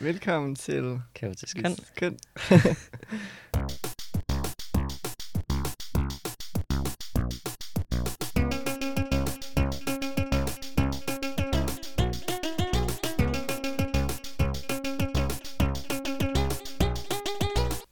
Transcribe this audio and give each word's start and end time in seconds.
Velkommen 0.00 0.54
til 0.54 1.00
Kaotisk 1.14 1.56
køn. 1.56 1.76
køn. 1.96 2.18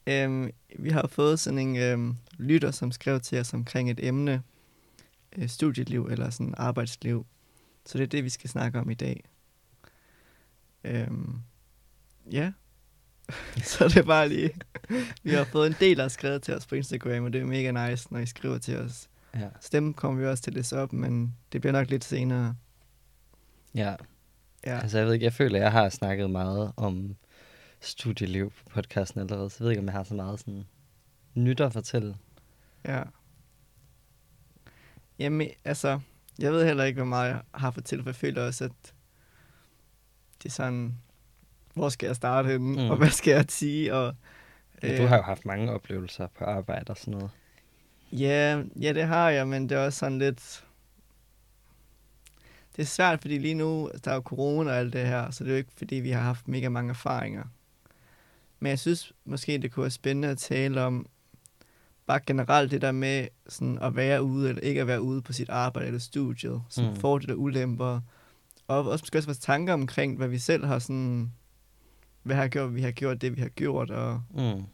øhm, 0.06 0.50
vi 0.78 0.90
har 0.90 1.06
fået 1.06 1.40
sådan 1.40 1.58
en 1.58 1.76
øhm, 1.76 2.16
lytter, 2.38 2.70
som 2.70 2.92
skrev 2.92 3.20
til 3.20 3.40
os 3.40 3.54
omkring 3.54 3.90
et 3.90 4.00
emne, 4.02 4.42
øh, 5.38 5.48
studieliv 5.48 6.06
eller 6.10 6.30
sådan 6.30 6.54
arbejdsliv. 6.56 7.26
Så 7.86 7.98
det 7.98 8.04
er 8.04 8.08
det, 8.08 8.24
vi 8.24 8.30
skal 8.30 8.50
snakke 8.50 8.78
om 8.78 8.90
i 8.90 8.94
dag. 8.94 9.24
Øhm, 10.84 11.40
ja, 12.30 12.52
så 13.62 13.88
det 13.88 13.96
er 13.96 14.02
bare 14.02 14.28
lige... 14.28 14.50
vi 15.22 15.30
har 15.30 15.44
fået 15.44 15.66
en 15.66 15.74
del, 15.80 15.96
der 15.96 16.02
har 16.02 16.08
skrevet 16.08 16.42
til 16.42 16.54
os 16.54 16.66
på 16.66 16.74
Instagram, 16.74 17.24
og 17.24 17.32
det 17.32 17.40
er 17.40 17.44
mega 17.46 17.88
nice, 17.90 18.12
når 18.12 18.20
I 18.20 18.26
skriver 18.26 18.58
til 18.58 18.76
os. 18.78 19.08
Ja. 19.34 19.48
Så 19.60 19.68
dem 19.72 19.94
kommer 19.94 20.20
vi 20.20 20.26
også 20.26 20.42
til 20.42 20.50
at 20.50 20.54
læse 20.54 20.78
op, 20.78 20.92
men 20.92 21.36
det 21.52 21.60
bliver 21.60 21.72
nok 21.72 21.90
lidt 21.90 22.04
senere. 22.04 22.56
ja. 23.74 23.94
Ja, 24.66 24.78
Altså, 24.78 24.98
jeg 24.98 25.06
ved 25.06 25.14
ikke, 25.14 25.24
jeg 25.24 25.32
føler, 25.32 25.58
jeg 25.58 25.72
har 25.72 25.88
snakket 25.88 26.30
meget 26.30 26.72
om 26.76 27.16
studieliv 27.80 28.50
på 28.50 28.62
podcasten 28.74 29.20
allerede, 29.20 29.50
så 29.50 29.56
jeg 29.60 29.64
ved 29.64 29.70
ikke, 29.70 29.80
om 29.80 29.86
jeg 29.86 29.92
har 29.92 30.02
så 30.04 30.14
meget 30.14 30.40
sådan 30.40 30.64
nyt 31.34 31.60
at 31.60 31.72
fortælle. 31.72 32.16
ja. 32.84 33.02
Jamen, 35.18 35.48
altså, 35.64 36.00
jeg 36.38 36.52
ved 36.52 36.66
heller 36.66 36.84
ikke, 36.84 36.96
hvor 36.96 37.04
meget 37.04 37.28
jeg 37.28 37.40
har 37.54 37.70
fortalt, 37.70 38.02
for 38.02 38.10
jeg 38.10 38.16
føler 38.16 38.46
også, 38.46 38.64
at 38.64 38.94
det 40.42 40.48
er 40.48 40.52
sådan, 40.52 40.98
hvor 41.76 41.88
skal 41.88 42.06
jeg 42.06 42.16
starte 42.16 42.48
henne, 42.48 42.84
mm. 42.84 42.90
Og 42.90 42.96
hvad 42.96 43.10
skal 43.10 43.30
jeg 43.30 43.44
sige, 43.48 43.94
og... 43.94 44.14
Øh. 44.82 44.98
Du 44.98 45.06
har 45.06 45.16
jo 45.16 45.22
haft 45.22 45.44
mange 45.44 45.72
oplevelser 45.72 46.26
på 46.38 46.44
arbejde 46.44 46.90
og 46.90 46.96
sådan 46.96 47.14
noget. 47.14 47.30
Ja, 48.12 48.62
ja, 48.80 48.92
det 48.92 49.04
har 49.04 49.30
jeg, 49.30 49.48
men 49.48 49.68
det 49.68 49.78
er 49.78 49.84
også 49.84 49.98
sådan 49.98 50.18
lidt... 50.18 50.64
Det 52.76 52.82
er 52.82 52.86
svært, 52.86 53.20
fordi 53.20 53.38
lige 53.38 53.54
nu, 53.54 53.90
der 54.04 54.10
er 54.10 54.14
jo 54.14 54.20
corona 54.20 54.70
og 54.70 54.76
alt 54.76 54.92
det 54.92 55.06
her, 55.06 55.30
så 55.30 55.44
det 55.44 55.50
er 55.50 55.54
jo 55.54 55.58
ikke, 55.58 55.72
fordi 55.76 55.94
vi 55.94 56.10
har 56.10 56.20
haft 56.20 56.48
mega 56.48 56.68
mange 56.68 56.90
erfaringer. 56.90 57.44
Men 58.60 58.70
jeg 58.70 58.78
synes 58.78 59.12
måske, 59.24 59.58
det 59.58 59.72
kunne 59.72 59.82
være 59.82 59.90
spændende 59.90 60.28
at 60.28 60.38
tale 60.38 60.82
om, 60.82 61.06
bare 62.06 62.20
generelt 62.26 62.70
det 62.70 62.82
der 62.82 62.92
med 62.92 63.28
sådan 63.48 63.78
at 63.82 63.96
være 63.96 64.22
ude, 64.22 64.48
eller 64.48 64.62
ikke 64.62 64.80
at 64.80 64.86
være 64.86 65.02
ude 65.02 65.22
på 65.22 65.32
sit 65.32 65.48
arbejde 65.48 65.86
eller 65.86 66.00
studiet, 66.00 66.62
mm. 66.76 66.84
Mm. 66.84 66.96
fordele 66.96 67.32
og 67.32 67.40
ulemper. 67.40 68.00
Og 68.68 68.88
også 68.88 69.02
måske 69.02 69.18
også 69.18 69.28
vores 69.28 69.38
tanker 69.38 69.72
omkring, 69.72 70.16
hvad 70.16 70.28
vi 70.28 70.38
selv 70.38 70.64
har 70.64 70.78
sådan, 70.78 71.32
hvad 72.26 72.36
har 72.36 72.48
gjort, 72.48 72.74
vi 72.74 72.82
har 72.82 72.90
gjort 72.90 73.20
det, 73.20 73.36
vi 73.36 73.40
har 73.40 73.48
gjort, 73.48 73.90
og 73.90 74.22
Mm. 74.30 74.64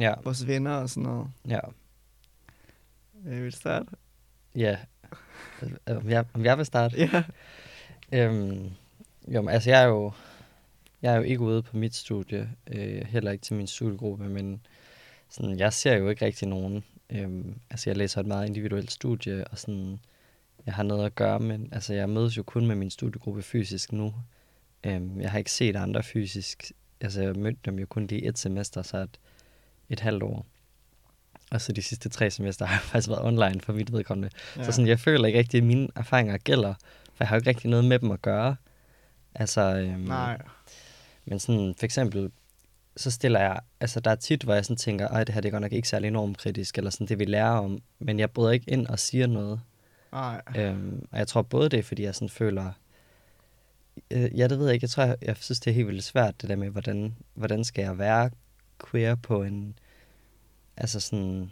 Ja, 0.00 0.14
vores 0.24 0.46
venner 0.46 0.74
og 0.74 0.90
sådan 0.90 1.02
noget. 1.02 1.28
ja, 1.48 1.60
Øh, 3.26 3.42
vil 3.42 3.52
du 3.52 3.56
starte? 3.56 3.86
ja. 4.56 4.76
Øh, 5.62 5.96
Om 5.96 6.10
jeg, 6.10 6.24
om 6.34 6.44
jeg 6.44 6.58
vil 6.58 6.66
starte? 6.66 6.96
Ja. 7.12 7.24
Øhm, 8.12 8.70
jo, 9.28 9.48
altså 9.48 9.70
jeg 9.70 9.82
er 9.82 9.86
jo, 9.86 10.12
jeg 11.02 11.12
er 11.12 11.16
jo 11.16 11.22
ikke 11.22 11.40
ude 11.40 11.62
på 11.62 11.76
mit 11.76 11.94
studie, 11.94 12.50
øh, 12.66 13.02
heller 13.06 13.30
ikke 13.30 13.42
til 13.42 13.56
min 13.56 13.66
studiegruppe, 13.66 14.28
men 14.28 14.60
sådan, 15.28 15.58
jeg 15.58 15.72
ser 15.72 15.96
jo 15.96 16.08
ikke 16.08 16.24
rigtig 16.24 16.48
nogen. 16.48 16.84
Øhm, 17.10 17.54
altså 17.70 17.90
jeg 17.90 17.96
læser 17.96 18.20
et 18.20 18.26
meget 18.26 18.46
individuelt 18.46 18.90
studie, 18.92 19.44
og 19.48 19.58
sådan, 19.58 20.00
jeg 20.66 20.74
har 20.74 20.82
noget 20.82 21.06
at 21.06 21.14
gøre, 21.14 21.40
men 21.40 21.68
altså 21.72 21.94
jeg 21.94 22.08
mødes 22.10 22.36
jo 22.36 22.42
kun 22.42 22.66
med 22.66 22.76
min 22.76 22.90
studiegruppe 22.90 23.42
fysisk 23.42 23.92
nu. 23.92 24.14
Øhm, 24.84 25.20
jeg 25.20 25.30
har 25.30 25.38
ikke 25.38 25.52
set 25.52 25.76
andre 25.76 26.02
fysisk. 26.02 26.72
Altså 27.00 27.22
jeg 27.22 27.36
mødte 27.36 27.58
dem 27.64 27.78
jo 27.78 27.86
kun 27.86 28.06
lige 28.06 28.28
et 28.28 28.38
semester, 28.38 28.82
så 28.82 28.98
et, 28.98 29.18
et 29.88 30.00
halvt 30.00 30.22
år. 30.22 30.46
Og 31.50 31.60
så 31.60 31.72
de 31.72 31.82
sidste 31.82 32.08
tre 32.08 32.30
semester 32.30 32.66
har 32.66 32.74
jeg 32.74 32.82
faktisk 32.90 33.08
været 33.08 33.24
online 33.24 33.60
for 33.60 33.72
mit 33.72 33.92
vedkommende. 33.92 34.30
Ja. 34.56 34.64
Så 34.64 34.72
sådan, 34.72 34.88
jeg 34.88 35.00
føler 35.00 35.26
ikke 35.26 35.38
rigtig, 35.38 35.58
at 35.58 35.64
mine 35.64 35.88
erfaringer 35.96 36.38
gælder, 36.38 36.74
for 37.04 37.16
jeg 37.24 37.28
har 37.28 37.36
jo 37.36 37.40
ikke 37.40 37.50
rigtig 37.50 37.70
noget 37.70 37.84
med 37.84 37.98
dem 37.98 38.10
at 38.10 38.22
gøre. 38.22 38.56
Altså, 39.34 39.60
øhm, 39.60 40.00
Nej. 40.00 40.38
men 41.24 41.38
sådan, 41.38 41.74
for 41.78 41.84
eksempel, 41.84 42.30
så 42.96 43.10
stiller 43.10 43.40
jeg, 43.40 43.60
altså 43.80 44.00
der 44.00 44.10
er 44.10 44.14
tit, 44.14 44.42
hvor 44.42 44.54
jeg 44.54 44.64
sådan 44.64 44.76
tænker, 44.76 45.08
ej, 45.08 45.24
det 45.24 45.34
her 45.34 45.40
det 45.40 45.48
er 45.48 45.52
godt 45.52 45.62
nok 45.62 45.72
ikke 45.72 45.88
særlig 45.88 46.10
normkritisk, 46.10 46.78
eller 46.78 46.90
sådan 46.90 47.06
det, 47.06 47.18
vi 47.18 47.24
lærer 47.24 47.50
om, 47.50 47.78
men 47.98 48.18
jeg 48.18 48.30
bryder 48.30 48.50
ikke 48.50 48.70
ind 48.70 48.86
og 48.86 48.98
siger 48.98 49.26
noget. 49.26 49.60
Nej. 50.12 50.42
Øhm, 50.56 51.06
og 51.10 51.18
jeg 51.18 51.28
tror 51.28 51.42
både 51.42 51.68
det, 51.68 51.78
er, 51.78 51.82
fordi 51.82 52.02
jeg 52.02 52.14
sådan 52.14 52.28
føler, 52.28 52.72
øh, 54.14 54.38
ja, 54.38 54.48
det 54.48 54.58
ved 54.58 54.66
jeg 54.66 54.74
ikke, 54.74 54.84
jeg 54.84 54.90
tror, 54.90 55.04
jeg, 55.04 55.16
jeg 55.22 55.36
synes, 55.40 55.60
det 55.60 55.70
er 55.70 55.74
helt 55.74 55.88
vildt 55.88 56.04
svært, 56.04 56.40
det 56.40 56.48
der 56.48 56.56
med, 56.56 56.70
hvordan, 56.70 57.14
hvordan 57.34 57.64
skal 57.64 57.82
jeg 57.82 57.98
være 57.98 58.30
queer 58.90 59.14
på 59.14 59.42
en, 59.42 59.78
altså 60.76 61.00
sådan, 61.00 61.50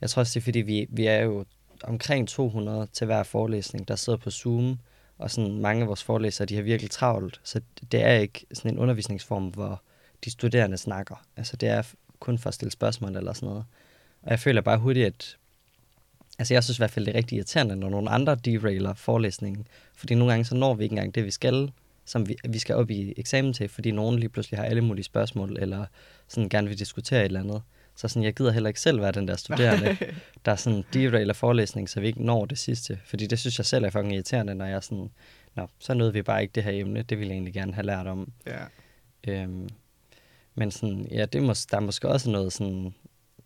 jeg 0.00 0.10
tror 0.10 0.20
også, 0.20 0.34
det 0.34 0.40
er, 0.40 0.44
fordi 0.44 0.58
vi, 0.58 0.86
vi 0.90 1.06
er 1.06 1.18
jo 1.22 1.44
omkring 1.84 2.28
200 2.28 2.86
til 2.92 3.04
hver 3.04 3.22
forelæsning, 3.22 3.88
der 3.88 3.96
sidder 3.96 4.18
på 4.18 4.30
Zoom, 4.30 4.78
og 5.18 5.30
sådan 5.30 5.58
mange 5.58 5.82
af 5.82 5.88
vores 5.88 6.02
forelæsere, 6.02 6.46
de 6.46 6.54
har 6.54 6.62
virkelig 6.62 6.90
travlt, 6.90 7.40
så 7.44 7.60
det 7.92 8.02
er 8.02 8.14
ikke 8.14 8.46
sådan 8.52 8.70
en 8.70 8.78
undervisningsform, 8.78 9.48
hvor 9.48 9.82
de 10.24 10.30
studerende 10.30 10.78
snakker. 10.78 11.24
Altså 11.36 11.56
det 11.56 11.68
er 11.68 11.82
kun 12.20 12.38
for 12.38 12.48
at 12.48 12.54
stille 12.54 12.72
spørgsmål 12.72 13.16
eller 13.16 13.32
sådan 13.32 13.48
noget. 13.48 13.64
Og 14.22 14.30
jeg 14.30 14.40
føler 14.40 14.60
bare 14.60 14.78
hurtigt, 14.78 15.06
at 15.06 15.36
altså 16.38 16.54
jeg 16.54 16.64
synes 16.64 16.78
i 16.78 16.80
hvert 16.80 16.90
fald, 16.90 17.06
det 17.06 17.12
er 17.12 17.18
rigtig 17.18 17.36
irriterende, 17.36 17.76
når 17.76 17.88
nogle 17.88 18.10
andre 18.10 18.34
derailer 18.34 18.94
forelæsningen, 18.94 19.66
fordi 20.00 20.14
nogle 20.14 20.32
gange 20.32 20.44
så 20.44 20.54
når 20.54 20.74
vi 20.74 20.84
ikke 20.84 20.92
engang 20.92 21.14
det, 21.14 21.24
vi 21.24 21.30
skal, 21.30 21.72
som 22.04 22.28
vi, 22.28 22.36
vi 22.48 22.58
skal 22.58 22.74
op 22.74 22.90
i 22.90 23.14
eksamen 23.16 23.52
til, 23.52 23.68
fordi 23.68 23.90
nogen 23.90 24.18
lige 24.18 24.28
pludselig 24.28 24.58
har 24.58 24.64
alle 24.64 24.80
mulige 24.80 25.04
spørgsmål, 25.04 25.56
eller 25.60 25.86
sådan 26.28 26.48
gerne 26.48 26.68
vil 26.68 26.78
diskutere 26.78 27.20
et 27.20 27.24
eller 27.24 27.40
andet. 27.40 27.62
Så 27.94 28.08
sådan, 28.08 28.22
jeg 28.22 28.34
gider 28.34 28.50
heller 28.50 28.68
ikke 28.68 28.80
selv 28.80 29.00
være 29.00 29.12
den 29.12 29.28
der 29.28 29.36
studerende, 29.36 29.96
der 30.44 30.52
er 30.52 30.56
sådan 30.56 30.84
derailer 30.94 31.34
forelæsning, 31.34 31.88
så 31.88 32.00
vi 32.00 32.06
ikke 32.06 32.24
når 32.24 32.44
det 32.44 32.58
sidste. 32.58 32.98
Fordi 33.04 33.26
det 33.26 33.38
synes 33.38 33.58
jeg 33.58 33.66
selv 33.66 33.84
er 33.84 33.90
fucking 33.90 34.14
irriterende, 34.14 34.54
når 34.54 34.64
jeg 34.64 34.82
sådan, 34.82 35.10
nå, 35.54 35.66
så 35.78 35.94
nåede 35.94 36.12
vi 36.12 36.22
bare 36.22 36.42
ikke 36.42 36.52
det 36.52 36.62
her 36.62 36.72
emne, 36.72 37.02
det 37.02 37.18
ville 37.18 37.28
jeg 37.28 37.34
egentlig 37.34 37.54
gerne 37.54 37.74
have 37.74 37.86
lært 37.86 38.06
om. 38.06 38.32
Ja. 38.46 38.64
Øhm, 39.28 39.68
men 40.54 40.70
sådan, 40.70 41.08
ja, 41.10 41.26
det 41.26 41.42
må, 41.42 41.54
der 41.70 41.76
er 41.76 41.80
måske 41.80 42.08
også 42.08 42.30
noget 42.30 42.52
sådan, 42.52 42.94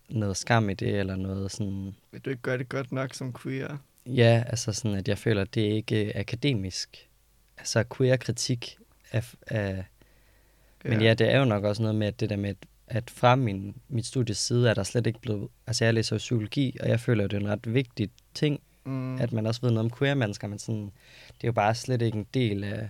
noget 0.09 0.37
skam 0.37 0.69
i 0.69 0.73
det, 0.73 0.99
eller 0.99 1.15
noget 1.15 1.51
sådan, 1.51 1.95
Vil 2.11 2.21
du 2.21 2.29
ikke 2.29 2.41
gøre 2.41 2.57
det 2.57 2.69
godt 2.69 2.91
nok 2.91 3.13
som 3.13 3.33
queer? 3.33 3.77
Ja, 4.05 4.43
altså 4.47 4.73
sådan, 4.73 4.97
at 4.97 5.07
jeg 5.07 5.17
føler, 5.17 5.41
at 5.41 5.55
det 5.55 5.61
ikke 5.61 6.11
er 6.11 6.19
akademisk. 6.19 7.09
Altså 7.57 7.83
queer-kritik 7.97 8.77
af, 9.11 9.33
af 9.47 9.85
men 10.85 11.01
ja, 11.01 11.13
det 11.13 11.31
er 11.31 11.39
jo 11.39 11.45
nok 11.45 11.63
også 11.63 11.81
noget 11.81 11.95
med, 11.95 12.07
at 12.07 12.19
det 12.19 12.29
der 12.29 12.35
med, 12.35 12.55
at- 12.87 13.09
fra 13.09 13.35
min, 13.35 13.75
mit 13.89 14.05
studies 14.05 14.37
side 14.37 14.69
er 14.69 14.73
der 14.73 14.83
slet 14.83 15.07
ikke 15.07 15.19
blevet... 15.21 15.49
Altså, 15.67 15.85
jeg 15.85 15.93
læser 15.93 16.17
psykologi, 16.17 16.77
og 16.79 16.89
jeg 16.89 16.99
føler, 16.99 17.23
at 17.23 17.31
det 17.31 17.37
er 17.37 17.41
en 17.41 17.49
ret 17.49 17.73
vigtig 17.73 18.09
ting, 18.33 18.61
mm, 18.83 19.15
at 19.21 19.31
man 19.31 19.45
også 19.45 19.61
ved 19.61 19.71
noget 19.71 19.91
om 19.91 19.97
queer-mennesker, 19.97 20.47
men 20.47 20.59
sådan, 20.59 20.91
det 21.27 21.43
er 21.43 21.47
jo 21.47 21.51
bare 21.51 21.75
slet 21.75 22.01
ikke 22.01 22.17
en 22.17 22.27
del 22.33 22.63
af 22.63 22.89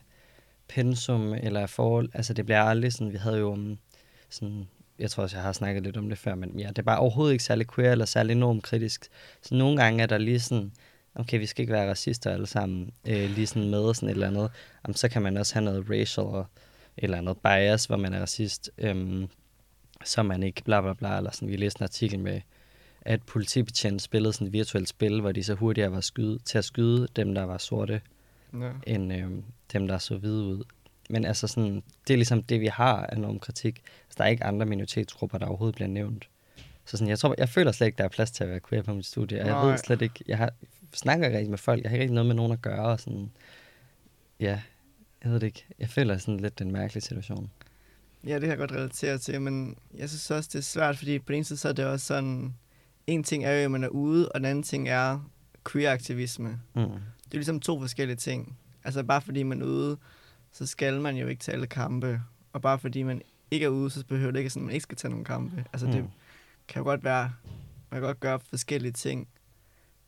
pensum 0.67 1.33
eller 1.33 1.65
forhold. 1.67 2.09
Altså, 2.13 2.33
det 2.33 2.45
bliver 2.45 2.61
aldrig 2.61 2.93
sådan... 2.93 3.13
Vi 3.13 3.17
havde 3.17 3.37
jo 3.37 3.51
um, 3.51 3.77
sådan... 4.29 4.67
Jeg 4.99 5.11
tror 5.11 5.23
også, 5.23 5.37
jeg 5.37 5.43
har 5.43 5.51
snakket 5.51 5.83
lidt 5.83 5.97
om 5.97 6.09
det 6.09 6.17
før, 6.17 6.35
men 6.35 6.59
ja, 6.59 6.67
det 6.67 6.77
er 6.77 6.83
bare 6.83 6.99
overhovedet 6.99 7.33
ikke 7.33 7.43
særlig 7.43 7.67
queer 7.75 7.91
eller 7.91 8.05
særlig 8.05 8.35
normkritisk. 8.35 9.07
Så 9.41 9.55
nogle 9.55 9.77
gange 9.83 10.03
er 10.03 10.07
der 10.07 10.17
lige 10.17 10.39
sådan, 10.39 10.71
okay, 11.15 11.39
vi 11.39 11.45
skal 11.45 11.61
ikke 11.61 11.73
være 11.73 11.89
racister 11.89 12.31
alle 12.31 12.47
sammen, 12.47 12.91
øh, 13.07 13.29
lige 13.29 13.47
sådan 13.47 13.69
med 13.69 13.93
sådan 13.93 14.09
et 14.09 14.13
eller 14.13 14.27
andet. 14.27 14.51
Jamen, 14.85 14.95
så 14.95 15.09
kan 15.09 15.21
man 15.21 15.37
også 15.37 15.53
have 15.53 15.65
noget 15.65 15.89
racial 15.89 16.27
og 16.27 16.45
eller 16.97 17.17
andet 17.17 17.37
bias, 17.37 17.85
hvor 17.85 17.97
man 17.97 18.13
er 18.13 18.21
racist, 18.21 18.69
øhm, 18.77 19.27
så 20.03 20.23
man 20.23 20.43
ikke 20.43 20.63
bla 20.63 20.81
bla 20.81 20.93
bla, 20.93 21.17
eller 21.17 21.31
sådan. 21.31 21.47
Vi 21.47 21.55
læste 21.55 21.81
en 21.81 21.83
artikel 21.83 22.19
med, 22.19 22.41
at 23.01 23.23
politibetjent 23.23 24.01
spillede 24.01 24.33
sådan 24.33 24.47
et 24.47 24.53
virtuelt 24.53 24.89
spil, 24.89 25.21
hvor 25.21 25.31
de 25.31 25.43
så 25.43 25.53
hurtigere 25.53 25.91
var 25.91 26.01
skyde, 26.01 26.39
til 26.39 26.57
at 26.57 26.65
skyde 26.65 27.07
dem, 27.15 27.35
der 27.35 27.43
var 27.43 27.57
sorte, 27.57 28.01
ja. 28.53 28.71
end 28.87 29.13
øhm, 29.13 29.43
dem, 29.73 29.87
der 29.87 29.97
så 29.97 30.17
hvide 30.17 30.43
ud. 30.43 30.63
Men 31.09 31.25
altså 31.25 31.47
sådan, 31.47 31.83
det 32.07 32.13
er 32.13 32.17
ligesom 32.17 32.43
det, 32.43 32.61
vi 32.61 32.67
har 32.67 33.05
af 33.05 33.17
normkritik. 33.17 33.83
Altså, 34.05 34.15
der 34.17 34.23
er 34.23 34.27
ikke 34.27 34.43
andre 34.43 34.65
minoritetsgrupper, 34.65 35.37
der 35.37 35.45
overhovedet 35.45 35.75
bliver 35.75 35.89
nævnt. 35.89 36.29
Så 36.85 36.97
sådan, 36.97 37.07
jeg, 37.07 37.19
tror, 37.19 37.35
jeg 37.37 37.49
føler 37.49 37.71
slet 37.71 37.87
ikke, 37.87 37.97
der 37.97 38.03
er 38.03 38.09
plads 38.09 38.31
til 38.31 38.43
at 38.43 38.49
være 38.49 38.59
queer 38.69 38.81
på 38.83 38.93
mit 38.93 39.05
studie. 39.05 39.41
Og 39.41 39.47
jeg 39.47 39.55
ved 39.67 39.77
slet 39.77 40.01
ikke, 40.01 40.23
jeg 40.27 40.37
har, 40.37 40.51
snakker 40.95 41.25
ikke 41.25 41.37
rigtig 41.37 41.49
med 41.49 41.57
folk, 41.57 41.83
jeg 41.83 41.89
har 41.89 41.95
ikke 41.95 42.03
rigtig 42.03 42.13
noget 42.15 42.27
med 42.27 42.35
nogen 42.35 42.51
at 42.51 42.61
gøre. 42.61 42.85
Og 42.85 42.99
sådan, 42.99 43.31
ja, 44.39 44.61
jeg 45.23 45.31
ved 45.31 45.39
det 45.39 45.47
ikke. 45.47 45.65
Jeg 45.79 45.89
føler 45.89 46.17
sådan 46.17 46.39
lidt 46.39 46.59
den 46.59 46.71
mærkelige 46.71 47.01
situation. 47.01 47.51
ja, 48.27 48.33
det 48.33 48.41
kan 48.41 48.49
jeg 48.49 48.57
godt 48.57 48.71
relatere 48.71 49.17
til, 49.17 49.41
men 49.41 49.77
jeg 49.97 50.09
synes 50.09 50.31
også, 50.31 50.49
det 50.53 50.59
er 50.59 50.63
svært, 50.63 50.97
fordi 50.97 51.19
på 51.19 51.25
den 51.27 51.35
ene 51.35 51.43
side, 51.45 51.59
så 51.59 51.69
er 51.69 51.73
det 51.73 51.85
også 51.85 52.05
sådan, 52.05 52.55
en 53.07 53.23
ting 53.23 53.45
er 53.45 53.51
jo, 53.51 53.63
at 53.65 53.71
man 53.71 53.83
er 53.83 53.87
ude, 53.89 54.29
og 54.29 54.39
den 54.39 54.45
anden 54.45 54.63
ting 54.63 54.89
er 54.89 55.29
queer-aktivisme. 55.71 56.49
Mm. 56.75 56.81
Det 56.81 57.31
er 57.31 57.37
ligesom 57.37 57.59
to 57.59 57.79
forskellige 57.79 58.15
ting. 58.17 58.57
Altså 58.83 59.03
bare 59.03 59.21
fordi 59.21 59.43
man 59.43 59.61
er 59.61 59.65
ude, 59.65 59.97
så 60.51 60.65
skal 60.65 61.01
man 61.01 61.15
jo 61.17 61.27
ikke 61.27 61.39
tage 61.41 61.53
alle 61.55 61.67
kampe. 61.67 62.21
Og 62.53 62.61
bare 62.61 62.79
fordi 62.79 63.03
man 63.03 63.21
ikke 63.51 63.65
er 63.65 63.69
ude, 63.69 63.89
så 63.89 64.05
behøver 64.05 64.31
det 64.31 64.39
ikke, 64.39 64.47
at 64.47 64.61
man 64.61 64.69
ikke 64.73 64.83
skal 64.83 64.97
tage 64.97 65.09
nogle 65.09 65.25
kampe. 65.25 65.65
Altså 65.73 65.87
det 65.87 66.03
Mm. 66.03 66.09
kan 66.67 66.79
jo 66.79 66.83
godt 66.83 67.03
være, 67.03 67.31
man 67.91 68.01
kan 68.01 68.01
godt 68.01 68.19
gøre 68.19 68.39
forskellige 68.49 68.91
ting. 68.91 69.27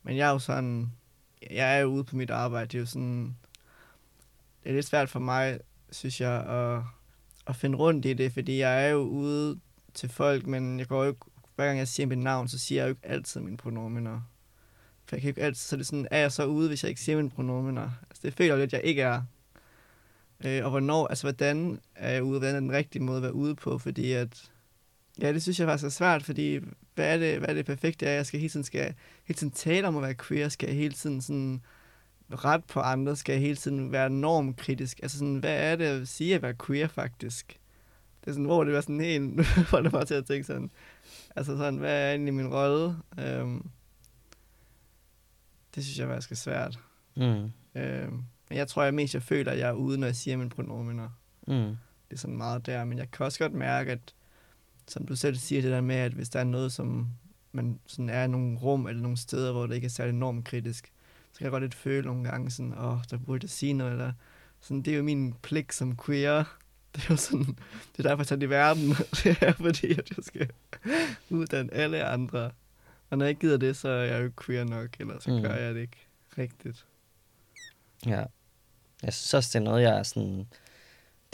Men 0.08 0.16
jeg 0.16 0.28
er 0.28 0.32
jo 0.32 0.38
sådan, 0.38 0.92
jeg 1.50 1.76
er 1.76 1.80
jo 1.80 1.86
ude 1.86 2.04
på 2.04 2.16
mit 2.16 2.30
arbejde, 2.30 2.66
det 2.66 2.74
er 2.74 2.78
jo 2.78 2.86
sådan, 2.86 3.36
det 4.62 4.70
er 4.70 4.74
lidt 4.74 4.86
svært 4.86 5.10
for 5.10 5.18
mig, 5.18 5.60
synes 5.90 6.20
jeg, 6.20 6.32
at, 6.32 6.82
at 7.46 7.56
finde 7.56 7.78
rundt 7.78 8.06
i 8.06 8.12
det, 8.12 8.32
fordi 8.32 8.58
jeg 8.58 8.84
er 8.86 8.88
jo 8.88 8.98
ude 8.98 9.60
til 9.94 10.08
folk, 10.08 10.46
men 10.46 10.78
jeg 10.78 10.86
går 10.86 11.02
jo 11.02 11.08
ikke, 11.08 11.20
hver 11.56 11.66
gang 11.66 11.78
jeg 11.78 11.88
siger 11.88 12.06
mit 12.06 12.18
navn, 12.18 12.48
så 12.48 12.58
siger 12.58 12.82
jeg 12.82 12.88
jo 12.88 12.90
ikke 12.90 13.06
altid 13.06 13.40
mine 13.40 13.56
pronomener. 13.56 14.20
For 15.06 15.16
jeg 15.16 15.20
kan 15.20 15.28
ikke 15.28 15.42
altid, 15.42 15.60
så 15.60 15.76
det 15.76 15.82
er 15.82 15.86
sådan, 15.86 16.08
er 16.10 16.18
jeg 16.18 16.32
så 16.32 16.46
ude, 16.46 16.68
hvis 16.68 16.82
jeg 16.82 16.88
ikke 16.88 17.00
siger 17.00 17.16
mine 17.16 17.30
pronomener? 17.30 17.90
Altså 18.10 18.20
det 18.22 18.34
føler 18.34 18.50
jeg 18.50 18.58
lidt, 18.58 18.72
jeg 18.72 18.82
ikke 18.84 19.02
er. 19.02 19.22
Øh, 20.44 20.64
og 20.64 20.70
hvornår, 20.70 21.06
altså 21.06 21.24
hvordan 21.24 21.80
er 21.94 22.12
jeg 22.12 22.22
ude, 22.22 22.38
hvordan 22.38 22.54
er 22.54 22.60
den 22.60 22.72
rigtige 22.72 23.02
måde 23.02 23.16
at 23.16 23.22
være 23.22 23.34
ude 23.34 23.54
på, 23.54 23.78
fordi 23.78 24.12
at, 24.12 24.50
ja, 25.20 25.32
det 25.32 25.42
synes 25.42 25.60
jeg 25.60 25.68
faktisk 25.68 25.84
er 25.84 25.88
svært, 25.88 26.22
fordi 26.22 26.60
hvad 26.98 27.14
er 27.14 27.18
det, 27.18 27.38
hvad 27.38 27.48
er 27.48 27.54
det 27.54 27.66
perfekte 27.66 28.06
er, 28.06 28.12
jeg 28.12 28.26
skal 28.26 28.40
hele 28.40 28.50
tiden, 28.50 28.64
skal 28.64 28.94
hele 29.24 29.38
tiden 29.38 29.52
tale 29.52 29.88
om 29.88 29.96
at 29.96 30.02
være 30.02 30.14
queer, 30.14 30.48
skal 30.48 30.66
jeg 30.66 30.76
hele 30.76 30.94
tiden 30.94 31.20
sådan 31.20 31.62
ret 32.30 32.64
på 32.64 32.80
andre, 32.80 33.16
skal 33.16 33.32
jeg 33.32 33.42
hele 33.42 33.56
tiden 33.56 33.92
være 33.92 34.10
normkritisk, 34.10 35.00
altså 35.02 35.18
sådan, 35.18 35.36
hvad 35.36 35.72
er 35.72 35.76
det 35.76 35.84
at 35.84 36.08
sige 36.08 36.34
at 36.34 36.42
være 36.42 36.54
queer 36.66 36.88
faktisk? 36.88 37.60
Det 38.20 38.26
er 38.26 38.32
sådan, 38.32 38.44
hvor 38.44 38.64
det 38.64 38.74
var 38.74 38.80
sådan 38.80 39.00
helt, 39.00 39.46
hvor 39.70 39.80
det 39.80 39.92
var 39.92 40.04
til 40.04 40.14
at 40.14 40.26
tænke 40.26 40.44
sådan, 40.44 40.70
altså 41.36 41.56
sådan, 41.56 41.78
hvad 41.78 42.02
er 42.02 42.10
egentlig 42.10 42.34
min 42.34 42.54
rolle? 42.54 42.96
Øhm, 43.18 43.70
det 45.74 45.84
synes 45.84 45.98
jeg 45.98 46.08
faktisk 46.08 46.30
er 46.30 46.36
svært. 46.36 46.78
Mm. 47.16 47.50
Øhm, 47.74 48.22
men 48.48 48.58
jeg 48.58 48.68
tror, 48.68 48.82
jeg 48.82 48.94
mest 48.94 49.14
jeg 49.14 49.22
føler, 49.22 49.52
at 49.52 49.58
jeg 49.58 49.68
er 49.68 49.72
ude, 49.72 49.98
når 49.98 50.06
jeg 50.06 50.16
siger 50.16 50.36
mine 50.36 50.50
pronomener. 50.50 51.08
Mm. 51.46 51.76
Det 52.08 52.14
er 52.14 52.16
sådan 52.16 52.36
meget 52.36 52.66
der, 52.66 52.84
men 52.84 52.98
jeg 52.98 53.10
kan 53.10 53.26
også 53.26 53.38
godt 53.38 53.52
mærke, 53.52 53.92
at 53.92 54.14
som 54.88 55.06
du 55.06 55.16
selv 55.16 55.36
siger, 55.36 55.62
det 55.62 55.70
der 55.70 55.80
med, 55.80 55.96
at 55.96 56.12
hvis 56.12 56.28
der 56.28 56.40
er 56.40 56.44
noget, 56.44 56.72
som 56.72 57.08
man 57.52 57.80
sådan 57.86 58.08
er 58.10 58.24
i 58.24 58.28
nogle 58.28 58.58
rum 58.58 58.86
eller 58.86 59.02
nogle 59.02 59.16
steder, 59.16 59.52
hvor 59.52 59.66
det 59.66 59.74
ikke 59.74 59.84
er 59.84 59.88
særlig 59.90 60.12
enormt 60.12 60.44
kritisk, 60.44 60.92
så 61.32 61.38
kan 61.38 61.44
jeg 61.44 61.50
godt 61.50 61.62
lidt 61.62 61.74
føle 61.74 62.06
nogle 62.06 62.28
gange 62.30 62.50
sådan, 62.50 62.72
åh, 62.72 62.92
oh, 62.92 62.98
der 63.10 63.16
burde 63.18 63.44
jeg 63.44 63.50
sige 63.50 63.72
noget, 63.72 63.92
eller 63.92 64.12
sådan, 64.60 64.82
det 64.82 64.92
er 64.92 64.96
jo 64.96 65.02
min 65.02 65.34
pligt 65.42 65.74
som 65.74 65.96
queer. 65.96 66.44
Det 66.94 67.04
er 67.04 67.06
jo 67.10 67.16
sådan, 67.16 67.44
det 67.96 67.98
er 67.98 68.02
derfor, 68.02 68.20
jeg 68.22 68.26
tager 68.26 68.42
i 68.42 68.50
verden. 68.50 68.88
det 69.24 69.42
er 69.42 69.52
fordi, 69.52 69.90
at 69.90 70.10
jeg 70.16 70.24
skal 70.24 70.50
uddanne 71.30 71.74
alle 71.74 72.04
andre. 72.04 72.50
Og 73.10 73.18
når 73.18 73.24
jeg 73.24 73.30
ikke 73.30 73.40
gider 73.40 73.56
det, 73.56 73.76
så 73.76 73.88
er 73.88 74.04
jeg 74.04 74.24
jo 74.24 74.30
queer 74.44 74.64
nok, 74.64 74.88
eller 75.00 75.20
så 75.20 75.30
Mm. 75.30 75.42
gør 75.42 75.54
jeg 75.54 75.74
det 75.74 75.80
ikke 75.80 76.06
rigtigt. 76.38 76.86
Ja. 78.06 78.24
Jeg 79.02 79.12
synes 79.14 79.34
også, 79.34 79.50
det 79.52 79.54
er 79.66 79.70
noget, 79.70 79.82
jeg 79.82 79.98
er 79.98 80.02
sådan... 80.02 80.46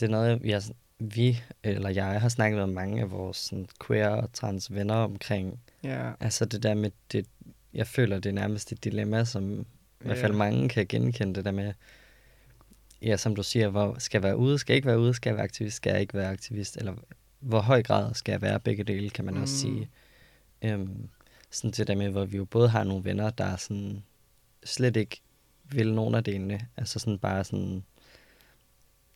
Det 0.00 0.06
er 0.06 0.10
noget, 0.10 0.40
har, 0.52 0.70
vi 1.14 1.42
eller 1.62 1.88
jeg 1.88 2.20
har 2.20 2.28
snakket 2.28 2.58
med 2.58 2.66
mange 2.66 3.02
af 3.02 3.10
vores 3.10 3.36
sådan, 3.36 3.68
queer 3.86 4.08
og 4.08 4.32
trans 4.32 4.74
venner 4.74 4.94
omkring. 4.94 5.60
Ja, 5.82 6.12
Altså 6.20 6.44
det 6.44 6.62
der 6.62 6.74
med, 6.74 6.90
det, 7.12 7.26
jeg 7.74 7.86
føler, 7.86 8.18
det 8.18 8.28
er 8.28 8.34
nærmest 8.34 8.72
et 8.72 8.84
dilemma, 8.84 9.24
som 9.24 9.60
i 10.00 10.06
hvert 10.06 10.18
fald 10.18 10.32
mange 10.32 10.68
kan 10.68 10.86
genkende 10.86 11.34
det 11.34 11.44
der 11.44 11.50
med, 11.50 11.72
ja, 13.02 13.16
som 13.16 13.36
du 13.36 13.42
siger, 13.42 13.68
hvor 13.68 13.96
skal 13.98 14.18
jeg 14.18 14.22
være 14.22 14.36
ude, 14.36 14.58
skal 14.58 14.72
jeg 14.72 14.76
ikke 14.76 14.88
være 14.88 14.98
ude, 14.98 15.14
skal 15.14 15.30
jeg 15.30 15.36
være 15.36 15.44
aktivist, 15.44 15.76
skal 15.76 15.90
jeg 15.90 16.00
ikke 16.00 16.14
være 16.14 16.30
aktivist, 16.30 16.76
eller 16.76 16.94
hvor 17.40 17.60
høj 17.60 17.82
grad 17.82 18.14
skal 18.14 18.32
jeg 18.32 18.42
være 18.42 18.60
begge 18.60 18.84
dele, 18.84 19.10
kan 19.10 19.24
man 19.24 19.34
mm. 19.34 19.42
også 19.42 19.58
sige. 19.58 19.88
Øhm, 20.62 21.08
sådan 21.50 21.70
det 21.70 21.88
der 21.88 21.96
med, 21.96 22.10
hvor 22.10 22.24
vi 22.24 22.36
jo 22.36 22.44
både 22.44 22.68
har 22.68 22.84
nogle 22.84 23.04
venner, 23.04 23.30
der 23.30 23.44
er 23.44 23.56
sådan, 23.56 24.02
slet 24.64 24.96
ikke 24.96 25.20
vil 25.64 25.94
nogen 25.94 26.14
af 26.14 26.24
delene, 26.24 26.66
altså 26.76 26.98
sådan 26.98 27.18
bare 27.18 27.44
sådan, 27.44 27.84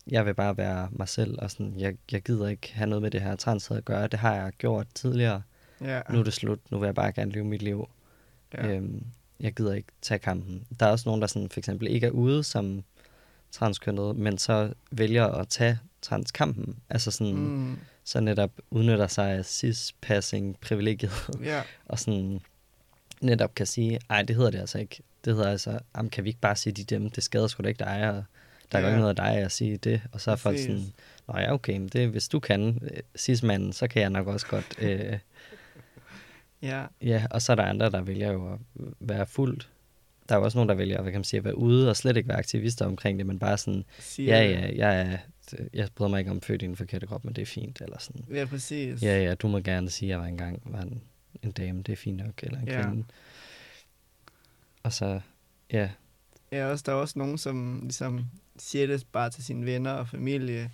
jeg 0.08 0.26
vil 0.26 0.34
bare 0.34 0.56
være 0.56 0.88
mig 0.90 1.08
selv, 1.08 1.38
og 1.42 1.50
sådan, 1.50 1.74
jeg, 1.78 1.94
jeg 2.12 2.22
gider 2.22 2.48
ikke 2.48 2.72
have 2.74 2.88
noget 2.88 3.02
med 3.02 3.10
det 3.10 3.22
her 3.22 3.36
transhed 3.36 3.76
at 3.76 3.84
gøre, 3.84 4.06
det 4.06 4.18
har 4.18 4.34
jeg 4.34 4.52
gjort 4.58 4.86
tidligere, 4.94 5.42
ja, 5.80 6.00
nu 6.10 6.18
er 6.18 6.24
det 6.24 6.32
slut, 6.32 6.58
nu 6.70 6.78
vil 6.78 6.86
jeg 6.86 6.94
bare 6.94 7.12
gerne 7.12 7.32
leve 7.32 7.44
mit 7.44 7.62
liv. 7.62 7.88
ja. 8.54 8.68
Øhm, 8.68 9.04
jeg 9.40 9.52
gider 9.52 9.74
ikke 9.74 9.88
tage 10.02 10.18
kampen. 10.18 10.66
Der 10.80 10.86
er 10.86 10.90
også 10.90 11.08
nogen, 11.08 11.20
der 11.20 11.26
sådan 11.26 11.48
for 11.48 11.60
eksempel 11.60 11.88
ikke 11.88 12.06
er 12.06 12.10
ude 12.10 12.44
som 12.44 12.84
transkønnet, 13.50 14.16
men 14.16 14.38
så 14.38 14.72
vælger 14.90 15.26
at 15.26 15.48
tage 15.48 15.78
transkampen. 16.02 16.76
Altså 16.90 17.10
sådan, 17.10 17.34
mm. 17.34 17.78
Så 18.04 18.20
netop 18.20 18.50
udnytter 18.70 19.06
sig 19.06 19.30
af 19.30 19.44
cis-passing-privilegiet, 19.44 21.30
ja, 21.42 21.62
og 21.86 21.98
sådan 21.98 22.40
netop 23.20 23.54
kan 23.54 23.66
sige, 23.66 24.00
ej, 24.10 24.22
det 24.22 24.36
hedder 24.36 24.50
det 24.50 24.58
altså 24.58 24.78
ikke. 24.78 25.02
Det 25.24 25.34
hedder 25.34 25.50
altså, 25.50 25.78
jamen, 25.96 26.10
kan 26.10 26.24
vi 26.24 26.28
ikke 26.28 26.40
bare 26.40 26.56
sige 26.56 26.72
de 26.72 26.84
dem, 26.84 27.10
det 27.10 27.24
skader 27.24 27.46
sgu 27.46 27.62
da 27.62 27.68
ikke 27.68 27.84
dig, 27.84 28.10
og 28.10 28.24
der 28.72 28.78
er 28.78 28.82
Ja. 28.82 28.86
ja. 28.88 28.92
ikke 28.92 29.00
noget 29.00 29.08
af 29.10 29.16
dig 29.16 29.36
at 29.44 29.52
sige 29.52 29.76
det. 29.76 30.00
Og 30.12 30.20
så 30.20 30.30
er 30.30 30.36
folk 30.36 30.54
Præcis. 30.56 30.66
sådan, 30.66 30.92
nå 31.28 31.38
ja, 31.38 31.52
okay, 31.52 31.72
men 31.72 31.88
det, 31.88 32.08
hvis 32.08 32.28
du 32.28 32.40
kan, 32.40 32.78
øh, 32.82 32.98
cis-manden, 33.18 33.72
så 33.72 33.88
kan 33.88 34.02
jeg 34.02 34.10
nok 34.10 34.26
også 34.26 34.46
godt... 34.46 34.74
Øh, 34.80 35.18
ja, 36.62 36.84
Ja, 37.02 37.26
og 37.30 37.42
så 37.42 37.52
er 37.52 37.56
der 37.56 37.62
andre, 37.64 37.90
der 37.90 38.00
vælger 38.00 38.32
jo 38.32 38.52
at 38.52 38.58
være 39.00 39.26
fuldt. 39.26 39.68
Der 40.28 40.34
er 40.34 40.38
jo 40.38 40.44
også 40.44 40.58
nogen, 40.58 40.68
der 40.68 40.74
vælger 40.74 41.02
hvad 41.02 41.12
kan 41.12 41.18
man 41.18 41.24
sige, 41.24 41.38
at 41.38 41.44
være 41.44 41.58
ude 41.58 41.90
og 41.90 41.96
slet 41.96 42.16
ikke 42.16 42.28
være 42.28 42.38
aktivister 42.38 42.86
omkring 42.86 43.18
det, 43.18 43.26
men 43.26 43.38
bare 43.38 43.58
sådan, 43.58 43.84
siger 43.98 44.36
ja, 44.42 44.50
ja, 44.50 44.76
jeg, 44.76 45.00
er, 45.00 45.18
jeg 45.74 45.88
bryder 45.94 46.10
mig 46.10 46.18
ikke 46.18 46.30
om 46.30 46.40
født 46.40 46.62
i 46.62 46.64
en 46.64 46.76
forkerte 46.76 47.06
krop, 47.06 47.24
men 47.24 47.34
det 47.34 47.42
er 47.42 47.46
fint. 47.46 47.80
Eller 47.80 47.98
sådan, 47.98 48.24
Ja, 48.34 48.44
præcis. 48.44 49.02
ja, 49.02 49.22
ja, 49.22 49.34
du 49.34 49.48
må 49.48 49.58
gerne 49.60 49.90
sige, 49.90 50.06
at 50.06 50.10
jeg 50.10 50.18
var 50.20 50.26
engang 50.26 50.62
var 50.64 50.80
en, 50.80 51.02
en 51.42 51.50
dame, 51.52 51.82
det 51.82 51.92
er 51.92 51.96
fint 51.96 52.16
nok, 52.16 52.42
eller 52.42 52.60
en 52.60 52.68
Ja. 52.68 52.82
kvinde. 52.82 53.04
Og 54.82 54.92
så, 54.92 55.20
ja, 55.72 55.88
Ja, 56.52 56.66
også, 56.66 56.82
der 56.86 56.92
er 56.92 56.96
også 56.96 57.18
nogen, 57.18 57.38
som 57.38 57.80
ligesom 57.82 58.24
siger 58.58 58.86
det 58.86 59.06
bare 59.12 59.30
til 59.30 59.44
sine 59.44 59.66
venner 59.66 59.90
og 59.92 60.08
familie, 60.08 60.70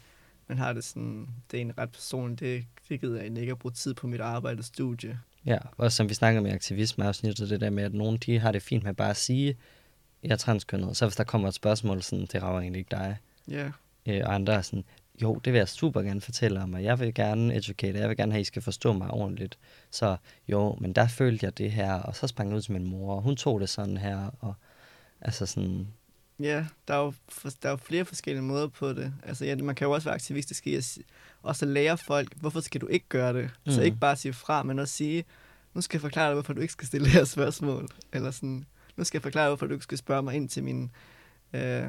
men 0.49 0.59
har 0.59 0.73
det 0.73 0.85
sådan, 0.85 1.29
det 1.51 1.57
er 1.57 1.61
en 1.61 1.79
ret 1.79 1.93
personligt, 1.93 2.41
det, 2.41 2.65
det 2.89 3.01
gider 3.01 3.23
jeg 3.23 3.39
ikke 3.39 3.53
at 3.53 3.59
bruge 3.59 3.73
tid 3.73 3.95
på 3.95 4.07
mit 4.07 4.21
arbejde 4.21 4.59
og 4.59 4.65
studie. 4.65 5.21
ja, 5.47 5.59
og 5.77 5.93
som 5.93 6.09
vi 6.09 6.15
snakker 6.15 6.41
med 6.41 6.53
aktivisme 6.53 7.05
afsnittet, 7.05 7.51
det 7.51 7.61
der 7.61 7.71
med, 7.71 7.85
at 7.85 7.95
nogen 7.95 8.17
de 8.17 8.39
har 8.39 8.53
det 8.53 8.63
fint 8.63 8.85
med 8.85 8.95
bare 8.95 9.11
at 9.11 9.17
sige, 9.17 9.57
jeg 10.23 10.31
er 10.31 10.37
transkønnet. 10.37 10.97
Så 10.97 11.07
hvis 11.07 11.17
der 11.17 11.25
kommer 11.25 11.49
et 11.49 11.55
spørgsmål, 11.55 12.03
sådan, 12.03 12.27
det 12.33 12.43
rager 12.43 12.61
egentlig 12.61 12.79
ikke 12.79 12.91
dig. 12.91 13.17
Ja, 13.49 13.71
Øh, 14.07 14.21
og 14.25 14.35
andre 14.35 14.53
er 14.53 14.63
sådan, 14.63 14.85
jo, 15.23 15.35
det 15.35 15.53
vil 15.53 15.59
jeg 15.59 15.69
super 15.69 16.03
gerne 16.03 16.21
fortælle 16.21 16.63
om, 16.63 16.75
og 16.75 16.85
jeg 16.85 17.01
vil 17.01 17.15
gerne 17.15 17.55
educate, 17.55 17.99
jeg 17.99 18.09
vil 18.09 18.17
gerne 18.17 18.33
have, 18.33 18.41
at 18.41 18.43
I 18.43 18.45
skal 18.45 18.63
forstå 18.63 18.93
mig 18.93 19.11
ordentligt. 19.11 19.59
Så 19.91 20.17
jo, 20.49 20.77
men 20.81 20.93
der 20.93 21.09
følte 21.09 21.45
jeg 21.45 21.59
det 21.59 21.73
her, 21.73 21.93
og 21.95 22.17
så 22.17 22.27
sprang 22.27 22.49
jeg 22.49 22.57
ud 22.57 22.63
til 22.63 22.73
min 22.73 22.91
mor, 22.91 23.15
og 23.15 23.23
hun 23.23 23.37
tog 23.37 23.61
det 23.61 23.69
sådan 23.69 23.97
her, 23.97 24.31
og 24.41 24.55
altså 25.21 25.47
sådan, 25.47 25.89
ja 26.41 26.67
der, 26.89 26.95
er 26.95 26.99
jo, 26.99 27.13
der 27.63 27.69
er 27.69 27.71
jo 27.71 27.77
flere 27.77 28.05
forskellige 28.05 28.43
måder 28.43 28.69
på 28.69 28.93
det. 28.93 29.13
Altså, 29.23 29.45
ja, 29.45 29.57
man 29.57 29.75
kan 29.75 29.87
jo 29.87 29.91
også 29.93 30.05
være 30.05 30.15
aktivistisk 30.15 30.67
i 30.67 30.75
at 30.75 30.99
også 31.43 31.67
lære 31.67 31.99
folk, 31.99 32.29
hvorfor 32.37 32.61
skal 32.61 32.81
du 32.81 32.87
ikke 32.87 33.07
gøre 33.09 33.33
det? 33.33 33.51
Mm. 33.67 33.73
Så 33.73 33.83
ikke 33.83 33.97
bare 33.97 34.17
sige 34.17 34.33
fra, 34.33 34.63
men 34.63 34.79
også 34.79 34.95
sige, 34.95 35.25
nu 35.75 35.81
skal 35.81 35.97
jeg 35.97 36.01
forklare 36.01 36.27
dig, 36.27 36.35
hvorfor 36.35 36.53
du 36.53 36.61
ikke 36.61 36.73
skal 36.73 36.87
stille 36.87 37.05
det 37.05 37.13
her 37.13 37.25
spørgsmål. 37.25 37.89
Eller 38.13 38.31
sådan, 38.31 38.65
nu 38.97 39.05
skal 39.05 39.19
jeg 39.19 39.23
forklare, 39.23 39.49
hvorfor 39.49 39.67
du 39.67 39.73
ikke 39.73 39.83
skal 39.83 39.99
spørge 39.99 40.23
mig 40.23 40.35
ind 40.35 40.49
til 40.49 40.65
min, 40.65 40.91
øh, 41.53 41.85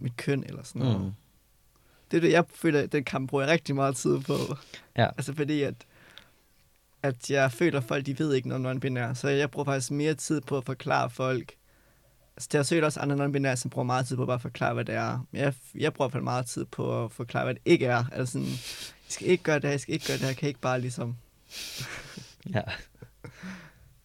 mit 0.00 0.16
køn, 0.16 0.44
eller 0.44 0.62
sådan 0.62 0.82
noget. 0.82 1.00
mm, 1.00 1.12
Det 2.10 2.16
er 2.16 2.20
det, 2.20 2.32
jeg 2.32 2.44
føler, 2.54 2.86
den 2.86 3.04
kamp 3.04 3.30
bruger 3.30 3.44
jeg 3.44 3.52
rigtig 3.52 3.74
meget 3.74 3.96
tid 3.96 4.18
på. 4.20 4.36
Ja. 4.96 5.06
Altså 5.06 5.34
fordi, 5.34 5.62
at, 5.62 5.74
at 7.02 7.30
jeg 7.30 7.52
føler, 7.52 7.78
at 7.78 7.84
folk 7.84 8.06
de 8.06 8.18
ved 8.18 8.34
ikke 8.34 8.48
noget 8.48 8.66
om 8.66 8.76
non-binær, 8.76 9.14
så 9.14 9.28
jeg 9.28 9.50
bruger 9.50 9.64
faktisk 9.64 9.90
mere 9.90 10.14
tid 10.14 10.40
på 10.40 10.56
at 10.56 10.64
forklare 10.64 11.10
folk. 11.10 11.52
Altså, 12.36 12.48
der 12.52 12.58
er 12.58 12.62
sikkert 12.62 12.84
også 12.84 13.00
andre 13.00 13.26
non-binære, 13.26 13.56
som 13.56 13.70
bruger 13.70 13.84
meget 13.86 14.06
tid 14.06 14.16
på 14.16 14.22
at 14.22 14.28
bare 14.28 14.40
forklare, 14.40 14.74
hvad 14.74 14.84
det 14.84 14.94
er. 14.94 15.26
Jeg, 15.32 15.54
jeg 15.74 15.92
bruger 15.94 16.08
i 16.08 16.10
hvert 16.10 16.12
fald 16.12 16.24
meget 16.24 16.46
tid 16.46 16.64
på 16.64 17.04
at 17.04 17.12
forklare, 17.12 17.44
hvad 17.44 17.54
det 17.54 17.62
ikke 17.64 17.86
er. 17.86 18.04
Altså 18.12 18.32
sådan, 18.32 18.46
I 19.08 19.12
skal 19.12 19.26
ikke 19.26 19.44
gøre 19.44 19.58
det 19.58 19.68
her, 19.68 19.74
I 19.74 19.78
skal 19.78 19.94
ikke 19.94 20.06
gøre 20.06 20.18
det 20.18 20.26
her, 20.26 20.32
kan 20.32 20.46
I 20.46 20.48
ikke 20.48 20.60
bare 20.60 20.80
ligesom... 20.80 21.16
ja. 22.54 22.62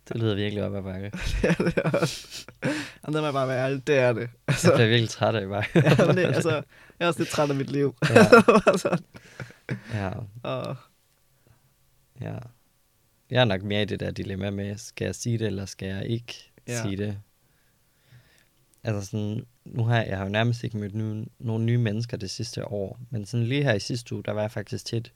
Det 0.09 0.17
lyder 0.17 0.35
virkelig 0.35 0.63
op 0.63 0.75
ad 0.75 0.83
bakke. 0.83 1.11
det 1.41 1.49
er 1.49 1.53
det 1.53 1.77
også. 1.77 2.45
Og 3.01 3.13
der 3.13 3.19
må 3.19 3.25
jeg 3.25 3.33
bare 3.33 3.47
være 3.47 3.65
ærlig, 3.65 3.87
det 3.87 3.97
er 3.97 4.13
det. 4.13 4.21
Jeg 4.21 4.29
Altså, 4.47 4.73
bliver 4.75 4.87
virkelig 4.87 5.09
træt 5.09 5.35
af 5.35 5.47
bare. 5.47 5.63
ja, 5.99 6.05
men 6.07 6.17
det, 6.17 6.25
altså, 6.25 6.51
jeg 6.51 6.63
er 6.99 7.07
også 7.07 7.19
lidt 7.19 7.29
træt 7.29 7.49
af 7.49 7.55
mit 7.55 7.69
liv. 7.69 7.95
Ja. 8.09 8.25
Ja, 9.93 10.11
og, 10.43 10.75
ja. 12.21 12.35
Jeg 13.29 13.41
er 13.41 13.45
nok 13.45 13.63
mere 13.63 13.81
i 13.81 13.85
det 13.85 13.99
der 13.99 14.11
dilemma 14.11 14.49
med, 14.49 14.77
skal 14.77 15.05
jeg 15.05 15.15
sige 15.15 15.37
det, 15.37 15.47
eller 15.47 15.65
skal 15.65 15.87
jeg 15.87 16.05
ikke 16.07 16.51
ja. 16.67 16.81
sige 16.81 16.97
det? 16.97 17.17
Altså 18.85 19.11
sådan, 19.11 19.45
nu 19.65 19.83
har 19.83 19.97
jeg, 19.97 20.07
jeg 20.07 20.17
har 20.17 20.25
jo 20.25 20.31
nærmest 20.31 20.63
ikke 20.63 20.77
mødt 20.77 20.95
nye, 20.95 21.25
nogle 21.39 21.65
nye 21.65 21.77
mennesker 21.77 22.17
det 22.17 22.29
sidste 22.29 22.67
år, 22.67 22.99
men 23.09 23.25
sådan 23.25 23.45
lige 23.45 23.63
her 23.63 23.73
i 23.73 23.79
sidste 23.79 24.15
uge, 24.15 24.23
der 24.23 24.31
var 24.31 24.41
jeg 24.41 24.51
faktisk 24.51 24.85
til 24.85 24.97
et 24.97 25.13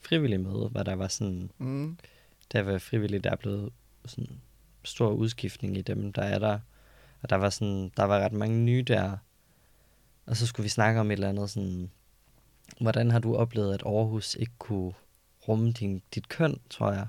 frivilligt 0.00 0.42
møde, 0.42 0.68
hvor 0.68 0.82
der 0.82 0.94
var 0.94 1.08
sådan, 1.08 1.50
mm, 1.58 1.98
der 2.52 2.62
var 2.62 2.78
frivilligt, 2.78 3.24
der 3.24 3.30
er 3.30 3.36
blevet 3.36 3.72
sådan 4.06 4.40
stor 4.84 5.10
udskiftning 5.10 5.76
i 5.76 5.82
dem, 5.82 6.12
der 6.12 6.22
er 6.22 6.38
der. 6.38 6.58
Og 7.22 7.30
der 7.30 7.36
var 7.36 7.50
sådan, 7.50 7.92
der 7.96 8.04
var 8.04 8.20
ret 8.20 8.32
mange 8.32 8.58
nye 8.58 8.82
der. 8.82 9.16
Og 10.26 10.36
så 10.36 10.46
skulle 10.46 10.64
vi 10.64 10.68
snakke 10.68 11.00
om 11.00 11.10
et 11.10 11.12
eller 11.12 11.28
andet 11.28 11.50
sådan, 11.50 11.90
hvordan 12.80 13.10
har 13.10 13.18
du 13.18 13.36
oplevet, 13.36 13.74
at 13.74 13.82
Aarhus 13.86 14.34
ikke 14.34 14.52
kunne 14.58 14.92
rumme 15.48 15.72
din, 15.72 16.02
dit 16.14 16.28
køn, 16.28 16.60
tror 16.70 16.92
jeg? 16.92 17.06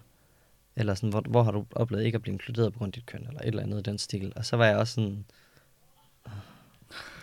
Eller 0.75 0.94
sådan, 0.94 1.10
hvor, 1.10 1.22
hvor 1.22 1.44
har 1.44 1.51
du 1.51 1.66
oplevet 1.72 2.06
ikke 2.06 2.16
at 2.16 2.22
blive 2.22 2.34
inkluderet 2.34 2.74
på 2.74 2.80
grund 2.80 2.89
af 2.89 2.94
dit 2.94 3.06
køn, 3.06 3.28
eller 3.28 3.42
et 3.42 3.48
eller 3.48 3.63
andet 3.63 3.80
i 3.80 3.89
den 3.89 3.98
stil. 3.98 4.34
Og 4.36 4.46
så 4.46 4.58
var 4.58 4.66
jeg 4.66 4.78
også 4.78 4.94
sådan, 4.94 5.25
så 5.28 5.38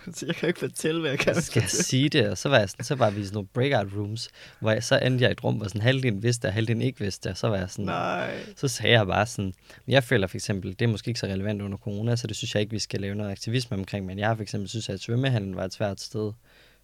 jeg 0.27 0.35
kan 0.37 0.49
ikke 0.49 0.61
fortælle, 0.61 1.01
hvad 1.01 1.11
jeg 1.11 1.19
kan. 1.19 1.43
skal 1.43 1.61
jeg 1.61 1.71
sige 1.71 2.09
det? 2.09 2.29
Og 2.29 2.39
så 2.39 2.49
var, 2.49 2.59
jeg 2.59 2.71
sådan, 2.71 2.85
så 2.85 2.95
var 2.95 3.11
vi 3.11 3.21
i 3.21 3.25
sådan 3.25 3.35
nogle 3.35 3.49
breakout 3.55 3.93
rooms, 3.97 4.29
hvor 4.61 4.71
jeg, 4.71 4.85
så 4.85 4.99
endte 4.99 5.23
jeg 5.23 5.31
i 5.31 5.33
et 5.33 5.45
rum, 5.45 5.55
hvor 5.55 5.69
sådan 5.69 5.81
halvdelen 5.83 6.23
vidste, 6.23 6.47
og 6.47 6.53
halvdelen 6.53 6.83
ikke 6.83 7.01
vidste. 7.01 7.31
Og 7.31 7.37
så 7.37 7.49
var 7.49 7.57
jeg 7.57 7.71
sådan, 7.71 7.85
Nej. 7.85 8.31
så 8.57 8.69
sagde 8.69 8.99
jeg 8.99 9.07
bare 9.07 9.27
sådan, 9.27 9.55
jeg 9.89 10.05
føler 10.05 10.27
for 10.27 10.37
eksempel, 10.37 10.71
det 10.71 10.83
er 10.83 10.89
måske 10.89 11.09
ikke 11.09 11.21
så 11.21 11.27
relevant 11.27 11.63
under 11.63 11.79
corona, 11.79 12.17
så 12.17 12.27
det 12.27 12.37
synes 12.37 12.55
jeg 12.55 12.61
ikke, 12.61 12.73
vi 12.73 12.79
skal 12.79 13.01
lave 13.01 13.15
noget 13.15 13.31
aktivisme 13.31 13.77
omkring, 13.77 14.07
men 14.07 14.19
jeg 14.19 14.29
har 14.29 14.35
for 14.35 14.43
eksempel 14.43 14.69
synes, 14.69 14.89
at 14.89 15.01
svømmehallen 15.01 15.57
var 15.57 15.65
et 15.65 15.73
svært 15.75 16.01
sted, 16.01 16.33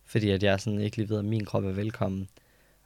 fordi 0.06 0.30
at 0.30 0.42
jeg 0.42 0.60
sådan 0.60 0.80
ikke 0.80 0.96
lige 0.96 1.08
ved, 1.08 1.18
at 1.18 1.24
min 1.24 1.44
krop 1.44 1.64
er 1.64 1.72
velkommen. 1.72 2.28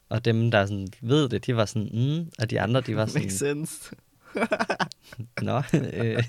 og 0.08 0.24
dem, 0.24 0.50
der 0.50 0.66
sådan 0.66 0.88
ved 1.00 1.28
det, 1.28 1.46
de 1.46 1.56
var 1.56 1.64
sådan, 1.64 1.88
mm, 1.92 2.30
og 2.38 2.50
de 2.50 2.60
andre, 2.60 2.80
de 2.80 2.96
var 2.96 3.06
sådan, 3.06 3.22
Makes 3.22 3.38
sense. 3.38 3.74
nå. 5.42 5.62
Øh. 5.92 6.22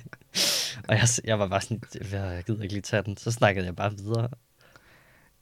Og 0.87 0.95
jeg, 0.95 1.07
jeg 1.23 1.39
var 1.39 1.47
bare 1.47 1.61
sådan, 1.61 1.81
jeg 2.11 2.43
gider 2.47 2.61
ikke 2.61 2.73
lige 2.73 2.81
tage 2.81 3.03
den. 3.03 3.17
Så 3.17 3.31
snakkede 3.31 3.65
jeg 3.65 3.75
bare 3.75 3.91
videre. 3.97 4.29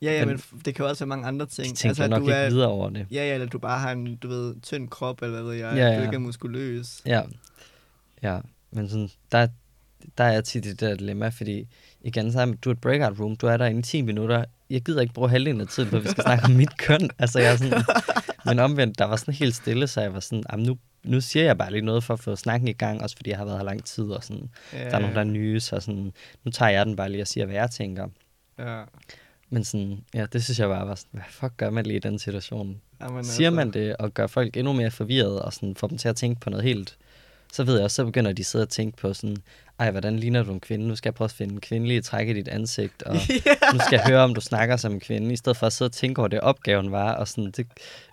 Ja, 0.01 0.11
ja, 0.19 0.25
men, 0.25 0.39
Men- 0.51 0.61
det 0.65 0.75
kan 0.75 0.83
jo 0.85 0.89
også 0.89 1.03
være 1.03 1.07
mange 1.07 1.27
andre 1.27 1.45
ting. 1.45 1.67
De 1.67 1.73
tænkte 1.75 1.87
altså, 1.87 2.07
nok 2.07 2.19
du 2.19 2.25
ikke 2.27 2.33
er, 2.33 2.49
videre 2.49 2.67
over 2.67 2.89
det. 2.89 3.07
Ja, 3.11 3.27
ja, 3.27 3.33
eller 3.33 3.47
du 3.47 3.59
bare 3.59 3.79
har 3.79 3.91
en, 3.91 4.15
du 4.15 4.27
ved, 4.27 4.55
tynd 4.61 4.89
krop, 4.89 5.21
eller 5.21 5.33
hvad 5.35 5.43
ved 5.43 5.53
jeg, 5.53 5.75
Ja, 5.77 5.87
du 5.87 5.93
ja. 5.93 6.01
ikke 6.03 6.15
er 6.15 6.19
muskuløs. 6.19 7.01
Ja, 7.05 7.21
ja. 8.23 8.39
men 8.71 8.89
sådan, 8.89 9.09
der, 9.31 9.47
der 10.17 10.23
er 10.23 10.31
jeg 10.31 10.43
tit 10.43 10.65
i 10.65 10.69
det 10.69 10.79
der 10.79 10.95
dilemma, 10.95 11.27
fordi 11.29 11.67
igen, 12.05 12.31
så 12.31 12.41
er 12.41 12.45
du 12.45 12.71
et 12.71 12.81
breakout 12.81 13.19
room, 13.19 13.35
du 13.35 13.47
er 13.47 13.57
der 13.57 13.65
i 13.65 13.81
10 13.81 14.01
minutter, 14.01 14.45
jeg 14.69 14.81
gider 14.81 15.01
ikke 15.01 15.13
bruge 15.13 15.29
halvdelen 15.29 15.61
af 15.61 15.67
tiden 15.67 15.89
på, 15.89 15.95
at 15.95 16.03
vi 16.03 16.07
skal 16.09 16.23
snakke 16.23 16.45
om 16.45 16.51
mit 16.51 16.77
køn. 16.77 17.09
Altså, 17.19 17.39
jeg 17.39 17.53
er 17.53 17.57
sådan, 17.57 17.83
men 18.45 18.59
omvendt, 18.59 18.99
der 18.99 19.05
var 19.05 19.15
sådan 19.15 19.33
helt 19.33 19.55
stille, 19.55 19.87
så 19.87 20.01
jeg 20.01 20.13
var 20.13 20.19
sådan, 20.19 20.43
"Jamen, 20.51 20.65
nu, 20.65 20.77
nu 21.03 21.21
siger 21.21 21.45
jeg 21.45 21.57
bare 21.57 21.71
lige 21.71 21.81
noget 21.85 22.03
for 22.03 22.13
at 22.13 22.19
få 22.19 22.35
snakken 22.35 22.67
i 22.67 22.73
gang, 22.73 23.01
også 23.01 23.15
fordi 23.15 23.29
jeg 23.29 23.37
har 23.37 23.45
været 23.45 23.57
her 23.57 23.65
lang 23.65 23.83
tid, 23.85 24.03
og 24.03 24.23
sådan, 24.23 24.49
Ja, 24.73 24.89
der 24.89 24.95
er 24.95 24.99
nogen, 24.99 25.15
der 25.15 25.21
er 25.21 25.25
nye, 25.25 25.59
så 25.59 25.79
sådan, 25.79 26.13
nu 26.43 26.51
tager 26.51 26.69
jeg 26.71 26.85
den 26.85 26.95
bare 26.95 27.09
lige 27.09 27.21
og 27.21 27.27
siger, 27.27 27.45
hvad 27.45 27.55
jeg 27.55 27.71
tænker. 27.71 28.07
Ja. 28.59 28.83
Men 29.49 29.63
sådan, 29.63 29.97
ja, 30.13 30.25
det 30.33 30.43
synes 30.43 30.59
jeg 30.59 30.67
bare 30.69 30.87
var 30.87 30.95
sådan, 30.95 31.09
hvad 31.11 31.23
fuck 31.29 31.53
gør 31.57 31.69
man 31.69 31.85
lige 31.85 31.97
i 31.97 31.99
den 31.99 32.19
situation? 32.19 32.81
Jamen, 33.01 33.23
Siger 33.23 33.47
altså, 33.49 33.55
man 33.55 33.71
det 33.71 33.95
og 33.97 34.13
gør 34.13 34.27
folk 34.27 34.57
endnu 34.57 34.73
mere 34.73 34.91
forvirret 34.91 35.41
og 35.41 35.53
sådan 35.53 35.75
får 35.75 35.87
dem 35.87 35.97
til 35.97 36.09
at 36.09 36.15
tænke 36.15 36.41
på 36.41 36.49
noget 36.49 36.63
helt, 36.63 36.97
så 37.55 37.63
ved 37.63 37.75
jeg 37.75 37.83
også, 37.83 37.95
så 37.95 38.05
begynder 38.05 38.33
de 38.33 38.41
at 38.41 38.45
sidde 38.45 38.63
og 38.63 38.69
tænke 38.69 38.97
på 38.97 39.13
sådan, 39.13 39.37
ej, 39.79 39.91
hvordan 39.91 40.19
ligner 40.19 40.43
du 40.43 40.51
en 40.51 40.59
kvinde? 40.59 40.87
Nu 40.87 40.95
skal 40.95 41.09
jeg 41.09 41.13
prøve 41.13 41.25
at 41.25 41.31
finde 41.31 41.61
kvindelige 41.61 42.01
træk 42.01 42.27
i 42.27 42.33
dit 42.33 42.47
ansigt, 42.47 43.03
og 43.03 43.15
nu 43.73 43.79
skal 43.79 43.91
jeg 43.91 44.03
høre, 44.07 44.21
om 44.21 44.33
du 44.33 44.41
snakker 44.41 44.77
som 44.77 44.93
en 44.93 44.99
kvinde, 44.99 45.33
i 45.33 45.37
stedet 45.37 45.57
for 45.57 45.67
at 45.67 45.73
sidde 45.73 45.89
og 45.89 45.93
tænke 45.93 46.19
over 46.19 46.27
det, 46.27 46.39
opgaven 46.39 46.91
var. 46.91 47.13
Og 47.13 47.27
sådan, 47.27 47.51
det, 47.51 47.67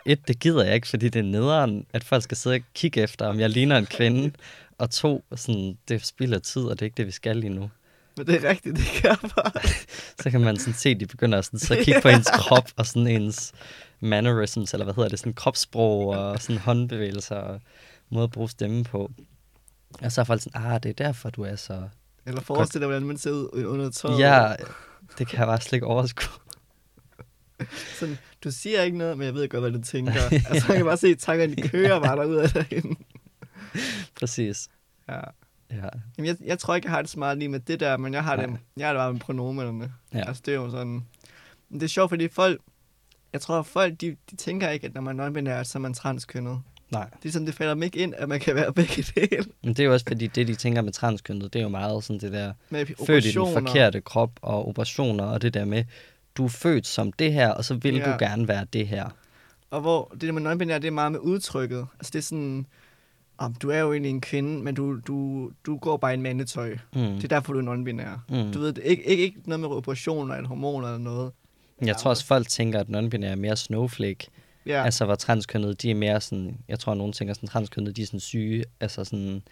et, 0.07 0.29
det 0.29 0.39
gider 0.39 0.65
jeg 0.65 0.75
ikke, 0.75 0.89
fordi 0.89 1.09
det 1.09 1.19
er 1.19 1.23
nederen, 1.23 1.87
at 1.93 2.05
folk 2.05 2.23
skal 2.23 2.37
sidde 2.37 2.57
og 2.57 2.61
kigge 2.75 3.01
efter, 3.01 3.27
om 3.27 3.41
jeg 3.41 3.51
ligner 3.51 3.79
en 3.79 3.87
kvinde. 3.87 4.31
Og 4.79 4.91
to, 4.91 5.25
sådan, 5.37 5.79
det 5.89 6.07
spilder 6.07 6.39
tid, 6.39 6.63
og 6.63 6.71
det 6.71 6.83
er 6.83 6.87
ikke 6.87 6.97
det, 6.97 7.07
vi 7.07 7.13
skal 7.13 7.37
lige 7.37 7.55
nu. 7.55 7.71
Men 8.17 8.27
det 8.27 8.45
er 8.45 8.51
rigtigt, 8.51 8.77
det 8.77 9.03
gør 9.03 9.29
bare. 9.37 9.53
Så 10.23 10.31
kan 10.31 10.41
man 10.41 10.57
sådan 10.57 10.75
se, 10.75 10.89
at 10.89 11.01
de 11.01 11.07
begynder 11.07 11.39
at 11.39 11.45
sådan, 11.45 11.59
så 11.59 11.77
kigge 11.83 12.01
på 12.01 12.09
ens 12.09 12.31
krop 12.35 12.69
og 12.77 12.87
sådan 12.87 13.07
ens 13.07 13.53
mannerisms, 14.01 14.73
eller 14.73 14.85
hvad 14.85 14.95
hedder 14.95 15.09
det, 15.09 15.19
sådan 15.19 15.35
kropssprog 15.35 16.07
og 16.07 16.43
sådan 16.43 16.59
håndbevægelser 16.59 17.37
og 17.37 17.61
måde 18.13 18.25
at 18.25 18.31
bruge 18.31 18.51
stemme 18.51 18.85
på. 18.85 19.11
Og 20.03 20.13
så 20.13 20.21
er 20.21 20.25
folk 20.25 20.43
sådan, 20.43 20.63
ah, 20.65 20.83
det 20.83 20.89
er 20.89 21.05
derfor, 21.05 21.31
du 21.31 21.43
er 21.43 21.57
så... 21.57 21.89
Eller 22.27 22.41
forestil 22.41 22.81
dig, 22.81 22.89
hvordan 22.89 23.07
man 23.07 23.19
ser 23.19 23.31
ud 23.31 23.65
under 23.65 23.91
tøjet. 23.91 24.19
Ja, 24.19 24.55
det 25.19 25.29
kan 25.29 25.39
jeg 25.39 25.47
bare 25.47 25.61
slet 25.61 25.73
ikke 25.73 25.87
overskue. 25.87 26.29
Sådan, 27.99 28.19
du 28.45 28.51
siger 28.51 28.83
ikke 28.83 28.99
noget, 28.99 29.19
men 29.19 29.27
jeg 29.27 29.35
ved 29.35 29.49
godt, 29.49 29.63
hvad 29.63 29.71
du 29.73 29.83
tænker. 29.83 30.23
altså, 30.51 30.69
man 30.69 30.77
kan 30.77 30.87
bare 30.87 30.97
se, 30.97 31.07
at 31.07 31.19
tankerne 31.19 31.55
de 31.55 31.69
kører 31.69 32.01
bare 32.01 32.17
derud 32.17 32.37
af 32.37 32.51
derinde. 32.51 32.97
Præcis. 34.21 34.69
Ja. 35.09 35.21
Ja. 35.71 35.89
Jamen, 36.19 36.27
jeg, 36.29 36.37
jeg 36.45 36.59
tror 36.59 36.75
ikke, 36.75 36.87
jeg 36.87 36.95
har 36.95 37.03
det 37.03 37.11
så 37.11 37.19
meget 37.19 37.39
lige 37.39 37.49
med 37.49 37.61
det 37.61 37.81
der, 37.81 37.97
men 37.97 38.15
jeg 38.15 38.25
har, 38.25 38.37
det, 38.37 38.57
jeg 38.77 38.87
har 38.87 38.93
det 38.93 38.99
bare 38.99 39.13
med 39.13 39.21
pronomenerne. 39.21 39.93
Ja. 40.15 40.29
Altså, 40.29 40.43
det 40.47 40.55
er 40.55 40.59
jo 40.59 40.71
sådan... 40.71 41.07
Men 41.69 41.81
det 41.81 41.83
er 41.83 41.89
sjovt, 41.89 42.09
fordi 42.09 42.29
folk... 42.29 42.61
Jeg 43.33 43.41
tror, 43.41 43.59
at 43.59 43.67
folk, 43.67 44.01
de, 44.01 44.17
de 44.31 44.37
tænker 44.37 44.69
ikke, 44.69 44.87
at 44.87 44.95
når 44.95 45.01
man 45.01 45.21
er 45.21 45.29
non-binær, 45.29 45.63
så 45.63 45.79
er 45.79 45.81
man 45.81 45.95
transkønnet. 45.95 46.63
Nej. 46.93 47.09
Det 47.23 47.29
er 47.29 47.33
sådan, 47.33 47.47
det 47.47 47.55
falder 47.55 47.75
dem 47.75 47.83
ikke 47.83 47.99
ind, 47.99 48.15
at 48.17 48.29
man 48.29 48.41
kan 48.41 48.55
være 48.55 48.73
begge 48.73 49.03
dele. 49.15 49.45
Men 49.65 49.69
det 49.75 49.81
er 49.81 49.85
jo 49.85 49.93
også 49.93 50.07
fordi, 50.09 50.27
det 50.27 50.49
de 50.49 50.55
tænker 50.55 50.83
med 50.83 50.93
transkønnet, 50.93 51.53
det 51.53 51.59
er 51.59 51.63
jo 51.63 51.69
meget 51.69 52.05
sådan 52.05 52.21
det 52.21 52.33
der, 52.33 52.53
Med 52.71 52.87
født 53.07 53.25
i 53.25 53.31
den 53.33 53.53
forkerte 53.53 54.01
krop 54.01 54.31
og 54.43 54.69
operationer, 54.69 55.25
og 55.25 55.43
det 55.43 55.55
der 55.55 55.65
med, 55.65 55.85
du 56.37 56.45
er 56.45 56.49
født 56.49 56.87
som 56.87 57.13
det 57.13 57.33
her, 57.33 57.49
og 57.51 57.65
så 57.65 57.75
vil 57.75 57.95
Ja. 57.95 58.13
du 58.13 58.17
gerne 58.19 58.49
være 58.49 58.67
det 58.73 58.89
her. 58.89 59.09
Og 59.71 59.81
hvor 59.81 60.09
det 60.13 60.23
der 60.23 60.33
med 60.33 60.43
non-binær, 60.53 60.79
det 60.79 60.85
er 60.85 60.91
meget 60.91 61.13
med 61.13 61.21
udtrykket. 61.21 61.87
Altså, 61.99 62.11
det 62.13 62.19
er 62.19 62.23
sådan... 62.23 62.67
Om 63.39 63.55
du 63.55 63.71
er 63.71 63.79
jo 63.79 63.93
egentlig 63.93 64.11
en 64.11 64.21
kvinde, 64.21 64.63
men 64.65 64.75
du, 64.75 64.99
du, 65.07 65.51
du 65.67 65.77
går 65.77 65.97
bare 65.97 66.13
i 66.13 66.15
en 66.15 66.23
mandetøj. 66.23 66.71
Mm. 66.73 67.01
Det 67.01 67.25
er 67.25 67.29
derfor, 67.29 67.53
du 67.53 67.59
er 67.59 67.75
non-binær. 67.75 68.19
Mm. 68.45 68.53
Du 68.53 68.59
ved, 68.61 68.75
ikke, 68.85 69.03
ikke, 69.07 69.23
ikke 69.23 69.41
noget 69.45 69.61
med 69.61 69.69
operationer 69.69 70.35
eller 70.35 70.49
hormoner 70.49 70.87
eller 70.89 70.99
noget. 70.99 71.33
Jeg 71.85 71.97
tror 71.97 72.11
også, 72.11 72.27
folk 72.27 72.49
tænker, 72.49 72.81
at 72.81 72.87
non-binære 72.87 73.25
er 73.27 73.35
mere 73.37 73.57
snowflake. 73.57 74.27
Ja, 74.67 74.73
Ja. 74.79 74.85
Altså, 74.85 75.05
hvor 75.05 75.15
transkønnede, 75.15 75.75
de 75.75 75.91
er 75.91 75.95
mere 75.95 76.21
sådan... 76.21 76.57
Jeg 76.69 76.79
tror, 76.79 76.95
nogen 76.95 77.13
tænker 77.13 77.35
sådan, 77.35 77.49
transkønnede, 77.49 77.93
de 77.95 78.03
er 78.03 78.07
sådan 78.07 78.21
syge. 78.21 78.65
Altså 78.81 79.05
sådan... 79.05 79.43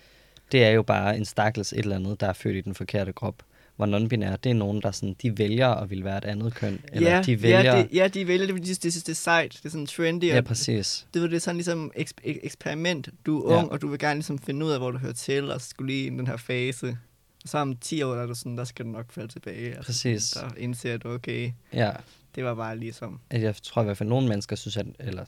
Det 0.52 0.64
er 0.64 0.70
jo 0.70 0.82
bare 0.82 1.16
en 1.16 1.24
stakkels 1.24 1.72
et 1.72 1.78
eller 1.78 1.96
andet, 1.96 2.20
der 2.20 2.26
er 2.26 2.32
født 2.32 2.56
i 2.56 2.60
den 2.60 2.74
forkerte 2.74 3.12
krop. 3.12 3.42
Hvor 3.76 3.86
non-binære, 3.86 4.36
det 4.44 4.50
er 4.50 4.54
nogen, 4.54 4.82
der 4.82 4.90
sådan... 4.90 5.16
De 5.22 5.38
vælger 5.38 5.68
at 5.68 5.90
ville 5.90 6.04
være 6.04 6.18
et 6.18 6.24
andet 6.24 6.54
køn. 6.54 6.80
Eller 6.92 7.10
ja, 7.16 7.22
de 7.22 7.42
vælger... 7.42 7.60
ja, 7.76 7.78
det, 7.82 7.88
ja, 7.92 8.08
de 8.08 8.26
vælger 8.26 8.46
det, 8.46 8.54
fordi 8.54 8.66
de 8.68 8.74
synes, 8.90 9.02
det 9.04 9.12
er 9.12 9.16
sejt. 9.16 9.52
Det 9.52 9.64
er 9.64 9.68
sådan 9.70 9.86
trendy. 9.86 10.24
ja, 10.28 10.40
præcis. 10.40 11.06
det, 11.14 11.22
det 11.30 11.36
er 11.36 11.40
sådan 11.40 11.56
ligesom 11.56 11.92
eks- 11.96 12.24
ek- 12.26 12.40
eksperiment. 12.42 13.08
Du 13.26 13.42
er 13.42 13.52
Ja. 13.54 13.58
ung, 13.62 13.72
og 13.72 13.80
du 13.82 13.88
vil 13.88 13.98
gerne 13.98 14.14
ligesom 14.14 14.38
finde 14.38 14.66
ud 14.66 14.70
af, 14.70 14.78
hvor 14.78 14.90
du 14.90 14.98
hører 14.98 15.12
til, 15.12 15.50
og 15.50 15.60
skulle 15.60 15.92
lige 15.92 16.06
i 16.06 16.10
den 16.10 16.26
her 16.26 16.36
fase. 16.36 16.98
Og 17.42 17.48
så 17.48 17.58
om 17.58 17.76
10 17.76 18.02
år, 18.02 18.14
der 18.14 18.22
er 18.22 18.26
du 18.26 18.34
sådan, 18.34 18.58
der 18.58 18.64
skal 18.64 18.84
du 18.84 18.90
nok 18.90 19.12
falde 19.12 19.32
tilbage. 19.32 19.66
Altså, 19.68 19.82
Præcis. 19.86 20.30
Der 20.30 20.48
indser 20.58 20.96
du, 20.96 21.08
okay, 21.08 21.50
Ja. 21.74 21.90
Det 22.34 22.44
var 22.44 22.54
bare 22.54 22.78
ligesom... 22.78 23.20
At 23.30 23.42
Jeg 23.42 23.54
tror 23.62 23.82
i 23.82 23.84
hvert 23.84 23.96
fald, 23.96 24.06
at 24.06 24.10
nogle 24.10 24.28
mennesker 24.28 24.56
synes, 24.56 24.76
at, 24.76 24.86
eller 24.98 25.24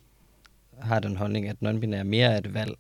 har 0.79 1.01
den 1.01 1.17
holdning, 1.17 1.49
at 1.49 1.57
non-binære 1.65 1.97
er 1.97 2.03
mere 2.03 2.39
et 2.39 2.55
valg. 2.55 2.75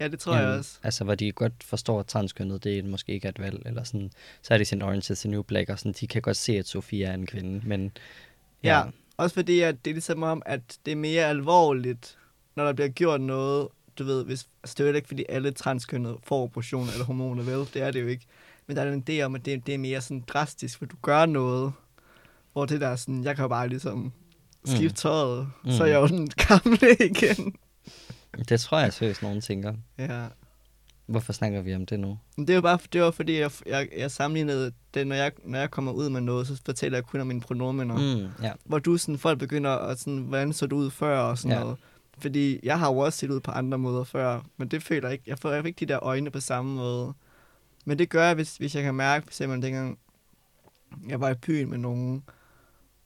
Ja, 0.00 0.08
det 0.08 0.20
tror 0.20 0.34
jeg 0.36 0.44
end- 0.50 0.58
også. 0.58 0.78
Altså, 0.82 1.04
hvor 1.04 1.14
de 1.14 1.32
godt 1.32 1.52
forstår, 1.64 2.00
at 2.00 2.06
transkønnet, 2.06 2.64
det 2.64 2.78
er 2.78 2.82
måske 2.82 3.12
ikke 3.12 3.26
er 3.26 3.30
et 3.30 3.38
valg. 3.38 3.62
Eller 3.66 3.84
sådan, 3.84 4.10
så 4.42 4.54
er 4.54 4.58
det 4.58 4.66
sin 4.66 4.82
Orange 4.82 5.12
is 5.12 5.20
the 5.20 5.30
New 5.30 5.42
Black, 5.42 5.70
og 5.70 5.78
sådan, 5.78 5.92
de 6.00 6.06
kan 6.06 6.22
godt 6.22 6.36
se, 6.36 6.52
at 6.58 6.66
Sofia 6.66 7.08
er 7.08 7.14
en 7.14 7.26
kvinde. 7.26 7.68
Men 7.68 7.92
Ja, 8.62 8.82
også 9.16 9.34
fordi, 9.34 9.60
at 9.60 9.84
det 9.84 9.90
er 9.90 9.94
ligesom 9.94 10.22
om, 10.22 10.42
at 10.46 10.60
det 10.86 10.92
er 10.92 10.96
mere 10.96 11.24
alvorligt, 11.24 12.18
når 12.56 12.64
der 12.64 12.72
bliver 12.72 12.88
gjort 12.88 13.20
noget, 13.20 13.68
du 13.98 14.04
ved, 14.04 14.24
hvis, 14.24 14.48
altså 14.62 14.74
det 14.78 14.84
er 14.84 14.88
jo 14.90 14.94
ikke, 14.96 15.08
fordi 15.08 15.24
alle 15.28 15.50
transkønnede 15.50 16.18
får 16.22 16.42
operationer 16.42 16.92
eller 16.92 17.04
hormoner, 17.04 17.42
vel? 17.42 17.58
Det 17.74 17.76
er 17.82 17.90
det 17.90 18.00
jo 18.02 18.06
ikke. 18.06 18.26
Men 18.66 18.76
der 18.76 18.82
er 18.82 18.92
en 18.92 19.04
idé 19.10 19.20
om, 19.22 19.34
at 19.34 19.44
det, 19.44 19.66
det 19.66 19.74
er 19.74 19.78
mere 19.78 20.00
sådan 20.00 20.24
drastisk, 20.28 20.78
for 20.78 20.86
du 20.86 20.96
gør 21.02 21.26
noget, 21.26 21.72
hvor 22.52 22.66
det 22.66 22.80
der 22.80 22.88
er 22.88 22.96
sådan, 22.96 23.24
jeg 23.24 23.34
kan 23.36 23.42
jo 23.42 23.48
bare 23.48 23.68
ligesom 23.68 24.12
skifte 24.64 24.96
tøjet, 24.96 25.48
mm. 25.64 25.70
så 25.70 25.84
er 25.84 25.86
Mm. 25.86 25.92
jeg 25.92 26.00
jo 26.00 26.06
den 26.16 26.28
gamle 26.48 26.96
igen. 27.00 27.54
det 28.48 28.60
tror 28.60 28.78
jeg 28.78 28.92
seriøst, 28.92 29.22
nogen 29.22 29.40
tænker. 29.40 29.74
Ja. 29.98 30.26
Hvorfor 31.06 31.32
snakker 31.32 31.60
vi 31.60 31.74
om 31.74 31.86
det 31.86 32.00
nu? 32.00 32.18
Det 32.38 32.50
er 32.50 32.54
jo 32.54 32.60
bare, 32.60 32.78
det 32.92 33.00
var 33.02 33.10
fordi, 33.10 33.38
jeg, 33.40 33.50
jeg, 33.66 33.88
jeg 33.96 34.10
sammenlignede 34.10 34.72
det, 34.94 35.06
når 35.06 35.16
jeg, 35.16 35.32
når 35.44 35.58
jeg 35.58 35.70
kommer 35.70 35.92
ud 35.92 36.08
med 36.08 36.20
noget, 36.20 36.46
så 36.46 36.60
fortæller 36.64 36.98
jeg 36.98 37.04
kun 37.04 37.20
om 37.20 37.26
mine 37.26 37.40
pronomener. 37.40 37.96
Mm. 37.96 38.22
Mm, 38.22 38.44
ja. 38.44 38.52
Hvor 38.64 38.78
du 38.78 38.96
sådan, 38.96 39.18
folk 39.18 39.38
begynder 39.38 39.70
at 39.70 39.98
sådan, 39.98 40.18
hvordan 40.18 40.52
så 40.52 40.66
du 40.66 40.76
ud 40.76 40.90
før 40.90 41.18
og 41.20 41.38
sådan 41.38 41.56
ja. 41.56 41.60
noget. 41.62 41.76
Fordi 42.18 42.60
jeg 42.62 42.78
har 42.78 42.88
jo 42.92 42.98
også 42.98 43.18
set 43.18 43.30
ud 43.30 43.40
på 43.40 43.50
andre 43.50 43.78
måder 43.78 44.04
før, 44.04 44.40
men 44.56 44.68
det 44.68 44.82
føler 44.82 45.08
jeg 45.08 45.12
ikke. 45.12 45.24
Jeg 45.26 45.38
får 45.38 45.52
ikke 45.54 45.76
de 45.80 45.86
der 45.92 45.98
øjne 46.04 46.30
på 46.30 46.40
samme 46.40 46.74
måde. 46.74 47.12
Men 47.84 47.98
det 47.98 48.08
gør 48.08 48.26
jeg, 48.26 48.34
hvis, 48.34 48.56
hvis 48.56 48.74
jeg 48.74 48.82
kan 48.82 48.94
mærke, 48.94 49.24
for 49.24 49.30
eksempel 49.30 49.62
dengang 49.62 49.98
jeg 51.08 51.20
var 51.20 51.30
i 51.30 51.34
byen 51.34 51.70
med 51.70 51.78
nogen, 51.78 52.22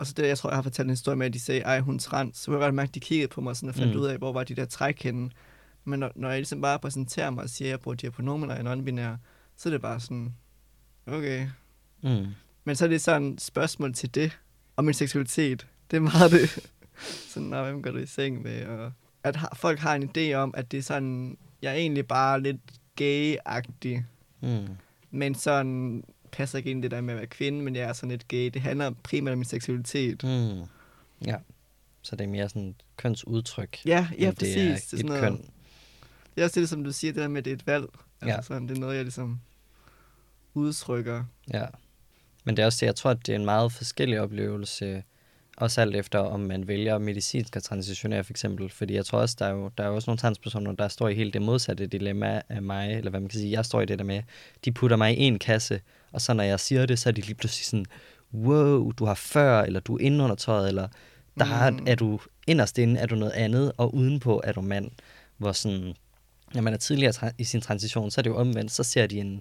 og 0.02 0.06
så 0.06 0.12
det, 0.16 0.26
jeg 0.28 0.38
tror, 0.38 0.50
jeg 0.50 0.56
har 0.56 0.62
fortalt 0.62 0.86
en 0.86 0.90
historie 0.90 1.16
med, 1.16 1.26
at 1.26 1.32
de 1.34 1.40
sagde, 1.40 1.60
ej, 1.60 1.80
hun 1.80 1.94
er 1.94 1.98
trans. 1.98 2.38
Så 2.38 2.44
kunne 2.46 2.56
jeg 2.56 2.64
godt 2.66 2.74
mærke, 2.74 2.88
at 2.88 2.94
de 2.94 3.00
kiggede 3.00 3.28
på 3.28 3.40
mig 3.40 3.56
sådan, 3.56 3.68
og 3.68 3.74
fandt 3.74 3.94
Mm. 3.94 4.00
ud 4.00 4.06
af, 4.06 4.18
hvor 4.18 4.32
var 4.32 4.44
de 4.44 4.54
der 4.54 4.64
træk 4.64 5.02
henne. 5.02 5.30
Men 5.84 6.00
når, 6.00 6.12
når 6.16 6.28
jeg 6.28 6.38
ligesom 6.38 6.60
bare 6.60 6.78
præsenterer 6.78 7.30
mig 7.30 7.44
og 7.44 7.50
siger, 7.50 7.68
at 7.68 7.70
jeg 7.70 7.80
bruger 7.80 7.94
de 7.96 8.06
her 8.06 8.10
pronomener 8.10 8.56
i 8.56 8.60
non-binær, 8.60 9.16
så 9.56 9.68
er 9.68 9.70
det 9.70 9.80
bare 9.82 10.00
sådan, 10.00 10.34
okay. 11.06 11.46
Mm. 12.02 12.26
Men 12.64 12.76
så 12.76 12.84
er 12.84 12.88
det 12.88 13.00
sådan 13.00 13.28
et 13.32 13.40
spørgsmål 13.40 13.94
til 13.94 14.14
det, 14.14 14.38
om 14.76 14.84
min 14.84 14.94
seksualitet. 14.94 15.66
Det 15.90 15.96
er 15.96 16.00
meget 16.00 16.30
det. 16.32 16.68
sådan, 17.32 17.48
Nå, 17.48 17.64
hvem 17.64 17.82
går 17.82 17.90
du 17.90 17.98
i 17.98 18.06
seng 18.06 18.42
med? 18.42 18.66
Og 18.66 18.92
at 19.24 19.36
har, 19.36 19.52
folk 19.56 19.78
har 19.78 19.94
en 19.94 20.10
idé 20.16 20.32
om, 20.34 20.54
at 20.56 20.72
det 20.72 20.78
er 20.78 20.82
sådan, 20.82 21.38
jeg 21.62 21.70
er 21.72 21.76
egentlig 21.76 22.06
bare 22.06 22.40
lidt 22.40 22.60
gay-agtig, 23.00 24.04
Mm. 24.42 24.66
men 25.10 25.34
sådan 25.34 26.04
passer 26.32 26.58
ikke 26.58 26.70
ind 26.70 26.78
i 26.78 26.82
det 26.82 26.90
der 26.90 27.00
med 27.00 27.14
at 27.14 27.18
være 27.18 27.26
kvinde, 27.26 27.62
men 27.62 27.76
jeg 27.76 27.82
er 27.88 27.92
sådan 27.92 28.10
lidt 28.10 28.28
gay. 28.28 28.50
Det 28.54 28.62
handler 28.62 28.90
primært 29.02 29.32
om 29.32 29.38
min 29.38 29.44
seksualitet. 29.44 30.22
Mm. 30.24 30.60
Ja. 31.26 31.36
Så 32.02 32.16
det 32.16 32.24
er 32.24 32.28
mere 32.28 32.48
sådan 32.48 32.68
et 32.68 32.82
kønsudtryk. 32.96 33.78
Ja, 33.86 34.08
ja, 34.18 34.26
end 34.28 34.36
præcis. 34.36 34.54
Det 34.54 34.62
er 34.62 34.66
Det 34.68 34.82
er, 34.82 34.96
sådan 34.96 35.06
noget, 35.06 35.22
køn. 35.22 35.36
det 36.34 36.40
er 36.40 36.44
også 36.44 36.60
det, 36.60 36.68
som 36.68 36.84
du 36.84 36.92
siger, 36.92 37.12
det 37.12 37.22
der 37.22 37.28
med, 37.28 37.38
at 37.38 37.44
det 37.44 37.50
er 37.50 37.54
et 37.54 37.66
valg. 37.66 37.84
Altså, 38.20 38.36
Ja. 38.36 38.42
sådan, 38.42 38.68
det 38.68 38.76
er 38.76 38.80
noget, 38.80 38.94
jeg 38.96 39.04
ligesom 39.04 39.40
udtrykker. 40.54 41.24
Ja. 41.52 41.66
Men 42.44 42.56
det 42.56 42.62
er 42.62 42.66
også 42.66 42.78
det, 42.80 42.86
jeg 42.86 42.96
tror, 42.96 43.10
at 43.10 43.26
det 43.26 43.32
er 43.32 43.36
en 43.36 43.44
meget 43.44 43.72
forskellig 43.72 44.20
oplevelse, 44.20 45.02
også 45.56 45.80
alt 45.80 45.96
efter, 45.96 46.18
om 46.18 46.40
man 46.40 46.68
vælger 46.68 46.98
medicinsk 46.98 47.56
at 47.56 47.62
transitionere 47.62 48.24
for 48.24 48.32
eksempel. 48.32 48.70
Fordi 48.70 48.94
jeg 48.94 49.06
tror 49.06 49.18
også, 49.18 49.36
der 49.38 49.46
er 49.46 49.50
jo, 49.50 49.70
der 49.78 49.84
er 49.84 49.88
jo 49.88 49.94
også 49.94 50.10
nogle 50.10 50.18
transpersoner, 50.18 50.72
der 50.72 50.88
står 50.88 51.08
i 51.08 51.14
helt 51.14 51.34
det 51.34 51.42
modsatte 51.42 51.86
dilemma 51.86 52.42
af 52.48 52.62
mig, 52.62 52.92
eller 52.94 53.10
hvad 53.10 53.20
man 53.20 53.28
kan 53.28 53.38
sige, 53.38 53.52
jeg 53.52 53.64
står 53.64 53.80
i 53.80 53.86
det 53.86 53.98
der 53.98 54.04
med, 54.04 54.22
de 54.64 54.72
putter 54.72 54.96
mig 54.96 55.18
i 55.18 55.22
en 55.22 55.38
kasse, 55.38 55.80
og 56.12 56.20
så 56.20 56.34
når 56.34 56.44
jeg 56.44 56.60
siger 56.60 56.86
det, 56.86 56.98
så 56.98 57.08
er 57.08 57.12
de 57.12 57.20
lige 57.20 57.34
pludselig 57.34 57.66
sådan, 57.66 57.86
wow, 58.34 58.90
du 58.90 59.04
har 59.04 59.14
før, 59.14 59.62
eller 59.62 59.80
du 59.80 59.96
er 59.96 60.00
inde 60.00 60.24
under 60.24 60.36
tøjet, 60.36 60.68
eller 60.68 60.88
der 61.38 61.70
Mm. 61.70 61.84
er 61.86 61.94
du 61.94 62.20
inderst 62.46 62.78
inde, 62.78 63.00
er 63.00 63.06
du 63.06 63.14
noget 63.14 63.32
andet, 63.32 63.72
og 63.76 63.94
udenpå 63.94 64.40
er 64.44 64.52
du 64.52 64.60
mand. 64.60 64.90
Hvor 65.36 65.52
sådan, 65.52 65.94
når 66.54 66.62
man 66.62 66.72
er 66.72 66.78
tidligere 66.78 67.32
i 67.38 67.44
sin 67.44 67.60
transition, 67.60 68.10
så 68.10 68.20
er 68.20 68.22
det 68.22 68.30
jo 68.30 68.36
omvendt, 68.36 68.72
så 68.72 68.82
ser 68.82 69.06
de 69.06 69.18
en 69.18 69.40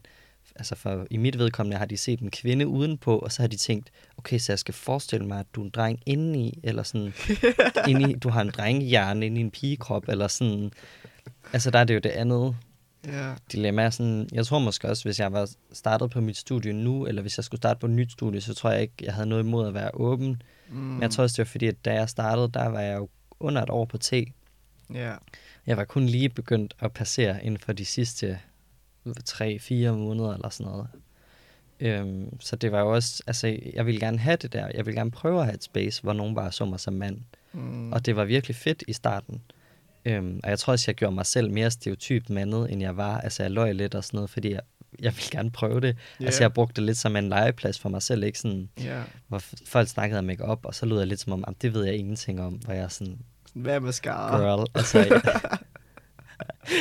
altså 0.61 0.75
for, 0.75 1.07
i 1.09 1.17
mit 1.17 1.37
vedkommende 1.39 1.77
har 1.77 1.85
de 1.85 1.97
set 1.97 2.19
en 2.19 2.31
kvinde 2.31 2.67
udenpå, 2.67 3.17
og 3.17 3.31
så 3.31 3.41
har 3.41 3.47
de 3.47 3.57
tænkt, 3.57 3.91
okay, 4.17 4.37
så 4.37 4.51
jeg 4.51 4.59
skal 4.59 4.73
forestille 4.73 5.25
mig, 5.25 5.39
at 5.39 5.45
du 5.55 5.61
er 5.61 5.65
en 5.65 5.69
dreng 5.69 5.99
indeni, 6.05 6.59
eller 6.63 6.83
sådan, 6.83 7.13
indeni, 7.87 8.13
du 8.13 8.29
har 8.29 8.41
en 8.41 8.49
drenghjerne 8.49 9.25
inde 9.25 9.37
i 9.37 9.43
en 9.43 9.51
pigekrop, 9.51 10.03
eller 10.07 10.27
sådan, 10.27 10.71
altså 11.53 11.71
der 11.71 11.79
er 11.79 11.83
det 11.83 11.93
jo 11.93 11.99
det 11.99 12.09
andet 12.09 12.55
Ja. 13.07 13.33
dilemma. 13.51 13.89
Sådan, 13.91 14.29
jeg 14.31 14.45
tror 14.45 14.59
måske 14.59 14.89
også, 14.89 15.03
hvis 15.03 15.19
jeg 15.19 15.33
var 15.33 15.49
startet 15.73 16.11
på 16.11 16.21
mit 16.21 16.37
studie 16.37 16.73
nu, 16.73 17.05
eller 17.07 17.21
hvis 17.21 17.37
jeg 17.37 17.43
skulle 17.43 17.59
starte 17.59 17.79
på 17.79 17.85
et 17.85 17.91
nyt 17.91 18.11
studie, 18.11 18.41
så 18.41 18.53
tror 18.53 18.71
jeg 18.71 18.81
ikke, 18.81 18.93
jeg 19.01 19.13
havde 19.13 19.29
noget 19.29 19.43
imod 19.43 19.67
at 19.67 19.73
være 19.73 19.91
åben. 19.93 20.41
Mm. 20.69 20.75
Men 20.77 21.01
jeg 21.01 21.11
tror 21.11 21.23
også, 21.23 21.33
det 21.33 21.37
var 21.47 21.51
fordi, 21.51 21.67
at 21.67 21.85
da 21.85 21.93
jeg 21.93 22.09
startede, 22.09 22.49
der 22.53 22.67
var 22.67 22.79
jeg 22.79 22.97
jo 22.97 23.09
under 23.39 23.61
et 23.63 23.69
år 23.69 23.85
på 23.85 23.97
T. 23.97 24.13
Ja. 24.93 25.13
Jeg 25.67 25.77
var 25.77 25.83
kun 25.83 26.05
lige 26.05 26.29
begyndt 26.29 26.75
at 26.79 26.91
passere 26.93 27.43
inden 27.45 27.59
for 27.59 27.73
de 27.73 27.85
sidste 27.85 28.39
3-4 29.07 29.91
måneder 29.91 30.33
eller 30.33 30.49
sådan 30.49 30.71
noget. 30.71 30.87
Øhm, 31.79 32.39
så 32.39 32.55
det 32.55 32.71
var 32.71 32.79
jo 32.79 32.93
også, 32.93 33.23
altså 33.27 33.57
jeg 33.73 33.85
ville 33.85 33.99
gerne 33.99 34.19
have 34.19 34.35
det 34.37 34.53
der, 34.53 34.67
jeg 34.75 34.85
ville 34.85 34.99
gerne 34.99 35.11
prøve 35.11 35.39
at 35.39 35.45
have 35.45 35.55
et 35.55 35.63
space, 35.63 36.01
hvor 36.03 36.13
nogen 36.13 36.35
bare 36.35 36.51
så 36.51 36.65
mig 36.65 36.79
som 36.79 36.93
mand. 36.93 37.17
Mm. 37.53 37.91
Og 37.93 38.05
det 38.05 38.15
var 38.15 38.25
virkelig 38.25 38.55
fedt 38.55 38.83
i 38.87 38.93
starten. 38.93 39.41
Øhm, 40.05 40.39
og 40.43 40.49
jeg 40.49 40.59
tror 40.59 40.73
også, 40.73 40.85
jeg 40.87 40.95
gjorde 40.95 41.15
mig 41.15 41.25
selv 41.25 41.51
mere 41.51 41.71
stereotyp 41.71 42.29
mandet, 42.29 42.71
end 42.71 42.81
jeg 42.81 42.97
var. 42.97 43.17
Altså 43.21 43.43
jeg 43.43 43.51
løg 43.51 43.75
lidt 43.75 43.95
og 43.95 44.03
sådan 44.03 44.17
noget, 44.17 44.29
fordi 44.29 44.51
jeg, 44.51 44.61
jeg 45.01 45.11
ville 45.15 45.29
gerne 45.31 45.51
prøve 45.51 45.79
det. 45.81 45.97
Ja. 46.19 46.25
Altså 46.25 46.43
jeg 46.43 46.53
brugte 46.53 46.73
det 46.75 46.83
lidt 46.83 46.97
som 46.97 47.15
en 47.15 47.29
legeplads 47.29 47.79
for 47.79 47.89
mig 47.89 48.01
selv, 48.01 48.23
ikke 48.23 48.39
sådan, 48.39 48.69
Ja. 48.83 49.01
hvor 49.27 49.41
folk 49.67 49.87
snakkede 49.87 50.19
om 50.19 50.25
make 50.25 50.45
og 50.45 50.75
så 50.75 50.85
lød 50.85 50.97
jeg 50.97 51.07
lidt 51.07 51.19
som 51.19 51.33
om, 51.33 51.43
"Jamen, 51.47 51.55
det 51.61 51.73
ved 51.73 51.85
jeg 51.85 51.95
ingenting 51.95 52.41
om, 52.41 52.53
hvor 52.53 52.73
jeg 52.73 52.83
er 52.83 52.87
sådan, 52.87 53.19
Hvad 53.53 53.79
med 53.79 53.91
skar? 53.91 54.39
girl. 54.41 54.67
Altså, 54.75 55.21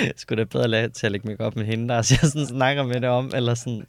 jeg, 0.05 0.13
skulle 0.17 0.45
da 0.45 0.49
bedre 0.49 0.69
lade 0.69 0.89
til 0.89 1.07
at 1.07 1.13
lægge 1.13 1.29
make 1.29 1.45
op 1.45 1.57
med 1.57 1.65
hende, 1.65 1.89
der 1.89 2.03
så 2.03 2.19
jeg 2.23 2.31
sådan 2.31 2.47
snakker 2.47 2.83
med 2.83 2.95
det 3.01 3.09
om, 3.09 3.31
eller 3.35 3.55
sådan, 3.55 3.87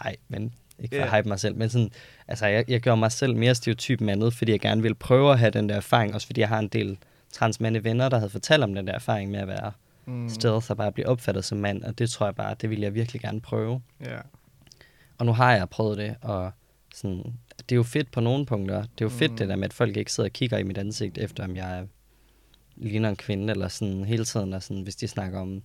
ej, 0.00 0.16
men 0.28 0.54
ikke 0.78 0.96
for 0.96 1.02
at 1.04 1.16
hype 1.16 1.28
mig 1.28 1.40
selv, 1.40 1.54
men 1.56 1.68
sådan, 1.68 1.90
altså 2.28 2.46
jeg, 2.46 2.64
jeg 2.70 2.80
gjorde 2.80 3.00
mig 3.00 3.12
selv 3.12 3.36
mere 3.36 3.54
stereotyp 3.54 4.00
mandet, 4.00 4.34
fordi 4.34 4.52
jeg 4.52 4.60
gerne 4.60 4.82
ville 4.82 4.94
prøve 4.94 5.32
at 5.32 5.38
have 5.38 5.50
den 5.50 5.68
der 5.68 5.74
erfaring, 5.76 6.14
også 6.14 6.26
fordi 6.26 6.40
jeg 6.40 6.48
har 6.48 6.58
en 6.58 6.68
del 6.68 6.98
transmande 7.32 7.84
venner, 7.84 8.08
der 8.08 8.16
havde 8.18 8.30
fortalt 8.30 8.62
om 8.64 8.74
den 8.74 8.86
der 8.86 8.92
erfaring 8.92 9.30
med 9.30 9.40
at 9.40 9.48
være 9.48 9.72
Mm. 10.06 10.28
stealth 10.28 10.70
og 10.70 10.76
bare 10.76 10.92
blive 10.92 11.06
opfattet 11.08 11.44
som 11.44 11.58
mand, 11.58 11.82
og 11.84 11.98
det 11.98 12.10
tror 12.10 12.26
jeg 12.26 12.34
bare, 12.34 12.54
det 12.60 12.70
ville 12.70 12.82
jeg 12.84 12.94
virkelig 12.94 13.20
gerne 13.22 13.40
prøve. 13.40 13.82
Ja. 14.04 14.16
Og 15.18 15.26
nu 15.26 15.32
har 15.32 15.52
jeg 15.56 15.68
prøvet 15.68 15.98
det, 15.98 16.14
og 16.22 16.50
sådan, 16.94 17.22
det 17.58 17.72
er 17.72 17.76
jo 17.76 17.82
fedt 17.82 18.10
på 18.10 18.20
nogle 18.20 18.46
punkter. 18.46 18.76
Det 18.82 18.88
er 19.00 19.04
jo 19.04 19.08
fedt 19.08 19.30
Mm. 19.32 19.36
det 19.36 19.48
der 19.48 19.56
med, 19.56 19.64
at 19.64 19.72
folk 19.72 19.96
ikke 19.96 20.12
sidder 20.12 20.28
og 20.28 20.32
kigger 20.32 20.58
i 20.58 20.62
mit 20.62 20.78
ansigt, 20.78 21.18
efter 21.18 21.44
om 21.44 21.56
jeg 21.56 21.78
er- 21.78 21.86
ligner 22.80 23.08
en 23.08 23.16
kvinde, 23.16 23.50
eller 23.50 23.68
sådan 23.68 24.04
hele 24.04 24.24
tiden, 24.24 24.52
og 24.52 24.62
sådan, 24.62 24.82
hvis 24.82 24.96
de 24.96 25.08
snakker 25.08 25.40
om, 25.40 25.62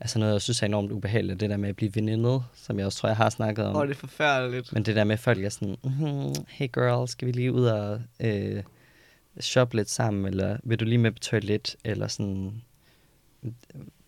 altså 0.00 0.18
noget, 0.18 0.32
jeg 0.32 0.42
synes 0.42 0.62
er 0.62 0.66
enormt 0.66 0.92
ubehageligt, 0.92 1.40
det 1.40 1.50
der 1.50 1.56
med 1.56 1.68
at 1.68 1.76
blive 1.76 1.94
venindet, 1.94 2.44
som 2.54 2.78
jeg 2.78 2.86
også 2.86 2.98
tror, 2.98 3.08
jeg 3.08 3.16
har 3.16 3.30
snakket 3.30 3.64
om. 3.64 3.76
Åh, 3.76 3.86
det 3.86 3.94
er 3.94 3.98
forfærdeligt. 3.98 4.72
Men 4.72 4.82
det 4.82 4.96
der 4.96 5.04
med, 5.04 5.12
at 5.12 5.20
folk 5.20 5.44
er 5.44 5.48
sådan, 5.48 5.76
mm, 5.84 6.44
hey 6.48 6.68
girl, 6.72 7.08
skal 7.08 7.26
vi 7.26 7.32
lige 7.32 7.52
ud 7.52 7.64
og 7.64 8.00
øh, 8.20 8.62
shoppe 9.40 9.76
lidt 9.76 9.90
sammen, 9.90 10.26
eller 10.26 10.56
vil 10.64 10.80
du 10.80 10.84
lige 10.84 10.98
med 10.98 11.12
på 11.12 11.18
toilet, 11.18 11.76
eller 11.84 12.08
sådan, 12.08 12.62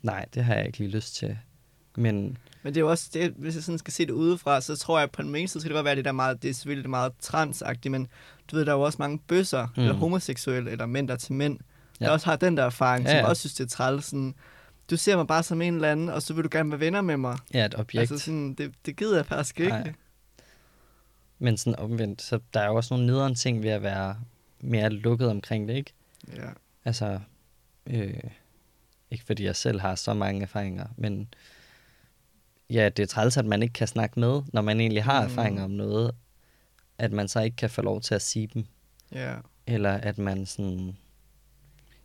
nej, 0.03 0.26
det 0.35 0.45
har 0.45 0.55
jeg 0.55 0.67
ikke 0.67 0.79
lige 0.79 0.91
lyst 0.91 1.14
til. 1.14 1.38
Men 1.97 2.38
Men 2.62 2.75
det 2.75 2.76
er 2.76 2.81
jo 2.81 2.91
også, 2.91 3.11
det, 3.14 3.35
hvis 3.37 3.55
jeg 3.55 3.62
sådan 3.62 3.79
skal 3.79 3.93
se 3.93 4.07
det 4.07 4.12
udefra, 4.12 4.61
så 4.61 4.76
tror 4.76 4.99
jeg 4.99 5.11
på 5.11 5.23
den 5.23 5.37
ene 5.37 5.49
side, 5.49 5.61
skal 5.61 5.71
det 5.71 5.76
godt 5.76 5.85
være, 5.85 5.97
det 5.97 6.05
der 6.05 6.12
meget, 6.12 6.43
det 6.43 6.50
er 6.50 6.55
selvfølgelig 6.55 6.91
meget 6.91 7.12
transagtigt, 7.21 7.93
men 7.93 8.09
du 8.50 8.57
ved, 8.57 8.64
der 8.64 8.73
er 8.73 8.76
jo 8.76 8.83
også 8.83 8.97
mange 8.99 9.19
bøsser, 9.19 9.67
mm. 9.76 9.83
eller 9.83 9.95
homoseksuelle, 9.95 10.71
eller 10.71 10.87
mænd, 10.87 11.09
der 11.09 11.14
er 11.14 11.19
til 11.19 11.33
mænd, 11.33 11.59
ja. 12.00 12.04
Der 12.04 12.10
også 12.12 12.26
har 12.26 12.36
den 12.36 12.56
der 12.56 12.64
erfaring, 12.64 13.04
ja, 13.04 13.10
Ja, 13.10 13.16
ja. 13.16 13.20
som 13.22 13.24
ja. 13.26 13.30
også 13.30 13.40
synes, 13.40 13.54
det 13.54 13.64
er 13.64 13.68
træls. 13.68 14.04
Sådan, 14.04 14.34
du 14.90 14.96
ser 14.96 15.16
mig 15.16 15.26
bare 15.26 15.42
som 15.42 15.62
en 15.62 15.74
eller 15.74 15.92
anden, 15.92 16.08
og 16.08 16.22
så 16.22 16.34
vil 16.34 16.44
du 16.44 16.48
gerne 16.52 16.70
være 16.70 16.80
venner 16.80 17.00
med 17.00 17.16
mig. 17.16 17.38
ja, 17.54 17.64
et 17.66 17.74
objekt. 17.74 18.00
Altså 18.00 18.18
sådan, 18.18 18.54
det, 18.54 18.72
det 18.86 18.96
gider 18.96 19.16
jeg 19.16 19.26
faktisk 19.26 19.60
ikke. 19.60 19.72
Nej. 19.72 19.92
Men 21.38 21.56
sådan 21.56 21.78
omvendt, 21.78 22.22
så 22.22 22.38
der 22.54 22.60
er 22.60 22.66
jo 22.66 22.74
også 22.74 22.94
nogle 22.94 23.06
nederen 23.06 23.34
ting 23.34 23.62
ved 23.62 23.70
at 23.70 23.82
være 23.82 24.16
mere 24.60 24.90
lukket 24.90 25.28
omkring 25.30 25.68
det, 25.68 25.74
ikke? 25.74 25.92
Ja. 26.36 26.48
Altså, 26.84 27.20
øh, 27.86 28.14
ikke 29.10 29.24
fordi 29.24 29.44
jeg 29.44 29.56
selv 29.56 29.80
har 29.80 29.94
så 29.94 30.14
mange 30.14 30.42
erfaringer, 30.42 30.86
men 30.96 31.28
ja, 32.70 32.88
det 32.88 33.02
er 33.02 33.07
træls, 33.07 33.37
at 33.37 33.44
man 33.44 33.62
ikke 33.62 33.72
kan 33.72 33.88
snakke 33.88 34.20
med, 34.20 34.42
når 34.52 34.62
man 34.62 34.80
egentlig 34.80 35.04
har 35.04 35.20
Mm. 35.20 35.26
erfaringer 35.30 35.64
om 35.64 35.70
noget, 35.70 36.14
at 36.98 37.12
man 37.12 37.28
så 37.28 37.40
ikke 37.40 37.57
kan 37.57 37.70
få 37.70 37.83
lov 37.83 38.00
til 38.00 38.14
at 38.14 38.22
sige 38.22 38.46
dem, 38.54 38.64
ja. 39.12 39.35
eller 39.66 39.90
at 39.92 40.18
man 40.18 40.46
sådan, 40.46 40.96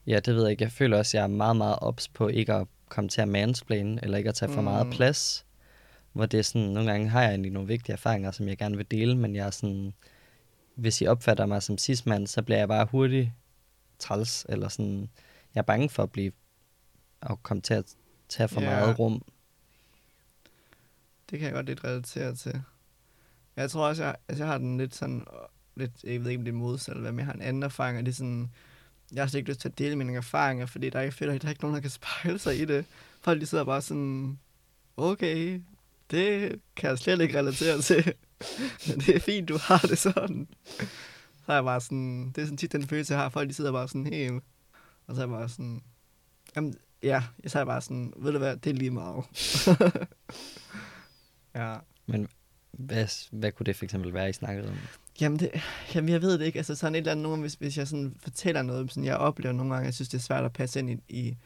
ja, 0.09 0.19
det 0.19 0.35
ved 0.35 0.41
jeg 0.43 0.51
ikke, 0.51 0.63
jeg 0.63 0.71
føler 0.71 0.97
også, 0.97 1.17
at 1.17 1.19
jeg 1.19 1.23
er 1.23 1.27
meget, 1.27 1.55
meget 1.55 1.75
ops 1.81 2.07
på 2.07 2.27
ikke 2.27 2.53
at 2.53 2.67
komme 2.89 3.09
til 3.09 3.21
at 3.21 3.27
mansplane, 3.27 3.99
eller 4.03 4.17
ikke 4.17 4.29
at 4.29 4.35
tage 4.35 4.51
for 4.53 4.61
meget 4.61 4.85
Mm. 4.87 4.91
plads, 4.93 5.45
hvor 6.13 6.25
det 6.25 6.37
er 6.37 6.41
sådan, 6.43 6.67
nogle 6.67 6.91
gange 6.91 7.09
har 7.09 7.21
jeg 7.21 7.29
egentlig 7.29 7.51
nogle 7.51 7.67
vigtige 7.67 7.93
erfaringer, 7.93 8.31
som 8.31 8.47
jeg 8.47 8.57
gerne 8.57 8.77
vil 8.77 8.91
dele, 8.91 9.17
men 9.17 9.35
jeg 9.35 9.47
er 9.47 9.51
sådan, 9.51 9.93
hvis 10.75 11.01
I 11.01 11.05
opfatter 11.07 11.45
mig 11.45 11.63
som 11.63 11.77
cis-mand, 11.77 12.27
så 12.27 12.41
bliver 12.41 12.57
jeg 12.57 12.67
bare 12.67 12.85
hurtigt 12.85 13.29
træls, 13.99 14.45
eller 14.49 14.67
sådan, 14.67 15.09
jeg 15.55 15.61
er 15.61 15.65
bange 15.65 15.89
for 15.89 16.03
at 16.03 16.11
blive, 16.11 16.31
at 17.21 17.43
komme 17.43 17.61
til 17.61 17.73
at 17.73 17.85
tage 18.29 18.47
for 18.47 18.61
Ja. 18.61 18.69
meget 18.69 18.99
rum. 18.99 19.21
Det 21.29 21.39
kan 21.39 21.45
jeg 21.45 21.53
godt 21.53 21.65
lidt 21.65 21.83
relatere 21.83 22.35
til. 22.35 22.61
Jeg 23.55 23.71
tror 23.71 23.87
også, 23.87 24.03
jeg, 24.03 24.15
altså 24.27 24.43
jeg 24.43 24.51
har 24.51 24.57
den 24.57 24.77
lidt 24.77 24.95
sådan, 24.95 25.25
lidt, 25.75 25.91
jeg 26.03 26.23
ved 26.23 26.29
ikke, 26.31 26.39
om 26.39 26.45
det 26.45 26.51
er 26.51 26.55
modsat, 26.57 26.91
eller 26.91 27.01
hvad, 27.01 27.11
men 27.11 27.19
jeg 27.19 27.25
har 27.25 27.33
en 27.33 27.41
anden 27.41 27.63
erfaring, 27.63 27.97
og 27.97 28.05
det 28.05 28.11
er 28.11 28.15
sådan, 28.15 28.51
jeg 29.13 29.23
har 29.23 29.27
slet 29.27 29.39
ikke 29.39 29.49
lyst 29.49 29.61
til 29.61 29.69
at 29.69 29.79
dele 29.79 29.95
mine 29.95 30.15
erfaringer, 30.15 30.65
fordi 30.65 30.89
der 30.89 30.99
er 30.99 31.03
ikke 31.03 31.15
fedt, 31.15 31.41
der 31.41 31.47
er 31.47 31.49
ikke 31.49 31.61
nogen, 31.61 31.75
der 31.75 31.81
kan 31.81 31.89
spejle 31.89 32.39
sig 32.39 32.59
i 32.59 32.65
det. 32.65 32.85
Folk 33.21 33.41
de 33.41 33.45
sidder 33.45 33.63
bare 33.63 33.81
sådan, 33.81 34.39
okay, 34.97 35.61
det 36.11 36.61
kan 36.75 36.89
jeg 36.89 36.99
slet 36.99 37.21
ikke 37.21 37.39
relatere 37.39 37.81
til. 37.81 38.13
Men 38.87 38.99
det 38.99 39.15
er 39.15 39.19
fint, 39.19 39.49
du 39.49 39.57
har 39.61 39.77
det 39.77 39.97
sådan. 39.97 40.47
Så 41.45 41.51
er 41.51 41.53
jeg 41.53 41.63
bare 41.63 41.81
sådan, 41.81 42.31
det 42.35 42.41
er 42.41 42.45
sådan 42.45 42.57
tit 42.57 42.71
den 42.71 42.87
følelse, 42.87 43.13
jeg 43.13 43.21
har. 43.21 43.29
Folk 43.29 43.49
de 43.49 43.53
sidder 43.53 43.71
bare 43.71 43.87
sådan 43.87 44.07
helt, 44.07 44.43
og 45.07 45.15
så 45.15 45.21
er 45.21 45.25
jeg 45.27 45.29
bare 45.29 45.49
sådan, 45.49 45.81
jamen, 46.55 46.75
ja, 47.03 47.23
jeg 47.43 47.51
så 47.51 47.57
er 47.57 47.59
jeg 47.59 47.67
bare 47.67 47.81
sådan, 47.81 48.13
ved 48.17 48.31
du 48.31 48.37
hvad, 48.37 48.57
det 48.57 48.69
er 48.69 48.73
lige 48.73 48.91
meget. 48.91 49.25
ja. 51.55 51.77
Men 52.05 52.27
Hvad, 52.71 53.07
hvad 53.31 53.51
kunne 53.51 53.65
det 53.65 53.75
for 53.75 53.85
eksempel 53.85 54.13
være, 54.13 54.29
I 54.29 54.33
snakkede 54.33 54.69
om? 54.69 54.77
Jamen, 55.21 55.39
det, 55.39 55.51
jamen, 55.95 56.09
jeg 56.09 56.21
ved 56.21 56.39
det 56.39 56.45
ikke. 56.45 56.59
Altså 56.59 56.75
sådan 56.75 56.95
et 56.95 56.99
eller 56.99 57.11
andet, 57.11 57.23
nogle, 57.23 57.41
hvis, 57.41 57.53
hvis 57.53 57.77
jeg 57.77 57.87
sådan 57.87 58.15
fortæller 58.19 58.61
noget, 58.61 58.91
sådan 58.91 59.03
jeg 59.03 59.17
oplever 59.17 59.53
nogle 59.53 59.73
gange, 59.73 59.85
jeg 59.85 59.93
synes, 59.93 60.09
det 60.09 60.17
er 60.17 60.21
svært 60.21 60.45
at 60.45 60.53
passe 60.53 60.79
ind 60.79 60.89
i, 60.89 60.97
i 61.09 61.37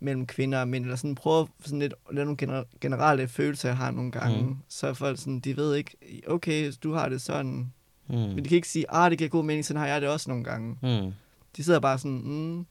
mellem 0.00 0.26
kvinder 0.26 0.60
og 0.60 0.68
mænd, 0.68 0.84
eller 0.84 0.96
sådan 0.96 1.14
prøve 1.14 1.48
sådan 1.64 1.78
lidt, 1.78 1.94
lidt 2.10 2.26
nogle 2.26 2.36
gener, 2.36 2.64
generelle 2.80 3.28
følelser, 3.28 3.68
jeg 3.68 3.76
har 3.76 3.90
nogle 3.90 4.12
gange. 4.12 4.42
Mm. 4.42 4.48
Mm. 4.48 4.56
Så 4.68 4.86
er 4.86 4.92
folk 4.92 5.18
sådan, 5.18 5.40
de 5.40 5.56
ved 5.56 5.74
ikke, 5.74 5.96
okay, 6.26 6.72
du 6.82 6.92
har 6.92 7.08
det 7.08 7.22
sådan. 7.22 7.72
Mm. 8.08 8.14
Men 8.14 8.38
de 8.38 8.48
kan 8.48 8.56
ikke 8.56 8.68
sige, 8.68 8.90
ah, 8.90 9.10
det 9.10 9.18
giver 9.18 9.30
god 9.30 9.44
mening, 9.44 9.64
sådan 9.64 9.80
har 9.80 9.86
jeg 9.86 10.00
det 10.00 10.08
også 10.08 10.30
nogle 10.30 10.44
gange. 10.44 10.76
Hmm. 10.82 11.12
De 11.56 11.64
sidder 11.64 11.80
bare 11.80 11.98
sådan, 11.98 12.22
mm. 12.24 12.66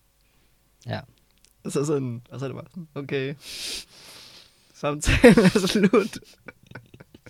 Ja. 0.87 0.99
Og 1.63 1.71
så, 1.71 1.85
sådan, 1.85 2.21
og 2.29 2.39
så 2.39 2.45
er 2.45 2.49
det 2.49 2.55
bare 2.55 2.65
sådan, 2.69 2.87
okay. 2.95 3.35
Samtalen 4.73 5.45
er 5.45 5.67
slut. 5.67 6.19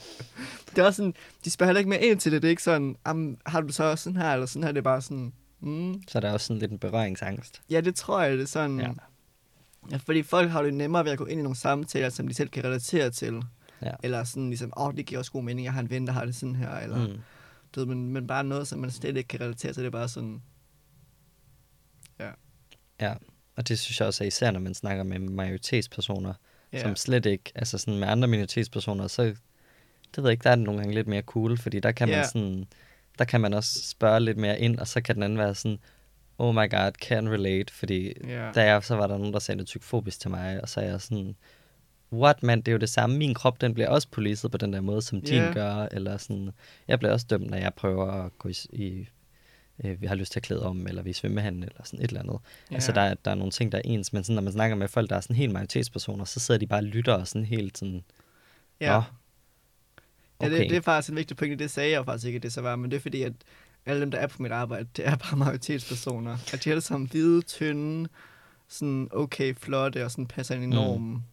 det 0.70 0.78
er 0.78 0.84
også 0.86 0.98
sådan, 0.98 1.14
de 1.46 1.50
spørger 1.50 1.68
heller 1.68 1.80
ikke 1.80 1.90
mere 1.90 2.04
ind 2.04 2.20
til 2.20 2.32
det. 2.32 2.42
Det 2.42 2.48
er 2.48 2.50
ikke 2.50 2.64
sådan, 2.64 2.96
"Am, 3.06 3.38
har 3.46 3.62
du 3.62 3.74
så 3.74 3.84
også 3.84 4.04
sådan 4.04 4.18
her, 4.18 4.34
eller 4.34 4.46
sådan 4.46 4.64
her. 4.64 4.72
Det 4.72 4.78
er 4.78 4.84
bare 4.84 5.02
sådan, 5.02 5.34
mm. 5.60 6.04
Så 6.08 6.18
er 6.18 6.20
der 6.20 6.32
også 6.32 6.48
sådan 6.48 6.60
lidt 6.60 6.72
en 6.72 6.80
berøringsangst. 6.80 7.62
Ja, 7.70 7.82
det 7.82 7.96
tror 7.96 8.22
jeg, 8.22 8.38
det 8.38 8.44
er 8.44 8.48
sådan. 8.48 8.80
Ja. 8.80 8.86
Ja. 8.86 8.94
ja. 9.92 9.98
fordi 9.98 10.24
folk 10.24 10.50
har 10.50 10.62
det 10.62 10.74
nemmere 10.74 11.06
ved 11.06 11.12
at 11.12 11.18
gå 11.18 11.26
ind 11.26 11.40
i 11.40 11.44
nogle 11.44 11.58
samtaler, 11.58 12.10
som 12.10 12.28
de 12.28 12.34
selv 12.34 12.50
kan 12.50 12.64
relatere 12.64 13.10
til. 13.10 13.42
Ja. 13.82 13.92
Eller 14.04 14.24
sådan 14.24 14.48
ligesom, 14.48 14.74
åh, 14.78 14.88
oh, 14.88 14.94
det 14.96 15.06
giver 15.06 15.20
også 15.20 15.32
god 15.32 15.44
mening, 15.44 15.66
jeg 15.66 15.74
har 15.74 15.82
en 15.82 15.90
ven, 15.90 16.08
der 16.08 16.14
har 16.14 16.26
det 16.26 16.36
sådan 16.36 16.56
her. 16.56 16.76
Eller, 16.76 17.08
mm. 17.08 17.14
Du 17.76 17.80
ved, 17.80 17.88
men, 17.88 18.12
men 18.14 18.28
bare 18.28 18.44
noget, 18.44 18.68
som 18.68 18.80
man 18.80 18.92
slet 18.92 19.18
ikke 19.18 19.28
kan 19.28 19.42
relatere 19.42 19.74
til, 19.74 19.84
det 19.84 19.88
er 19.88 19.92
bare 19.92 20.10
sådan, 20.10 20.42
Ja, 23.00 23.14
og 23.56 23.68
det 23.68 23.80
synes 23.80 24.00
jeg 24.00 24.08
også 24.08 24.24
er 24.24 24.28
især, 24.28 24.52
når 24.52 24.60
man 24.60 24.74
snakker 24.74 25.04
med 25.04 25.20
majoritetspersoner, 25.20 26.34
ja. 26.74 26.82
som 26.82 26.96
slet 26.96 27.26
ikke, 27.26 27.52
altså 27.56 27.78
sådan 27.78 28.00
med 28.00 28.08
andre 28.08 28.28
minoritetspersoner, 28.28 29.08
så 29.08 29.36
det 30.16 30.24
ved 30.24 30.30
jeg 30.30 30.32
ikke, 30.34 30.44
der 30.44 30.50
er 30.50 30.56
det 30.56 30.64
nogle 30.64 30.80
gange 30.80 30.94
lidt 30.96 31.08
mere 31.08 31.22
cool, 31.22 31.58
fordi 31.58 31.80
der 31.80 31.92
kan 31.92 32.08
man 32.08 32.18
Ja. 32.18 32.24
sådan, 32.28 32.66
der 33.20 33.26
kan 33.26 33.42
man 33.42 33.54
også 33.54 33.90
spørge 33.90 34.20
lidt 34.20 34.38
mere 34.38 34.60
ind, 34.60 34.80
og 34.80 34.88
så 34.88 35.02
kan 35.02 35.16
den 35.16 35.24
anden 35.24 35.40
være 35.40 35.56
sådan, 35.56 35.80
oh 36.38 36.56
my 36.56 36.70
god, 36.70 36.92
can 37.02 37.30
relate, 37.32 37.74
fordi 37.74 38.14
ja. 38.28 38.52
da 38.52 38.64
jeg, 38.64 38.84
så 38.84 38.96
var 38.96 39.08
der 39.08 39.18
nogen, 39.18 39.34
der 39.34 39.40
sagde 39.40 39.58
noget 39.58 39.68
tykfobisk 39.68 40.20
til 40.20 40.30
mig, 40.32 40.62
og 40.62 40.70
så 40.70 40.80
er 40.80 40.86
jeg 40.86 41.02
sådan, 41.02 41.36
what 42.14 42.44
man, 42.44 42.58
det 42.62 42.68
er 42.68 42.72
jo 42.72 42.78
det 42.78 42.90
samme, 42.90 43.18
min 43.18 43.34
krop, 43.34 43.62
den 43.62 43.74
bliver 43.74 43.90
også 43.90 44.08
policet 44.12 44.52
på 44.52 44.58
den 44.58 44.74
der 44.74 44.82
måde, 44.82 45.02
som 45.02 45.22
din 45.22 45.34
Ja. 45.36 45.52
gør, 45.54 45.88
eller 45.92 46.18
sådan, 46.18 46.52
jeg 46.88 47.00
bliver 47.00 47.12
også 47.14 47.26
dømt, 47.30 47.50
når 47.50 47.58
jeg 47.58 47.74
prøver 47.74 48.12
at 48.12 48.38
gå 48.38 48.50
i, 48.50 48.56
i 48.74 49.08
øh, 49.86 50.02
vi 50.02 50.08
har 50.08 50.16
lyst 50.16 50.32
til 50.32 50.40
at 50.40 50.44
klæde 50.44 50.66
om, 50.66 50.88
eller 50.88 51.02
vi 51.02 51.10
er 51.10 51.12
i 51.12 51.14
svømmehallen, 51.14 51.64
eller 51.64 51.82
sådan 51.84 52.00
et 52.00 52.08
eller 52.08 52.20
andet. 52.20 52.38
Ja. 52.72 52.76
Altså, 52.76 52.92
der, 52.92 53.02
er- 53.02 53.16
der 53.26 53.32
er 53.32 53.36
nogle 53.36 53.52
ting, 53.52 53.72
der 53.72 53.78
er 53.78 53.82
ens, 53.86 54.14
men 54.14 54.24
sådan, 54.24 54.36
når 54.36 54.42
man 54.42 54.54
snakker 54.54 54.76
med 54.76 54.88
folk, 54.88 55.10
der 55.10 55.16
er 55.16 55.20
sådan 55.22 55.36
helt 55.36 55.52
majoritetspersoner, 55.54 56.26
så 56.26 56.40
sidder 56.40 56.60
de 56.60 56.68
bare 56.68 56.80
og 56.80 56.84
lytter 56.84 57.14
og 57.14 57.28
sådan 57.28 57.46
helt 57.46 57.78
sådan, 57.78 58.04
ja. 58.82 59.02
Ja, 60.42 60.46
okay. 60.48 60.58
det, 60.60 60.70
det 60.70 60.78
er 60.78 60.82
faktisk 60.82 61.10
en 61.10 61.16
vigtig 61.16 61.38
pointe. 61.38 61.56
Det 61.64 61.72
sagde 61.72 61.92
jeg 61.92 61.98
jo 61.98 62.04
faktisk 62.04 62.28
ikke, 62.28 62.38
at 62.38 62.44
det 62.44 62.54
så 62.54 62.62
var, 62.62 62.76
men 62.76 62.92
det 62.92 62.98
er 62.98 63.02
fordi, 63.02 63.22
at 63.22 63.34
alle 63.86 64.02
dem, 64.02 64.12
der 64.12 64.18
er 64.18 64.28
på 64.28 64.42
mit 64.44 64.52
arbejde, 64.52 64.88
det 64.98 65.08
er 65.08 65.16
bare 65.16 65.38
majoritetspersoner. 65.46 66.38
At 66.54 66.64
de 66.64 66.70
er 66.70 66.74
alle 66.74 66.82
sammen 66.82 67.10
hvide, 67.10 67.42
tynde, 67.42 68.10
sådan 68.68 69.08
okay, 69.12 69.56
flotte 69.56 70.06
og 70.06 70.12
sådan 70.12 70.28
passer 70.28 70.56
ind 70.56 70.64
i 70.64 70.68
Mm. 70.68 70.74
normen. 70.74 71.26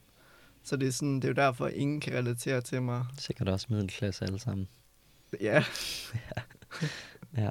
Så 0.62 0.76
det 0.76 0.88
er, 0.88 0.92
sådan, 0.92 1.14
det 1.16 1.24
er 1.24 1.28
jo 1.28 1.34
derfor, 1.34 1.66
at 1.66 1.72
ingen 1.72 2.00
kan 2.00 2.12
relatere 2.14 2.60
til 2.60 2.82
mig. 2.82 3.04
Sikkert 3.18 3.48
også 3.48 3.66
middelklasse 3.70 4.24
alle 4.24 4.38
sammen. 4.38 4.68
Ja, 5.40 5.64
Ja. 7.36 7.50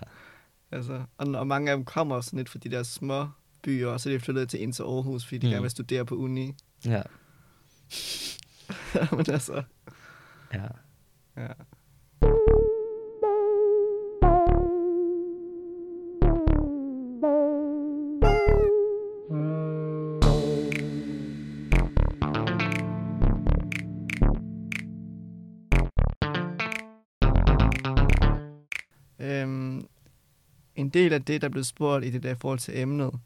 altså. 0.71 1.03
Og, 1.17 1.27
og 1.27 1.47
mange 1.47 1.71
af 1.71 1.77
dem 1.77 1.85
kommer 1.85 2.21
sådan 2.21 2.37
lidt 2.37 2.49
fra 2.49 2.59
de 2.59 2.71
der 2.71 2.83
små 2.83 3.27
byer, 3.61 3.87
og 3.87 3.99
så 4.01 4.09
er 4.09 4.13
de 4.13 4.19
flyttet 4.19 4.49
til 4.49 4.61
ind 4.61 4.73
til 4.73 4.83
Aarhus, 4.83 5.25
fordi 5.25 5.37
de 5.37 5.47
Mm. 5.47 5.51
gerne 5.51 5.61
vil 5.61 5.71
studere 5.71 6.05
på 6.05 6.15
uni. 6.15 6.53
Ja. 6.85 7.01
Men 9.11 9.25
altså, 9.29 9.63
Ja 10.53 10.65
ja. 11.39 11.53
Øhm, 29.19 29.81
en 30.75 30.89
del 30.89 31.13
af 31.13 31.25
det, 31.25 31.41
der 31.41 31.49
blev 31.49 31.63
spurgt 31.63 32.05
i 32.05 32.09
det 32.09 32.23
der 32.23 32.35
forhold 32.35 32.59
til 32.59 32.79
emnet, 32.79 33.19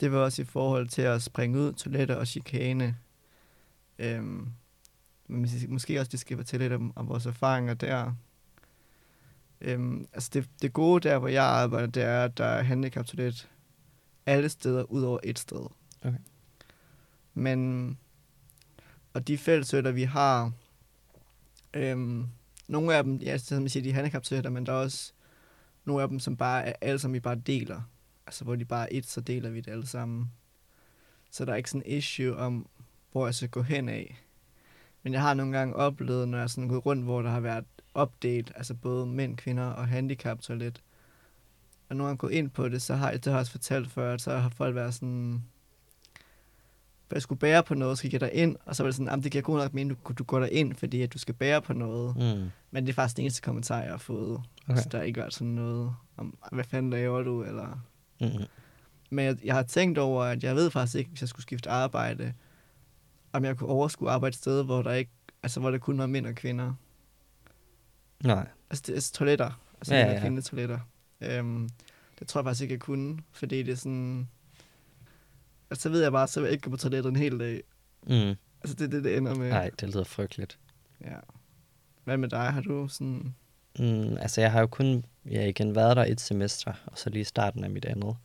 det 0.00 0.12
var 0.12 0.18
også 0.18 0.42
i 0.42 0.44
forhold 0.44 0.88
til 0.88 1.02
at 1.02 1.22
springe 1.22 1.58
ud, 1.58 1.72
toiletter 1.72 2.14
og 2.14 2.26
chikane. 2.26 2.96
Øhm, 3.98 4.48
men 5.26 5.50
måske 5.68 6.00
også, 6.00 6.10
det 6.10 6.20
skal 6.20 6.36
fortælle 6.36 6.64
lidt 6.64 6.72
om, 6.72 6.92
om 6.96 7.08
vores 7.08 7.26
erfaringer 7.26 7.74
der. 7.74 8.14
Øhm, 9.60 10.06
altså 10.12 10.30
det, 10.32 10.48
det 10.62 10.72
gode 10.72 11.08
der, 11.08 11.18
hvor 11.18 11.28
jeg 11.28 11.44
arbejder, 11.44 11.86
det 11.86 12.02
er, 12.02 12.24
at 12.24 12.38
der 12.38 12.44
er 12.44 12.62
handicaptoilet 12.62 13.48
alle 14.26 14.48
steder, 14.48 14.82
udover 14.82 15.18
et 15.22 15.38
sted. 15.38 15.66
Okay. 16.02 16.18
Men, 17.34 17.98
og 19.12 19.28
de 19.28 19.38
fællesøtter, 19.38 19.90
vi 19.90 20.02
har, 20.02 20.52
øhm, 21.74 22.26
nogle 22.68 22.94
af 22.94 23.04
dem, 23.04 23.16
ja, 23.16 23.38
som 23.38 23.62
jeg 23.62 23.70
siger, 23.70 23.82
de 23.82 23.90
er 23.90 23.94
handicaptoiletter, 23.94 24.50
men 24.50 24.66
der 24.66 24.72
er 24.72 24.76
også 24.76 25.12
nogle 25.84 26.02
af 26.02 26.08
dem, 26.08 26.18
som 26.18 26.36
bare 26.36 26.64
er 26.64 26.72
alle 26.80 26.98
sammen, 26.98 27.14
vi 27.14 27.20
bare 27.20 27.34
deler. 27.34 27.82
Altså, 28.26 28.44
hvor 28.44 28.56
de 28.56 28.64
bare 28.64 28.92
er 28.92 28.98
et, 28.98 29.06
så 29.06 29.20
deler 29.20 29.50
vi 29.50 29.60
det 29.60 29.70
alle 29.70 29.86
sammen. 29.86 30.32
Så 31.30 31.44
der 31.44 31.52
er 31.52 31.56
ikke 31.56 31.70
sådan 31.70 31.82
en 31.86 31.96
issue 31.98 32.36
om, 32.36 32.68
hvor 33.12 33.26
jeg 33.26 33.34
skal 33.34 33.48
gå 33.48 33.62
hen 33.62 33.88
af. 33.88 34.24
Men 35.02 35.12
jeg 35.12 35.22
har 35.22 35.34
nogle 35.34 35.58
gange 35.58 35.76
oplevet, 35.76 36.28
når 36.28 36.38
jeg 36.38 36.42
er 36.42 36.48
sådan 36.48 36.68
gået 36.68 36.86
rundt, 36.86 37.04
hvor 37.04 37.22
der 37.22 37.30
har 37.30 37.40
været 37.40 37.64
opdelt, 37.94 38.52
altså 38.56 38.74
både 38.74 39.06
mænd, 39.06 39.36
kvinder 39.36 39.64
og 39.64 39.88
handicaptoilet. 39.88 40.82
Og 41.88 41.96
når 41.96 42.08
jeg 42.08 42.18
går 42.18 42.28
ind 42.28 42.50
på 42.50 42.68
det, 42.68 42.82
så 42.82 42.94
har 42.94 43.10
jeg, 43.10 43.24
det 43.24 43.32
har 43.32 43.32
jeg 43.32 43.40
også 43.40 43.52
fortalt 43.52 43.90
før, 43.90 44.14
at 44.14 44.20
så 44.20 44.38
har 44.38 44.48
folk 44.48 44.74
været 44.74 44.94
sådan, 44.94 45.42
for 47.08 47.16
jeg 47.16 47.22
skulle 47.22 47.38
bære 47.38 47.62
på 47.62 47.74
noget, 47.74 47.98
så 47.98 48.02
gik 48.08 48.20
jeg 48.20 48.30
ind, 48.32 48.56
og 48.66 48.76
så 48.76 48.82
var 48.82 48.88
det 48.88 48.94
sådan, 48.94 49.18
at 49.18 49.24
det 49.24 49.32
giver 49.32 49.42
god 49.42 49.58
nok 49.58 49.74
mening, 49.74 49.98
du, 50.08 50.12
du 50.12 50.24
går 50.24 50.40
der 50.40 50.46
ind, 50.46 50.74
fordi 50.74 51.02
at 51.02 51.12
du 51.12 51.18
skal 51.18 51.34
bære 51.34 51.62
på 51.62 51.72
noget. 51.72 52.16
Mm. 52.16 52.50
Men 52.70 52.86
det 52.86 52.92
er 52.92 52.94
faktisk 52.94 53.16
den 53.16 53.24
eneste 53.24 53.42
kommentar, 53.42 53.80
jeg 53.80 53.90
har 53.90 53.98
fået. 53.98 54.40
Okay. 54.68 54.82
Så 54.82 54.88
der 54.88 54.98
har 54.98 55.04
ikke 55.04 55.20
været 55.20 55.34
sådan 55.34 55.48
noget 55.48 55.94
om, 56.16 56.38
hvad 56.52 56.64
fanden 56.64 56.90
laver 56.90 57.22
du, 57.22 57.42
eller... 57.42 57.80
Mm. 58.20 58.28
Men 59.10 59.24
jeg, 59.24 59.36
jeg 59.44 59.54
har 59.54 59.62
tænkt 59.62 59.98
over, 59.98 60.24
at 60.24 60.44
jeg 60.44 60.56
ved 60.56 60.70
faktisk 60.70 60.96
ikke, 60.96 61.10
hvis 61.10 61.20
jeg 61.20 61.28
skulle 61.28 61.42
skifte 61.42 61.70
arbejde, 61.70 62.32
om 63.32 63.44
jeg 63.44 63.56
kunne 63.56 63.70
overskue 63.70 64.10
arbejde 64.10 64.32
et 64.34 64.38
sted, 64.38 64.64
hvor 64.64 64.82
der 64.82 64.92
ikke, 64.92 65.10
altså 65.42 65.60
hvor 65.60 65.70
der 65.70 65.78
kun 65.78 65.98
var 65.98 66.06
mænd 66.06 66.26
og 66.26 66.34
kvinder. 66.34 66.74
Nej. 68.24 68.48
Altså, 68.70 68.84
det 68.86 68.96
er 68.96 69.10
toiletter. 69.14 69.60
Altså 69.80 69.94
Ja, 69.94 70.00
mænd 70.04 70.10
ja. 70.10 70.16
og 70.16 70.22
kvindetoiletter. 70.22 70.78
Øhm, 71.20 71.68
det 72.18 72.28
tror 72.28 72.40
jeg 72.40 72.44
faktisk 72.44 72.62
ikke, 72.62 72.72
jeg 72.72 72.80
kunne, 72.80 73.18
fordi 73.32 73.62
det 73.62 73.72
er 73.72 73.76
sådan... 73.76 74.28
Altså, 75.70 75.82
så 75.82 75.88
ved 75.88 76.02
jeg 76.02 76.12
bare, 76.12 76.28
så 76.28 76.40
vil 76.40 76.46
jeg 76.46 76.52
ikke 76.52 76.62
gå 76.62 76.70
på 76.70 76.76
toilettet 76.76 77.10
en 77.10 77.16
hel 77.16 77.38
dag. 77.40 77.62
Mm. 78.06 78.36
Altså, 78.62 78.74
det 78.78 78.80
er 78.80 78.88
det, 78.88 79.04
det 79.04 79.16
ender 79.16 79.34
med. 79.34 79.48
Nej, 79.48 79.70
det 79.80 79.88
lyder 79.88 80.04
frygteligt. 80.04 80.58
Ja. 81.00 81.16
Hvad 82.04 82.16
med 82.16 82.28
dig? 82.28 82.52
Har 82.52 82.60
du 82.60 82.88
sådan... 82.88 83.34
Mm, 83.78 84.16
altså, 84.16 84.40
jeg 84.40 84.52
har 84.52 84.60
jo 84.60 84.66
kun 84.66 85.04
ja, 85.30 85.46
igen 85.46 85.74
været 85.74 85.96
der 85.96 86.04
et 86.04 86.20
semester, 86.20 86.72
og 86.86 86.98
så 86.98 87.10
lige 87.10 87.24
starten 87.24 87.64
af 87.64 87.70
mit 87.70 87.84
andet. 87.84 88.16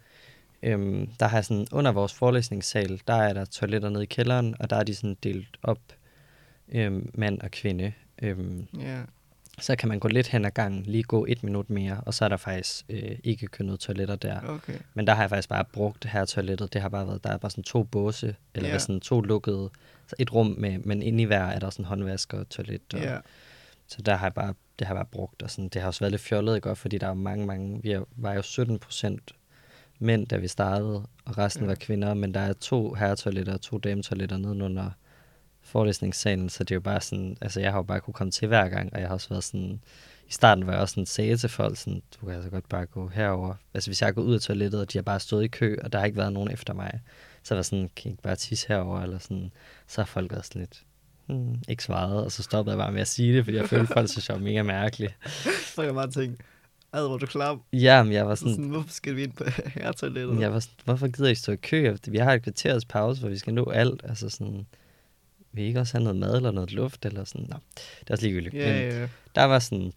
Øhm, 0.63 1.09
der 1.19 1.25
har 1.27 1.41
sådan, 1.41 1.67
under 1.71 1.91
vores 1.91 2.13
forelæsningssal, 2.13 3.01
der 3.07 3.13
er 3.13 3.33
der 3.33 3.45
toiletter 3.45 3.89
nede 3.89 4.03
i 4.03 4.07
kælderen, 4.07 4.55
og 4.59 4.69
der 4.69 4.75
er 4.75 4.83
de 4.83 4.95
sådan 4.95 5.17
delt 5.23 5.57
op, 5.63 5.79
øhm, 6.71 7.11
mand 7.13 7.41
og 7.41 7.51
kvinde. 7.51 7.93
Øhm, 8.21 8.67
Ja. 8.79 9.01
så 9.59 9.75
kan 9.75 9.89
man 9.89 9.99
gå 9.99 10.07
lidt 10.07 10.27
hen 10.27 10.45
ad 10.45 10.51
gangen, 10.51 10.83
lige 10.83 11.03
gå 11.03 11.25
et 11.29 11.43
minut 11.43 11.69
mere, 11.69 12.01
og 12.05 12.13
så 12.13 12.25
er 12.25 12.29
der 12.29 12.37
faktisk 12.37 12.85
øh, 12.89 13.19
ikke 13.23 13.47
kønnet 13.47 13.79
toiletter 13.79 14.15
der. 14.15 14.41
Okay. 14.41 14.73
Men 14.93 15.07
der 15.07 15.13
har 15.13 15.23
jeg 15.23 15.29
faktisk 15.29 15.49
bare 15.49 15.65
brugt 15.65 16.03
det 16.03 16.11
her 16.11 16.25
toilettet. 16.25 16.73
Det 16.73 16.81
har 16.81 16.89
bare 16.89 17.07
været, 17.07 17.23
der 17.23 17.29
er 17.29 17.37
bare 17.37 17.51
sådan 17.51 17.63
to 17.63 17.83
båse, 17.83 18.35
eller 18.55 18.69
yeah. 18.69 18.79
sådan 18.79 18.99
to 18.99 19.21
lukkede, 19.21 19.69
så 20.07 20.15
et 20.19 20.33
rum 20.33 20.55
med, 20.57 20.79
men 20.79 21.01
inde 21.01 21.21
i 21.23 21.25
hver 21.25 21.43
er 21.45 21.59
der 21.59 21.69
sådan 21.69 21.85
håndvask 21.85 22.33
og 22.33 22.49
toilet. 22.49 22.81
Og, 22.93 22.99
Ja. 22.99 23.17
Så 23.89 24.01
der 24.01 24.15
har 24.15 24.25
jeg 24.25 24.33
bare, 24.33 24.53
det 24.79 24.87
har 24.87 24.93
jeg 24.95 24.97
bare 24.97 25.11
brugt, 25.11 25.41
og 25.43 25.51
sådan, 25.51 25.69
det 25.69 25.81
har 25.81 25.87
også 25.87 25.99
været 25.99 26.11
lidt 26.11 26.21
fjollet, 26.21 26.55
ikke? 26.55 26.75
Fordi 26.75 26.97
der 26.97 27.07
er 27.07 27.13
mange, 27.13 27.45
mange, 27.45 27.79
vi 27.83 27.91
er, 27.91 28.03
var 28.15 28.33
jo 28.33 28.41
17 28.41 28.79
procent 28.79 29.31
mænd, 29.99 30.27
da 30.27 30.37
vi 30.37 30.47
startede, 30.47 31.03
og 31.25 31.37
resten 31.37 31.63
ja. 31.63 31.67
var 31.67 31.75
kvinder, 31.75 32.13
men 32.13 32.33
der 32.33 32.39
er 32.39 32.53
to 32.53 32.93
herretoiletter 32.93 33.53
og 33.53 33.61
to 33.61 33.77
dametoiletter 33.77 34.37
nedenunder 34.37 34.91
forelæsningssalen, 35.61 36.49
så 36.49 36.63
det 36.63 36.71
er 36.71 36.75
jo 36.75 36.81
bare 36.81 37.01
sådan, 37.01 37.37
altså 37.41 37.59
jeg 37.59 37.71
har 37.71 37.79
jo 37.79 37.83
bare 37.83 37.99
kunne 37.99 38.13
komme 38.13 38.31
til 38.31 38.47
hver 38.47 38.69
gang, 38.69 38.93
og 38.93 38.99
jeg 38.99 39.07
har 39.07 39.13
også 39.13 39.29
været 39.29 39.43
sådan, 39.43 39.81
i 40.27 40.31
starten 40.31 40.67
var 40.67 40.73
jeg 40.73 40.81
også 40.81 40.93
sådan, 40.93 41.05
sagde 41.05 41.37
til 41.37 41.49
folk 41.49 41.77
sådan, 41.77 42.01
du 42.21 42.25
kan 42.25 42.35
altså 42.35 42.49
godt 42.49 42.69
bare 42.69 42.85
gå 42.85 43.07
herover. 43.07 43.55
Altså 43.73 43.89
hvis 43.89 44.01
jeg 44.01 44.15
går 44.15 44.21
ud 44.21 44.35
af 44.35 44.41
toilettet, 44.41 44.81
og 44.81 44.93
de 44.93 44.97
har 44.97 45.03
bare 45.03 45.19
stået 45.19 45.43
i 45.43 45.47
kø, 45.47 45.77
og 45.83 45.91
der 45.91 45.99
har 45.99 46.05
ikke 46.05 46.17
været 46.17 46.33
nogen 46.33 46.51
efter 46.51 46.73
mig, 46.73 46.99
så 47.43 47.53
var 47.53 47.57
jeg 47.57 47.65
sådan, 47.65 47.89
kan 47.95 48.09
I 48.09 48.11
ikke 48.11 48.23
bare 48.23 48.35
tisse 48.35 48.67
herover 48.67 49.01
eller 49.01 49.19
sådan, 49.19 49.51
så 49.87 50.01
har 50.01 50.05
folk 50.05 50.31
været 50.31 50.45
sådan 50.45 50.59
lidt, 50.59 50.83
hmm, 51.25 51.55
ikke 51.67 51.83
svaret, 51.83 52.23
og 52.23 52.31
så 52.31 52.43
stoppede 52.43 52.75
jeg 52.75 52.83
bare 52.83 52.91
med 52.91 53.01
at 53.01 53.07
sige 53.07 53.37
det, 53.37 53.45
fordi 53.45 53.57
jeg 53.57 53.69
følte, 53.69 53.93
folk 53.93 54.29
jeg 54.29 54.35
var 54.35 54.41
mega 54.41 54.63
mærkelig. 54.63 55.15
Så 55.75 55.75
kan 55.75 55.85
jeg 55.85 55.93
bare 55.93 56.11
tænke, 56.11 56.43
ad, 56.93 57.07
hvor 57.07 57.17
du 57.17 57.25
klam. 57.25 57.61
Ja, 57.73 58.03
men 58.03 58.13
jeg 58.13 58.27
var 58.27 58.35
Sådan, 58.35 58.53
sådan, 58.53 58.69
hvorfor 58.69 58.89
skal 58.89 59.15
vi 59.15 59.23
ind 59.23 59.33
på 59.33 59.43
herretoilettet? 59.75 60.39
jeg 60.39 60.53
var 60.53 60.59
sådan, 60.59 60.75
hvorfor 60.85 61.07
gider 61.07 61.29
I 61.29 61.35
stå 61.35 61.51
i 61.51 61.55
kø? 61.55 61.95
Vi 62.07 62.17
har 62.17 62.33
et 62.33 62.43
kvarters 62.43 62.85
pause, 62.85 63.21
hvor 63.21 63.29
vi 63.29 63.37
skal 63.37 63.53
nå 63.53 63.65
alt. 63.69 64.01
Altså 64.03 64.29
sådan, 64.29 64.67
vil 65.51 65.63
I 65.63 65.67
ikke 65.67 65.79
også 65.79 65.93
have 65.97 66.03
noget 66.03 66.19
mad 66.19 66.35
eller 66.35 66.51
noget 66.51 66.71
luft? 66.71 67.05
Eller 67.05 67.23
sådan, 67.23 67.47
Nå, 67.49 67.55
det 67.99 68.09
er 68.09 68.13
også 68.13 68.23
ligegyldigt. 68.25 68.53
Ja, 68.55 68.73
Men 68.73 68.91
ja. 68.91 69.07
der 69.35 69.43
var 69.43 69.59
sådan, 69.59 69.93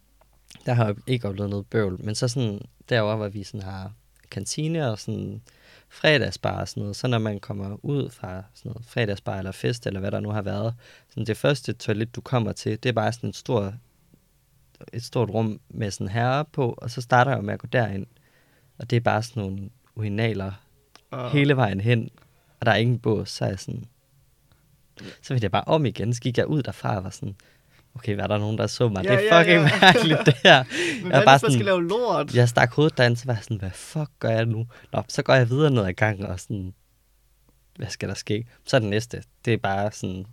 der 0.66 0.72
har 0.72 0.87
jeg 0.87 0.96
ikke 1.07 1.29
oplevet 1.29 1.50
noget 1.50 1.66
bøvl. 1.66 2.05
Men 2.05 2.14
så 2.14 2.29
sådan, 2.29 2.61
derovre, 2.88 3.16
hvor 3.16 3.29
vi 3.29 3.42
sådan 3.44 3.62
har 3.62 3.92
kantine 4.31 4.90
og 4.90 4.98
sådan 4.98 5.42
fredagsbar 5.88 6.61
og 6.61 6.68
sådan 6.68 6.81
noget. 6.81 6.96
Så 6.96 7.07
når 7.09 7.18
man 7.18 7.40
kommer 7.40 7.76
ud 7.85 8.11
fra 8.11 8.42
sådan 8.55 8.70
noget 8.72 8.87
fredagsbar 8.87 9.38
eller 9.38 9.53
fest, 9.53 9.87
eller 9.87 10.00
hvad 10.00 10.11
der 10.11 10.20
nu 10.20 10.31
har 10.31 10.42
været, 10.42 10.74
sådan 11.09 11.26
det 11.26 11.37
første 11.37 11.72
toilet, 11.72 12.16
du 12.16 12.20
kommer 12.20 12.53
til, 12.53 12.83
det 12.83 12.88
er 12.88 12.92
bare 12.92 13.12
sådan 13.12 13.31
et 13.31 13.37
stort, 13.37 13.72
et 14.93 15.03
stort 15.05 15.31
rum 15.31 15.61
med 15.69 15.90
sådan 15.90 16.09
herre 16.09 16.45
på, 16.45 16.75
og 16.79 16.90
så 16.90 17.01
starter 17.01 17.31
jeg 17.35 17.45
med 17.45 17.55
at 17.55 17.61
gå 17.61 17.66
derind. 17.73 18.07
Og 18.79 18.90
det 18.90 18.97
er 18.97 19.01
bare 19.01 19.23
sådan 19.23 19.43
nogle 19.43 19.71
urinaler 19.97 20.53
Og, 21.11 21.31
hele 21.31 21.57
vejen 21.57 21.81
hen, 21.81 22.11
og 22.61 22.66
der 22.66 22.73
er 22.73 22.77
ingen 22.77 22.99
bås, 22.99 23.31
så 23.31 23.45
er 23.45 23.49
jeg 23.49 23.59
sådan... 23.59 23.85
Så 25.23 25.35
vil 25.35 25.43
jeg 25.43 25.51
bare 25.51 25.64
om 25.66 25.87
igen, 25.87 26.14
så 26.14 26.21
gik 26.21 26.38
jeg 26.38 26.47
ud 26.47 26.62
derfra 26.62 26.97
og 26.97 27.05
var 27.05 27.11
sådan, 27.11 27.37
okay, 27.95 28.14
hvad 28.14 28.25
er 28.25 28.29
der 28.29 28.38
nogen, 28.38 28.59
der 28.59 28.66
så 28.66 28.88
mig? 28.88 29.05
Ja, 29.05 29.12
det 29.16 29.29
er 29.31 29.37
ja, 29.37 29.40
fucking 29.40 29.61
ja. 29.62 29.79
mærkeligt, 29.87 30.19
det 30.27 30.35
her. 30.45 30.64
Men 30.64 31.03
jeg 31.03 31.19
hvad 31.19 31.25
bare 31.25 31.25
man 31.33 31.38
skal 31.38 31.51
sådan- 31.53 31.64
lave 31.64 31.88
lort? 31.88 32.35
Jeg 32.35 32.49
stak 32.49 32.73
hovedet 32.73 32.99
derind, 32.99 33.16
så 33.16 33.27
var 33.27 33.35
jeg 33.35 33.43
sådan, 33.43 33.57
hvad 33.57 33.71
fuck 33.71 34.11
gør 34.19 34.29
jeg 34.31 34.47
nu? 34.47 34.66
Nå, 34.93 35.03
så 35.09 35.23
går 35.23 35.35
jeg 35.35 35.51
videre 35.51 35.71
ned 35.71 35.85
ad 35.85 35.93
gangen 35.93 36.27
og 36.27 36.40
sådan, 36.40 36.75
hvad 37.77 37.88
skal 37.88 38.09
der 38.09 38.14
ske? 38.14 38.47
Så 38.66 38.77
er 38.77 38.81
det 38.81 38.90
næste, 38.90 39.23
det 39.45 39.53
er 39.53 39.59
bare 39.59 39.93
sådan 39.93 40.27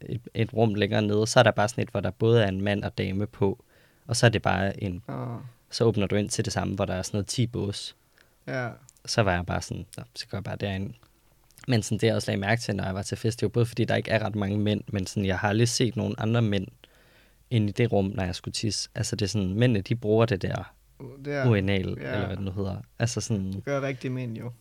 et, 0.00 0.20
et 0.34 0.52
rum 0.54 0.74
længere 0.74 1.02
nede, 1.02 1.26
så 1.26 1.38
er 1.38 1.42
der 1.42 1.50
bare 1.50 1.68
sådan 1.68 1.82
et, 1.82 1.88
hvor 1.90 2.00
der 2.00 2.10
både 2.10 2.42
er 2.42 2.48
en 2.48 2.60
mand 2.60 2.84
og 2.84 2.98
dame 2.98 3.26
på, 3.26 3.63
og 4.06 4.16
så 4.16 4.26
er 4.26 4.30
det 4.30 4.42
bare 4.42 4.82
en, 4.82 5.02
Åh, 5.08 5.36
så 5.70 5.84
åbner 5.84 6.06
du 6.06 6.16
ind 6.16 6.28
til 6.28 6.44
det 6.44 6.52
samme, 6.52 6.74
hvor 6.74 6.84
der 6.84 6.94
er 6.94 7.02
sådan 7.02 7.16
noget 7.16 7.26
10 7.26 7.46
bås. 7.46 7.96
ja. 8.46 8.70
så 9.06 9.22
var 9.22 9.32
jeg 9.32 9.46
bare 9.46 9.62
sådan, 9.62 9.86
Nå, 9.96 10.02
så 10.14 10.26
går 10.26 10.38
jeg 10.38 10.44
bare 10.44 10.56
derind. 10.56 10.94
Men 11.68 11.82
sådan, 11.82 11.98
det 11.98 12.06
jeg 12.06 12.14
også 12.14 12.30
lagde 12.30 12.40
mærke 12.40 12.62
til, 12.62 12.76
når 12.76 12.84
jeg 12.84 12.94
var 12.94 13.02
til 13.02 13.16
fest, 13.16 13.40
det 13.40 13.46
var 13.46 13.50
både 13.50 13.66
fordi, 13.66 13.84
der 13.84 13.96
ikke 13.96 14.10
er 14.10 14.24
ret 14.26 14.34
mange 14.34 14.58
mænd, 14.58 14.80
men 14.86 15.06
sådan, 15.06 15.26
jeg 15.26 15.38
har 15.38 15.48
aldrig 15.48 15.68
set 15.68 15.96
nogen 15.96 16.14
andre 16.18 16.42
mænd 16.42 16.66
ind 17.50 17.68
i 17.68 17.72
det 17.72 17.92
rum, 17.92 18.04
når 18.04 18.24
jeg 18.24 18.34
skulle 18.34 18.52
tisse. 18.52 18.90
Altså 18.94 19.16
det 19.16 19.24
er 19.24 19.28
sådan, 19.28 19.54
mændene, 19.54 19.80
de 19.80 19.96
bruger 19.96 20.26
det 20.26 20.42
der 20.42 20.74
Det 21.24 21.30
ja. 21.30 21.32
er, 21.32 21.48
urinal, 21.48 21.96
ja. 22.00 22.12
eller 22.12 22.26
hvad 22.26 22.36
det 22.36 22.44
nu 22.44 22.50
hedder. 22.50 22.76
Altså 22.98 23.20
sådan, 23.20 23.52
det 23.52 23.64
gør 23.64 23.80
rigtig 23.80 24.12
mænd 24.12 24.36
jo. 24.38 24.52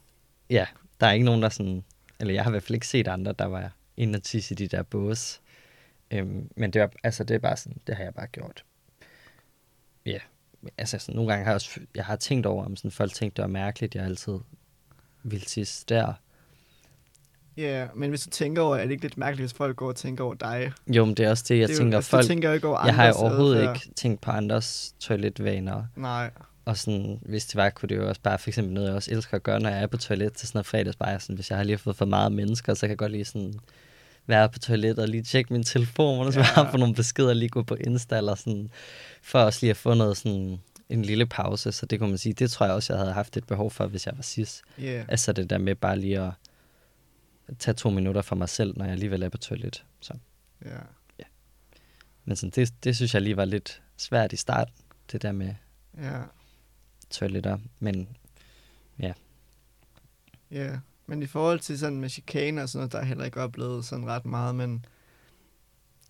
ja, 0.49 0.65
der 0.99 1.07
er 1.07 1.11
ikke 1.11 1.25
nogen, 1.25 1.41
der 1.41 1.49
sådan, 1.49 1.83
eller 2.19 2.33
jeg 2.33 2.43
har 2.43 2.49
i 2.49 2.53
hvert 2.53 2.63
fald 2.63 2.73
ikke 2.75 2.87
set 2.87 3.07
andre, 3.07 3.33
der 3.39 3.45
var 3.45 3.71
inde 3.97 4.17
og 4.17 4.23
tisse 4.23 4.53
i 4.53 4.55
de 4.55 4.67
der 4.67 4.83
bås. 4.83 5.41
Øhm, 6.11 6.49
men 6.55 6.73
det, 6.73 6.81
var, 6.81 6.91
altså, 7.03 7.23
det 7.23 7.35
er 7.35 7.39
bare 7.39 7.57
sådan, 7.57 7.77
det 7.87 7.95
har 7.95 8.03
jeg 8.03 8.13
bare 8.13 8.27
gjort. 8.27 8.63
Ja, 10.05 10.17
altså 10.77 10.99
sådan, 10.99 11.15
nogle 11.15 11.31
gange 11.31 11.43
har 11.43 11.51
jeg 11.51 11.55
også, 11.55 11.79
jeg 11.95 12.05
har 12.05 12.15
tænkt 12.15 12.45
over, 12.45 12.65
om 12.65 12.75
sådan, 12.75 12.91
folk 12.91 13.13
tænkte, 13.13 13.35
det 13.35 13.41
var 13.41 13.49
mærkeligt, 13.49 13.95
jeg 13.95 14.05
altid 14.05 14.39
ville 15.23 15.45
tisse 15.45 15.85
der. 15.89 16.13
Ja, 17.57 17.87
men 17.95 18.09
hvis 18.09 18.23
du 18.23 18.29
tænker 18.29 18.61
over, 18.61 18.75
er 18.75 18.83
det 18.83 18.91
ikke 18.91 19.03
lidt 19.03 19.17
mærkeligt, 19.17 19.49
hvis 19.49 19.57
folk 19.57 19.75
går 19.75 19.87
og 19.87 19.95
tænker 19.95 20.23
over 20.23 20.33
dig? 20.33 20.71
Jo, 20.87 21.05
men 21.05 21.15
det 21.15 21.25
er 21.25 21.29
også 21.29 21.45
det, 21.47 21.59
jeg 21.59 21.67
det 21.67 21.73
er 21.73 21.77
tænker, 21.77 21.91
jo, 21.91 21.97
altså, 21.97 22.09
folk... 22.09 22.25
Tænker 22.25 22.53
ikke 22.53 22.67
over 22.67 22.85
jeg 22.85 22.95
har 22.95 23.07
jo 23.07 23.13
overhovedet 23.13 23.57
adfærd. 23.57 23.75
ikke 23.75 23.95
tænkt 23.95 24.21
på 24.21 24.31
andres 24.31 24.95
toiletvaner. 24.99 25.83
Nej. 25.95 26.31
Og 26.65 26.77
sådan, 26.77 27.19
hvis 27.21 27.45
det 27.45 27.55
var, 27.55 27.69
kunne 27.69 27.89
det 27.89 27.95
jo 27.95 28.09
også 28.09 28.21
bare 28.21 28.37
for 28.37 28.49
eksempel 28.49 28.73
noget, 28.73 28.87
jeg 28.87 28.95
også 28.95 29.11
elsker 29.11 29.35
at 29.35 29.43
gøre, 29.43 29.59
når 29.59 29.69
jeg 29.69 29.81
er 29.81 29.87
på 29.87 29.97
toilet 29.97 30.33
til 30.33 30.47
sådan 30.47 30.57
noget 30.57 30.65
fredagsbar. 30.65 31.17
Sådan, 31.17 31.35
hvis 31.35 31.49
jeg 31.49 31.57
har 31.57 31.63
lige 31.63 31.77
fået 31.77 31.95
for 31.95 32.05
meget 32.05 32.31
mennesker, 32.31 32.73
så 32.73 32.81
kan 32.81 32.89
jeg 32.89 32.97
godt 32.97 33.11
lige 33.11 33.25
sådan 33.25 33.53
være 34.27 34.49
på 34.49 34.59
toilettet 34.59 35.03
og 35.03 35.09
lige 35.09 35.23
tjekke 35.23 35.53
min 35.53 35.63
telefon, 35.63 36.27
og 36.27 36.33
så 36.33 36.39
Ja. 36.39 36.45
ja. 36.61 36.71
på 36.71 36.77
nogle 36.77 36.95
beskeder, 36.95 37.33
lige 37.33 37.49
gå 37.49 37.63
på 37.63 37.75
Insta 37.75 38.17
eller 38.17 38.35
sådan, 38.35 38.69
for 39.21 39.39
også 39.39 39.59
lige 39.61 39.71
at 39.71 39.77
få 39.77 39.93
noget 39.93 40.17
sådan 40.17 40.59
en 40.89 41.01
lille 41.05 41.25
pause, 41.25 41.71
så 41.71 41.85
det 41.85 41.99
kunne 41.99 42.09
man 42.09 42.17
sige, 42.17 42.33
det 42.33 42.51
tror 42.51 42.65
jeg 42.65 42.75
også, 42.75 42.93
jeg 42.93 42.99
havde 42.99 43.13
haft 43.13 43.37
et 43.37 43.47
behov 43.47 43.71
for, 43.71 43.87
hvis 43.87 44.05
jeg 44.05 44.13
var 44.17 44.23
cis. 44.23 44.61
Yeah. 44.79 45.05
Altså 45.07 45.33
det 45.33 45.49
der 45.49 45.57
med 45.57 45.75
bare 45.75 45.99
lige 45.99 46.19
at 46.21 46.31
tage 47.59 47.75
to 47.75 47.89
minutter 47.89 48.21
for 48.21 48.35
mig 48.35 48.49
selv, 48.49 48.73
når 48.77 48.85
jeg 48.85 48.91
alligevel 48.93 49.23
er 49.23 49.29
på 49.29 49.37
toilet. 49.37 49.83
Så. 49.99 50.13
Ja. 50.65 50.77
Men 52.25 52.35
sådan, 52.35 52.49
det, 52.55 52.73
det 52.83 52.95
synes 52.95 53.13
jeg 53.13 53.21
lige 53.21 53.37
var 53.37 53.45
lidt 53.45 53.81
svært 53.97 54.33
i 54.33 54.35
starten, 54.35 54.73
det 55.11 55.21
der 55.21 55.31
med 55.31 55.53
Ja. 56.01 56.21
toiletter. 57.09 57.57
Men 57.79 58.07
Ja, 58.99 59.13
men 61.05 61.23
i 61.23 61.25
forhold 61.25 61.59
til 61.59 61.79
sådan 61.79 61.99
med 61.99 62.09
chikane 62.09 62.63
og 62.63 62.69
sådan 62.69 62.79
noget, 62.79 62.91
der 62.91 62.99
er 62.99 63.05
heller 63.05 63.25
ikke 63.25 63.41
oplevet 63.41 63.85
sådan 63.85 64.07
ret 64.07 64.25
meget, 64.25 64.55
men 64.55 64.85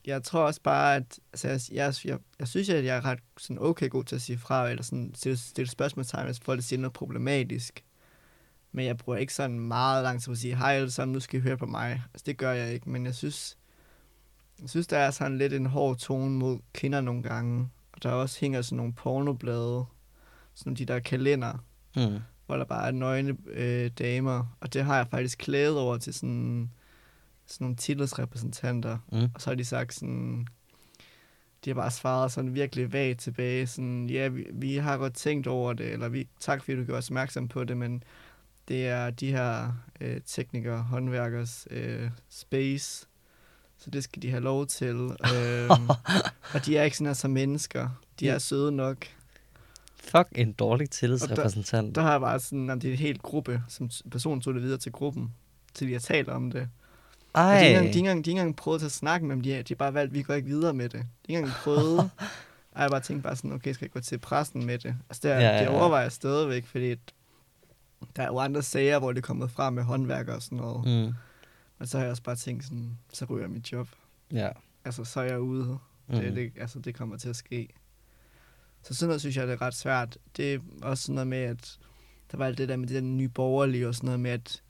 jeg 0.06 0.24
tror 0.24 0.46
også 0.46 0.62
bare, 0.62 0.96
at 0.96 1.20
altså, 1.34 1.48
jeg, 1.48 1.60
jeg, 1.72 1.94
jeg, 2.06 2.20
jeg 2.40 2.48
synes, 2.48 2.70
at 2.70 2.86
jeg 2.86 2.98
er 2.98 3.06
ret 3.06 3.20
sådan 3.38 3.62
okay 3.62 3.90
god 3.90 4.04
til 4.04 4.16
at 4.16 4.22
sige 4.22 4.38
fra, 4.38 4.70
eller 4.70 4.84
sådan 4.84 5.12
stille, 5.16 5.38
stille 5.38 5.70
spørgsmålstegn, 5.70 6.26
hvis 6.26 6.40
folk 6.40 6.64
siger 6.64 6.80
noget 6.80 6.94
problematisk. 6.94 7.84
Men 8.72 8.86
jeg 8.86 8.98
bruger 8.98 9.18
ikke 9.18 9.34
sådan 9.34 9.60
meget 9.60 10.04
lang 10.04 10.22
tid 10.22 10.26
på 10.26 10.32
at 10.32 10.38
sige, 10.38 10.58
hej 10.58 10.74
alle 10.74 10.92
sammen, 10.92 11.14
nu 11.14 11.20
skal 11.20 11.40
I 11.40 11.44
høre 11.44 11.58
på 11.58 11.66
mig. 11.66 12.04
Altså, 12.14 12.24
det 12.26 12.38
gør 12.38 12.52
jeg 12.52 12.74
ikke, 12.74 12.90
men 12.90 13.06
jeg 13.06 13.16
synes, 13.16 13.58
jeg 14.62 14.70
synes, 14.70 14.88
der 14.88 14.98
er 14.98 15.12
sådan 15.12 15.38
lidt 15.38 15.54
en 15.54 15.66
hård 15.66 15.98
tone 15.98 16.30
mod 16.30 16.60
kvinder 16.74 17.02
nogle 17.02 17.24
gange. 17.24 17.70
Og 17.94 18.04
der 18.04 18.12
også 18.12 18.40
hænger 18.40 18.62
sådan 18.62 18.78
nogle 18.78 18.94
pornoblade, 18.94 19.86
sådan 20.54 20.74
de 20.74 20.86
der 20.86 21.00
kalender, 21.00 21.54
mm, 21.96 22.20
hvor 22.54 22.58
der 22.58 22.66
bare 22.66 22.92
nøgne 22.92 23.38
øh, 23.48 23.92
damer, 24.00 24.56
og 24.60 24.74
det 24.74 24.86
har 24.86 24.98
jeg 24.98 25.08
faktisk 25.08 25.38
klædet 25.38 25.78
over 25.78 25.98
til 25.98 26.14
sådan, 26.14 26.70
sådan 27.46 27.66
nogle 27.66 27.76
tillidsrepræsentanter, 27.76 28.98
mm, 29.12 29.30
og 29.36 29.42
så 29.42 29.50
har 29.50 29.56
de 29.56 29.66
sagt 29.66 29.94
sådan, 29.94 30.48
de 31.66 31.70
har 31.70 31.76
bare 31.76 31.92
svaret 31.92 32.32
sådan 32.32 32.56
virkelig 32.56 32.94
vagt 32.94 33.20
tilbage, 33.20 33.68
sådan, 33.68 34.10
ja, 34.10 34.28
vi, 34.28 34.46
vi 34.52 34.76
har 34.76 34.98
godt 34.98 35.14
tænkt 35.14 35.48
over 35.48 35.74
det, 35.74 35.92
eller 35.94 36.10
vi, 36.10 36.28
tak 36.40 36.64
fordi 36.64 36.78
du 36.78 36.84
gjorde 36.84 36.98
os 36.98 37.10
opmærksom 37.10 37.48
på 37.48 37.64
det, 37.64 37.78
men 37.78 38.04
det 38.68 38.88
er 38.88 39.10
de 39.10 39.32
her 39.32 39.74
øh, 40.02 40.22
teknikere, 40.26 40.84
håndværkers 40.84 41.68
øh, 41.72 42.10
space, 42.30 43.08
så 43.78 43.90
det 43.90 44.04
skal 44.04 44.22
de 44.22 44.30
have 44.30 44.44
lov 44.44 44.68
til. 44.68 44.96
øhm, 45.36 45.90
og 46.54 46.66
de 46.66 46.78
er 46.78 46.84
ikke 46.84 46.98
sådan 46.98 47.08
her 47.08 47.14
som 47.14 47.32
mennesker. 47.32 47.90
De 48.20 48.30
er 48.30 48.38
søde 48.38 48.72
nok. 48.72 49.08
Fuck 50.04 50.28
en 50.36 50.54
dårlig 50.54 50.90
tillidsrepræsentant. 50.90 51.96
Der 51.96 52.02
har 52.02 52.12
jeg 52.12 52.22
bare 52.22 52.40
sådan, 52.40 52.70
at 52.70 52.82
det 52.82 52.88
er 52.88 52.92
en 52.92 53.00
hel 53.00 53.20
gruppe, 53.20 53.62
som 53.68 53.90
personen 54.12 54.42
tog 54.42 54.54
det 54.54 54.64
videre 54.64 54.78
til 54.78 54.92
gruppen, 54.92 55.34
til 55.74 55.88
de 55.88 55.94
har 55.94 56.00
talt 56.00 56.30
om 56.30 56.52
det. 56.52 56.70
Og 57.34 57.40
de 57.42 57.46
har 57.48 57.54
Ej, 57.54 57.60
ikke 57.60 57.70
engang, 57.70 57.94
de 57.94 58.00
har 58.00 58.10
ikke 58.18 58.30
engang, 58.32 58.58
de 58.58 58.62
prøvet 58.62 58.84
at 58.84 58.92
snakke 58.92 59.26
med 59.28 59.36
dem, 59.36 59.44
de 59.44 59.52
har, 59.54 59.62
de 59.62 59.74
har 59.74 59.76
bare 59.76 59.94
valgt, 59.94 60.14
vi 60.14 60.22
går 60.22 60.34
ikke 60.34 60.48
videre 60.48 60.74
med 60.74 60.90
det. 60.90 61.00
De 61.28 61.34
har 61.34 61.38
ikke 61.38 61.38
engang 61.38 61.56
prøvet. 61.64 62.10
Ej, 62.76 62.82
jeg 62.82 62.90
bare 62.90 63.00
tænkte 63.00 63.24
bare 63.24 63.36
sådan, 63.36 63.52
okay, 63.52 63.74
skal 63.74 63.86
jeg 63.86 63.92
gå 63.92 64.00
til 64.00 64.18
pressen 64.18 64.66
med 64.66 64.78
det? 64.80 64.96
Altså, 65.10 65.20
det, 65.24 65.32
er, 65.32 65.40
Ja, 65.40 65.42
ja, 65.42 65.56
ja, 65.56 65.60
det 65.62 65.68
overvejer 65.68 66.04
jeg 66.04 66.12
stadigvæk, 66.12 66.66
fordi 66.66 66.96
der 68.16 68.24
er 68.24 68.28
jo 68.28 68.38
andre 68.40 68.62
sager, 68.62 69.00
hvor 69.00 69.12
det 69.12 69.18
er 69.18 69.26
kommet 69.26 69.52
frem 69.52 69.74
med 69.74 69.84
håndværker 69.84 70.34
og 70.34 70.42
sådan 70.42 70.58
noget. 70.58 70.86
Mm. 71.08 71.14
Men 71.80 71.88
så 71.88 71.98
har 71.98 72.04
jeg 72.06 72.12
også 72.12 72.24
bare 72.24 72.36
tænkt 72.36 72.64
sådan, 72.64 72.98
så 73.14 73.26
ryger 73.26 73.44
jeg 73.44 73.50
mit 73.52 73.72
job. 73.72 73.88
ja. 74.32 74.50
Altså, 74.86 75.04
så 75.04 75.20
er 75.20 75.24
jeg 75.24 75.40
ude. 75.40 75.78
Mm. 76.08 76.16
Det, 76.16 76.36
det, 76.36 76.52
altså, 76.58 76.80
det 76.80 76.96
kommer 76.96 77.18
til 77.18 77.30
at 77.30 77.36
ske. 77.36 77.70
Så 78.84 78.94
sådan 78.94 79.08
noget 79.08 79.22
synes 79.22 79.38
jeg, 79.38 79.48
det 79.48 79.54
er 79.54 79.62
ret 79.62 79.74
svært. 79.76 80.18
Det 80.38 80.54
er 80.54 80.60
også 80.82 81.04
sådan 81.04 81.16
noget 81.16 81.28
med, 81.28 81.38
at 81.38 81.80
der 82.32 82.38
var 82.38 82.46
alt 82.46 82.58
det 82.58 82.70
der 82.70 82.76
med 82.76 82.88
der 82.88 83.02
nye 83.02 83.30
borgerlige 83.30 83.88
og 83.88 83.96
sådan 83.96 84.06
noget 84.08 84.20
med, 84.20 84.32
at 84.32 84.62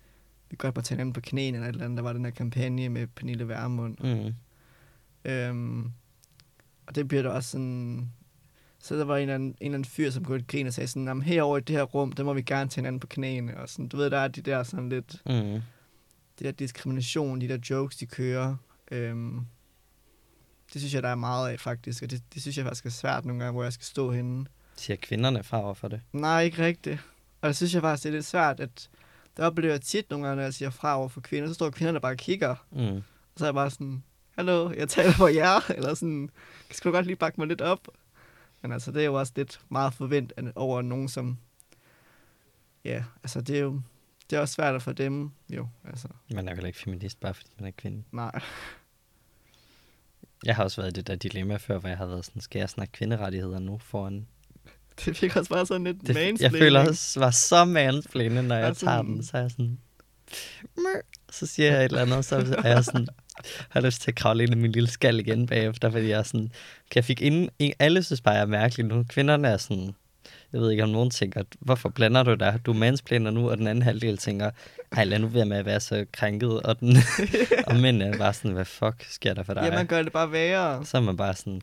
vi 0.49 0.56
godt 0.60 0.76
må 0.76 0.82
tage 0.82 0.95
hinanden 0.95 1.13
på 1.13 1.21
knæene 1.21 1.58
eller 1.58 1.69
et 1.69 1.73
eller 1.73 1.86
andet. 1.86 1.97
Der 1.97 2.04
var 2.04 2.13
den 2.13 2.26
her 2.26 2.32
kampagne 2.32 2.89
med 2.89 3.08
Pernille 3.08 3.47
Vermund. 3.47 3.97
Mm. 4.26 4.34
Øhm, 5.32 5.91
og 6.88 6.95
det 6.95 7.08
bliver 7.08 7.23
der 7.23 7.30
også 7.30 7.49
sådan... 7.49 8.12
Så 8.80 8.95
der 8.97 9.06
var 9.06 9.15
en 9.15 9.21
eller 9.21 9.36
anden, 9.36 9.49
en 9.49 9.56
eller 9.62 9.73
anden 9.78 9.86
fyr, 9.89 10.10
som 10.10 10.26
kunne 10.26 10.43
grine 10.47 10.69
og 10.69 10.73
sagde 10.73 10.88
sådan, 10.88 11.08
"Jamen, 11.08 11.23
herovre 11.23 11.58
i 11.58 11.62
det 11.62 11.76
her 11.76 11.84
rum, 11.84 12.12
der 12.12 12.23
må 12.23 12.34
vi 12.34 12.41
gerne 12.41 12.69
tage 12.69 12.82
hinanden 12.82 12.99
på 12.99 13.08
knæene. 13.08 13.58
Og 13.58 13.69
sådan, 13.69 13.88
du 13.88 13.97
ved, 13.97 14.10
der 14.10 14.17
er 14.17 14.28
de 14.28 14.41
der 14.41 14.63
sådan 14.63 14.89
lidt, 14.89 15.21
Mm. 15.26 15.32
det 16.39 16.45
der 16.45 16.52
diskrimination, 16.52 17.41
de 17.41 17.47
der 17.47 17.58
jokes, 17.69 17.95
de 17.97 18.06
kører. 18.06 18.56
Øhm, 18.91 19.41
det 20.73 20.81
synes 20.81 20.93
jeg, 20.93 21.03
der 21.03 21.09
er 21.09 21.15
meget 21.15 21.49
af 21.51 21.59
faktisk, 21.59 22.03
og 22.03 22.12
det, 22.12 22.23
det 22.33 22.41
synes 22.41 22.57
jeg 22.57 22.65
faktisk 22.65 22.86
er 22.86 22.89
svært 22.89 23.25
nogle 23.25 23.39
gange, 23.43 23.51
hvor 23.53 23.63
jeg 23.63 23.73
skal 23.73 23.86
stå 23.86 24.12
henne. 24.12 24.45
Siger 24.75 24.97
kvinderne 25.01 25.43
fra 25.43 25.63
over 25.63 25.73
for 25.73 25.88
det? 25.88 26.01
Nej, 26.13 26.41
ikke 26.43 26.65
rigtigt. 26.65 26.99
Og 27.41 27.47
det 27.47 27.55
synes 27.55 27.73
jeg 27.73 27.81
faktisk, 27.81 28.03
det 28.03 28.09
er 28.09 28.13
lidt 28.13 28.25
svært, 28.25 28.59
at 28.59 28.89
der 29.38 29.45
oplever 29.45 29.73
jeg 29.73 29.81
tit 29.81 30.09
nogle 30.09 30.25
gange, 30.25 30.36
når 30.36 30.43
jeg 30.43 30.53
siger 30.53 30.69
fra 30.69 30.97
over 30.99 31.07
for 31.07 31.21
kvinder, 31.21 31.47
så 31.47 31.53
står 31.53 31.69
kvinderne 31.69 31.99
bare 31.99 32.12
og 32.13 32.17
kigger, 32.17 32.55
Mm. 32.71 32.95
og 32.97 33.03
så 33.38 33.45
er 33.45 33.47
jeg 33.47 33.53
bare 33.53 33.69
sådan, 33.71 34.03
hallo, 34.36 34.71
jeg 34.77 34.89
taler 34.89 35.12
for 35.12 35.27
jer, 35.27 35.71
eller 35.77 35.93
sådan, 35.93 36.29
skal 36.71 36.91
du 36.91 36.95
godt 36.95 37.05
lige 37.05 37.15
bakke 37.15 37.41
mig 37.41 37.47
lidt 37.47 37.62
op? 37.62 37.88
Men 38.62 38.71
altså, 38.71 38.91
det 38.91 39.01
er 39.01 39.05
jo 39.05 39.13
også 39.13 39.33
lidt 39.36 39.59
meget 39.69 39.93
forventet 39.93 40.51
over 40.55 40.81
nogen, 40.81 41.09
som, 41.09 41.38
ja, 42.86 43.03
altså 43.23 43.41
det 43.41 43.55
er 43.57 43.62
jo, 43.62 43.81
det 44.29 44.36
er 44.36 44.39
også 44.41 44.53
svært 44.53 44.81
for 44.81 44.91
dem, 44.91 45.31
jo, 45.49 45.67
altså, 45.88 46.07
Man 46.33 46.47
er 46.47 46.51
jo 46.51 46.55
heller 46.55 46.67
ikke 46.67 46.79
feminist, 46.79 47.19
bare 47.19 47.33
fordi 47.33 47.49
man 47.59 47.67
er 47.67 47.71
kvinde. 47.77 48.03
nej. 48.12 48.41
Jeg 50.45 50.56
har 50.56 50.63
også 50.63 50.82
været 50.82 50.91
i 50.91 50.93
det 50.99 51.08
der 51.08 51.15
dilemma 51.15 51.56
før, 51.58 51.77
hvor 51.79 51.89
jeg 51.89 51.97
har 51.97 52.06
været 52.06 52.25
sådan, 52.25 52.41
skal 52.41 52.60
jeg 52.60 52.69
snakke 52.69 52.91
kvinderettigheder 52.91 53.60
nu 53.60 53.77
foran... 53.77 54.27
Det 55.06 55.17
fik 55.17 55.36
også 55.36 55.49
bare 55.49 55.65
sådan 55.65 55.84
lidt 55.84 56.01
Det, 56.01 56.08
jeg 56.10 56.15
mansplaining. 56.15 56.60
føler 56.63 56.88
også, 56.88 57.19
var 57.19 57.32
så 57.32 57.65
mansplaining, 57.65 58.47
når 58.47 58.56
jeg 58.56 58.65
Altså- 58.67 58.86
tager 58.86 59.01
den. 59.01 59.23
Så 59.23 59.38
er 59.38 59.41
jeg 59.41 59.51
sådan... 59.51 59.77
Så 61.32 61.45
siger 61.45 61.71
jeg 61.71 61.79
et 61.86 61.89
eller 61.89 62.01
andet, 62.01 62.25
så 62.25 62.56
er 62.63 62.69
jeg 62.69 62.84
sådan... 62.86 63.08
har 63.69 63.82
lyst 63.82 64.01
til 64.01 64.12
at 64.12 64.15
kravle 64.15 64.43
ind 64.43 64.51
i 64.53 64.58
min 64.58 64.71
lille 64.71 64.89
skal 64.89 65.19
igen 65.19 65.45
bagefter, 65.47 65.89
fordi 65.91 66.08
jeg 66.08 66.19
er 66.19 66.23
sådan... 66.23 66.47
Kan 66.91 66.95
jeg 66.95 67.06
fik 67.06 67.21
inden, 67.21 67.49
en- 67.60 67.73
alle 67.79 68.03
synes 68.03 68.21
bare, 68.21 68.34
jeg 68.36 68.41
er 68.41 68.45
mærkelig 68.45 68.86
nu. 68.86 69.03
Kvinderne 69.10 69.47
er 69.47 69.58
sådan... 69.58 69.91
Jeg 70.53 70.61
ved 70.61 70.71
ikke, 70.71 70.83
om 70.83 70.89
nogen 70.89 71.09
tænker, 71.09 71.43
hvorfor 71.59 71.89
blander 71.89 72.23
du 72.23 72.33
dig? 72.33 72.59
Du 72.65 72.71
er 72.71 72.75
mansplainer 72.75 73.31
nu, 73.31 73.49
og 73.49 73.57
den 73.57 73.67
anden 73.67 73.81
halvdel 73.81 74.17
tænker, 74.17 74.51
ej, 74.91 75.03
lad 75.03 75.19
nu 75.19 75.27
være 75.27 75.45
med 75.45 75.57
at 75.57 75.65
være 75.65 75.79
så 75.79 76.05
krænket. 76.11 76.61
Og, 76.61 76.79
den, 76.79 76.95
og 77.67 77.75
mænd 77.75 78.01
er 78.01 78.17
bare 78.17 78.33
sådan, 78.33 78.51
hvad 78.51 78.65
fuck 78.65 79.05
sker 79.09 79.33
der 79.33 79.43
for 79.43 79.53
dig? 79.53 79.63
Ja, 79.63 79.71
man 79.71 79.87
gør 79.87 80.03
det 80.03 80.11
bare 80.13 80.31
værre. 80.31 80.85
Så 80.85 80.97
er 80.97 81.01
man 81.01 81.17
bare 81.17 81.33
sådan, 81.33 81.61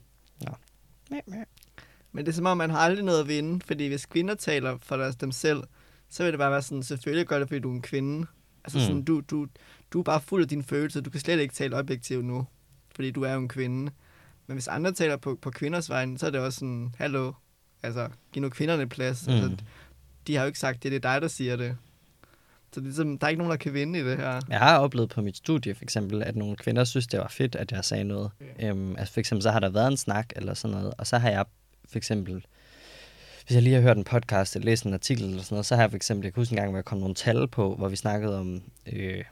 Men 2.12 2.24
det 2.24 2.32
er 2.32 2.36
som 2.36 2.46
om, 2.46 2.56
man 2.56 2.70
har 2.70 2.78
aldrig 2.78 3.04
noget 3.04 3.20
at 3.20 3.28
vinde, 3.28 3.60
fordi 3.66 3.86
hvis 3.86 4.06
kvinder 4.06 4.34
taler 4.34 4.78
for 4.82 4.96
deres, 4.96 5.16
dem 5.16 5.32
selv, 5.32 5.62
så 6.08 6.22
vil 6.22 6.32
det 6.32 6.38
bare 6.38 6.50
være 6.50 6.62
sådan, 6.62 6.82
selvfølgelig 6.82 7.26
gør 7.26 7.38
det, 7.38 7.48
fordi 7.48 7.60
du 7.60 7.70
er 7.70 7.74
en 7.74 7.82
kvinde. 7.82 8.26
Altså 8.64 8.78
mm. 8.78 8.84
sådan, 8.84 9.02
du, 9.02 9.20
du, 9.20 9.46
du 9.92 9.98
er 9.98 10.02
bare 10.02 10.20
fuld 10.20 10.42
af 10.42 10.48
dine 10.48 10.62
følelser, 10.62 11.00
du 11.00 11.10
kan 11.10 11.20
slet 11.20 11.40
ikke 11.40 11.54
tale 11.54 11.76
objektivt 11.76 12.24
nu, 12.24 12.46
fordi 12.94 13.10
du 13.10 13.22
er 13.22 13.32
jo 13.32 13.38
en 13.38 13.48
kvinde. 13.48 13.92
Men 14.46 14.54
hvis 14.54 14.68
andre 14.68 14.92
taler 14.92 15.16
på, 15.16 15.38
på 15.42 15.50
kvinders 15.50 15.90
vegne, 15.90 16.18
så 16.18 16.26
er 16.26 16.30
det 16.30 16.40
også 16.40 16.58
sådan, 16.58 16.94
hallo, 16.98 17.32
altså, 17.82 18.08
giv 18.32 18.42
nu 18.42 18.48
kvinderne 18.48 18.88
plads. 18.88 19.26
Mm. 19.26 19.32
mm, 19.32 19.40
Altså, 19.40 19.56
de 20.26 20.34
har 20.34 20.42
jo 20.42 20.46
ikke 20.46 20.58
sagt, 20.58 20.82
det 20.82 20.88
er 20.88 20.90
det 20.90 21.02
dig, 21.02 21.22
der 21.22 21.28
siger 21.28 21.56
det. 21.56 21.76
Så 22.72 22.80
det 22.80 22.86
er 22.86 22.88
ligesom, 22.88 23.18
der 23.18 23.26
er 23.26 23.28
ikke 23.28 23.38
nogen, 23.38 23.50
der 23.50 23.56
kan 23.56 23.74
vinde 23.74 23.98
i 23.98 24.02
det 24.04 24.16
her. 24.16 24.40
Jeg 24.48 24.58
har 24.58 24.78
oplevet 24.78 25.10
på 25.10 25.22
mit 25.22 25.36
studie 25.36 25.74
for 25.74 25.84
eksempel, 25.84 26.22
at 26.22 26.36
nogle 26.36 26.56
kvinder 26.56 26.84
synes, 26.84 27.06
det 27.06 27.20
var 27.20 27.28
fedt, 27.28 27.56
at 27.56 27.72
jeg 27.72 27.84
sagde 27.84 28.04
noget. 28.04 28.30
Ja. 28.58 28.68
Øhm, 28.68 28.96
altså 28.96 29.12
for 29.12 29.20
eksempel, 29.20 29.42
så 29.42 29.50
har 29.50 29.60
der 29.60 29.68
været 29.68 29.88
en 29.88 29.96
snak 29.96 30.32
eller 30.36 30.54
sådan 30.54 30.76
noget, 30.76 30.94
og 30.98 31.06
så 31.06 31.18
har 31.18 31.30
jeg 31.30 31.44
for 31.88 31.98
eksempel, 31.98 32.46
hvis 33.46 33.54
jeg 33.54 33.62
lige 33.62 33.74
har 33.74 33.82
hørt 33.82 33.96
en 33.96 34.04
podcast 34.04 34.56
eller 34.56 34.66
læst 34.66 34.84
en 34.84 34.94
artikel 34.94 35.24
eller 35.24 35.42
sådan 35.42 35.54
noget, 35.54 35.66
så 35.66 35.74
har 35.74 35.82
jeg 35.82 35.90
for 35.90 35.96
eksempel, 35.96 36.24
jeg 36.26 36.34
kan 36.34 36.40
huske 36.40 36.52
en 36.52 36.56
gang, 36.56 36.70
hvor 36.70 36.78
jeg 36.78 36.84
kom 36.84 36.98
nogle 36.98 37.14
tal 37.14 37.48
på, 37.48 37.76
hvor 37.76 37.88
vi 37.88 37.96
snakkede 37.96 38.38
om, 38.38 38.62
øh, 38.92 39.24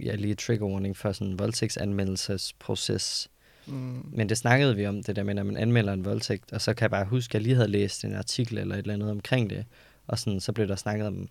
ja, 0.00 0.14
lige 0.14 0.34
trigger 0.34 0.66
warning 0.66 0.96
for 0.96 1.12
sådan 1.12 1.32
en 1.32 1.38
voldtægtsanmeldelsesproces. 1.38 3.28
Mm. 3.68 4.04
Men 4.12 4.28
det 4.28 4.38
snakkede 4.38 4.76
vi 4.76 4.86
om, 4.86 5.02
det 5.02 5.16
der 5.16 5.22
med, 5.22 5.34
når 5.34 5.42
man 5.42 5.56
anmelder 5.56 5.92
en 5.92 6.04
voldtægt, 6.04 6.52
og 6.52 6.60
så 6.60 6.74
kan 6.74 6.82
jeg 6.82 6.90
bare 6.90 7.04
huske, 7.04 7.30
at 7.30 7.34
jeg 7.34 7.42
lige 7.42 7.54
havde 7.54 7.68
læst 7.68 8.04
en 8.04 8.14
artikel 8.14 8.58
eller 8.58 8.74
et 8.74 8.78
eller 8.78 8.94
andet 8.94 9.10
omkring 9.10 9.50
det, 9.50 9.64
og 10.06 10.18
sådan, 10.18 10.40
så 10.40 10.52
blev 10.52 10.68
der 10.68 10.76
snakket 10.76 11.06
om 11.06 11.28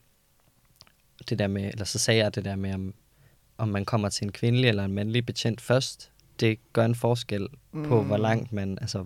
det 1.30 1.40
der 1.40 1.48
med, 1.48 1.64
eller 1.72 1.86
så 1.86 2.00
sagde 2.00 2.24
jeg 2.24 2.36
det 2.36 2.46
der 2.46 2.56
med, 2.56 2.74
om, 2.74 2.94
om 3.58 3.68
man 3.70 3.86
kommer 3.86 4.10
til 4.10 4.26
en 4.26 4.32
kvindelig 4.32 4.68
eller 4.70 4.86
en 4.86 4.94
mandlig 4.94 5.26
betjent 5.26 5.62
først, 5.62 6.12
det 6.40 6.60
gør 6.74 6.86
en 6.86 6.96
forskel 6.96 7.48
på, 7.72 8.02
Mm. 8.02 8.08
hvor 8.08 8.18
langt 8.18 8.54
man, 8.54 8.78
altså, 8.82 9.06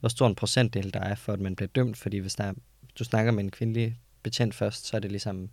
hvor 0.00 0.08
stor 0.08 0.26
en 0.26 0.34
procentdel 0.34 0.94
der 0.94 1.00
er 1.00 1.14
for, 1.14 1.32
at 1.32 1.40
man 1.40 1.56
bliver 1.56 1.68
dømt, 1.68 1.96
fordi 1.96 2.18
hvis 2.18 2.34
der, 2.34 2.52
du 2.98 3.04
snakker 3.04 3.32
med 3.32 3.44
en 3.44 3.50
kvindelig 3.50 3.98
betjent 4.22 4.54
først, 4.54 4.86
så 4.86 4.96
er 4.96 5.00
det 5.00 5.10
ligesom, 5.10 5.48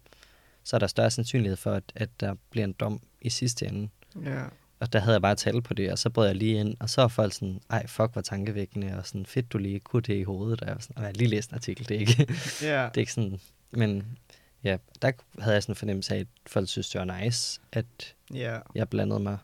så 0.63 0.75
er 0.75 0.79
der 0.79 0.87
større 0.87 1.11
sandsynlighed 1.11 1.57
for, 1.57 1.71
at, 1.73 1.83
at 1.95 2.09
der 2.19 2.35
bliver 2.49 2.65
en 2.65 2.73
dom 2.73 3.01
i 3.21 3.29
sidste 3.29 3.67
ende. 3.67 3.89
Ja. 4.25 4.43
Og 4.81 4.93
der 4.93 4.99
havde 4.99 5.13
jeg 5.13 5.21
bare 5.21 5.35
talt 5.35 5.63
på 5.63 5.73
det, 5.73 5.91
og 5.91 5.99
så 5.99 6.09
brød 6.09 6.27
jeg 6.27 6.35
lige 6.35 6.59
ind, 6.59 6.75
og 6.79 6.89
så 6.89 7.01
var 7.01 7.07
folk 7.07 7.33
sådan, 7.33 7.61
ej, 7.69 7.87
fuck, 7.87 8.13
hvor 8.13 8.21
tankevækkende, 8.21 8.97
og 8.97 9.07
sådan, 9.07 9.25
fedt, 9.25 9.51
du 9.51 9.57
lige 9.57 9.79
kunne 9.79 10.01
det 10.01 10.13
i 10.13 10.23
hovedet. 10.23 10.61
Og 10.61 10.67
jeg 10.67 10.75
var 10.75 10.81
sådan, 10.81 10.93
"Ej, 10.97 11.01
jeg 11.03 11.07
har 11.07 11.13
lige 11.13 11.27
læst 11.29 11.49
en 11.49 11.55
artikel, 11.55 11.89
det 11.89 11.95
er 11.95 11.99
ikke, 11.99 12.17
ja. 12.61 12.83
det 12.83 12.97
er 12.97 12.99
ikke 12.99 13.13
sådan, 13.13 13.39
men 13.71 14.17
ja, 14.63 14.77
der 15.01 15.11
havde 15.39 15.53
jeg 15.53 15.63
sådan 15.63 15.71
en 15.71 15.75
fornemmelse 15.77 16.15
af, 16.15 16.19
at 16.19 16.27
folk 16.47 16.69
synes, 16.69 16.89
det 16.89 16.99
var 16.99 17.21
nice, 17.21 17.59
at 17.71 18.15
ja. 18.33 18.59
jeg 18.75 18.89
blandede 18.89 19.19
mig. 19.19 19.37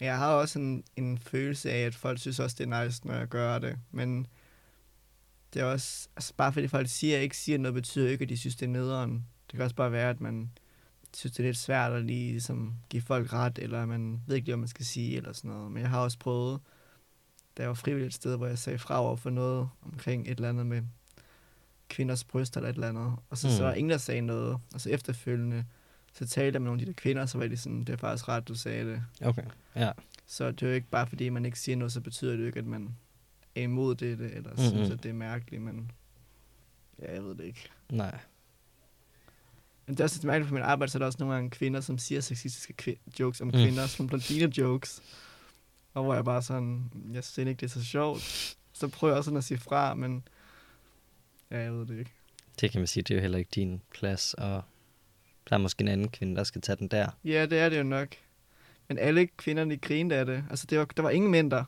Jeg 0.00 0.16
har 0.18 0.32
også 0.32 0.58
en, 0.58 0.84
en 0.96 1.18
følelse 1.18 1.70
af, 1.70 1.78
at 1.86 1.94
folk 1.94 2.18
synes 2.20 2.40
også, 2.40 2.56
det 2.58 2.72
er 2.72 2.84
nice, 2.84 3.06
når 3.06 3.14
jeg 3.14 3.28
gør 3.28 3.58
det. 3.58 3.78
Men 3.90 4.26
det 5.54 5.62
er 5.62 5.66
også, 5.66 6.08
altså 6.16 6.32
bare 6.36 6.52
fordi 6.52 6.68
folk 6.68 6.88
siger, 6.88 7.12
at 7.12 7.16
jeg 7.16 7.22
ikke 7.24 7.36
siger 7.36 7.58
noget, 7.58 7.74
betyder 7.74 8.10
ikke, 8.10 8.22
at 8.22 8.28
de 8.28 8.38
synes, 8.38 8.56
det 8.56 8.66
er 8.66 8.70
nederen. 8.70 9.12
Det 9.50 9.56
kan 9.56 9.60
også 9.62 9.76
bare 9.76 9.92
være, 9.92 10.10
at 10.10 10.20
man 10.20 10.50
synes, 11.16 11.32
det 11.32 11.42
er 11.42 11.48
lidt 11.48 11.56
svært 11.56 11.92
at 11.92 12.04
lige 12.04 12.30
ligesom, 12.30 12.74
give 12.88 13.02
folk 13.02 13.32
ret, 13.32 13.58
eller 13.58 13.86
man 13.86 14.20
ved 14.26 14.36
ikke 14.36 14.46
lige, 14.46 14.54
hvad 14.54 14.60
man 14.60 14.68
skal 14.68 14.84
sige, 14.84 15.16
eller 15.16 15.32
sådan 15.32 15.50
noget. 15.50 15.72
Men 15.72 15.82
jeg 15.82 15.90
har 15.90 16.00
også 16.00 16.18
prøvet, 16.18 16.60
da 17.56 17.62
jeg 17.62 17.68
var 17.68 17.74
frivilligt 17.74 18.06
et 18.06 18.14
sted, 18.14 18.36
hvor 18.36 18.46
jeg 18.46 18.58
sagde 18.58 18.78
fra 18.78 19.00
over 19.00 19.16
for 19.16 19.30
noget 19.30 19.68
omkring 19.82 20.22
et 20.22 20.30
eller 20.30 20.48
andet 20.48 20.66
med 20.66 20.82
kvinders 21.88 22.24
bryst 22.24 22.56
eller 22.56 22.68
et 22.68 22.74
eller 22.74 22.88
andet. 22.88 23.16
Og 23.30 23.38
så, 23.38 23.46
mm. 23.46 23.52
så 23.52 23.62
var 23.62 23.72
ingen, 23.72 23.90
der 23.90 23.98
sagde 23.98 24.20
noget. 24.20 24.58
Og 24.74 24.80
så 24.80 24.90
efterfølgende, 24.90 25.64
så 26.12 26.26
talte 26.26 26.56
jeg 26.56 26.62
med 26.62 26.66
nogle 26.66 26.80
af 26.80 26.86
de 26.86 26.92
der 26.92 26.96
kvinder, 26.96 27.26
så 27.26 27.38
var 27.38 27.46
de 27.46 27.56
sådan, 27.56 27.80
det 27.80 27.88
er 27.88 27.96
faktisk 27.96 28.28
ret, 28.28 28.48
du 28.48 28.54
sagde 28.54 28.84
det. 28.84 29.02
Okay, 29.22 29.44
ja. 29.76 29.92
Så 30.26 30.50
det 30.50 30.62
er 30.62 30.66
jo 30.66 30.74
ikke 30.74 30.90
bare, 30.90 31.06
fordi 31.06 31.28
man 31.28 31.46
ikke 31.46 31.58
siger 31.58 31.76
noget, 31.76 31.92
så 31.92 32.00
betyder 32.00 32.32
det 32.32 32.40
jo 32.40 32.46
ikke, 32.46 32.58
at 32.58 32.66
man 32.66 32.96
er 33.54 33.62
imod 33.62 33.94
det, 33.94 34.20
eller 34.20 34.50
mm-hmm. 34.50 34.68
synes, 34.68 34.90
at 34.90 35.02
det 35.02 35.08
er 35.08 35.14
mærkeligt, 35.14 35.62
men 35.62 35.92
ja, 36.98 37.14
jeg 37.14 37.24
ved 37.24 37.34
det 37.34 37.44
ikke. 37.44 37.68
Nej. 37.90 38.18
Men 39.86 39.94
det 39.94 40.00
er 40.00 40.04
også 40.04 40.16
lidt 40.16 40.24
mærkeligt 40.24 40.48
på 40.48 40.54
min 40.54 40.62
arbejde, 40.62 40.92
så 40.92 40.98
er 40.98 41.00
der 41.00 41.06
også 41.06 41.16
nogle 41.20 41.34
gange 41.34 41.50
kvinder, 41.50 41.80
som 41.80 41.98
siger 41.98 42.20
sexistiske 42.20 42.96
jokes 43.20 43.40
om 43.40 43.46
Mm. 43.46 43.52
kvinder, 43.52 43.86
som 43.86 44.06
blondine 44.06 44.58
jokes. 44.58 45.02
Og 45.94 46.04
hvor 46.04 46.14
jeg 46.14 46.24
bare 46.24 46.42
sådan, 46.42 46.90
jeg 47.12 47.24
synes 47.24 47.48
ikke, 47.48 47.60
det 47.60 47.66
er 47.66 47.70
så 47.80 47.84
sjovt. 47.84 48.56
Så 48.72 48.88
prøver 48.88 49.12
jeg 49.12 49.18
også 49.18 49.28
sådan 49.28 49.38
at 49.38 49.44
sige 49.44 49.58
fra, 49.58 49.94
men 49.94 50.28
ja, 51.50 51.58
jeg 51.60 51.72
ved 51.72 51.86
det 51.86 51.98
ikke. 51.98 52.10
Det 52.60 52.70
kan 52.70 52.80
man 52.80 52.86
sige, 52.86 53.02
det 53.02 53.10
er 53.10 53.14
jo 53.14 53.20
heller 53.20 53.38
ikke 53.38 53.50
din 53.54 53.82
plads, 53.94 54.34
og 54.34 54.62
der 55.48 55.54
er 55.54 55.58
måske 55.58 55.82
en 55.82 55.88
anden 55.88 56.08
kvinde, 56.08 56.36
der 56.36 56.44
skal 56.44 56.60
tage 56.60 56.76
den 56.76 56.88
der. 56.88 57.08
Ja, 57.24 57.46
det 57.46 57.58
er 57.58 57.68
det 57.68 57.78
jo 57.78 57.82
nok. 57.82 58.08
Men 58.88 58.98
alle 58.98 59.26
kvinderne 59.26 59.76
grinede 59.76 60.14
af 60.20 60.26
det. 60.26 60.44
Altså, 60.50 60.66
det 60.70 60.78
var, 60.78 60.84
der 60.84 61.02
var 61.02 61.10
ingen 61.10 61.30
mænd 61.30 61.50
der. 61.50 61.64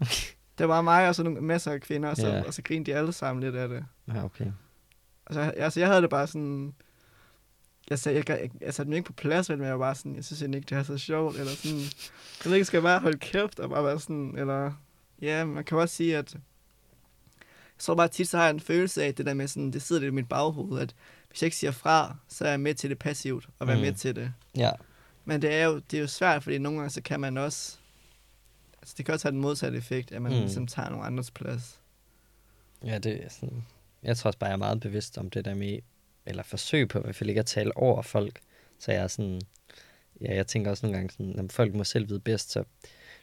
Der 0.58 0.64
var 0.64 0.82
mig 0.82 1.08
og 1.08 1.14
så 1.14 1.22
nogle 1.22 1.40
masser 1.40 1.72
af 1.72 1.80
kvinder, 1.80 2.08
og 2.08 2.16
så, 2.16 2.26
Ja. 2.28 2.42
og 2.42 2.54
så 2.54 2.62
grinede 2.62 2.90
de 2.90 2.96
alle 2.96 3.12
sammen 3.12 3.42
lidt 3.42 3.54
af 3.56 3.68
det. 3.68 3.84
Ja, 4.08 4.24
okay. 4.24 4.46
Altså, 5.26 5.40
jeg, 5.40 5.54
altså, 5.56 5.80
jeg 5.80 5.88
havde 5.88 6.02
det 6.02 6.10
bare 6.10 6.26
sådan... 6.26 6.74
Jeg, 7.90 7.98
sagde, 7.98 8.18
jeg, 8.18 8.28
jeg, 8.40 8.50
jeg 8.60 8.74
satte 8.74 8.90
mig 8.90 8.96
ikke 8.96 9.06
på 9.06 9.12
plads, 9.12 9.48
men 9.48 9.60
jeg 9.62 9.72
var 9.72 9.78
bare 9.78 9.94
sådan, 9.94 10.16
jeg 10.16 10.24
synes 10.24 10.42
egentlig 10.42 10.58
ikke, 10.58 10.70
det 10.70 10.78
er 10.78 10.82
så 10.82 10.98
sjovt, 10.98 11.36
eller 11.36 11.52
sådan... 11.52 11.78
Jeg 11.78 12.50
ved 12.50 12.54
ikke, 12.54 12.64
skal 12.64 12.76
jeg 12.76 12.82
bare 12.82 13.00
holde 13.00 13.18
kæft 13.18 13.60
og 13.60 13.70
bare 13.70 13.84
være 13.84 14.00
sådan, 14.00 14.34
eller... 14.38 14.72
Ja, 15.22 15.44
man 15.44 15.64
kan 15.64 15.78
også 15.78 15.94
sige, 15.94 16.16
at... 16.16 16.34
Jeg 16.34 17.78
tror 17.78 17.94
bare 17.94 18.08
tit, 18.08 18.28
så 18.28 18.36
har 18.36 18.44
jeg 18.44 18.50
en 18.54 18.60
følelse 18.60 19.04
af 19.04 19.14
det 19.14 19.26
der 19.26 19.34
med 19.34 19.48
sådan, 19.48 19.70
det 19.70 19.82
sidder 19.82 20.02
lidt 20.02 20.12
i 20.12 20.14
mit 20.14 20.28
baghoved, 20.28 20.80
at 20.80 20.94
hvis 21.28 21.42
jeg 21.42 21.46
ikke 21.46 21.56
siger 21.56 21.70
fra, 21.70 22.16
så 22.28 22.44
er 22.44 22.50
jeg 22.50 22.60
med 22.60 22.74
til 22.74 22.90
det 22.90 22.98
passivt, 22.98 23.48
og 23.58 23.66
være 23.66 23.76
Mm. 23.76 23.82
med 23.82 23.92
til 23.92 24.16
det. 24.16 24.32
Ja, 24.56 24.70
Men 25.24 25.42
det 25.42 25.54
er 25.54 25.64
jo, 25.64 25.78
det 25.78 25.96
er 25.96 26.00
jo 26.00 26.06
svært, 26.06 26.42
fordi 26.42 26.58
nogle 26.58 26.78
gange 26.78 26.90
så 26.90 27.02
kan 27.02 27.20
man 27.20 27.38
også... 27.38 27.76
Altså, 28.82 28.94
det 28.98 29.04
kan 29.06 29.14
også 29.14 29.28
have 29.28 29.32
den 29.32 29.40
modsatte 29.40 29.78
effekt, 29.78 30.12
at 30.12 30.22
man 30.22 30.32
mm. 30.32 30.38
ligesom 30.38 30.66
tager 30.66 30.88
nogle 30.90 31.04
andres 31.04 31.30
plads. 31.30 31.80
ja 32.84 32.98
det 32.98 33.24
er 33.24 33.28
sådan... 33.28 33.64
Jeg 34.02 34.16
tror 34.16 34.28
også 34.28 34.38
bare, 34.38 34.48
jeg 34.48 34.54
er 34.54 34.58
meget 34.58 34.80
bevidst 34.80 35.18
om 35.18 35.30
det 35.30 35.44
der 35.44 35.54
med, 35.54 35.78
eller 36.26 36.42
forsøg 36.42 36.88
på 36.88 36.98
i 36.98 37.02
hvert 37.02 37.16
fald 37.16 37.28
ikke 37.30 37.38
at 37.40 37.46
tale 37.46 37.76
over 37.76 38.02
folk. 38.02 38.40
Så 38.78 38.92
jeg 38.92 39.02
er 39.02 39.06
sådan... 39.08 39.40
Ja, 40.20 40.34
jeg 40.34 40.46
tænker 40.46 40.70
også 40.70 40.86
nogle 40.86 40.98
gange 40.98 41.10
sådan, 41.12 41.38
at 41.38 41.52
folk 41.52 41.74
må 41.74 41.84
selv 41.84 42.08
vide 42.08 42.20
bedst, 42.20 42.50
så 42.50 42.64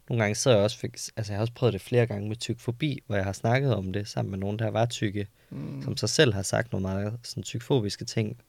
nogle 0.09 0.23
gange 0.23 0.35
så 0.35 0.49
jeg 0.49 0.59
også, 0.59 0.77
fik, 0.77 0.91
altså 1.15 1.33
jeg 1.33 1.37
har 1.37 1.41
også 1.41 1.53
prøvet 1.53 1.73
det 1.73 1.81
flere 1.81 2.05
gange 2.07 2.27
med 2.27 2.35
tykfobi, 2.35 3.03
hvor 3.07 3.15
jeg 3.15 3.25
har 3.25 3.33
snakket 3.33 3.75
om 3.75 3.93
det 3.93 4.07
sammen 4.07 4.31
med 4.31 4.39
nogen, 4.39 4.59
der 4.59 4.67
var 4.67 4.85
tykke, 4.85 5.27
Mm. 5.49 5.81
som 5.83 5.97
sig 5.97 6.09
selv 6.09 6.33
har 6.33 6.41
sagt 6.41 6.71
nogle 6.71 6.81
meget 6.87 7.19
sådan 7.23 7.43
tykfobiske 7.43 8.05
ting, 8.05 8.41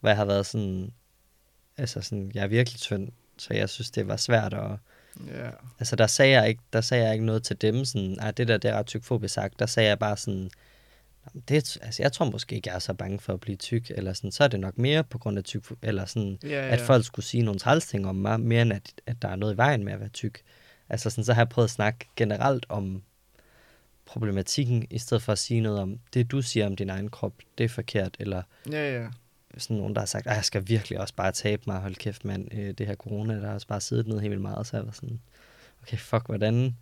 hvor 0.00 0.08
jeg 0.08 0.16
har 0.16 0.24
været 0.24 0.46
sådan, 0.46 0.92
altså 1.76 2.00
sådan, 2.00 2.30
jeg 2.34 2.42
er 2.42 2.46
virkelig 2.46 2.80
tynd, 2.80 3.08
så 3.38 3.54
jeg 3.54 3.68
synes, 3.68 3.90
det 3.90 4.08
var 4.08 4.16
svært 4.16 4.54
at, 4.54 4.70
Ja. 5.26 5.50
altså 5.78 5.96
der 5.96 6.06
sagde 6.06 6.32
jeg 6.40 6.48
ikke, 6.48 6.62
der 6.72 6.80
sagde 6.80 7.04
jeg 7.04 7.12
ikke 7.12 7.24
noget 7.26 7.42
til 7.44 7.60
dem, 7.60 7.84
sådan, 7.84 8.16
ah, 8.20 8.32
det 8.36 8.48
der, 8.48 8.56
det 8.58 8.70
er 8.70 8.74
ret 8.74 8.86
tykfobisk 8.86 9.34
sagt, 9.34 9.58
der 9.58 9.66
sagde 9.66 9.88
jeg 9.88 9.98
bare 9.98 10.16
sådan, 10.16 10.50
"Nå, 11.24 11.40
det, 11.48 11.78
altså 11.82 12.02
jeg 12.02 12.12
tror 12.12 12.30
måske 12.30 12.56
ikke, 12.56 12.68
jeg 12.68 12.74
er 12.74 12.78
så 12.78 12.94
bange 12.94 13.18
for 13.18 13.32
at 13.32 13.40
blive 13.40 13.56
tyk, 13.56 13.90
eller 13.90 14.12
sådan, 14.12 14.32
så 14.32 14.44
er 14.44 14.48
det 14.48 14.60
nok 14.60 14.78
mere 14.78 15.04
på 15.04 15.18
grund 15.18 15.38
af 15.38 15.44
tyk, 15.44 15.72
eller 15.82 16.04
sådan, 16.04 16.38
Ja, 16.42 16.48
ja. 16.48 16.68
at 16.68 16.80
folk 16.80 17.04
skulle 17.04 17.26
sige 17.26 17.42
nogle 17.42 17.60
træls 17.60 17.86
ting 17.86 18.06
om 18.06 18.14
mig, 18.16 18.40
mere 18.40 18.62
end 18.62 18.72
at, 18.72 18.92
at 19.06 19.22
der 19.22 19.28
er 19.28 19.36
noget 19.36 19.54
i 19.54 19.56
vejen 19.56 19.84
med 19.84 19.92
at 19.92 20.00
være 20.00 20.08
tyk. 20.08 20.42
Altså 20.88 21.10
sådan, 21.10 21.24
så 21.24 21.32
har 21.32 21.40
jeg 21.40 21.48
prøvet 21.48 21.66
at 21.66 21.70
snakke 21.70 22.08
generelt 22.16 22.66
om 22.68 23.02
problematikken, 24.04 24.86
i 24.90 24.98
stedet 24.98 25.22
for 25.22 25.32
at 25.32 25.38
sige 25.38 25.60
noget 25.60 25.78
om, 25.80 25.98
det 26.14 26.30
du 26.30 26.42
siger 26.42 26.66
om 26.66 26.76
din 26.76 26.90
egen 26.90 27.08
krop, 27.08 27.32
det 27.58 27.64
er 27.64 27.68
forkert, 27.68 28.16
eller 28.20 28.42
Ja, 28.70 29.00
ja. 29.00 29.08
sådan 29.58 29.76
nogen, 29.76 29.94
der 29.94 30.00
har 30.00 30.06
sagt, 30.06 30.26
jeg 30.26 30.44
skal 30.44 30.68
virkelig 30.68 31.00
også 31.00 31.14
bare 31.14 31.32
tabe 31.32 31.62
mig, 31.66 31.80
hold 31.80 31.94
kæft 31.94 32.24
mand, 32.24 32.54
øh, 32.54 32.70
det 32.78 32.86
her 32.86 32.94
corona, 32.94 33.34
der 33.34 33.46
har 33.46 33.54
også 33.54 33.66
bare 33.66 33.80
siddet 33.80 34.06
ned 34.06 34.20
helt 34.20 34.30
vildt 34.30 34.42
meget, 34.42 34.66
så 34.66 34.76
jeg 34.76 34.86
var 34.86 34.92
sådan, 34.92 35.20
okay, 35.82 35.96
fuck, 35.96 36.26
hvordan, 36.26 36.76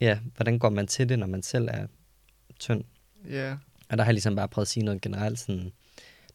ja, 0.00 0.18
hvordan 0.36 0.58
går 0.58 0.70
man 0.70 0.86
til 0.86 1.08
det, 1.08 1.18
når 1.18 1.26
man 1.26 1.42
selv 1.42 1.68
er 1.72 1.86
tynd? 2.58 2.84
Ja. 3.30 3.56
Og 3.88 3.98
der 3.98 4.04
har 4.04 4.08
jeg 4.10 4.14
ligesom 4.14 4.36
bare 4.36 4.48
prøvet 4.48 4.66
at 4.66 4.70
sige 4.70 4.84
noget 4.84 5.00
generelt, 5.00 5.38
sådan, 5.38 5.72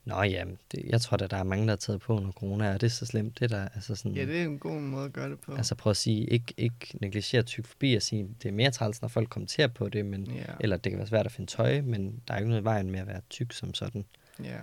Nå 0.08 0.24
ja, 0.24 0.44
det, 0.72 0.86
jeg 0.86 1.02
tror 1.02 1.18
da, 1.18 1.28
der 1.28 1.38
er 1.38 1.44
mange, 1.44 1.66
der 1.66 1.72
har 1.72 1.78
taget 1.78 2.02
på 2.02 2.18
under 2.18 2.32
corona, 2.32 2.66
er 2.66 2.78
det 2.78 2.92
så 2.92 3.06
slemt? 3.06 3.40
Det 3.40 3.50
der, 3.50 3.68
altså 3.76 3.96
sådan, 3.96 4.12
ja, 4.12 4.26
det 4.26 4.40
er 4.40 4.44
en 4.44 4.60
god 4.60 4.82
måde 4.82 5.06
at 5.06 5.14
gøre 5.14 5.30
det 5.30 5.40
på. 5.40 5.56
Altså 5.56 5.76
prøv 5.76 5.92
at 5.92 5.98
sige, 5.98 6.26
ikke, 6.26 6.54
ikke 6.58 6.98
negligere 7.02 7.44
tyk 7.44 7.66
forbi 7.66 7.96
og 7.96 8.02
sige, 8.02 8.30
det 8.44 8.50
er 8.50 8.54
mere 8.54 8.72
træls, 8.72 9.02
når 9.02 9.08
folk 9.08 9.30
kommenterer 9.30 9.68
på 9.68 9.90
det, 9.90 10.06
men, 10.06 10.32
ja. 10.32 10.44
eller 10.60 10.78
det 10.78 10.92
kan 10.92 11.00
være 11.00 11.08
svært 11.08 11.26
at 11.26 11.32
finde 11.32 11.52
tøj, 11.52 11.82
men 11.82 12.22
der 12.28 12.34
er 12.34 12.38
ikke 12.38 12.50
noget 12.50 12.62
i 12.62 12.64
vejen 12.64 12.92
med 12.92 13.00
at 13.00 13.08
være 13.08 13.22
tyk 13.30 13.54
som 13.54 13.74
sådan. 13.74 14.06
ja. 14.44 14.58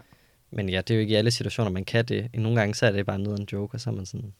Men 0.50 0.68
ja, 0.68 0.78
det 0.78 0.90
er 0.90 0.94
jo 0.94 1.00
ikke 1.00 1.12
i 1.12 1.14
alle 1.14 1.30
situationer, 1.30 1.70
man 1.70 1.84
kan 1.84 2.04
det. 2.04 2.30
Nogle 2.34 2.58
gange 2.58 2.74
så 2.74 2.86
er 2.86 2.92
det 2.92 3.06
bare 3.06 3.18
noget 3.18 3.38
af 3.38 3.40
en 3.40 3.48
joke, 3.52 3.74
og 3.74 3.80
så 3.80 3.90
er 3.90 3.94
man 3.94 4.06
sådan, 4.06 4.32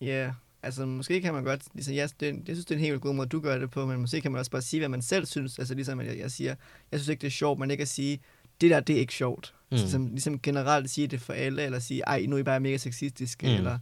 Ja, 0.00 0.32
altså 0.62 0.86
måske 0.86 1.20
kan 1.20 1.34
man 1.34 1.44
godt, 1.44 1.62
ligesom, 1.74 1.94
jeg, 1.94 2.10
det, 2.20 2.26
jeg 2.26 2.56
synes, 2.56 2.64
det 2.64 2.74
er 2.74 2.78
en 2.78 2.84
helt 2.84 3.00
god 3.00 3.14
måde, 3.14 3.28
du 3.28 3.40
gør 3.40 3.58
det 3.58 3.70
på, 3.70 3.86
men 3.86 4.00
måske 4.00 4.20
kan 4.20 4.32
man 4.32 4.38
også 4.38 4.50
bare 4.50 4.62
sige, 4.62 4.80
hvad 4.80 4.88
man 4.88 5.02
selv 5.02 5.26
synes. 5.26 5.58
Altså 5.58 5.74
ligesom, 5.74 6.00
at 6.00 6.06
jeg, 6.06 6.18
jeg 6.18 6.30
siger, 6.30 6.54
jeg 6.92 7.00
synes 7.00 7.08
ikke, 7.08 7.20
det 7.20 7.26
er 7.26 7.30
sjovt, 7.30 7.58
men 7.58 7.70
ikke 7.70 7.82
at 7.82 7.88
sige, 7.88 8.20
det 8.60 8.70
der, 8.70 8.80
det 8.80 8.96
er 8.96 9.00
ikke 9.00 9.12
sjovt. 9.14 9.54
Mm. 9.70 9.74
Mm. 9.74 9.76
Så, 9.78 9.82
ligesom, 9.84 10.06
ligesom 10.06 10.40
generelt 10.40 10.90
sige 10.90 11.06
det 11.06 11.20
for 11.20 11.32
alle, 11.32 11.62
eller 11.62 11.78
sige, 11.78 12.02
ej, 12.06 12.26
nu 12.28 12.36
er 12.36 12.40
I 12.40 12.42
bare 12.42 12.60
mega 12.60 12.76
sexistiske, 12.76 13.46
mm. 13.46 13.52
Eller 13.52 13.78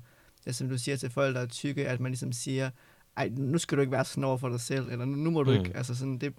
ja, 0.47 0.53
som 0.53 0.69
du 0.69 0.79
siger 0.79 0.97
til 0.97 1.11
folk, 1.11 1.35
der 1.35 1.41
er 1.41 1.47
tykke, 1.47 1.89
at 1.89 2.01
man 2.01 2.13
ligesom 2.13 2.33
siger, 2.33 2.71
ej, 3.17 3.29
nu 3.37 3.59
skal 3.59 3.77
du 3.77 3.81
ikke 3.81 3.93
være 3.93 4.05
sådan 4.05 4.25
over 4.25 4.37
for 4.37 4.49
dig 4.49 4.61
selv, 4.61 4.89
eller 4.91 5.05
nu, 5.05 5.17
nu 5.17 5.31
må 5.31 5.43
du 5.43 5.51
Mm. 5.51 5.59
ikke, 5.59 5.77
altså 5.77 5.95
sådan, 5.95 6.19
det, 6.19 6.33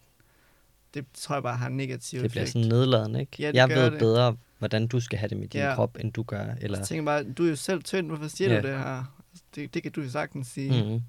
det 0.94 1.06
tror 1.14 1.36
jeg 1.36 1.44
bare 1.44 1.58
har 1.58 1.68
en 1.68 1.78
negativ 1.78 2.22
det 2.22 2.32
bliver 2.32 2.44
effekt. 2.44 2.54
sådan 2.54 2.68
nedladende, 2.70 3.20
ikke? 3.20 3.36
Ja, 3.40 3.48
det 3.48 3.54
jeg 3.56 3.70
ved 3.70 3.92
det. 3.92 4.00
bedre, 4.00 4.36
hvordan 4.60 4.88
du 4.88 5.00
skal 5.00 5.20
have 5.20 5.30
det 5.30 5.38
med 5.38 5.48
din 5.48 5.62
Ja. 5.62 5.76
krop, 5.76 5.98
end 6.00 6.14
du 6.14 6.24
gør. 6.24 6.46
Så 6.46 6.52
Eller, 6.62 6.84
tænker 6.84 7.14
jeg 7.14 7.24
bare, 7.26 7.34
du 7.34 7.46
er 7.46 7.50
jo 7.50 7.56
selv 7.56 7.84
tynd, 7.84 8.08
hvorfor 8.08 8.28
siger 8.28 8.54
Ja. 8.54 8.62
du 8.62 8.68
det 8.68 8.78
her? 8.78 9.16
Det, 9.56 9.74
det 9.74 9.84
kan 9.84 9.92
du 9.92 10.02
jo 10.02 10.10
sagtens 10.10 10.48
sige. 10.48 10.84
mm. 10.94 11.02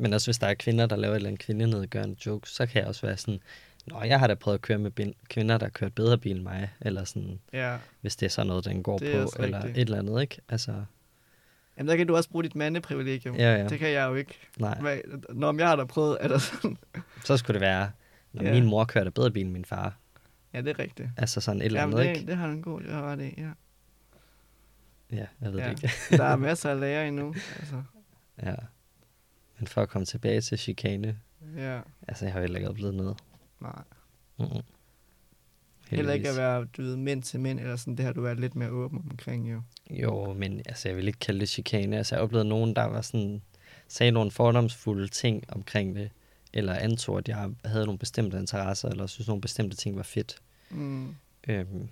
Men 0.00 0.12
også 0.12 0.26
hvis 0.26 0.38
der 0.38 0.46
er 0.46 0.54
kvinder, 0.54 0.86
der 0.86 0.96
laver 0.96 1.12
et 1.12 1.16
eller 1.16 1.28
andet 1.28 1.40
kvindenedgørende 1.40 2.16
joke, 2.26 2.48
så 2.50 2.66
kan 2.66 2.80
jeg 2.80 2.88
også 2.88 3.06
være 3.06 3.16
sådan, 3.16 3.40
Nå, 3.86 4.02
jeg 4.02 4.18
har 4.18 4.26
da 4.26 4.34
prøvet 4.34 4.54
at 4.58 4.62
køre 4.62 4.78
med 4.78 4.90
bin- 4.90 5.14
kvinder, 5.28 5.58
der 5.58 5.66
har 5.66 5.70
kørt 5.70 5.94
bedre 5.94 6.18
bil 6.18 6.32
end 6.36 6.42
mig, 6.42 6.70
eller 6.80 7.04
sådan, 7.04 7.40
Ja. 7.52 7.76
hvis 8.00 8.16
det 8.16 8.26
er 8.26 8.30
sådan 8.30 8.46
noget, 8.46 8.64
den 8.64 8.82
går 8.82 8.98
på, 8.98 9.04
eller 9.04 9.28
rigtigt. 9.38 9.78
et 9.78 9.80
eller 9.80 9.98
andet, 9.98 10.20
ikke? 10.22 10.38
Altså, 10.48 10.84
Jamen, 11.78 11.88
der 11.88 11.96
kan 11.96 12.06
du 12.06 12.16
også 12.16 12.30
bruge 12.30 12.44
dit 12.44 12.54
mandeprivilegium. 12.54 13.36
ja, 13.36 13.56
ja, 13.56 13.68
Det 13.68 13.78
kan 13.78 13.90
jeg 13.90 14.08
jo 14.08 14.14
ikke. 14.14 14.34
nej. 14.58 14.78
Hvad, 14.80 14.98
når 15.34 15.58
jeg 15.58 15.68
har 15.68 15.76
da 15.76 15.84
prøvet, 15.84 16.18
er 16.20 16.28
der 16.28 16.38
sådan... 16.38 16.76
Så 17.24 17.36
skulle 17.36 17.54
det 17.54 17.60
være, 17.60 17.90
når 18.32 18.42
Ja. 18.44 18.52
min 18.52 18.64
mor 18.64 18.84
kørte 18.84 19.10
bedre 19.10 19.30
bil 19.30 19.42
end 19.44 19.52
min 19.52 19.64
far. 19.64 19.96
Ja, 20.54 20.60
det 20.60 20.68
er 20.68 20.78
rigtigt. 20.78 21.08
Altså 21.16 21.40
sådan 21.40 21.60
et 21.60 21.64
eller 21.66 21.80
Jamen, 21.80 21.98
andet, 21.98 22.08
det, 22.14 22.16
ikke? 22.20 22.30
det 22.30 22.36
har 22.38 22.46
du 22.46 22.52
en 22.52 22.62
god 22.62 22.80
ret 22.88 23.20
i, 23.20 23.34
ja. 23.40 23.48
Ja, 25.12 25.26
jeg 25.40 25.52
ved 25.52 25.58
Ja. 25.60 25.68
det 25.70 25.82
ikke. 25.82 25.94
Der 26.16 26.24
er 26.24 26.36
masser 26.48 26.70
at 26.70 26.76
lære 26.78 27.08
endnu. 27.08 27.34
Altså, 27.58 27.82
ja. 28.42 28.54
Men 29.58 29.66
for 29.66 29.82
at 29.82 29.88
komme 29.88 30.06
tilbage 30.06 30.40
til 30.40 30.58
chikane, 30.58 31.18
ja, 31.56 31.80
altså 32.08 32.24
jeg 32.24 32.32
har 32.32 32.40
jo 32.40 32.42
heller 32.42 32.58
ikke 32.58 32.68
oplevet 32.70 32.94
noget. 32.94 33.16
nej. 33.60 33.82
Mm-mm. 34.38 34.62
Heller 35.90 36.12
ikke 36.12 36.28
at 36.28 36.36
være, 36.36 36.64
du 36.64 36.82
ved, 36.82 36.96
mænd 36.96 37.22
til 37.22 37.40
mænd, 37.40 37.60
eller 37.60 37.76
sådan, 37.76 37.96
det 37.96 38.04
har 38.04 38.12
du 38.12 38.20
været 38.20 38.40
lidt 38.40 38.54
mere 38.56 38.70
åben 38.70 39.06
omkring, 39.10 39.52
jo. 39.52 39.62
Jo, 39.90 40.32
men 40.32 40.58
altså, 40.66 40.88
jeg 40.88 40.96
vil 40.96 41.06
ikke 41.06 41.18
kalde 41.18 41.40
det 41.40 41.48
chikane. 41.48 41.96
Altså, 41.96 42.14
jeg 42.14 42.20
har 42.20 42.24
oplevet 42.24 42.46
nogen, 42.46 42.76
der 42.76 42.84
var 42.84 43.00
sådan, 43.00 43.42
sagde 43.88 44.12
nogle 44.12 44.30
fordomsfulde 44.30 45.08
ting 45.08 45.44
omkring 45.48 45.94
det, 45.96 46.10
eller 46.52 46.74
antog, 46.74 47.18
at 47.18 47.28
jeg 47.28 47.50
havde 47.64 47.84
nogle 47.84 47.98
bestemte 47.98 48.38
interesser, 48.38 48.88
eller 48.88 49.06
synes 49.06 49.28
nogle 49.28 49.40
bestemte 49.40 49.76
ting 49.76 49.96
var 49.96 50.02
fedt. 50.02 50.42
Mm. 50.70 51.14
Øhm, 51.48 51.88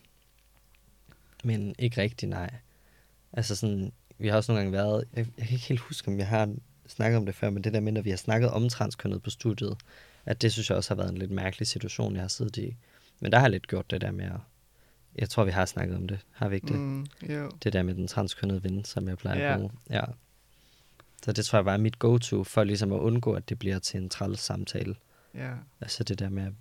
men 1.45 1.75
ikke 1.79 2.01
rigtig, 2.03 2.29
nej. 2.29 2.51
Altså 3.37 3.57
sådan, 3.57 3.93
vi 4.19 4.29
har 4.29 4.37
også 4.37 4.53
nogle 4.53 4.63
gange 4.65 4.73
været, 4.79 5.05
jeg, 5.15 5.27
jeg 5.39 5.47
kan 5.47 5.55
ikke 5.55 5.67
helt 5.67 5.81
huske, 5.81 6.09
om 6.09 6.19
jeg 6.19 6.27
har 6.29 6.55
snakket 6.87 7.17
om 7.17 7.27
det 7.27 7.35
før, 7.35 7.51
men 7.51 7.65
det 7.65 7.73
der 7.73 7.81
med, 7.81 7.93
når 7.93 8.01
vi 8.03 8.11
har 8.11 8.17
snakket 8.17 8.51
om 8.51 8.69
transkønnet 8.69 9.23
på 9.23 9.31
studiet, 9.31 9.77
at 10.27 10.43
det 10.43 10.53
synes 10.53 10.71
jeg 10.71 10.77
også 10.77 10.91
har 10.91 10.97
været 11.03 11.11
en 11.13 11.19
lidt 11.19 11.31
mærkelig 11.31 11.67
situation, 11.69 12.15
jeg 12.15 12.23
har 12.23 12.29
siddet 12.29 12.57
i. 12.57 12.77
Men 13.21 13.33
der 13.33 13.39
har 13.39 13.45
jeg 13.45 13.51
lidt 13.51 13.69
gjort 13.69 13.91
det 13.91 14.01
der 14.01 14.11
med 14.11 14.25
at, 14.25 14.41
jeg 15.19 15.31
tror, 15.31 15.45
vi 15.45 15.51
har 15.51 15.67
snakket 15.67 15.97
om 15.97 16.09
det, 16.09 16.19
har 16.33 16.49
vi 16.49 16.55
ikke 16.55 16.67
det? 16.67 16.77
Mm, 16.77 17.07
jo. 17.31 17.51
Det 17.65 17.73
der 17.73 17.83
med 17.83 17.95
den 17.95 18.09
transkønnede 18.09 18.63
ven, 18.65 18.85
som 18.85 19.09
jeg 19.09 19.19
plejer 19.19 19.41
Ja. 19.47 19.53
at 19.53 19.59
bruge. 19.59 19.71
Ja. 19.91 20.03
Så 21.25 21.33
det 21.33 21.45
tror 21.47 21.59
jeg 21.59 21.65
bare 21.65 21.75
er 21.75 21.79
mit 21.81 21.99
go-to, 21.99 22.45
for 22.45 22.65
ligesom 22.65 22.93
at 22.93 22.99
undgå, 22.99 23.33
at 23.33 23.49
det 23.49 23.59
bliver 23.59 23.79
til 23.79 24.01
en 24.01 24.09
træls 24.09 24.41
samtale. 24.41 24.95
Ja. 25.35 25.51
Altså 25.81 26.05
det 26.05 26.19
der 26.19 26.29
med 26.29 26.43
at 26.43 26.53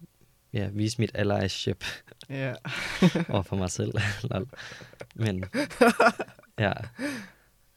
ja, 0.54 0.68
vise 0.74 1.02
mit 1.02 1.12
allyship 1.14 1.84
Ja. 2.30 2.54
over 3.30 3.42
for 3.42 3.56
mig 3.56 3.72
selv. 3.72 3.94
Men 5.16 5.44
ja, 6.60 6.74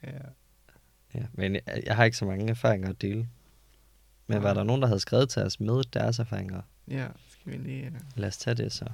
ja. 0.02 0.18
ja, 1.14 1.26
men 1.32 1.54
jeg, 1.54 1.82
jeg 1.86 1.96
har 1.96 2.04
ikke 2.04 2.16
så 2.16 2.24
mange 2.24 2.50
erfaringer 2.50 2.88
at 2.88 3.02
dele. 3.02 3.28
Men 4.26 4.42
var 4.42 4.48
Nej. 4.48 4.54
der 4.54 4.62
nogen, 4.62 4.82
der 4.82 4.88
havde 4.88 5.00
skrevet 5.00 5.28
til 5.28 5.42
os 5.42 5.60
med 5.60 5.84
deres 5.92 6.18
erfaringer? 6.18 6.62
Ja, 6.88 7.06
skal 7.28 7.52
vi 7.52 7.56
lige... 7.56 7.84
Ja. 7.84 7.90
Lad 8.16 8.28
os 8.28 8.36
tage 8.36 8.54
det 8.54 8.72
så. 8.72 8.84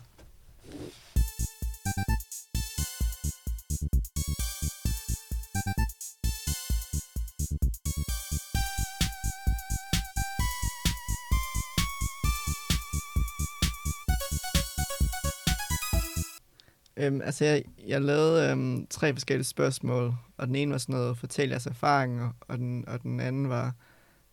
Øhm, 17.06 17.20
altså, 17.20 17.44
jeg, 17.44 17.64
jeg 17.86 18.02
lavede 18.02 18.50
øhm, 18.50 18.86
tre 18.86 19.12
forskellige 19.12 19.44
spørgsmål, 19.44 20.14
og 20.36 20.46
den 20.46 20.54
ene 20.56 20.72
var 20.72 20.78
sådan 20.78 20.94
noget, 20.94 21.18
fortæl 21.18 21.48
jeres 21.48 21.66
erfaringer, 21.66 22.30
og 22.40 22.58
den, 22.58 22.88
og 22.88 23.02
den 23.02 23.20
anden 23.20 23.48
var, 23.48 23.74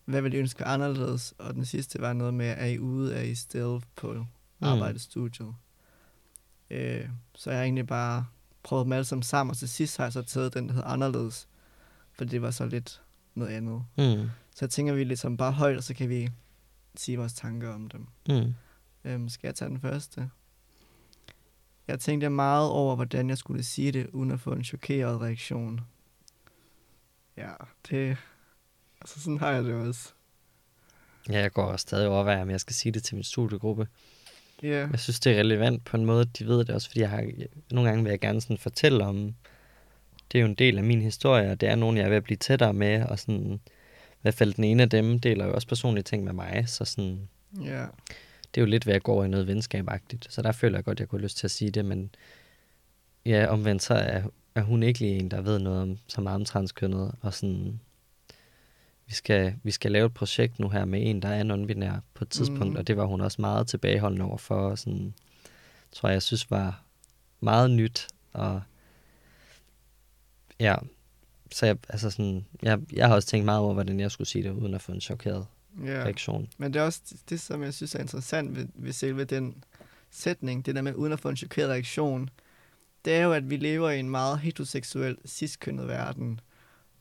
hvad 0.05 0.22
vil 0.22 0.34
I 0.34 0.38
ønske 0.38 0.65
anderledes, 0.65 1.34
og 1.38 1.53
den 1.53 1.65
sidste 1.65 2.01
var 2.01 2.13
noget 2.13 2.34
med, 2.34 2.55
er 2.57 2.65
I 2.65 2.80
ude, 2.80 3.15
er 3.15 3.22
I 3.22 3.36
still 3.36 3.80
på 3.95 4.26
arbejdsstudiet. 4.61 5.53
Øh, 6.69 7.09
så 7.36 7.49
jeg 7.49 7.59
har 7.59 7.63
egentlig 7.63 7.88
bare 7.88 8.26
prøvet 8.63 8.86
dem 8.86 8.91
alle 8.91 9.05
sammen 9.05 9.24
sammen, 9.24 9.51
og 9.51 9.57
til 9.57 9.69
sidst 9.69 9.97
har 9.97 10.03
jeg 10.03 10.13
så 10.13 10.22
taget 10.22 10.53
den, 10.53 10.67
der 10.67 10.74
hedder 10.74 10.88
anderledes, 10.88 11.47
for 12.13 12.26
det 12.26 12.41
var 12.41 12.51
så 12.51 12.65
lidt 12.65 13.01
noget 13.36 13.51
andet. 13.51 13.84
Mm. 13.97 14.30
Så 14.55 14.65
jeg 14.65 14.69
tænker, 14.69 14.93
vi 14.93 15.03
ligesom 15.03 15.38
bare 15.38 15.51
højt, 15.51 15.78
og 15.78 15.84
så 15.84 15.93
kan 15.93 16.09
vi 16.09 16.30
sige 16.95 17.17
vores 17.17 17.34
tanker 17.34 17.74
om 17.74 17.89
dem. 17.89 18.07
Mm. 18.30 18.53
Øhm, 19.03 19.30
skal 19.30 19.47
jeg 19.47 19.55
tage 19.55 19.69
den 19.69 19.80
første? 19.80 20.30
Jeg 21.92 22.00
tænkte 22.00 22.30
meget 22.30 22.70
over, 22.70 22.96
hvordan 22.96 23.30
jeg 23.30 23.38
skulle 23.38 23.64
sige 23.64 23.92
det, 23.92 24.08
uden 24.08 24.32
at 24.32 24.39
få 24.39 24.52
en 24.52 24.64
chokeret 24.64 25.22
reaktion. 25.22 25.82
Ja, 27.38 27.50
det... 27.89 28.18
Altså, 29.02 29.20
sådan 29.20 29.38
har 29.38 29.52
jeg 29.52 29.64
det 29.64 29.74
også. 29.74 30.10
Ja, 31.30 31.39
jeg 31.39 31.52
går 31.52 31.64
også 31.64 31.84
stadig 31.84 32.08
overvejer, 32.08 32.42
om 32.42 32.50
jeg 32.50 32.60
skal 32.60 32.76
sige 32.76 32.92
det 32.92 33.04
til 33.04 33.16
min 33.16 33.24
studiegruppe. 33.24 33.88
Ja, 34.64 34.88
Jeg 34.92 35.00
synes, 35.00 35.20
det 35.20 35.34
er 35.34 35.39
relevant 35.39 35.86
på 35.86 35.98
en 35.98 36.06
måde. 36.06 36.26
De 36.26 36.48
ved 36.48 36.58
det 36.58 36.70
også, 36.70 36.88
fordi 36.88 37.00
jeg 37.00 37.10
har, 37.10 37.32
nogle 37.72 37.89
gange 37.89 38.04
vil 38.04 38.10
jeg 38.10 38.20
gerne 38.20 38.42
sådan 38.42 38.58
fortælle 38.58 39.06
om, 39.06 39.36
det 40.32 40.38
er 40.38 40.42
jo 40.42 40.48
en 40.48 40.56
del 40.56 40.78
af 40.78 40.84
min 40.84 41.02
historie, 41.02 41.52
og 41.52 41.62
det 41.62 41.70
er 41.70 41.76
nogen, 41.76 41.98
jeg 41.98 42.06
er 42.06 42.10
ved 42.10 42.18
at 42.18 42.24
blive 42.24 42.38
tættere 42.38 42.74
med, 42.74 43.04
og 43.04 43.20
sådan, 43.20 43.60
i 44.12 44.22
hvert 44.22 44.34
fald 44.34 44.54
den 44.54 44.64
ene 44.64 44.84
af 44.84 44.89
dem 44.89 45.20
deler 45.20 45.46
jo 45.46 45.54
også 45.54 45.68
personlige 45.68 46.04
ting 46.04 46.24
med 46.24 46.34
mig, 46.34 46.64
så 46.68 46.86
sådan, 46.86 47.30
ja, 47.62 47.86
det 48.56 48.62
er 48.62 48.66
jo 48.66 48.70
lidt 48.70 48.88
ved 48.88 48.93
at 48.93 49.04
gå 49.04 49.12
over 49.12 49.26
i 49.26 49.28
noget 49.28 49.47
venskabagtigt, 49.47 50.28
så 50.30 50.41
der 50.41 50.52
føler 50.52 50.78
jeg 50.78 50.86
godt, 50.86 50.95
at 50.95 50.99
jeg 50.99 51.08
kunne 51.08 51.20
have 51.20 51.26
lyst 51.26 51.38
til 51.38 51.47
at 51.47 51.52
sige 51.52 51.72
det, 51.72 51.86
men 51.86 52.16
ja, 53.26 53.47
omvendt 53.47 53.84
så 53.84 53.93
er, 53.93 54.24
er 54.56 54.62
hun 54.62 54.84
ikke 54.84 54.99
lige 54.99 55.20
en, 55.20 55.32
der 55.32 55.41
ved 55.41 55.60
noget 55.60 55.82
om, 55.82 55.97
så 56.08 56.22
meget 56.22 56.36
om 56.36 56.45
transkønnet, 56.45 57.16
og 57.22 57.34
sådan, 57.34 57.80
vi 59.08 59.14
skal, 59.14 59.56
vi 59.64 59.72
skal 59.72 59.91
lave 59.91 60.06
et 60.06 60.14
projekt 60.14 60.60
nu 60.60 60.70
her 60.70 60.86
med 60.86 61.10
en, 61.10 61.22
der 61.22 61.30
er 61.30 61.43
non-binær 61.43 61.99
på 62.14 62.24
et 62.24 62.30
tidspunkt, 62.30 62.74
mm. 62.74 62.76
og 62.76 62.88
det 62.88 62.97
var 62.97 63.06
hun 63.06 63.22
også 63.22 63.41
meget 63.41 63.68
tilbageholdende 63.68 64.26
over 64.26 64.38
for, 64.38 64.56
og 64.56 64.80
sådan, 64.80 65.14
tror 65.91 66.10
jeg, 66.10 66.14
jeg 66.14 66.22
synes 66.22 66.52
var 66.52 66.84
meget 67.39 67.72
nyt, 67.72 68.08
og 68.34 68.62
ja, 70.60 70.76
så 71.52 71.66
jeg, 71.66 71.78
altså 71.89 72.10
sådan, 72.10 72.45
jeg, 72.62 72.80
jeg 72.93 73.08
har 73.08 73.16
også 73.16 73.28
tænkt 73.28 73.45
meget 73.45 73.60
over, 73.60 73.74
hvordan 73.74 73.99
jeg 73.99 74.12
skulle 74.12 74.28
sige 74.28 74.43
det, 74.43 74.52
uden 74.52 74.74
at 74.74 74.82
få 74.82 74.91
en 74.91 75.02
chokeret 75.02 75.45
ja. 75.86 76.03
reaktion. 76.03 76.47
Men 76.57 76.74
det 76.74 76.80
er 76.80 76.84
også 76.84 77.01
det, 77.30 77.39
som 77.39 77.63
jeg 77.63 77.74
synes 77.74 77.95
er 77.95 77.99
interessant 77.99 78.55
ved, 78.55 78.67
ved 78.76 78.93
selve 78.93 79.24
den 79.24 79.63
sætning, 80.09 80.65
det 80.65 80.76
der 80.76 80.82
med 80.82 80.95
uden 80.95 81.13
at 81.13 81.19
få 81.19 81.30
en 81.30 81.38
chokeret 81.38 81.69
reaktion, 81.69 82.30
det 83.05 83.13
er 83.13 83.24
jo, 83.24 83.34
at 83.34 83.49
vi 83.49 83.57
lever 83.57 83.89
i 83.89 83.99
en 83.99 84.09
meget 84.09 84.39
heteroseksuel, 84.39 85.17
ciskønnet 85.26 85.88
verden. 85.88 86.39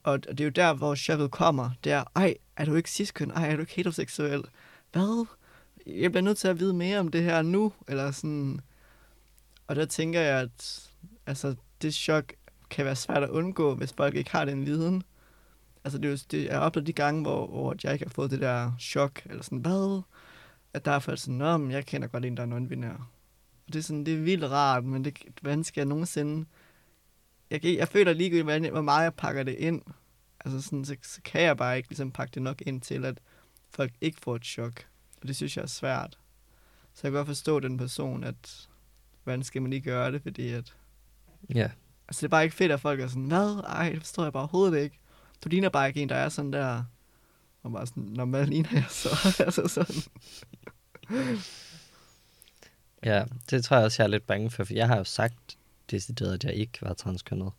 Og 0.02 0.24
det 0.24 0.40
er 0.40 0.44
jo 0.44 0.50
der, 0.50 0.74
hvor 0.74 0.94
chokket 0.94 1.30
kommer. 1.30 1.70
Det 1.84 1.92
er, 1.92 2.04
ej, 2.16 2.34
er 2.56 2.64
du 2.64 2.74
ikke 2.74 2.90
ciskøn? 2.90 3.30
Ej, 3.30 3.50
er 3.50 3.56
du 3.56 3.60
ikke 3.60 3.74
heteroseksuel? 3.74 4.44
Hvad? 4.92 5.26
Jeg 5.86 6.10
bliver 6.12 6.22
nødt 6.22 6.38
til 6.38 6.48
at 6.48 6.60
vide 6.60 6.74
mere 6.74 6.98
om 6.98 7.08
det 7.08 7.22
her 7.22 7.42
nu. 7.42 7.72
Eller 7.88 8.10
sådan. 8.10 8.60
Og 9.66 9.76
der 9.76 9.84
tænker 9.84 10.20
jeg, 10.20 10.40
at 10.40 10.88
altså, 11.26 11.54
det 11.82 11.94
chok 11.94 12.32
kan 12.70 12.84
være 12.84 12.96
svært 12.96 13.22
at 13.22 13.30
undgå, 13.30 13.74
hvis 13.74 13.92
folk 13.92 14.14
ikke 14.14 14.30
har 14.30 14.44
den 14.44 14.66
viden. 14.66 15.02
Altså, 15.84 15.98
det 15.98 16.04
er 16.06 16.10
jo, 16.10 16.18
det, 16.30 16.50
har 16.52 16.58
oplevet 16.58 16.86
de 16.86 16.92
gange, 16.92 17.22
hvor, 17.22 17.46
hvor 17.46 17.74
jeg 17.84 17.92
ikke 17.92 18.04
har 18.04 18.10
fået 18.10 18.30
det 18.30 18.40
der 18.40 18.72
chok, 18.80 19.22
eller 19.26 19.42
sådan, 19.42 19.58
hvad? 19.58 20.02
At 20.74 20.84
der 20.84 20.90
er 20.92 20.98
folk 20.98 21.18
sådan, 21.18 21.34
Nå, 21.34 21.56
men 21.56 21.70
jeg 21.70 21.86
kender 21.86 22.08
godt 22.08 22.24
en, 22.24 22.36
der 22.36 22.42
er 22.42 22.46
non-binær. 22.58 23.00
Og 23.66 23.72
det 23.72 23.76
er 23.78 23.82
sådan, 23.82 24.06
det 24.06 24.14
er 24.14 24.20
vildt 24.22 24.44
rart, 24.50 24.84
men 24.84 25.04
det, 25.04 25.18
hvordan 25.40 25.64
skal 25.64 25.80
jeg 25.80 25.86
nogensinde... 25.86 26.46
Jeg, 27.50 27.64
jeg 27.64 27.88
føler 27.88 28.12
ligegyldigt, 28.12 28.44
hvordan- 28.46 28.72
hvor 28.72 28.80
meget 28.82 29.04
jeg 29.04 29.14
pakker 29.14 29.42
det 29.42 29.54
ind. 29.54 29.82
Altså 30.44 30.60
sådan, 30.62 30.84
så, 30.84 30.96
så 31.02 31.20
kan 31.24 31.42
jeg 31.42 31.56
bare 31.56 31.76
ikke 31.76 31.88
ligesom 31.88 32.10
pakke 32.10 32.32
det 32.34 32.42
nok 32.42 32.62
ind 32.66 32.80
til, 32.80 33.04
at 33.04 33.20
folk 33.70 33.92
ikke 34.00 34.20
får 34.22 34.36
et 34.36 34.44
chok. 34.44 34.86
Og 35.22 35.28
det 35.28 35.36
synes 35.36 35.56
jeg 35.56 35.62
er 35.62 35.66
svært. 35.66 36.18
Så 36.94 37.00
jeg 37.02 37.12
kan 37.12 37.18
godt 37.18 37.26
forstå 37.26 37.60
den 37.60 37.76
person, 37.78 38.24
at 38.24 38.68
hvordan 39.24 39.42
skal 39.42 39.62
man 39.62 39.70
lige 39.70 39.80
gøre 39.82 40.12
det, 40.12 40.22
fordi 40.22 40.48
at... 40.48 40.76
Ja, 41.54 41.70
Altså, 42.08 42.20
det 42.20 42.24
er 42.24 42.30
bare 42.30 42.44
ikke 42.44 42.56
fedt, 42.56 42.72
at 42.72 42.80
folk 42.80 43.00
er 43.00 43.06
sådan, 43.06 43.26
hvad? 43.26 43.62
Ej, 43.66 43.90
det 43.90 43.98
forstår 43.98 44.22
jeg 44.22 44.32
bare 44.32 44.42
overhovedet 44.42 44.82
ikke. 44.82 44.99
Du 45.44 45.48
ligner 45.48 45.68
bare 45.68 45.88
ikke 45.88 46.02
en, 46.02 46.08
der 46.08 46.14
er 46.14 46.28
sådan 46.28 46.52
der... 46.52 46.84
Og 47.62 47.72
bare 47.72 47.86
sådan, 47.86 48.02
når 48.02 48.24
hvad 48.24 48.46
ligner 48.46 48.68
jeg 48.72 48.86
så? 48.88 49.08
altså 49.44 49.68
sådan. 49.68 50.02
ja, 53.04 53.24
det 53.50 53.64
tror 53.64 53.76
jeg 53.76 53.84
også, 53.84 54.02
jeg 54.02 54.06
er 54.06 54.10
lidt 54.10 54.26
bange 54.26 54.50
for, 54.50 54.64
for 54.64 54.74
jeg 54.74 54.86
har 54.86 54.96
jo 54.96 55.04
sagt 55.04 55.56
decideret, 55.90 56.34
at 56.34 56.44
jeg 56.44 56.54
ikke 56.54 56.78
var 56.82 56.94
transkønnet. 56.94 57.52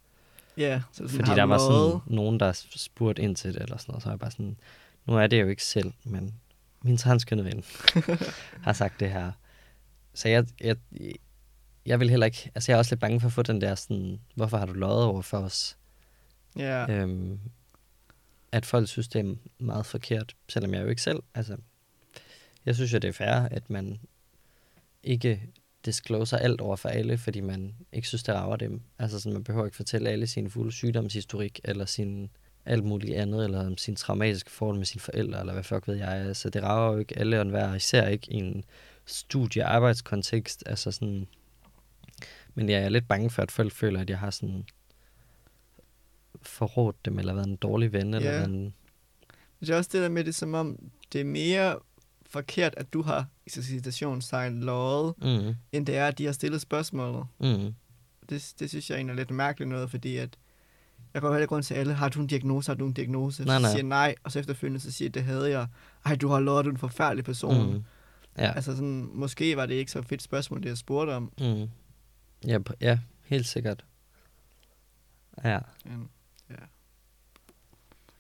Ja, 0.58 0.82
så 0.92 0.98
sådan, 0.98 1.10
Fordi 1.10 1.32
der 1.32 1.44
var 1.44 1.58
sådan 1.58 2.16
nogen, 2.16 2.40
der 2.40 2.52
spurgte 2.76 3.22
ind 3.22 3.36
til 3.36 3.54
det, 3.54 3.62
eller 3.62 3.78
sådan 3.78 3.92
noget, 3.92 4.04
så 4.04 4.10
var 4.10 4.14
jeg 4.14 4.20
bare 4.20 4.32
sådan, 4.32 4.58
nu 5.06 5.18
er 5.18 5.28
det 5.28 5.42
jo 5.42 5.48
ikke 5.48 5.64
selv, 5.64 5.94
men 6.04 6.34
min 6.82 6.98
transkønnede 6.98 7.48
ven 7.48 7.64
har 8.66 8.74
sagt 8.74 9.00
det 9.00 9.12
her. 9.12 9.32
Så 10.14 10.30
jeg, 10.30 10.46
jeg, 10.62 10.76
jeg 11.86 12.00
vil 12.00 12.10
heller 12.10 12.26
ikke, 12.26 12.52
altså 12.56 12.72
jeg 12.72 12.76
er 12.76 12.80
også 12.80 12.92
lidt 12.92 13.02
bange 13.02 13.20
for 13.20 13.28
at 13.28 13.34
få 13.34 13.42
den 13.42 13.62
der 13.62 13.76
sådan, 13.76 14.20
hvorfor 14.36 14.58
har 14.58 14.66
du 14.66 14.74
løjet 14.74 15.04
over 15.04 15.22
for 15.22 15.38
os? 15.38 15.78
Ja, 16.56 16.82
Ja. 16.82 17.02
Øhm, 17.02 17.40
at 18.52 18.66
folk 18.66 18.88
synes, 18.88 19.08
det 19.08 19.20
er 19.26 19.36
meget 19.60 19.86
forkert, 19.86 20.36
selvom 20.50 20.74
jeg 20.74 20.84
jo 20.84 20.88
ikke 20.88 21.02
selv, 21.02 21.20
altså, 21.36 21.58
jeg 22.66 22.76
synes 22.76 22.94
jo, 22.94 22.98
det 22.98 23.08
er 23.08 23.12
fair, 23.12 23.48
at 23.52 23.70
man 23.70 24.00
ikke 25.04 25.42
discloser 25.86 26.38
alt 26.38 26.62
over 26.62 26.76
for 26.76 26.90
alle, 26.90 27.18
fordi 27.18 27.40
man 27.40 27.76
ikke 27.94 28.08
synes, 28.08 28.24
det 28.24 28.36
rager 28.36 28.56
dem. 28.56 28.82
Altså, 29.00 29.20
sådan, 29.20 29.34
man 29.34 29.44
behøver 29.44 29.66
ikke 29.66 29.78
fortælle 29.78 30.10
alle 30.10 30.28
sin 30.28 30.50
fulde 30.50 30.72
sygdomshistorik, 30.72 31.60
eller 31.64 31.86
sin 31.86 32.30
alt 32.66 32.84
muligt 32.84 33.18
andet, 33.18 33.44
eller 33.44 33.68
om 33.68 33.78
sin 33.78 33.96
traumatiske 33.96 34.52
forhold 34.52 34.78
med 34.78 34.86
sine 34.86 35.02
forældre, 35.02 35.40
eller 35.40 35.54
hvad 35.54 35.64
fuck 35.64 35.88
ved 35.88 35.96
jeg. 35.96 36.10
Altså, 36.10 36.50
det 36.50 36.64
rager 36.64 36.94
jo 36.94 37.00
ikke 37.00 37.20
alle 37.20 37.38
og 37.38 37.42
enhver, 37.42 37.76
især 37.76 38.08
ikke 38.08 38.32
i 38.32 38.36
en 38.36 38.64
studie-arbejdskontekst. 39.06 40.64
Altså 40.66 40.92
sådan, 40.92 41.28
men 42.54 42.70
jeg 42.70 42.84
er 42.84 42.90
lidt 42.90 43.08
bange 43.08 43.30
for, 43.30 43.42
at 43.42 43.52
folk 43.52 43.74
føler, 43.74 44.02
at 44.02 44.10
jeg 44.10 44.20
har 44.20 44.30
sådan 44.30 44.66
forrådt 46.42 47.06
dem, 47.06 47.20
eller 47.20 47.34
været 47.34 47.48
en 47.48 47.56
dårlig 47.56 47.94
ven, 47.94 48.14
eller 48.14 48.30
Ja. 48.32 48.38
været 48.38 48.50
en... 48.50 48.74
det 49.62 49.70
er 49.70 49.78
også 49.78 49.90
det 49.94 50.02
der 50.02 50.10
med 50.10 50.24
det, 50.24 50.36
som 50.36 50.54
om 50.54 50.80
det 51.14 51.22
er 51.22 51.26
mere 51.26 51.80
forkert, 52.26 52.74
at 52.78 52.94
du 52.94 53.02
har 53.02 53.26
i 53.46 53.50
citationstegn 53.50 54.64
løjet, 54.64 55.14
Mm, 55.18 55.56
end 55.72 55.86
det 55.86 55.98
er, 55.98 56.08
at 56.08 56.18
de 56.18 56.26
har 56.26 56.32
stillet 56.32 56.62
spørgsmålet. 56.62 57.26
mm, 57.40 57.74
Det, 58.30 58.54
det 58.60 58.70
synes 58.70 58.90
jeg 58.90 58.96
egentlig 58.96 59.14
er 59.14 59.18
lidt 59.18 59.32
mærkeligt 59.32 59.70
noget, 59.70 59.90
fordi 59.90 60.18
at 60.18 60.38
jeg 61.14 61.22
går 61.22 61.32
heller 61.32 61.48
rundt 61.48 61.66
til 61.68 61.74
alle, 61.74 61.94
har 61.94 62.10
du 62.10 62.22
en 62.22 62.28
diagnose, 62.28 62.70
har 62.72 62.76
du 62.76 62.86
en 62.86 62.94
diagnose? 62.94 63.44
Nej, 63.46 63.58
så 63.58 63.62
nej. 63.62 63.72
siger 63.72 63.84
nej, 63.84 64.16
og 64.24 64.32
så 64.32 64.40
efterfølgende 64.40 64.80
så 64.80 64.92
siger 64.92 65.10
det 65.10 65.24
havde 65.24 65.50
jeg. 65.50 65.68
Ej, 66.06 66.16
du 66.16 66.28
har 66.28 66.40
lovet, 66.40 66.66
du 66.66 66.70
er 66.70 66.74
en 66.74 66.78
forfærdelig 66.80 67.26
person. 67.26 67.72
Mm. 67.74 67.84
Ja, 68.38 68.52
Altså 68.52 68.72
sådan, 68.76 69.10
måske 69.14 69.58
var 69.58 69.66
det 69.66 69.74
ikke 69.76 69.92
så 69.92 70.02
fedt 70.02 70.22
spørgsmål, 70.22 70.64
det 70.64 70.70
jeg 70.70 70.78
spurgte 70.78 71.12
om. 71.12 71.32
mm. 71.40 71.68
ja, 72.48 72.58
ja, 72.82 73.00
helt 73.24 73.46
sikkert. 73.48 73.86
Ja, 75.44 75.50
ja. 75.54 75.60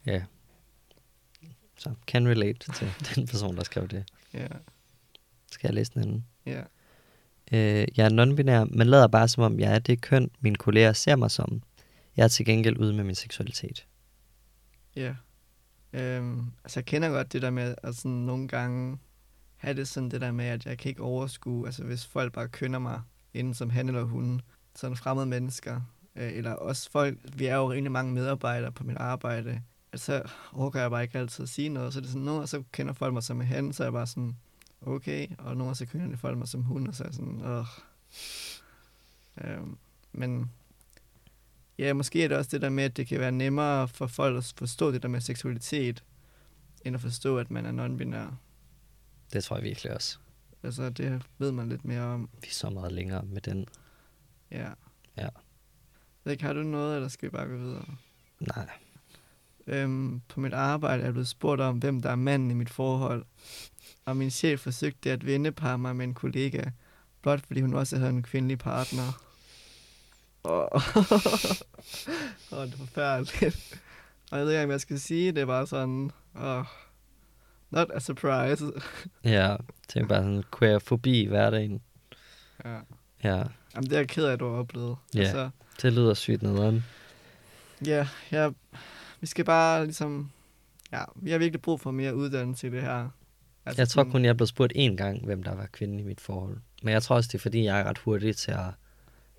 Ja. 0.06 0.24
Så 1.78 1.94
can 2.08 2.28
relate 2.28 2.72
til 2.74 2.88
den 3.16 3.28
person, 3.28 3.58
der 3.58 3.64
skrev 3.64 3.88
det. 3.88 4.06
Ja, 4.34 4.48
Skal 5.52 5.68
jeg 5.68 5.74
læse 5.74 5.92
den 5.94 6.02
anden? 6.02 6.26
ja. 6.46 6.62
Øh, 7.54 7.88
jeg 7.98 8.06
er 8.06 8.10
non-binær, 8.10 8.66
men 8.78 8.88
lader 8.88 9.08
bare 9.08 9.28
som 9.28 9.44
om, 9.44 9.60
jeg 9.60 9.76
er 9.76 9.80
det 9.80 10.02
køn, 10.02 10.32
mine 10.40 10.56
kolleger 10.56 10.94
ser 10.94 11.16
mig 11.16 11.32
som. 11.32 11.62
Jeg 12.18 12.24
er 12.24 12.28
til 12.28 12.46
gengæld 12.46 12.78
ude 12.78 12.94
med 12.94 13.04
min 13.04 13.16
seksualitet. 13.16 13.88
Ja. 14.96 15.16
Øhm, 15.94 16.52
altså, 16.64 16.80
jeg 16.80 16.86
kender 16.86 17.10
godt 17.10 17.34
det 17.34 17.42
der 17.42 17.50
med 17.50 17.76
at 17.84 17.96
sådan 17.96 18.12
nogle 18.12 18.48
gange 18.48 18.98
have 19.56 19.74
det 19.74 19.88
sådan 19.88 20.12
det 20.12 20.22
der 20.22 20.32
med, 20.32 20.46
at 20.46 20.66
jeg 20.66 20.78
kan 20.78 20.90
ikke 20.90 21.02
overskue, 21.02 21.66
altså 21.68 21.84
hvis 21.84 22.06
folk 22.06 22.34
bare 22.34 22.48
kønner 22.48 22.80
mig 22.80 23.02
inden 23.34 23.54
som 23.54 23.70
han 23.70 23.88
eller 23.88 24.04
hun, 24.04 24.42
sådan 24.76 24.98
fremmede 24.98 25.26
mennesker, 25.26 25.82
øh, 26.16 26.34
eller 26.34 26.52
også 26.52 26.92
folk, 26.92 27.18
vi 27.38 27.46
er 27.46 27.56
jo 27.56 27.72
rimelig 27.72 27.92
mange 27.92 28.14
medarbejdere 28.14 28.72
på 28.72 28.84
mit 28.84 28.98
arbejde, 28.98 29.62
altså 29.94 30.24
overgår 30.54 30.80
jeg 30.80 30.90
bare 30.90 31.04
ikke 31.04 31.20
altid 31.20 31.44
at 31.44 31.50
sige 31.50 31.70
noget, 31.70 31.94
så 31.94 32.00
det 32.00 32.06
er 32.06 32.10
sådan, 32.10 32.22
nogle 32.22 32.40
gange 32.40 32.48
så 32.48 32.64
kender 32.72 32.94
folk 32.94 33.14
mig 33.14 33.24
som 33.24 33.40
han, 33.40 33.74
så 33.74 33.84
er 33.84 33.86
jeg 33.86 33.94
bare 33.94 34.08
sådan, 34.08 34.38
okay, 34.82 35.28
og 35.38 35.46
nogle 35.46 35.64
gange 35.64 35.76
så 35.76 35.86
kender 35.86 36.18
folk 36.18 36.38
mig 36.38 36.48
som 36.48 36.62
hun, 36.62 36.88
og 36.88 36.96
så 36.96 37.04
er 37.04 37.08
jeg 37.08 37.14
sådan, 37.14 37.42
åh. 37.46 37.66
Øhm, 39.44 39.78
men 40.12 40.52
Ja, 41.82 41.94
måske 41.94 42.24
er 42.24 42.28
det 42.28 42.38
også 42.38 42.50
det 42.52 42.62
der 42.62 42.70
med, 42.70 42.84
at 42.84 42.98
det 42.98 43.08
kan 43.08 43.20
være 43.20 43.32
nemmere 43.32 43.88
for 43.88 44.08
folk 44.08 44.38
at 44.38 44.54
forstå 44.58 44.92
det 44.92 45.04
der 45.04 45.08
med 45.08 45.22
seksualitet, 45.22 46.04
end 46.86 46.96
at 46.96 47.02
forstå, 47.02 47.38
at 47.38 47.52
man 47.52 47.66
er 47.66 47.72
non-binær. 47.72 48.36
Det 49.34 49.44
tror 49.44 49.56
jeg 49.56 49.64
virkelig 49.64 49.94
også. 49.94 50.18
Altså, 50.64 50.90
det 50.90 51.22
ved 51.38 51.52
man 51.52 51.70
lidt 51.70 51.86
mere 51.86 52.02
om. 52.02 52.30
Vi 52.42 52.48
er 52.48 52.54
så 52.54 52.70
meget 52.70 52.92
længere 52.92 53.24
med 53.24 53.42
den. 53.42 53.66
Ja. 54.52 54.70
Ja. 55.18 55.28
Ikke, 56.26 56.44
har 56.44 56.54
du 56.54 56.64
noget, 56.64 56.96
eller 56.96 57.10
skal 57.10 57.30
vi 57.30 57.32
bare 57.32 57.48
gå 57.48 57.58
videre? 57.58 57.86
Nej. 58.40 58.70
Øhm, 59.68 60.22
på 60.28 60.40
mit 60.40 60.54
arbejde 60.54 61.02
er 61.02 61.06
jeg 61.06 61.14
blevet 61.14 61.28
spurgt 61.28 61.62
om, 61.62 61.78
hvem 61.78 62.02
der 62.02 62.10
er 62.10 62.16
manden 62.16 62.52
i 62.52 62.54
mit 62.54 62.70
forhold. 62.70 63.26
Og 64.06 64.18
min 64.18 64.32
chef 64.32 64.60
forsøgte 64.60 65.12
at 65.12 65.26
vende 65.26 65.52
par 65.52 65.78
mig 65.78 65.96
med 65.96 66.06
en 66.06 66.14
kollega, 66.14 66.64
blot 67.22 67.42
fordi 67.48 67.62
hun 67.62 67.74
også 67.74 67.98
havde 67.98 68.10
en 68.10 68.24
kvindelig 68.24 68.60
partner. 68.60 69.22
Åh, 70.44 70.62
oh, 72.52 72.66
det 72.66 72.74
er 72.74 72.78
forfærdeligt. 72.78 73.82
Og 74.32 74.38
jeg 74.38 74.46
ved 74.46 74.54
ikke, 74.54 74.66
hvad 74.66 74.74
jeg 74.74 74.82
skal 74.82 75.00
sige. 75.00 75.32
Det 75.32 75.42
er 75.42 75.46
bare 75.46 75.68
sådan... 75.68 76.12
Oh, 76.36 76.66
not 77.72 77.88
a 77.94 78.00
surprise. 78.00 78.72
Ja, 79.24 79.56
det 79.94 80.02
er 80.02 80.08
bare 80.08 80.24
sådan 80.24 80.44
queerfobi 80.60 81.22
i 81.22 81.28
hverdagen. 81.28 81.82
Ja. 82.66 82.80
Ja, 83.24 83.44
Jamen, 83.76 83.90
det 83.90 83.94
er 83.94 83.98
jeg 83.98 84.08
ked 84.08 84.26
af, 84.26 84.34
at 84.34 84.40
du 84.40 84.50
har 84.50 84.60
oplevet. 84.60 84.98
Ja. 85.16 85.20
Altså, 85.20 85.50
det 85.82 85.94
lyder 85.94 86.14
sygt 86.14 86.42
nederen. 86.42 86.86
ja, 87.86 88.08
ja, 88.32 88.50
vi 89.22 89.28
skal 89.28 89.46
bare 89.46 89.84
ligesom... 89.86 90.32
Ja, 90.92 91.04
vi 91.16 91.32
har 91.32 91.38
virkelig 91.38 91.62
brug 91.62 91.82
for 91.82 91.92
mere 91.92 92.16
uddannelse 92.16 92.68
i 92.68 92.70
det 92.70 92.82
her. 92.82 93.10
Altså, 93.66 93.82
Jeg 93.82 93.88
tror 93.90 94.04
kun, 94.04 94.24
jeg 94.24 94.30
er 94.30 94.34
blevet 94.34 94.50
spurgt 94.50 94.74
én 94.76 94.96
gang, 94.96 95.26
hvem 95.26 95.44
der 95.44 95.56
var 95.56 95.66
kvinden 95.72 96.00
i 96.00 96.04
mit 96.04 96.22
forhold. 96.22 96.58
Men 96.84 96.94
jeg 96.94 97.04
tror 97.04 97.16
også, 97.16 97.28
det 97.28 97.34
er 97.38 97.40
fordi, 97.40 97.64
jeg 97.64 97.80
er 97.80 97.84
ret 97.84 97.98
hurtig 97.98 98.36
til 98.38 98.52
at 98.52 98.66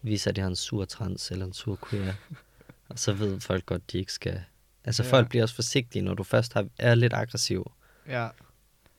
vise, 0.02 0.30
at 0.30 0.38
jeg 0.38 0.44
er 0.44 0.48
en 0.48 0.56
sur 0.56 0.84
trans 0.84 1.30
eller 1.30 1.46
en 1.46 1.52
sur 1.52 1.78
queer. 1.90 2.12
Og 2.88 2.98
så 2.98 3.12
ved 3.12 3.40
folk 3.40 3.66
godt, 3.66 3.92
de 3.92 3.98
ikke 3.98 4.12
skal... 4.12 4.40
Altså, 4.84 5.02
Ja. 5.02 5.10
folk 5.10 5.28
bliver 5.28 5.42
også 5.42 5.54
forsigtige, 5.54 6.02
når 6.02 6.14
du 6.14 6.22
først 6.22 6.52
har, 6.52 6.66
er 6.78 6.94
lidt 6.94 7.12
aggressiv. 7.12 7.72
Ja, 8.08 8.28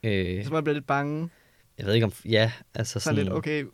Øh, 0.06 0.44
så 0.46 0.50
må 0.50 0.58
jeg 0.58 0.64
blive 0.64 0.74
lidt 0.74 0.88
bange. 0.88 1.30
jeg 1.78 1.86
ved 1.86 1.94
ikke 1.94 2.06
om... 2.06 2.14
Ja, 2.26 2.52
altså 2.74 3.00
Sådan 3.00 3.02
sådan... 3.16 3.26
lidt, 3.26 3.34
okay, 3.38 3.66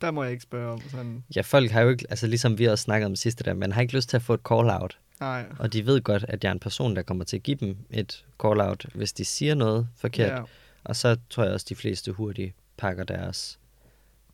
der 0.00 0.10
må 0.10 0.22
jeg 0.22 0.32
ikke 0.32 0.42
spørge 0.42 0.72
om. 0.72 0.80
Sådan, 0.90 1.24
Ja, 1.36 1.40
folk 1.40 1.70
har 1.70 1.80
jo 1.80 1.88
ikke... 1.88 2.06
Altså, 2.10 2.26
ligesom 2.26 2.58
vi 2.58 2.64
også 2.64 2.82
snakkede 2.82 3.06
om 3.06 3.16
sidste 3.16 3.44
der, 3.44 3.54
man 3.54 3.72
har 3.72 3.80
ikke 3.82 3.94
lyst 3.94 4.08
til 4.08 4.16
at 4.16 4.22
få 4.22 4.34
et 4.34 4.40
call-out. 4.48 4.98
Nej. 5.20 5.46
Og 5.58 5.72
de 5.72 5.86
ved 5.86 6.00
godt, 6.00 6.24
at 6.28 6.44
jeg 6.44 6.50
er 6.50 6.52
en 6.52 6.58
person, 6.60 6.96
der 6.96 7.02
kommer 7.02 7.24
til 7.24 7.36
at 7.36 7.42
give 7.42 7.56
dem 7.56 7.76
et 7.90 8.24
call-out, 8.42 8.86
hvis 8.94 9.12
de 9.12 9.24
siger 9.24 9.54
noget 9.54 9.88
forkert. 9.96 10.32
Ja, 10.32 10.42
Og 10.84 10.96
så 10.96 11.16
tror 11.30 11.44
jeg 11.44 11.52
også, 11.52 11.66
de 11.68 11.74
fleste 11.74 12.12
hurtigt 12.12 12.54
pakker 12.76 13.04
deres... 13.04 13.58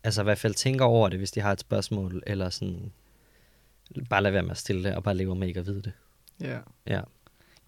Altså 0.03 0.21
i 0.21 0.23
hvert 0.23 0.37
fald 0.37 0.53
tænker 0.53 0.85
over 0.85 1.09
det, 1.09 1.17
hvis 1.19 1.31
de 1.31 1.41
har 1.41 1.51
et 1.51 1.59
spørgsmål, 1.59 2.23
eller 2.27 2.49
sådan... 2.49 2.91
Bare 4.09 4.23
lad 4.23 4.31
være 4.31 4.43
med 4.43 4.51
at 4.51 4.57
stille 4.57 4.83
det, 4.83 4.95
og 4.95 5.03
bare 5.03 5.15
lever 5.15 5.35
med 5.35 5.47
ikke 5.47 5.59
at 5.59 5.65
vide 5.65 5.81
det. 5.81 5.91
ja. 6.41 6.59
Ja. 6.87 7.01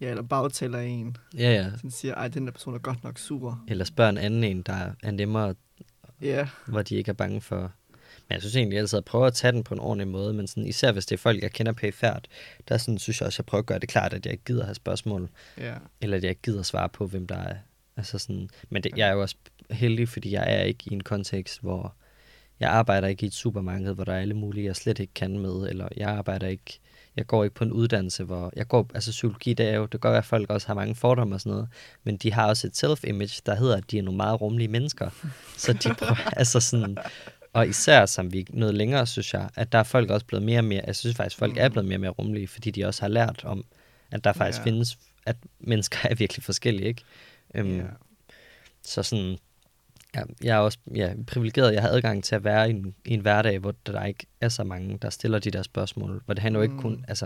Ja, 0.00 0.10
eller 0.10 0.22
bagtæller 0.22 0.78
en. 0.78 1.16
Ja, 1.38 1.52
ja. 1.52 1.70
Sådan 1.70 1.90
siger, 1.90 2.14
ej, 2.14 2.28
den 2.28 2.46
der 2.46 2.52
person 2.52 2.74
er 2.74 2.78
godt 2.78 3.04
nok 3.04 3.18
sur. 3.18 3.60
Eller 3.68 3.84
spørg 3.84 4.08
en 4.08 4.18
anden 4.18 4.44
en, 4.44 4.62
der 4.62 4.92
er 5.02 5.10
nemmere, 5.10 5.54
Ja, 6.20 6.48
hvor 6.66 6.82
de 6.82 6.94
ikke 6.94 7.08
er 7.08 7.12
bange 7.14 7.40
for... 7.40 7.72
Men 8.28 8.34
jeg 8.34 8.42
synes 8.42 8.56
egentlig 8.56 8.78
altid, 8.78 8.98
at 8.98 9.04
prøve 9.04 9.26
at 9.26 9.34
tage 9.34 9.52
den 9.52 9.64
på 9.64 9.74
en 9.74 9.80
ordentlig 9.80 10.08
måde, 10.08 10.32
men 10.32 10.46
sådan, 10.46 10.66
især 10.66 10.92
hvis 10.92 11.06
det 11.06 11.16
er 11.16 11.18
folk, 11.18 11.42
jeg 11.42 11.52
kender 11.52 11.72
pæfærd, 11.72 12.24
der 12.68 12.78
sådan, 12.78 12.98
synes 12.98 13.20
jeg 13.20 13.26
også, 13.26 13.36
at 13.36 13.38
jeg 13.38 13.46
prøver 13.46 13.62
at 13.62 13.66
gøre 13.66 13.78
det 13.78 13.88
klart, 13.88 14.14
at 14.14 14.26
jeg 14.26 14.32
ikke 14.32 14.44
gider 14.44 14.64
have 14.64 14.74
spørgsmål, 14.74 15.28
ja. 15.58 15.74
eller 16.00 16.16
at 16.16 16.22
jeg 16.22 16.30
ikke 16.30 16.42
gider 16.42 16.62
svare 16.62 16.88
på, 16.88 17.06
hvem 17.06 17.26
der 17.26 17.38
er. 17.38 17.56
Altså 17.96 18.18
sådan, 18.18 18.50
men 18.68 18.82
det, 18.82 18.92
jeg 18.96 19.08
er 19.08 19.12
jo 19.12 19.20
også 19.20 19.36
heldig, 19.70 20.08
fordi 20.08 20.32
jeg 20.32 20.44
er 20.48 20.62
ikke 20.62 20.84
i 20.90 20.94
en 20.94 21.02
kontekst, 21.02 21.60
hvor 21.60 21.94
jeg 22.60 22.70
arbejder 22.70 23.08
ikke 23.08 23.22
i 23.22 23.26
et 23.26 23.34
supermarked, 23.34 23.94
hvor 23.94 24.04
der 24.04 24.12
er 24.12 24.20
alle 24.20 24.34
mulige, 24.34 24.66
jeg 24.66 24.76
slet 24.76 24.98
ikke 24.98 25.14
kan 25.14 25.38
med, 25.38 25.68
eller 25.68 25.88
jeg 25.96 26.08
arbejder 26.08 26.46
ikke, 26.46 26.80
jeg 27.16 27.26
går 27.26 27.44
ikke 27.44 27.54
på 27.54 27.64
en 27.64 27.72
uddannelse, 27.72 28.24
hvor 28.24 28.52
jeg 28.56 28.68
går, 28.68 28.90
altså 28.94 29.10
psykologi, 29.10 29.54
det 29.54 29.68
er 29.68 29.74
jo, 29.74 29.82
det 29.82 29.90
kan 29.90 30.00
godt 30.00 30.12
være, 30.12 30.18
at 30.18 30.24
folk 30.24 30.50
også 30.50 30.66
har 30.66 30.74
mange 30.74 30.94
fordomme 30.94 31.34
og 31.34 31.40
sådan 31.40 31.52
noget, 31.52 31.68
men 32.04 32.16
de 32.16 32.32
har 32.32 32.48
også 32.48 32.66
et 32.66 32.84
self-image, 32.84 33.42
der 33.46 33.54
hedder, 33.54 33.76
at 33.76 33.90
de 33.90 33.98
er 33.98 34.02
nogle 34.02 34.16
meget 34.16 34.40
rummelige 34.40 34.68
mennesker. 34.68 35.10
Så 35.56 35.72
de 35.72 35.94
prøver, 35.98 36.30
altså 36.40 36.60
sådan, 36.60 36.98
og 37.56 37.68
især 37.68 38.06
som 38.06 38.32
vi 38.32 38.46
noget 38.50 38.74
længere, 38.74 39.06
synes 39.06 39.34
jeg, 39.34 39.48
at 39.56 39.72
der 39.72 39.78
er 39.78 39.82
folk 39.82 40.10
også 40.10 40.26
blevet 40.26 40.44
mere 40.44 40.58
og 40.58 40.64
mere, 40.64 40.82
jeg 40.86 40.96
synes 40.96 41.16
faktisk, 41.16 41.38
folk 41.38 41.56
er 41.58 41.68
blevet 41.68 41.88
mere 41.88 41.96
og 41.96 42.00
mere 42.00 42.10
rummelige, 42.10 42.48
fordi 42.48 42.70
de 42.70 42.84
også 42.84 43.02
har 43.02 43.08
lært 43.08 43.44
om, 43.44 43.64
at 44.10 44.24
der 44.24 44.32
faktisk 44.32 44.58
Ja. 44.58 44.64
findes, 44.64 44.98
at 45.26 45.36
mennesker 45.60 45.98
er 46.10 46.14
virkelig 46.14 46.44
forskellige, 46.44 46.88
ikke? 46.88 47.02
Øhm, 47.54 47.76
ja. 47.76 47.82
Så 48.82 49.02
sådan, 49.02 49.36
ja, 50.14 50.22
jeg 50.42 50.54
er 50.56 50.58
også 50.60 50.78
ja, 50.94 51.12
privilegeret, 51.26 51.74
jeg 51.74 51.82
har 51.82 51.88
adgang 51.88 52.24
til 52.24 52.34
at 52.34 52.44
være 52.44 52.68
i 52.68 52.70
en, 52.70 52.94
i 53.04 53.14
en 53.14 53.20
hverdag, 53.20 53.58
hvor 53.58 53.74
der 53.86 54.04
ikke 54.04 54.26
er 54.40 54.48
så 54.48 54.64
mange, 54.64 54.98
der 55.02 55.10
stiller 55.10 55.38
de 55.38 55.50
der 55.50 55.62
spørgsmål. 55.62 56.22
Hvor 56.24 56.34
det 56.34 56.42
handler 56.42 56.58
jo 56.58 56.62
ikke 56.62 56.76
kun, 56.78 56.92
Mm. 56.92 57.04
altså, 57.08 57.24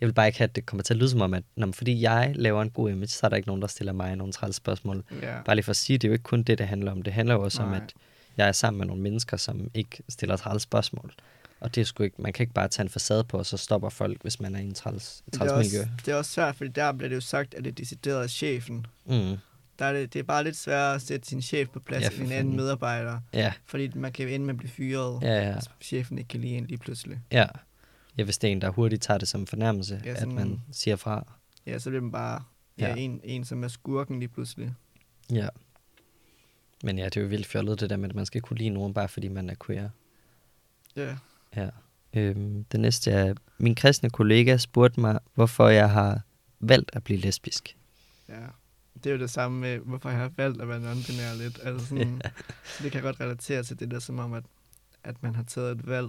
jeg 0.00 0.06
vil 0.06 0.12
bare 0.12 0.26
ikke 0.26 0.38
have, 0.38 0.48
at 0.48 0.56
det 0.56 0.66
kommer 0.66 0.82
til 0.82 0.94
at 0.94 0.98
lyde 0.98 1.08
som 1.10 1.20
om, 1.20 1.34
at 1.34 1.44
når, 1.56 1.72
fordi 1.72 2.02
jeg 2.02 2.32
laver 2.34 2.62
en 2.62 2.70
god 2.70 2.90
image, 2.90 3.08
så 3.08 3.26
er 3.26 3.28
der 3.28 3.36
ikke 3.36 3.48
nogen, 3.48 3.62
der 3.62 3.68
stiller 3.68 3.92
mig 3.92 4.16
nogle 4.16 4.32
træls 4.32 4.56
spørgsmål. 4.56 5.04
ja. 5.22 5.42
Bare 5.44 5.56
lige 5.56 5.64
for 5.64 5.70
at 5.70 5.76
sige, 5.76 5.98
det 5.98 6.04
er 6.04 6.08
jo 6.08 6.12
ikke 6.12 6.22
kun 6.22 6.42
det, 6.42 6.58
det 6.58 6.66
handler 6.68 6.92
om. 6.92 7.02
Det 7.02 7.12
handler 7.12 7.34
jo 7.34 7.42
også 7.42 7.62
om, 7.62 7.68
Nej. 7.68 7.76
at 7.78 7.92
jeg 8.36 8.48
er 8.48 8.52
sammen 8.52 8.78
med 8.78 8.86
nogle 8.86 9.02
mennesker, 9.02 9.36
som 9.36 9.70
ikke 9.74 10.02
stiller 10.08 10.36
træls 10.36 10.62
spørgsmål. 10.62 11.12
Og 11.60 11.74
det 11.74 11.80
er 11.80 11.84
sgu 11.84 12.02
ikke, 12.02 12.22
man 12.22 12.32
kan 12.32 12.42
ikke 12.44 12.54
bare 12.54 12.68
tage 12.68 12.84
en 12.84 12.88
facade 12.90 13.24
på, 13.24 13.38
og 13.38 13.46
så 13.46 13.56
stopper 13.56 13.88
folk, 13.88 14.22
hvis 14.22 14.40
man 14.40 14.54
er 14.54 14.60
i 14.60 14.64
en 14.64 14.74
træls, 14.74 15.22
det, 15.26 15.34
er 15.34 15.38
træls 15.38 15.52
også, 15.52 15.70
miljø. 15.76 15.88
det 16.06 16.12
er 16.12 16.16
også 16.16 16.30
svært, 16.30 16.56
fordi 16.56 16.70
der 16.70 16.92
bliver 16.92 17.08
det 17.08 17.16
jo 17.16 17.20
sagt, 17.20 17.54
at 17.54 17.64
det 17.64 17.70
er 17.70 17.74
decideret 17.74 18.22
af 18.22 18.30
chefen. 18.30 18.86
Mm. 19.06 19.36
Der 19.78 19.84
er 19.84 19.92
det, 19.92 20.12
det 20.12 20.18
er 20.18 20.22
bare 20.22 20.44
lidt 20.44 20.56
sværere 20.56 20.94
at 20.94 21.02
sætte 21.02 21.28
sin 21.28 21.42
chef 21.42 21.68
på 21.68 21.80
plads 21.80 22.02
Ja, 22.02 22.08
end 22.08 22.16
en 22.16 22.22
anden 22.22 22.36
fanden. 22.36 22.56
medarbejder. 22.56 23.20
Ja, 23.32 23.52
Fordi 23.64 23.90
man 23.94 24.12
kan 24.12 24.28
ende 24.28 24.46
med 24.46 24.54
at 24.54 24.58
blive 24.58 24.70
fyret, 24.70 25.22
ja, 25.22 25.48
ja. 25.48 25.52
hvis 25.52 25.64
chefen 25.80 26.18
ikke 26.18 26.28
kan 26.28 26.40
lide 26.40 26.52
en 26.56 26.66
lige 26.66 26.78
pludselig. 26.78 27.18
Ja. 27.32 27.46
Ja, 28.18 28.24
hvis 28.24 28.38
det 28.38 28.48
er 28.48 28.52
en, 28.52 28.60
der 28.60 28.70
hurtigt 28.70 29.02
tager 29.02 29.18
det 29.18 29.28
som 29.28 29.40
en 29.40 29.46
fornærmelse, 29.46 30.00
Ja, 30.04 30.10
at 30.10 30.18
sådan- 30.18 30.34
man 30.34 30.60
siger 30.72 30.96
fra. 30.96 31.32
Ja, 31.66 31.78
så 31.78 31.90
bliver 31.90 32.02
man 32.02 32.12
bare. 32.12 32.42
Ja. 32.78 32.88
Ja, 32.88 32.94
en, 32.96 33.20
en, 33.24 33.44
som 33.44 33.64
er 33.64 33.68
skurken 33.68 34.18
lige 34.18 34.28
pludselig. 34.28 34.72
Ja. 35.32 35.48
Men 36.82 36.98
ja, 36.98 37.04
det 37.04 37.16
er 37.16 37.20
jo 37.20 37.26
vildt 37.26 37.46
fjollet, 37.46 37.80
det 37.80 37.90
der 37.90 37.96
med, 37.96 38.08
at 38.08 38.14
man 38.14 38.26
skal 38.26 38.40
kunne 38.40 38.58
lide 38.58 38.70
nogen, 38.70 38.94
bare 38.94 39.08
fordi 39.08 39.28
man 39.28 39.50
er 39.50 39.54
queer. 39.66 39.88
Ja. 40.96 41.16
Ja. 41.56 41.68
Øhm, 42.14 42.64
det 42.64 42.80
næste 42.80 43.10
er, 43.10 43.34
min 43.58 43.74
kristne 43.74 44.10
kollega 44.10 44.56
spurgte 44.56 45.00
mig, 45.00 45.18
hvorfor 45.34 45.68
jeg 45.68 45.90
har 45.90 46.20
valgt 46.60 46.90
at 46.92 47.04
blive 47.04 47.18
lesbisk. 47.18 47.76
ja. 48.28 48.34
Det 49.04 49.10
er 49.10 49.14
jo 49.14 49.20
det 49.20 49.30
samme 49.30 49.60
med, 49.60 49.78
hvorfor 49.78 50.08
jeg 50.08 50.18
har 50.18 50.30
valgt 50.36 50.62
at 50.62 50.68
være 50.68 50.92
non-binær 50.92 51.34
lidt. 51.42 51.60
Altså 51.62 51.86
sådan, 51.86 52.22
så 52.76 52.82
det 52.82 52.92
kan 52.92 53.02
godt 53.02 53.20
relatere 53.20 53.62
til 53.62 53.80
det 53.80 53.90
der, 53.90 53.98
som 53.98 54.18
om, 54.18 54.32
at, 54.32 54.44
at 55.04 55.22
man 55.22 55.34
har 55.34 55.42
taget 55.42 55.72
et 55.78 55.86
valg. 55.86 56.08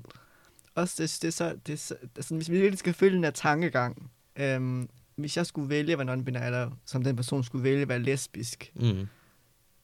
Også 0.75 1.03
det, 1.03 1.17
det 1.21 1.27
er 1.27 1.31
så, 1.31 1.55
det 1.67 1.73
er 1.73 1.77
så, 1.77 1.95
altså, 2.15 2.35
hvis 2.35 2.51
vi 2.51 2.57
virkelig 2.57 2.79
skal 2.79 2.93
følge 2.93 3.15
den 3.15 3.23
her 3.23 3.31
tankegang, 3.31 4.11
øhm, 4.35 4.89
hvis 5.15 5.37
jeg 5.37 5.45
skulle 5.45 5.69
vælge 5.69 5.91
at 5.93 5.99
være 5.99 6.15
non-binær, 6.17 6.45
eller 6.45 6.71
som 6.85 7.03
den 7.03 7.15
person 7.15 7.43
skulle 7.43 7.63
vælge 7.63 7.81
at 7.81 7.87
være 7.89 7.99
lesbisk, 7.99 8.71
Mm. 8.75 9.07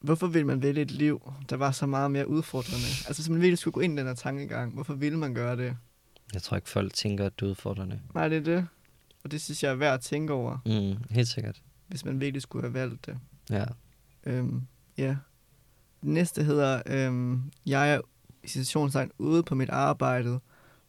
Hvorfor 0.00 0.26
vil 0.26 0.46
man 0.46 0.62
vælge 0.62 0.82
et 0.82 0.90
liv, 0.90 1.32
der 1.50 1.56
var 1.56 1.70
så 1.70 1.86
meget 1.86 2.10
mere 2.10 2.28
udfordrende? 2.28 2.86
Altså, 3.06 3.22
hvis 3.22 3.28
man 3.28 3.40
virkelig 3.40 3.58
skulle 3.58 3.72
gå 3.72 3.80
ind 3.80 3.92
i 3.92 3.96
den 3.96 4.06
her 4.06 4.14
tankegang, 4.14 4.74
hvorfor 4.74 4.94
ville 4.94 5.18
man 5.18 5.34
gøre 5.34 5.56
det? 5.56 5.76
Jeg 6.34 6.42
tror 6.42 6.56
ikke, 6.56 6.68
folk 6.68 6.94
tænker, 6.94 7.26
at 7.26 7.40
det 7.40 7.46
er 7.46 7.50
udfordrende. 7.50 8.00
Nej, 8.14 8.28
det 8.28 8.38
er 8.38 8.42
det. 8.56 8.66
Og 9.24 9.30
det 9.30 9.40
synes 9.42 9.62
jeg 9.62 9.70
er 9.70 9.74
værd 9.74 9.94
at 9.94 10.00
tænke 10.00 10.32
over, 10.32 10.58
Mm, 10.66 11.04
helt 11.10 11.28
sikkert. 11.28 11.62
hvis 11.88 12.04
man 12.04 12.20
virkelig 12.20 12.42
skulle 12.42 12.62
have 12.64 12.74
valgt 12.74 13.06
det. 13.06 13.18
Ja. 13.50 13.64
Øhm, 14.26 14.62
ja. 14.98 15.16
Det 16.00 16.08
næste 16.08 16.44
hedder, 16.44 16.82
øhm, 16.86 17.42
jeg 17.66 17.94
er 17.94 18.00
i 18.44 18.48
situationstegn 18.48 19.10
ude 19.18 19.42
på 19.42 19.54
mit 19.54 19.68
arbejde, 19.70 20.40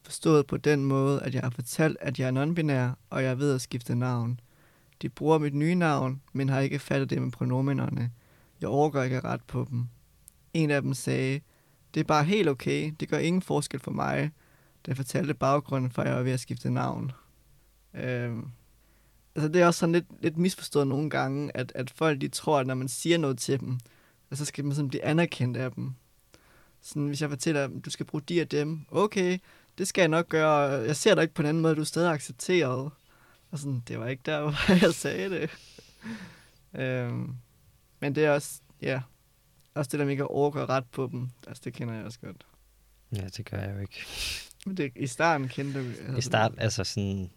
forstået 0.03 0.47
på 0.47 0.57
den 0.57 0.85
måde, 0.85 1.23
at 1.23 1.33
jeg 1.33 1.41
har 1.43 1.49
fortalt, 1.49 1.97
at 2.01 2.19
jeg 2.19 2.27
er 2.27 2.31
non-binær, 2.45 2.97
og 3.09 3.23
jeg 3.23 3.31
er 3.31 3.35
ved 3.35 3.55
at 3.55 3.61
skifte 3.61 3.95
navn. 3.95 4.39
De 5.01 5.09
bruger 5.09 5.37
mit 5.37 5.53
nye 5.53 5.75
navn, 5.75 6.21
men 6.33 6.49
har 6.49 6.59
ikke 6.59 6.79
fattet 6.79 7.09
det 7.09 7.21
med 7.21 7.31
pronomenerne. 7.31 8.11
Jeg 8.61 8.69
overgår 8.69 9.01
ikke 9.03 9.19
ret 9.19 9.43
på 9.43 9.67
dem. 9.69 9.87
En 10.53 10.71
af 10.71 10.81
dem 10.81 10.93
sagde, 10.93 11.41
det 11.93 11.99
er 11.99 12.03
bare 12.03 12.23
helt 12.23 12.49
okay, 12.49 12.93
det 12.99 13.09
gør 13.09 13.17
ingen 13.17 13.41
forskel 13.41 13.79
for 13.79 13.91
mig, 13.91 14.31
da 14.85 14.89
jeg 14.89 14.97
fortalte 14.97 15.33
baggrunden 15.33 15.91
for, 15.91 16.01
at 16.01 16.07
jeg 16.07 16.17
var 16.17 16.23
ved 16.23 16.31
at 16.31 16.39
skifte 16.39 16.69
navn. 16.69 17.11
Øhm, 17.93 18.47
altså 19.35 19.47
det 19.47 19.61
er 19.61 19.65
også 19.65 19.79
sådan 19.79 19.93
lidt, 19.93 20.05
lidt 20.21 20.37
misforstået 20.37 20.87
nogle 20.87 21.09
gange, 21.09 21.57
at, 21.57 21.71
at 21.75 21.89
folk 21.89 22.21
de 22.21 22.27
tror, 22.27 22.59
at 22.59 22.67
når 22.67 22.75
man 22.75 22.87
siger 22.87 23.17
noget 23.17 23.37
til 23.37 23.59
dem, 23.59 23.79
at 24.31 24.37
så 24.37 24.45
skal 24.45 24.65
man 24.65 24.75
sådan 24.75 24.89
blive 24.89 25.03
anerkendt 25.03 25.57
af 25.57 25.71
dem. 25.71 25.93
Sådan, 26.81 27.07
hvis 27.07 27.21
jeg 27.21 27.29
fortæller 27.29 27.67
dem, 27.67 27.81
du 27.81 27.89
skal 27.89 28.05
bruge 28.05 28.21
de 28.21 28.41
af 28.41 28.47
dem, 28.47 28.85
okay, 28.91 29.37
det 29.77 29.87
skal 29.87 30.01
jeg 30.01 30.09
nok 30.09 30.29
gøre, 30.29 30.57
jeg 30.61 30.95
ser 30.95 31.15
dig 31.15 31.21
ikke 31.21 31.33
på 31.33 31.41
en 31.41 31.47
anden 31.47 31.63
måde, 31.63 31.75
du 31.75 31.81
er 31.81 31.85
stadig 31.85 32.11
accepteret. 32.11 32.91
Og 33.51 33.59
sådan, 33.59 33.83
det 33.87 33.99
var 33.99 34.07
ikke 34.07 34.23
der, 34.25 34.41
hvor 34.41 34.85
jeg 34.85 34.93
sagde 34.93 35.29
det. 35.29 35.49
øhm, 36.81 37.35
men 38.01 38.15
det 38.15 38.25
er 38.25 38.31
også, 38.31 38.61
ja, 38.81 39.01
også 39.73 39.89
det 39.91 39.99
der 39.99 40.05
med 40.05 40.11
ikke 40.11 40.23
at 40.23 40.69
ret 40.69 40.85
på 40.91 41.09
dem, 41.11 41.29
altså 41.47 41.61
det 41.65 41.73
kender 41.73 41.93
jeg 41.93 42.05
også 42.05 42.19
godt. 42.19 42.45
Ja, 43.15 43.27
det 43.37 43.49
gør 43.49 43.57
jeg 43.57 43.75
jo 43.75 43.79
ikke. 43.79 44.05
Men 44.65 44.77
det, 44.77 44.91
i 44.95 45.07
starten 45.07 45.47
kendte 45.47 45.79
du... 45.79 45.87
Altså, 45.87 46.17
I 46.17 46.21
start, 46.21 46.51
altså 46.57 46.83
sådan, 46.83 47.31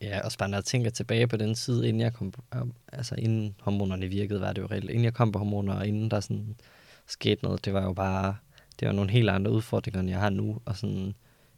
ja, 0.00 0.20
også 0.24 0.38
bare 0.38 0.48
når 0.48 0.56
jeg 0.56 0.64
tænker 0.64 0.90
tilbage 0.90 1.26
på 1.26 1.36
den 1.36 1.54
tid, 1.54 1.84
inden 1.84 2.00
jeg 2.00 2.12
kom 2.12 2.30
på, 2.30 2.42
øh, 2.54 2.60
altså 2.92 3.14
inden 3.18 3.54
hormonerne 3.60 4.06
virkede, 4.06 4.40
var 4.40 4.52
det 4.52 4.62
jo 4.62 4.66
reelt. 4.66 4.90
Inden 4.90 5.04
jeg 5.04 5.14
kom 5.14 5.32
på 5.32 5.38
hormoner, 5.38 5.74
og 5.74 5.86
inden 5.86 6.10
der 6.10 6.20
sådan 6.20 6.56
skete 7.06 7.42
noget, 7.42 7.64
det 7.64 7.74
var 7.74 7.82
jo 7.82 7.92
bare, 7.92 8.36
det 8.80 8.88
var 8.88 8.94
nogle 8.94 9.10
helt 9.10 9.30
andre 9.30 9.50
udfordringer, 9.50 10.00
end 10.00 10.10
jeg 10.10 10.20
har 10.20 10.30
nu, 10.30 10.60
og 10.64 10.76
sådan, 10.76 11.06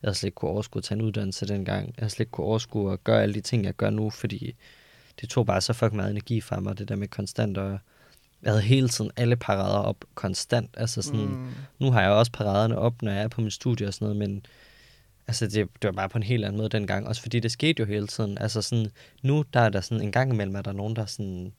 jeg 0.02 0.08
havde 0.08 0.14
slet 0.14 0.28
ikke 0.28 0.34
kunne 0.34 0.50
overskue 0.50 0.80
at 0.80 0.84
tage 0.84 0.98
en 0.98 1.04
uddannelse 1.04 1.46
dengang. 1.46 1.86
Jeg 1.86 1.94
havde 1.98 2.10
slet 2.10 2.20
ikke 2.20 2.30
kunne 2.30 2.46
overskue 2.46 2.92
at 2.92 3.04
gøre 3.04 3.22
alle 3.22 3.34
de 3.34 3.40
ting, 3.40 3.64
jeg 3.64 3.74
gør 3.74 3.90
nu, 3.90 4.10
fordi 4.10 4.54
det 5.20 5.28
tog 5.28 5.46
bare 5.46 5.60
så 5.60 5.72
fucking 5.72 5.96
meget 5.96 6.10
energi 6.10 6.40
fra 6.40 6.60
mig, 6.60 6.78
det 6.78 6.88
der 6.88 6.96
med 6.96 7.08
konstant, 7.08 7.58
og 7.58 7.78
jeg 8.42 8.52
havde 8.52 8.62
hele 8.62 8.88
tiden 8.88 9.10
alle 9.16 9.36
parader 9.36 9.78
op 9.78 10.04
konstant, 10.14 10.70
altså 10.76 11.02
sådan, 11.02 11.20
mm. 11.20 11.50
Nu 11.78 11.90
har 11.90 12.02
jeg 12.02 12.10
også 12.10 12.32
paraderne 12.32 12.78
op, 12.78 13.02
når 13.02 13.12
jeg 13.12 13.22
er 13.22 13.28
på 13.28 13.40
min 13.40 13.50
studie 13.50 13.86
og 13.86 13.94
sådan 13.94 14.04
noget, 14.04 14.16
men 14.16 14.46
altså 15.26 15.46
det, 15.46 15.54
det 15.54 15.88
var 15.88 15.92
bare 15.92 16.08
på 16.08 16.18
en 16.18 16.22
helt 16.22 16.44
anden 16.44 16.56
måde 16.56 16.68
dengang. 16.68 17.08
Også 17.08 17.22
fordi 17.22 17.40
det 17.40 17.52
skete 17.52 17.80
jo 17.80 17.86
hele 17.86 18.06
tiden. 18.06 18.38
Altså 18.38 18.62
sådan, 18.62 18.90
nu 19.22 19.44
der 19.52 19.60
er 19.60 19.68
der 19.68 19.80
sådan 19.80 20.04
en 20.04 20.12
gang 20.12 20.32
imellem, 20.32 20.56
at 20.56 20.64
der 20.64 20.70
er 20.70 20.76
nogen, 20.76 20.96
der 20.96 21.06
sådan, 21.06 21.52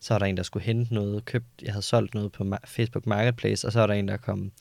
så 0.00 0.14
var 0.14 0.18
der 0.18 0.26
en, 0.26 0.36
der 0.36 0.42
skulle 0.42 0.64
hente 0.64 0.94
noget, 0.94 1.24
købt, 1.24 1.46
jeg 1.62 1.72
havde 1.72 1.82
solgt 1.82 2.14
noget 2.14 2.32
på 2.32 2.54
Facebook 2.64 3.06
Marketplace, 3.06 3.66
og 3.66 3.72
så 3.72 3.80
var 3.80 3.86
der 3.86 3.94
en, 3.94 4.08
der 4.08 4.16
kom 4.16 4.52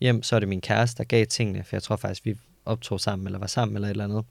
hjem, 0.00 0.22
så 0.22 0.36
er 0.36 0.40
det 0.40 0.48
min 0.48 0.60
kæreste, 0.60 0.98
der 0.98 1.04
gav 1.04 1.26
tingene, 1.26 1.64
for 1.64 1.76
jeg 1.76 1.82
tror 1.82 1.96
faktisk, 1.96 2.24
vi 2.24 2.36
optog 2.64 3.00
sammen, 3.00 3.26
eller 3.26 3.38
var 3.38 3.46
sammen, 3.46 3.74
eller 3.76 3.88
et 3.88 3.90
eller 3.90 4.04
andet. 4.04 4.24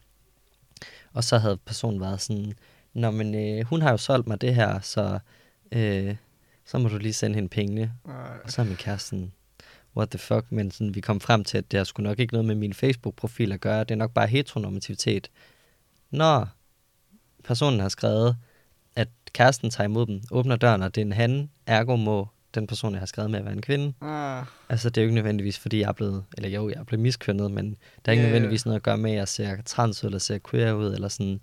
Og 1.14 1.24
så 1.24 1.38
havde 1.38 1.58
personen 1.58 2.02
været 2.02 2.22
sådan, 2.22 2.54
Nå, 2.94 3.12
men 3.12 3.36
øh, 3.36 3.66
hun 3.66 3.82
har 3.82 3.92
jo 3.92 3.98
solgt 3.98 4.28
mig 4.28 4.42
det 4.42 4.56
her, 4.56 4.80
så, 4.80 5.20
øh, 5.72 6.16
så 6.72 6.78
må 6.78 6.90
du 6.90 6.98
lige 6.98 7.14
sende 7.14 7.36
hende 7.36 7.50
pengene. 7.50 7.94
Nej. 8.08 8.38
Og 8.44 8.52
så 8.52 8.62
er 8.62 8.66
min 8.66 8.76
kæreste 8.76 9.10
sådan, 9.10 9.32
what 9.98 10.10
the 10.10 10.20
fuck, 10.20 10.46
men 10.50 10.72
sådan, 10.72 10.96
vi 10.96 11.02
kom 11.02 11.20
frem 11.20 11.44
til, 11.44 11.58
at 11.58 11.72
det 11.72 11.78
har 11.78 11.84
sgu 11.84 12.04
nok 12.04 12.20
ikke 12.20 12.34
noget 12.34 12.46
med 12.46 12.56
min 12.56 12.74
Facebook-profil 12.74 13.52
at 13.52 13.62
gøre, 13.62 13.80
det 13.80 13.92
er 13.92 13.96
nok 13.96 14.14
bare 14.14 14.28
heteronormativitet. 14.28 15.32
Når 16.12 16.50
personen 17.44 17.80
har 17.80 17.90
skrevet, 17.90 18.38
at 18.96 19.08
kæresten 19.34 19.70
tager 19.70 19.86
imod 19.86 20.06
dem, 20.06 20.22
åbner 20.32 20.56
døren, 20.56 20.82
og 20.82 20.96
det 20.96 21.02
er 21.02 21.06
en 21.06 21.12
han, 21.12 21.50
ergo 21.66 21.96
må 21.96 22.28
den 22.56 22.68
person, 22.68 22.94
jeg 22.94 23.02
har 23.02 23.06
skrevet 23.06 23.32
med, 23.32 23.40
at 23.40 23.46
være 23.46 23.54
en 23.54 23.62
kvinde. 23.62 23.94
Ah, 24.02 24.46
Altså, 24.70 24.90
det 24.90 24.98
er 24.98 25.02
jo 25.02 25.08
ikke 25.08 25.16
nødvendigvis, 25.16 25.60
fordi 25.60 25.80
jeg 25.80 25.88
er 25.88 25.94
blevet, 25.94 26.24
eller 26.38 26.50
jo, 26.50 26.70
jeg 26.70 26.76
er 26.76 26.84
blevet 26.84 27.04
miskønnet, 27.04 27.52
men 27.52 27.76
der 28.06 28.12
er 28.12 28.12
ikke 28.12 28.24
ja. 28.24 28.28
nødvendigvis 28.30 28.66
noget 28.66 28.76
at 28.76 28.84
gøre 28.84 28.98
med, 28.98 29.12
at 29.12 29.18
jeg 29.18 29.28
ser 29.28 29.62
trans 29.66 30.04
ud, 30.04 30.08
eller 30.08 30.20
ser 30.20 30.40
queer 30.50 30.74
ud, 30.74 30.94
eller 30.94 31.08
sådan. 31.08 31.42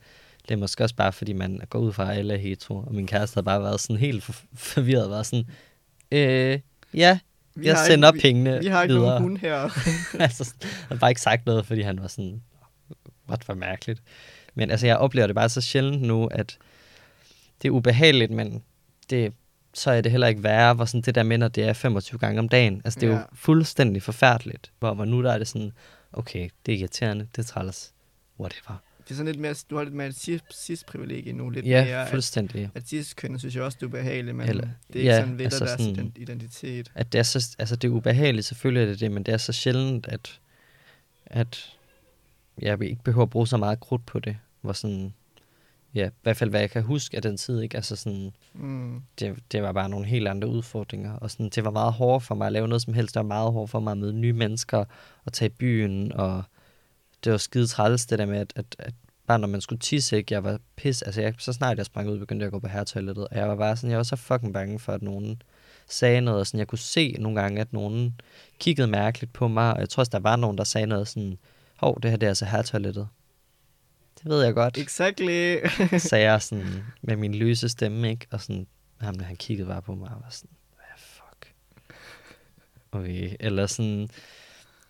Det 0.48 0.54
er 0.54 0.58
måske 0.58 0.84
også 0.84 0.94
bare, 0.94 1.12
fordi 1.12 1.32
man 1.32 1.60
går 1.70 1.78
ud 1.78 1.92
fra, 1.92 2.12
at 2.12 2.18
alle 2.18 2.34
er 2.34 2.38
hetero, 2.38 2.76
og 2.76 2.94
min 2.94 3.06
kæreste 3.06 3.34
har 3.34 3.42
bare 3.42 3.62
været 3.62 3.80
sådan 3.80 3.96
helt 3.96 4.22
for- 4.22 4.34
forvirret, 4.54 5.10
været 5.10 5.26
sådan, 5.26 5.44
øh, 6.12 6.60
ja, 6.94 7.18
vi 7.54 7.66
jeg 7.66 7.78
sender 7.86 8.12
ikke, 8.12 8.22
pengene 8.22 8.52
Vi, 8.52 8.58
vi 8.58 8.66
har 8.66 8.82
ikke 8.82 8.94
videre. 8.94 9.08
nogen 9.10 9.22
hund 9.22 9.38
her. 9.38 9.68
altså, 10.24 10.54
han 10.60 10.70
har 10.88 10.96
bare 10.96 11.10
ikke 11.10 11.20
sagt 11.20 11.46
noget, 11.46 11.66
fordi 11.66 11.80
han 11.82 11.98
var 12.02 12.08
sådan, 12.08 12.42
what 13.28 13.44
for 13.44 13.54
mærkeligt. 13.54 14.02
Men 14.54 14.70
altså, 14.70 14.86
jeg 14.86 14.96
oplever 14.96 15.26
det 15.26 15.34
bare 15.36 15.48
så 15.48 15.60
sjældent 15.60 16.02
nu, 16.02 16.26
at 16.26 16.58
det 17.62 17.68
er 17.68 17.72
ubehageligt, 17.72 18.30
men 18.30 18.62
det, 19.10 19.32
så 19.74 19.90
er 19.90 20.00
det 20.00 20.10
heller 20.12 20.26
ikke 20.26 20.42
værre, 20.42 20.74
hvor 20.74 20.84
sådan 20.84 21.00
det 21.02 21.14
der 21.14 21.36
når 21.36 21.48
det 21.48 21.64
er 21.64 21.72
25 21.72 22.18
gange 22.18 22.38
om 22.38 22.48
dagen. 22.48 22.82
Altså, 22.84 23.00
det 23.00 23.06
er 23.08 23.12
Ja. 23.12 23.18
jo 23.18 23.24
fuldstændig 23.34 24.02
forfærdeligt. 24.02 24.72
Hvor, 24.78 24.94
hvor 24.94 25.04
nu 25.04 25.22
der 25.22 25.32
er 25.32 25.38
det 25.38 25.48
sådan, 25.48 25.72
okay, 26.12 26.48
det 26.66 26.74
er 26.74 26.78
irriterende, 26.78 27.26
det 27.36 27.38
er 27.42 27.46
træls, 27.46 27.92
whatever. 28.40 28.82
Det 29.08 29.10
er 29.10 29.14
sådan 29.16 29.26
lidt 29.32 29.40
mere, 29.40 29.54
du 29.70 29.76
har 29.76 29.84
lidt 29.84 29.94
mere 29.94 30.06
et 30.06 30.14
cis- 30.28 30.54
cis-privilegie 30.66 31.32
nu, 31.32 31.50
lidt 31.50 31.66
Ja, 31.66 31.84
mere, 31.84 32.02
at, 32.02 32.08
fuldstændig. 32.10 32.70
at 32.74 32.88
cis-kønnet 32.88 33.40
synes 33.40 33.54
jeg 33.56 33.62
også, 33.62 33.78
du 33.80 33.86
er 33.86 33.90
behagelig, 33.90 34.34
men 34.36 34.48
Eller- 34.48 34.62
det 34.88 34.96
er 34.96 34.98
ikke 35.00 35.10
ja, 35.10 35.20
sådan 35.20 35.38
ved 35.38 35.44
altså 35.44 35.64
deres 35.64 35.80
sådan- 35.80 35.94
sådan, 35.96 36.12
identitet. 36.16 36.92
At 36.94 37.12
det 37.12 37.18
er 37.18 37.22
så, 37.22 37.56
altså 37.58 37.76
det 37.76 37.88
er 37.88 37.92
ubehageligt, 37.92 38.46
selvfølgelig 38.46 38.82
er 38.82 38.86
det 38.86 39.00
det, 39.00 39.10
men 39.10 39.22
det 39.22 39.34
er 39.34 39.38
så 39.38 39.52
sjældent, 39.52 40.08
at, 40.08 40.40
at 41.26 41.72
jeg 42.62 42.82
ikke 42.82 43.02
behøver 43.04 43.22
at 43.22 43.30
bruge 43.30 43.46
så 43.48 43.56
meget 43.56 43.80
krudt 43.80 44.06
på 44.06 44.18
det. 44.18 44.36
Hvor 44.60 44.72
sådan, 44.72 45.14
ja, 45.94 46.06
i 46.08 46.10
hvert 46.22 46.36
fald 46.36 46.50
hvad 46.50 46.60
jeg 46.60 46.70
kan 46.70 46.82
huske 46.82 47.16
af 47.16 47.22
den 47.22 47.36
tid, 47.36 47.60
ikke? 47.60 47.76
Altså 47.76 47.96
sådan, 47.96 48.32
Mm. 48.54 49.02
det, 49.20 49.34
det 49.52 49.62
var 49.62 49.72
bare 49.72 49.88
nogle 49.88 50.06
helt 50.06 50.28
andre 50.28 50.48
udfordringer. 50.48 51.12
Og 51.12 51.30
sådan, 51.30 51.48
det 51.48 51.64
var 51.64 51.70
meget 51.70 51.92
hårdt 51.92 52.24
for 52.24 52.34
mig 52.34 52.46
at 52.46 52.52
lave 52.52 52.68
noget 52.68 52.82
som 52.82 52.94
helst. 52.94 53.14
Det 53.14 53.20
var 53.20 53.26
meget 53.26 53.52
hårdt 53.52 53.70
for 53.70 53.80
mig 53.80 53.90
at 53.90 53.98
møde 53.98 54.12
nye 54.12 54.32
mennesker 54.32 54.84
og 55.24 55.32
tage 55.32 55.46
i 55.46 55.52
byen. 55.58 56.12
Og 56.12 56.42
det 57.24 57.32
var 57.32 57.38
skide 57.38 57.66
træls, 57.66 58.06
det 58.06 58.18
der 58.18 58.26
med, 58.26 58.38
at, 58.38 58.52
at, 58.56 58.76
at 58.78 58.94
bare 59.26 59.38
når 59.38 59.48
man 59.48 59.60
skulle 59.60 59.78
tisse, 59.78 60.16
ikke? 60.16 60.34
Jeg 60.34 60.44
var 60.44 60.58
pis. 60.76 61.02
Altså, 61.02 61.20
jeg, 61.20 61.34
så 61.38 61.52
snart 61.52 61.78
jeg 61.78 61.86
sprang 61.86 62.08
ud, 62.08 62.18
begyndte 62.18 62.42
jeg 62.42 62.46
at 62.46 62.52
gå 62.52 62.58
på 62.58 62.68
herretoilettet. 62.68 63.28
Og 63.28 63.36
jeg 63.36 63.48
var 63.48 63.56
bare 63.56 63.76
sådan, 63.76 63.90
jeg 63.90 63.96
var 63.96 64.04
så 64.04 64.16
fucking 64.16 64.52
bange 64.52 64.78
for, 64.78 64.92
at 64.92 65.02
nogen 65.02 65.42
sagde 65.88 66.20
noget. 66.20 66.40
Og 66.40 66.46
sådan, 66.46 66.58
jeg 66.58 66.68
kunne 66.68 66.78
se 66.78 67.16
nogle 67.18 67.40
gange, 67.40 67.60
at 67.60 67.72
nogen 67.72 68.20
kiggede 68.58 68.88
mærkeligt 68.88 69.32
på 69.32 69.48
mig. 69.48 69.74
Og 69.74 69.80
jeg 69.80 69.88
tror 69.88 70.00
også, 70.00 70.10
der 70.10 70.18
var 70.18 70.36
nogen, 70.36 70.58
der 70.58 70.64
sagde 70.64 70.86
noget 70.86 71.08
sådan, 71.08 71.38
hov, 71.76 72.00
det 72.02 72.10
her 72.10 72.18
det 72.18 72.26
er 72.26 72.30
altså 72.30 72.44
herretoilettet. 72.44 73.08
Det 74.18 74.30
ved 74.30 74.44
jeg 74.44 74.54
godt 74.54 74.78
Exactly. 74.78 75.58
sagde 75.98 76.30
jeg 76.30 76.42
sådan 76.42 76.84
med 77.02 77.16
min 77.16 77.34
løse 77.34 77.68
stemme, 77.68 78.10
ikke? 78.10 78.26
Og 78.30 78.40
sådan, 78.40 78.66
ham, 79.00 79.20
han 79.20 79.36
kiggede 79.36 79.68
bare 79.68 79.82
på 79.82 79.94
mig 79.94 80.08
og 80.08 80.20
var 80.22 80.30
sådan, 80.30 80.56
hvad 80.74 80.98
fuck? 80.98 81.54
Okay, 82.92 83.36
eller 83.40 83.66
sådan, 83.66 84.08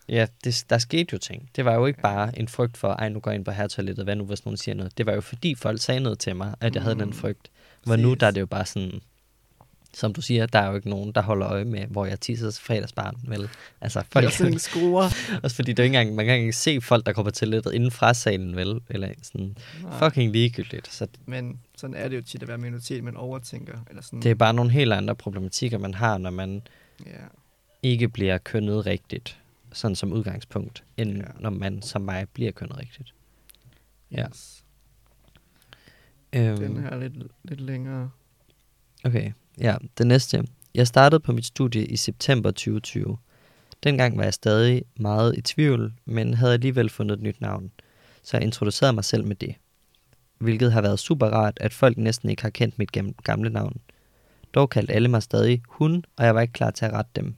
ja, 0.09 0.25
det, 0.43 0.65
der 0.69 0.77
skete 0.77 1.07
jo 1.13 1.17
ting. 1.17 1.49
Det 1.55 1.65
var 1.65 1.73
jo 1.73 1.85
ikke 1.85 2.01
bare 2.01 2.39
en 2.39 2.47
frygt 2.47 2.77
for, 2.77 2.87
ej, 2.93 3.09
nu 3.09 3.19
går 3.19 3.31
jeg 3.31 3.35
ind 3.35 3.45
på 3.45 3.51
herretoilettet, 3.51 4.05
hvad 4.05 4.15
nu, 4.15 4.25
hvis 4.25 4.45
nogen 4.45 4.57
siger 4.57 4.75
noget? 4.75 4.97
Det 4.97 5.05
var 5.05 5.13
jo 5.13 5.21
fordi 5.21 5.55
folk 5.55 5.81
sagde 5.81 5.99
noget 5.99 6.19
til 6.19 6.35
mig, 6.35 6.55
at 6.61 6.75
jeg 6.75 6.83
havde 6.83 6.95
den 6.95 7.05
Mm, 7.05 7.13
frygt. 7.13 7.51
Hvor 7.83 7.95
nu, 7.95 8.13
der 8.13 8.27
er 8.27 8.31
det 8.31 8.41
jo 8.41 8.45
bare 8.45 8.65
sådan, 8.65 8.91
som 9.93 10.13
du 10.13 10.21
siger, 10.21 10.45
der 10.45 10.59
er 10.59 10.67
jo 10.69 10.75
ikke 10.75 10.89
nogen, 10.89 11.11
der 11.11 11.21
holder 11.21 11.47
øje 11.49 11.65
med, 11.65 11.85
hvor 11.87 12.05
jeg 12.05 12.19
tisser 12.19 12.59
fredagsbarn, 12.61 13.15
vel? 13.27 13.49
Altså, 13.81 14.03
Folk 14.11 14.25
er 14.25 14.29
sådan 14.29 14.59
skruer. 14.59 15.09
også 15.43 15.55
fordi 15.55 15.71
det 15.73 15.79
er 15.79 15.83
ikke 15.83 15.97
engang, 15.99 16.15
man 16.15 16.25
kan 16.25 16.39
ikke 16.39 16.53
se 16.53 16.81
folk, 16.81 17.05
der 17.05 17.13
kommer 17.13 17.31
til 17.31 17.45
toilettet 17.47 17.73
inden 17.73 17.91
fra 17.91 18.13
salen, 18.13 18.55
vel? 18.55 18.79
Eller 18.89 19.09
sådan, 19.23 19.55
Nej. 19.83 19.99
fucking 19.99 20.31
ligegyldigt. 20.31 20.93
Så 20.93 21.07
Men 21.25 21.59
sådan 21.77 21.95
er 21.95 22.07
det 22.07 22.15
jo 22.17 22.21
tit 22.21 22.41
at 22.41 22.47
være 22.47 22.57
minoritet, 22.57 23.03
man 23.03 23.17
overtænker. 23.17 23.77
Eller 23.89 24.01
sådan. 24.03 24.21
Det 24.21 24.31
er 24.31 24.35
bare 24.35 24.53
nogle 24.53 24.71
helt 24.71 24.93
andre 24.93 25.15
problematikker, 25.15 25.77
man 25.77 25.93
har, 25.93 26.17
når 26.17 26.29
man 26.29 26.61
Ja. 27.05 27.11
ikke 27.83 28.09
bliver 28.09 28.37
kønnet 28.37 28.85
rigtigt, 28.85 29.37
sådan 29.77 29.95
som 29.95 30.13
udgangspunkt, 30.13 30.83
end 30.97 31.17
Ja. 31.17 31.23
når 31.39 31.49
man 31.49 31.81
som 31.81 32.01
mig 32.01 32.29
bliver 32.33 32.51
kønnet 32.51 32.77
rigtigt. 32.77 33.13
Ja. 34.11 34.27
Yes. 34.27 34.63
Øhm, 36.35 36.57
Den 36.57 36.77
her 36.77 36.89
er 36.89 36.99
lidt, 36.99 37.13
lidt 37.43 37.61
længere. 37.61 38.09
Okay, 39.03 39.31
ja, 39.57 39.75
det 39.97 40.07
næste. 40.07 40.43
Jeg 40.75 40.87
startede 40.87 41.19
på 41.19 41.31
mit 41.31 41.45
studie 41.45 41.85
i 41.85 41.95
september 41.97 42.51
2020. 42.51 43.17
Dengang 43.83 44.17
var 44.17 44.23
jeg 44.23 44.33
stadig 44.33 44.83
meget 44.95 45.37
i 45.37 45.41
tvivl, 45.41 45.93
men 46.05 46.33
havde 46.33 46.53
alligevel 46.53 46.89
fundet 46.89 47.15
et 47.17 47.21
nyt 47.23 47.41
navn, 47.41 47.71
så 48.23 48.37
jeg 48.37 48.43
introducerede 48.43 48.93
mig 48.93 49.03
selv 49.05 49.25
med 49.25 49.35
det. 49.35 49.55
Hvilket 50.37 50.71
har 50.73 50.81
været 50.81 50.99
super 50.99 51.27
rart, 51.27 51.57
at 51.61 51.73
folk 51.73 51.97
næsten 51.97 52.29
ikke 52.29 52.41
har 52.41 52.49
kendt 52.49 52.79
mit 52.79 52.97
gam- 52.97 53.15
gamle 53.23 53.49
navn. 53.49 53.77
Dog 54.53 54.69
kaldte 54.69 54.93
alle 54.93 55.07
mig 55.09 55.23
stadig 55.23 55.61
hun, 55.69 56.03
og 56.15 56.25
jeg 56.25 56.35
var 56.35 56.41
ikke 56.41 56.51
klar 56.53 56.71
til 56.71 56.85
at 56.85 56.91
rette 56.93 57.11
dem. 57.15 57.35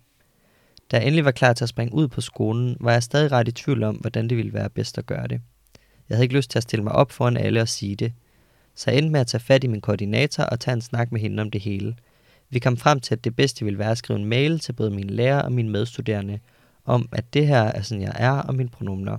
Da 0.91 0.97
jeg 0.97 1.05
endelig 1.05 1.25
var 1.25 1.31
klar 1.31 1.53
til 1.53 1.65
at 1.65 1.69
springe 1.69 1.93
ud 1.93 2.07
på 2.07 2.21
skolen, 2.21 2.77
var 2.79 2.91
jeg 2.91 3.03
stadig 3.03 3.31
ret 3.31 3.47
i 3.47 3.51
tvivl 3.51 3.83
om, 3.83 3.95
hvordan 3.95 4.27
det 4.27 4.37
ville 4.37 4.53
være 4.53 4.69
bedst 4.69 4.97
at 4.97 5.05
gøre 5.05 5.27
det. 5.27 5.41
Jeg 6.09 6.15
havde 6.15 6.25
ikke 6.25 6.35
lyst 6.35 6.49
til 6.49 6.59
at 6.59 6.63
stille 6.63 6.83
mig 6.83 6.93
op 6.93 7.11
foran 7.11 7.37
alle 7.37 7.61
og 7.61 7.67
sige 7.67 7.95
det, 7.95 8.13
så 8.75 8.91
jeg 8.91 8.97
endte 8.97 9.11
med 9.11 9.19
at 9.19 9.27
tage 9.27 9.41
fat 9.41 9.63
i 9.63 9.67
min 9.67 9.81
koordinator 9.81 10.43
og 10.43 10.59
tage 10.59 10.73
en 10.73 10.81
snak 10.81 11.11
med 11.11 11.21
hende 11.21 11.41
om 11.41 11.51
det 11.51 11.61
hele. 11.61 11.95
Vi 12.49 12.59
kom 12.59 12.77
frem 12.77 12.99
til, 12.99 13.15
at 13.15 13.23
det 13.23 13.35
bedste 13.35 13.65
ville 13.65 13.79
være 13.79 13.91
at 13.91 13.97
skrive 13.97 14.19
en 14.19 14.25
mail 14.25 14.59
til 14.59 14.73
både 14.73 14.91
mine 14.91 15.13
lærere 15.13 15.41
og 15.41 15.51
mine 15.51 15.69
medstuderende, 15.69 16.39
om 16.85 17.09
at 17.11 17.33
det 17.33 17.47
her 17.47 17.61
er 17.61 17.81
sådan, 17.81 18.01
jeg 18.01 18.13
er, 18.15 18.31
og 18.31 18.55
mine 18.55 18.69
pronomner. 18.69 19.17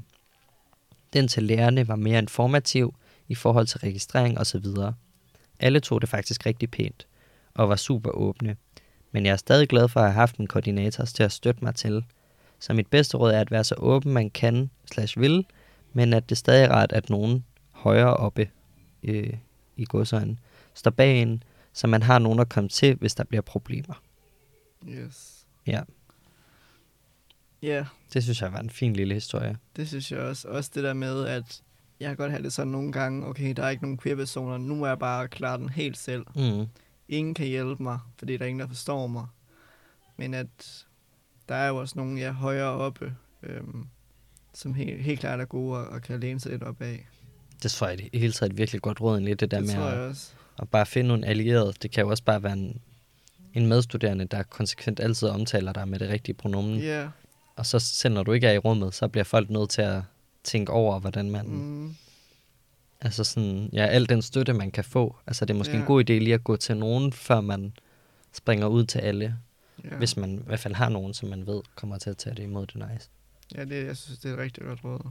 Den 1.12 1.28
til 1.28 1.42
lærerne 1.42 1.88
var 1.88 1.96
mere 1.96 2.18
informativ 2.18 2.94
i 3.28 3.34
forhold 3.34 3.66
til 3.66 3.78
registrering 3.78 4.38
osv. 4.38 4.64
Alle 5.60 5.80
tog 5.80 6.00
det 6.00 6.08
faktisk 6.08 6.46
rigtig 6.46 6.70
pænt, 6.70 7.06
og 7.54 7.68
var 7.68 7.76
super 7.76 8.10
åbne. 8.10 8.56
Men 9.12 9.26
jeg 9.26 9.32
er 9.32 9.36
stadig 9.36 9.68
glad 9.68 9.88
for 9.88 10.00
at 10.00 10.06
have 10.06 10.14
haft 10.14 10.36
en 10.36 10.46
koordinator 10.46 11.04
til 11.04 11.22
at 11.22 11.32
støtte 11.32 11.64
mig 11.64 11.74
til. 11.74 12.04
Så 12.58 12.72
mit 12.72 12.86
bedste 12.86 13.16
råd 13.16 13.32
er 13.32 13.40
at 13.40 13.50
være 13.50 13.64
så 13.64 13.74
åben 13.78 14.12
man 14.12 14.30
kan 14.30 14.70
slash 14.92 15.20
vil, 15.20 15.46
men 15.92 16.12
at 16.12 16.28
det 16.30 16.38
stadig 16.38 16.64
er 16.64 16.68
rart, 16.70 16.92
at 16.92 17.10
nogen 17.10 17.44
højere 17.72 18.16
oppe 18.16 18.50
øh, 19.02 19.32
i 19.76 19.84
godsøjne 19.84 20.36
står 20.74 20.90
bag 20.90 21.22
en, 21.22 21.42
så 21.72 21.86
man 21.86 22.02
har 22.02 22.18
nogen 22.18 22.40
at 22.40 22.48
komme 22.48 22.68
til, 22.68 22.94
hvis 22.94 23.14
der 23.14 23.24
bliver 23.24 23.42
problemer. 23.42 23.94
Yes. 24.88 25.46
Ja. 25.66 25.80
Ja, 27.62 27.84
Det 28.12 28.22
synes 28.22 28.42
jeg 28.42 28.52
var 28.52 28.58
en 28.58 28.70
fin 28.70 28.92
lille 28.92 29.14
historie. 29.14 29.56
det 29.76 29.88
synes 29.88 30.12
jeg 30.12 30.20
også. 30.20 30.48
Også 30.48 30.70
det 30.74 30.84
der 30.84 30.92
med, 30.92 31.26
at 31.26 31.62
jeg 32.00 32.08
kan 32.08 32.16
godt 32.16 32.30
have 32.30 32.42
det 32.42 32.52
sådan 32.52 32.72
nogle 32.72 32.92
gange, 32.92 33.26
okay, 33.26 33.52
der 33.56 33.62
er 33.62 33.70
ikke 33.70 33.82
nogen 33.82 33.98
queer-personer, 33.98 34.58
nu 34.58 34.74
må 34.74 34.86
jeg 34.86 34.98
bare 34.98 35.28
klare 35.28 35.58
den 35.58 35.68
helt 35.68 35.98
selv. 35.98 36.26
Mm. 36.36 36.66
Ingen 37.10 37.34
kan 37.34 37.46
hjælpe 37.46 37.82
mig, 37.82 37.98
fordi 38.18 38.36
der 38.36 38.44
er 38.44 38.48
ingen, 38.48 38.60
der 38.60 38.68
forstår 38.68 39.06
mig. 39.06 39.26
Men 40.16 40.34
at 40.34 40.84
der 41.48 41.54
er 41.54 41.68
jo 41.68 41.76
også 41.76 41.94
nogen, 41.96 42.18
jeg 42.18 42.26
er 42.26 42.32
højere 42.32 42.70
oppe, 42.70 43.14
øhm, 43.42 43.86
som 44.54 44.74
helt, 44.74 45.02
helt 45.02 45.20
klart 45.20 45.40
er 45.40 45.44
gode 45.44 45.78
og, 45.78 45.86
og 45.86 46.02
kan 46.02 46.20
læne 46.20 46.40
sig 46.40 46.52
lidt 46.52 46.62
op 46.62 46.82
af. 46.82 47.08
Det 47.62 47.70
tror 47.70 47.88
jeg 47.88 48.08
i 48.12 48.18
hele 48.18 48.32
taget 48.32 48.52
et 48.52 48.58
virkelig 48.58 48.82
godt 48.82 49.00
råd, 49.00 49.16
egentlig, 49.16 49.40
det 49.40 49.50
der 49.50 49.60
det 49.60 49.76
med 49.76 49.84
at, 49.84 50.34
at 50.58 50.68
bare 50.68 50.86
finde 50.86 51.08
nogle 51.08 51.26
allierede. 51.26 51.72
Det 51.82 51.90
kan 51.90 52.04
jo 52.04 52.10
også 52.10 52.24
bare 52.24 52.42
være 52.42 52.52
en, 52.52 52.80
en 53.54 53.66
medstuderende, 53.66 54.24
der 54.24 54.42
konsekvent 54.42 55.00
altid 55.00 55.28
omtaler 55.28 55.72
dig 55.72 55.88
med 55.88 55.98
det 55.98 56.08
rigtige 56.08 56.34
pronomen. 56.34 56.78
Ja, 56.78 57.08
Og 57.56 57.66
så 57.66 57.78
selv 57.78 58.14
når 58.14 58.22
du 58.22 58.32
ikke 58.32 58.46
er 58.46 58.52
i 58.52 58.58
rummet, 58.58 58.94
så 58.94 59.08
bliver 59.08 59.24
folk 59.24 59.50
nødt 59.50 59.70
til 59.70 59.82
at 59.82 60.02
tænke 60.44 60.72
over, 60.72 61.00
hvordan 61.00 61.30
man... 61.30 61.46
Mm. 61.46 61.96
Altså 63.00 63.24
sådan, 63.24 63.70
ja, 63.72 63.86
al 63.86 64.08
den 64.08 64.22
støtte, 64.22 64.52
man 64.52 64.70
kan 64.70 64.84
få. 64.84 65.16
Altså 65.26 65.44
det 65.44 65.54
er 65.54 65.58
måske 65.58 65.72
ja. 65.74 65.80
En 65.80 65.86
god 65.86 66.00
idé 66.10 66.12
lige 66.12 66.34
at 66.34 66.44
gå 66.44 66.56
til 66.56 66.76
nogen, 66.76 67.12
før 67.12 67.40
man 67.40 67.72
springer 68.32 68.66
ud 68.66 68.84
til 68.84 68.98
alle. 68.98 69.36
ja. 69.84 69.96
Hvis 69.96 70.16
man 70.16 70.34
i 70.38 70.42
hvert 70.46 70.60
fald 70.60 70.74
har 70.74 70.88
nogen, 70.88 71.14
som 71.14 71.28
man 71.28 71.46
ved 71.46 71.62
kommer 71.74 71.98
til 71.98 72.10
at 72.10 72.16
tage 72.16 72.36
det 72.36 72.42
imod 72.42 72.66
det 72.66 72.74
nice. 72.92 73.08
ja 73.54 73.64
det, 73.64 73.86
jeg 73.86 73.96
synes, 73.96 74.18
det 74.18 74.28
er 74.28 74.32
et 74.34 74.38
rigtig 74.40 74.62
godt 74.64 74.84
råd. 74.84 75.10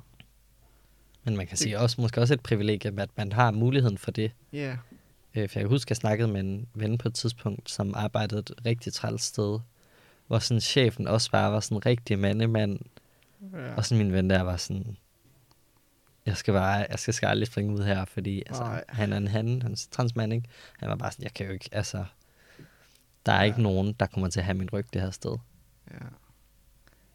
Men 1.23 1.37
man 1.37 1.45
kan 1.47 1.51
Det- 1.51 1.59
sige 1.59 1.79
også, 1.79 2.01
måske 2.01 2.21
også 2.21 2.33
et 2.33 2.41
privilegium, 2.41 2.99
at 2.99 3.09
man 3.17 3.31
har 3.31 3.51
muligheden 3.51 3.97
for 3.97 4.11
det. 4.11 4.31
Ja, 4.53 4.77
Øh, 5.35 5.49
for 5.49 5.59
jeg 5.59 5.63
kan 5.65 5.69
huske, 5.69 5.87
at 5.87 5.89
jeg 5.89 5.97
snakkede 5.97 6.27
med 6.27 6.39
en 6.41 6.67
ven 6.73 6.97
på 6.97 7.07
et 7.07 7.13
tidspunkt, 7.13 7.69
som 7.71 7.93
arbejdede 7.95 8.39
et 8.39 8.51
rigtig 8.65 8.93
træls 8.93 9.21
sted, 9.23 9.59
hvor 10.27 10.39
sådan 10.39 10.61
chefen 10.61 11.07
også 11.07 11.31
bare 11.31 11.51
var 11.51 11.59
sådan 11.59 11.77
en 11.77 11.85
rigtig 11.85 12.19
mandemand. 12.19 12.79
ja. 13.53 13.73
Og 13.75 13.85
så 13.85 13.95
min 13.95 14.11
ven 14.13 14.29
der 14.29 14.41
var 14.41 14.57
sådan, 14.57 14.97
jeg 16.29 16.37
skal 16.37 16.53
bare, 16.53 16.85
jeg 16.89 16.99
skal, 16.99 17.25
aldrig 17.27 17.47
springe 17.47 17.73
ud 17.73 17.83
her, 17.83 18.05
fordi 18.05 18.43
altså, 18.47 18.83
han 18.89 19.13
er 19.13 19.17
en 19.17 19.27
han, 19.27 19.61
han 19.61 19.71
er 19.71 19.87
transmand, 19.91 20.33
ikke? 20.33 20.49
Han 20.79 20.89
var 20.89 20.95
bare 20.95 21.11
sådan, 21.11 21.23
jeg 21.23 21.33
kan 21.33 21.45
jo 21.45 21.51
ikke, 21.51 21.69
altså, 21.71 22.05
der 23.25 23.31
er 23.31 23.37
Ja. 23.39 23.43
ikke 23.43 23.61
nogen, 23.61 23.93
der 23.99 24.05
kommer 24.05 24.29
til 24.29 24.39
at 24.39 24.45
have 24.45 24.57
min 24.57 24.69
ryg 24.73 24.85
det 24.93 25.01
her 25.01 25.11
sted. 25.11 25.37
Ja. 25.91 25.97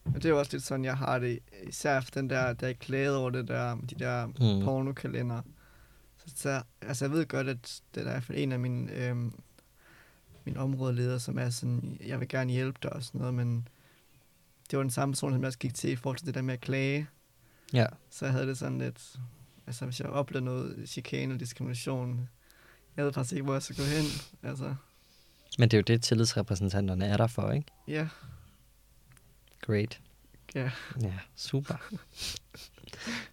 Men 0.05 0.15
det 0.15 0.25
er 0.25 0.29
jo 0.29 0.39
også 0.39 0.53
lidt 0.53 0.65
sådan, 0.65 0.85
jeg 0.85 0.97
har 0.97 1.19
det. 1.19 1.39
Især 1.69 2.01
for 2.01 2.11
den 2.11 2.31
der, 2.31 2.53
der 2.53 2.67
jeg 2.67 2.79
klagede 2.79 3.19
over 3.19 3.31
det 3.31 3.49
der, 3.49 3.75
de 3.77 3.95
der 3.99 4.27
Mm. 4.27 4.65
pornokalender. 4.65 5.43
Så, 6.27 6.33
så 6.37 6.63
altså, 6.83 7.05
jeg 7.05 7.13
ved 7.13 7.27
godt, 7.27 7.49
at 7.49 7.81
det 7.95 8.01
er 8.01 8.05
i 8.07 8.11
hvert 8.11 8.25
fald 8.25 8.39
en 8.39 8.53
af 8.53 8.59
mine, 8.59 8.93
øhm, 8.93 9.33
mine 10.45 10.59
områdeledere, 10.61 11.21
som 11.21 11.39
er 11.39 11.51
sådan, 11.51 11.99
jeg 12.07 12.21
vil 12.21 12.29
gerne 12.29 12.53
hjælpe 12.53 12.79
dig 12.83 12.93
og 12.93 13.03
sådan 13.03 13.19
noget, 13.19 13.35
men 13.35 13.69
det 14.71 14.77
var 14.77 14.83
den 14.83 14.91
samme 14.91 15.13
person, 15.13 15.33
som 15.33 15.41
jeg 15.41 15.47
også 15.47 15.59
gik 15.59 15.75
til 15.75 15.91
i 15.91 15.97
forhold 15.97 16.17
til 16.19 16.27
det 16.27 16.35
der 16.35 16.43
med 16.43 16.55
at 16.55 16.61
klage. 16.61 17.07
Ja. 17.75 17.87
Så 18.11 18.25
jeg 18.25 18.33
havde 18.33 18.47
det 18.47 18.59
sådan 18.59 18.79
lidt, 18.79 19.17
altså 19.67 19.85
hvis 19.85 20.01
jeg 20.01 20.09
oplevede 20.09 20.45
noget 20.45 20.89
chikane 20.89 21.35
og 21.35 21.41
diskrimination, 21.41 22.29
jeg 22.97 23.05
ved 23.05 23.13
faktisk 23.13 23.33
ikke, 23.33 23.45
hvor 23.45 23.53
jeg 23.53 23.63
skal 23.63 23.77
gå 23.77 23.83
hen. 23.83 24.05
Altså, 24.43 24.75
Men 25.59 25.69
det 25.69 25.75
er 25.75 25.79
jo 25.79 25.83
det, 25.83 26.03
tillidsrepræsentanterne 26.03 27.07
er 27.07 27.17
der 27.17 27.27
for, 27.27 27.51
ikke? 27.51 27.69
ja, 27.89 28.09
Great. 29.61 30.01
ja. 30.55 30.71
Ja, 31.03 31.15
super. 31.37 31.75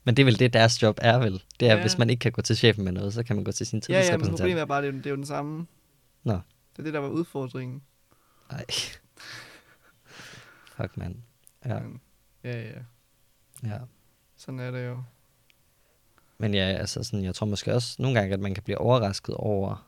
Men 0.04 0.18
det 0.18 0.24
er 0.24 0.26
vel 0.26 0.40
det, 0.40 0.54
deres 0.54 0.82
job 0.82 0.98
er 1.02 1.18
vel. 1.18 1.44
Det 1.60 1.70
er, 1.70 1.76
Ja. 1.76 1.82
hvis 1.82 1.98
man 1.98 2.10
ikke 2.10 2.20
kan 2.22 2.32
gå 2.32 2.42
til 2.42 2.58
chefen 2.58 2.84
med 2.84 2.92
noget, 2.92 3.14
så 3.14 3.24
kan 3.24 3.36
man 3.36 3.46
gå 3.46 3.52
til 3.52 3.66
sin 3.68 3.82
Ja, 3.90 3.94
ja, 3.94 3.98
men 3.98 4.04
tillidsrepræsentant. 4.04 4.40
problemet 4.40 4.62
er 4.62 4.66
bare, 4.66 4.82
det 4.82 4.88
er, 4.88 4.92
jo- 4.92 4.98
det 4.98 5.06
er 5.06 5.10
jo 5.10 5.16
den 5.16 5.26
samme. 5.26 5.68
Nå. 6.24 6.34
Det 6.34 6.80
er 6.80 6.84
det, 6.84 6.94
der 6.94 7.00
var 7.00 7.08
udfordringen. 7.10 7.82
Ej. 8.50 8.66
Fuck, 10.78 10.98
mand. 10.98 11.16
Ja, 11.66 11.80
Men, 11.80 12.02
ja, 12.44 12.62
ja. 12.62 12.80
ja. 13.64 13.78
Sådan 14.42 14.60
er 14.60 14.72
det 14.72 14.86
jo. 14.88 15.04
Men 16.38 16.54
ja, 16.54 16.60
altså 16.66 17.04
sådan, 17.04 17.26
jeg 17.26 17.36
tror 17.36 17.48
måske 17.48 17.74
også 17.74 17.96
nogle 18.00 18.20
gange, 18.20 18.34
at 18.34 18.40
man 18.40 18.54
kan 18.54 18.64
blive 18.64 18.78
overrasket 18.78 19.36
over, 19.36 19.88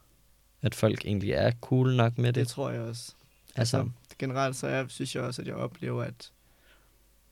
at 0.61 0.75
folk 0.75 1.05
egentlig 1.05 1.31
er 1.31 1.51
cool 1.61 1.95
nok 1.95 2.17
med 2.17 2.25
Det, 2.27 2.35
det. 2.35 2.47
tror 2.47 2.69
jeg 2.69 2.81
også. 2.81 3.13
altså, 3.55 3.77
Altså, 3.77 3.91
generelt 4.19 4.55
så 4.55 4.67
jeg, 4.67 4.85
synes 4.89 5.15
jeg 5.15 5.23
også, 5.23 5.41
at 5.41 5.47
jeg 5.47 5.55
oplever, 5.55 6.03
at 6.03 6.31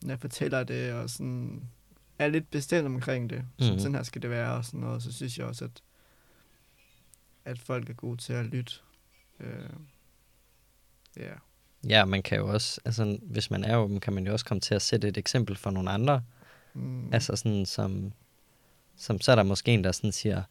når 0.01 0.09
jeg 0.09 0.19
fortæller 0.19 0.63
det, 0.63 0.93
og 0.93 1.09
sådan 1.09 1.63
er 2.19 2.27
lidt 2.27 2.51
bestemt 2.51 2.85
omkring 2.85 3.29
det, 3.29 3.45
mm. 3.59 3.65
Mhm. 3.65 3.79
sådan 3.79 3.95
her 3.95 4.03
skal 4.03 4.21
det 4.21 4.29
være, 4.29 4.53
og 4.53 4.65
sådan 4.65 4.79
noget, 4.79 5.03
så 5.03 5.11
synes 5.13 5.37
jeg 5.37 5.45
også, 5.45 5.65
at, 5.65 5.81
at 7.45 7.59
folk 7.59 7.89
er 7.89 7.93
gode 7.93 8.17
til 8.17 8.33
at 8.33 8.45
lytte. 8.45 8.73
Øh, 9.39 9.69
ja. 11.17 11.33
ja, 11.89 12.05
man 12.05 12.23
kan 12.23 12.37
jo 12.37 12.47
også, 12.53 12.81
altså 12.85 13.17
hvis 13.21 13.51
man 13.51 13.63
er 13.63 13.77
åben, 13.77 13.99
kan 13.99 14.13
man 14.13 14.25
jo 14.27 14.33
også 14.33 14.45
komme 14.45 14.61
til 14.61 14.75
at 14.75 14.81
sætte 14.81 15.07
et 15.07 15.17
eksempel 15.17 15.55
for 15.55 15.71
nogle 15.71 15.91
andre. 15.91 16.17
Mm. 16.19 16.25
Mm. 16.73 17.13
Altså 17.13 17.35
sådan 17.35 17.65
som, 17.65 18.13
som, 18.97 19.21
så 19.21 19.31
er 19.31 19.35
der 19.35 19.43
måske 19.43 19.71
en, 19.71 19.83
der 19.83 19.91
sådan 19.91 20.11
siger, 20.11 20.43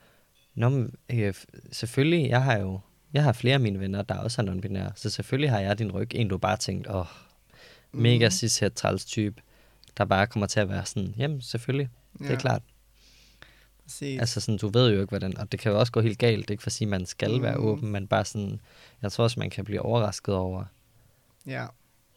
Nå, 0.55 0.69
men, 0.69 0.95
øh, 1.11 1.35
selvfølgelig, 1.73 2.29
jeg 2.29 2.43
har 2.43 2.59
jo, 2.59 2.81
jeg 3.13 3.23
har 3.25 3.33
flere 3.33 3.55
af 3.55 3.61
mine 3.61 3.81
venner, 3.81 4.03
der 4.03 4.15
også 4.19 4.43
er 4.43 4.47
non-binære, 4.47 4.93
så 4.95 5.11
selvfølgelig 5.11 5.51
har 5.51 5.61
jeg 5.61 5.79
din 5.79 5.93
ryg. 5.93 6.09
En, 6.15 6.29
du 6.29 6.39
bare 6.39 6.57
tænkt, 6.57 6.87
åh, 6.91 7.07
Mm. 7.93 8.01
mega 8.03 8.31
cis 8.31 8.63
træls 8.77 9.05
type, 9.05 9.43
der 9.97 10.05
bare 10.05 10.27
kommer 10.27 10.47
til 10.47 10.61
at 10.61 10.69
være 10.69 10.87
sådan, 10.87 11.15
jamen 11.17 11.41
selvfølgelig, 11.41 11.89
ja. 12.21 12.25
det 12.25 12.33
er 12.35 12.39
klart. 12.39 12.63
Præcis. 13.83 14.21
Altså 14.21 14.41
sådan, 14.41 14.59
du 14.59 14.69
ved 14.69 14.93
jo 14.93 15.01
ikke, 15.01 15.09
hvordan, 15.11 15.39
og 15.39 15.53
det 15.53 15.61
kan 15.61 15.73
jo 15.73 15.79
også 15.79 15.93
gå 15.93 16.01
helt 16.01 16.19
galt, 16.19 16.41
det 16.41 16.51
er 16.51 16.53
ikke 16.55 16.63
for 16.63 16.69
at 16.69 16.73
sige, 16.73 16.87
at 16.87 16.91
man 16.91 17.07
skal 17.07 17.37
mm. 17.37 17.43
være 17.43 17.57
Mm. 17.57 17.65
åben, 17.65 17.91
men 17.93 18.07
bare 18.07 18.25
sådan, 18.25 18.61
jeg 19.03 19.13
tror 19.13 19.25
også, 19.25 19.41
man 19.41 19.51
kan 19.51 19.65
blive 19.65 19.83
overrasket 19.83 20.35
over, 20.35 20.65
ja. 21.47 21.67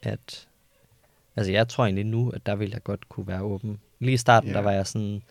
at, 0.02 0.48
altså 1.36 1.52
jeg 1.52 1.68
tror 1.68 1.84
egentlig 1.84 2.04
nu, 2.06 2.30
at 2.30 2.46
der 2.46 2.54
ville 2.54 2.74
jeg 2.74 2.82
godt 2.82 3.08
kunne 3.08 3.26
være 3.26 3.42
åben. 3.42 3.80
Lige 3.98 4.14
i 4.14 4.16
starten, 4.16 4.50
Ja. 4.50 4.56
der 4.56 4.62
var 4.62 4.70
jeg 4.72 4.86
sådan, 4.86 5.22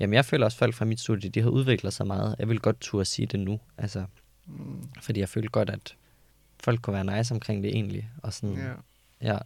jamen 0.00 0.14
jeg 0.14 0.24
føler 0.24 0.44
også, 0.44 0.56
at 0.56 0.58
folk 0.58 0.74
fra 0.74 0.84
mit 0.84 1.00
studie, 1.00 1.30
de 1.30 1.40
har 1.42 1.48
udviklet 1.50 1.92
sig 1.92 2.06
meget. 2.06 2.36
Jeg 2.38 2.48
vil 2.48 2.60
godt 2.60 2.80
turde 2.80 3.04
sige 3.04 3.26
det 3.26 3.40
nu, 3.40 3.60
altså, 3.78 4.04
Mm. 4.46 4.88
fordi 5.02 5.20
jeg 5.20 5.28
følte 5.28 5.48
godt, 5.48 5.70
at 5.70 5.96
folk 6.60 6.80
kunne 6.82 6.94
være 6.94 7.16
nice 7.18 7.34
omkring 7.34 7.62
det 7.62 7.70
egentlig, 7.74 8.10
og 8.22 8.32
sådan, 8.32 8.56
ja. 8.56 8.72
ja, 9.32 9.38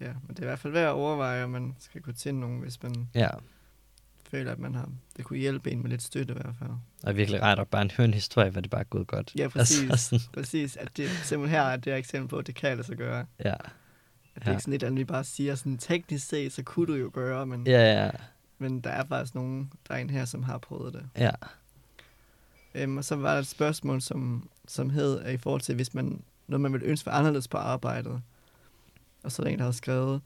Ja, 0.00 0.06
men 0.26 0.28
det 0.28 0.38
er 0.38 0.42
i 0.42 0.46
hvert 0.46 0.58
fald 0.58 0.72
værd 0.72 0.84
at 0.86 0.92
overveje, 0.92 1.44
om 1.44 1.50
man 1.50 1.76
skal 1.78 2.00
gå 2.00 2.12
til 2.12 2.34
nogen, 2.34 2.60
hvis 2.60 2.82
man 2.82 3.08
ja. 3.14 3.28
føler, 4.30 4.52
at 4.52 4.58
man 4.58 4.74
har, 4.74 4.88
det 5.16 5.24
kunne 5.24 5.38
hjælpe 5.38 5.70
en 5.70 5.82
med 5.82 5.90
lidt 5.90 6.02
støtte 6.02 6.32
i 6.34 6.36
hvert 6.40 6.54
fald. 6.58 6.70
Og 7.02 7.16
virkelig 7.16 7.42
rart 7.42 7.58
at 7.58 7.68
bare 7.68 7.88
høre 7.96 8.04
en 8.04 8.14
historie, 8.14 8.50
hvor 8.50 8.60
det 8.60 8.70
bare 8.70 8.80
er 8.80 8.84
gået 8.84 9.06
godt. 9.06 9.32
Ja, 9.36 9.48
præcis. 9.58 9.90
Altså, 9.90 10.04
sådan, 10.08 10.20
Præcis, 10.32 10.76
at 10.76 10.96
det 10.96 11.08
simpelthen 11.10 11.60
her 11.60 11.66
er 11.66 11.76
det 11.76 11.92
her 11.92 11.96
eksempel 11.96 12.28
på, 12.28 12.38
at 12.38 12.46
det 12.46 12.54
kan 12.54 12.76
lade 12.76 12.86
sig 12.86 12.96
gøre. 12.96 13.26
ja. 13.44 13.54
Det 14.40 14.46
er 14.48 14.50
ikke 14.50 14.62
sådan 14.62 14.72
lidt, 14.72 14.82
at 14.82 14.96
vi 14.96 15.04
bare 15.04 15.24
siger 15.24 15.54
sådan, 15.54 15.78
teknisk 15.78 16.26
set, 16.28 16.52
så 16.52 16.62
kunne 16.62 16.86
du 16.86 16.94
jo 16.94 17.10
gøre, 17.14 17.46
men, 17.46 17.66
Ja, 17.66 18.04
ja, 18.04 18.10
men 18.58 18.80
der 18.80 18.90
er 18.90 19.04
faktisk 19.06 19.34
nogen, 19.34 19.72
der 19.88 19.94
er 19.94 19.98
en 19.98 20.10
her, 20.10 20.24
som 20.24 20.42
har 20.42 20.58
prøvet 20.58 20.92
det. 20.94 21.08
ja. 21.18 21.30
Øhm, 22.74 22.96
og 22.96 23.04
så 23.04 23.16
var 23.16 23.32
der 23.32 23.40
et 23.40 23.46
spørgsmål, 23.46 24.00
som, 24.00 24.48
som 24.68 24.90
hed, 24.90 25.20
at 25.20 25.34
i 25.34 25.36
forhold 25.36 25.60
til, 25.60 25.74
hvis 25.74 25.94
man, 25.94 26.22
noget 26.48 26.60
man 26.60 26.72
vil 26.72 26.82
ønske 26.84 27.04
for 27.04 27.10
anderledes 27.10 27.48
på 27.48 27.56
arbejdet. 27.56 28.22
Og 29.22 29.32
så 29.32 29.42
er 29.42 29.44
der 29.44 29.52
en, 29.52 29.58
der 29.58 29.64
har 29.64 29.72
skrevet, 29.72 30.20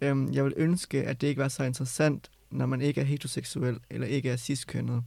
øhm, 0.00 0.32
jeg 0.32 0.44
vil 0.44 0.54
ønske, 0.56 1.02
at 1.04 1.20
det 1.20 1.26
ikke 1.26 1.42
var 1.42 1.48
så 1.48 1.64
interessant, 1.64 2.30
når 2.50 2.66
man 2.66 2.80
ikke 2.80 3.00
er 3.00 3.04
heteroseksuel 3.04 3.80
eller 3.90 4.06
ikke 4.06 4.30
er 4.30 4.36
ciskønnet. 4.36 5.04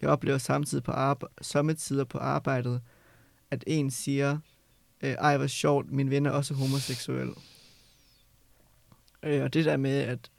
Jeg 0.00 0.10
oplever 0.10 0.38
samtidig 0.38 0.84
på 0.84 0.92
arbe- 0.92 1.34
sommetider 1.42 2.04
på 2.04 2.18
arbejdet, 2.18 2.80
at 3.50 3.64
en 3.66 3.90
siger, 3.90 4.38
øh, 5.02 5.10
ej 5.12 5.36
hvor 5.36 5.46
sjovt, 5.46 5.92
min 5.92 6.10
ven 6.10 6.26
er 6.26 6.30
også 6.30 6.54
homoseksuel. 6.54 7.30
Øh, 9.22 9.42
og 9.42 9.54
det 9.54 9.64
der 9.64 9.76
med 9.76 9.98
at 10.00 10.30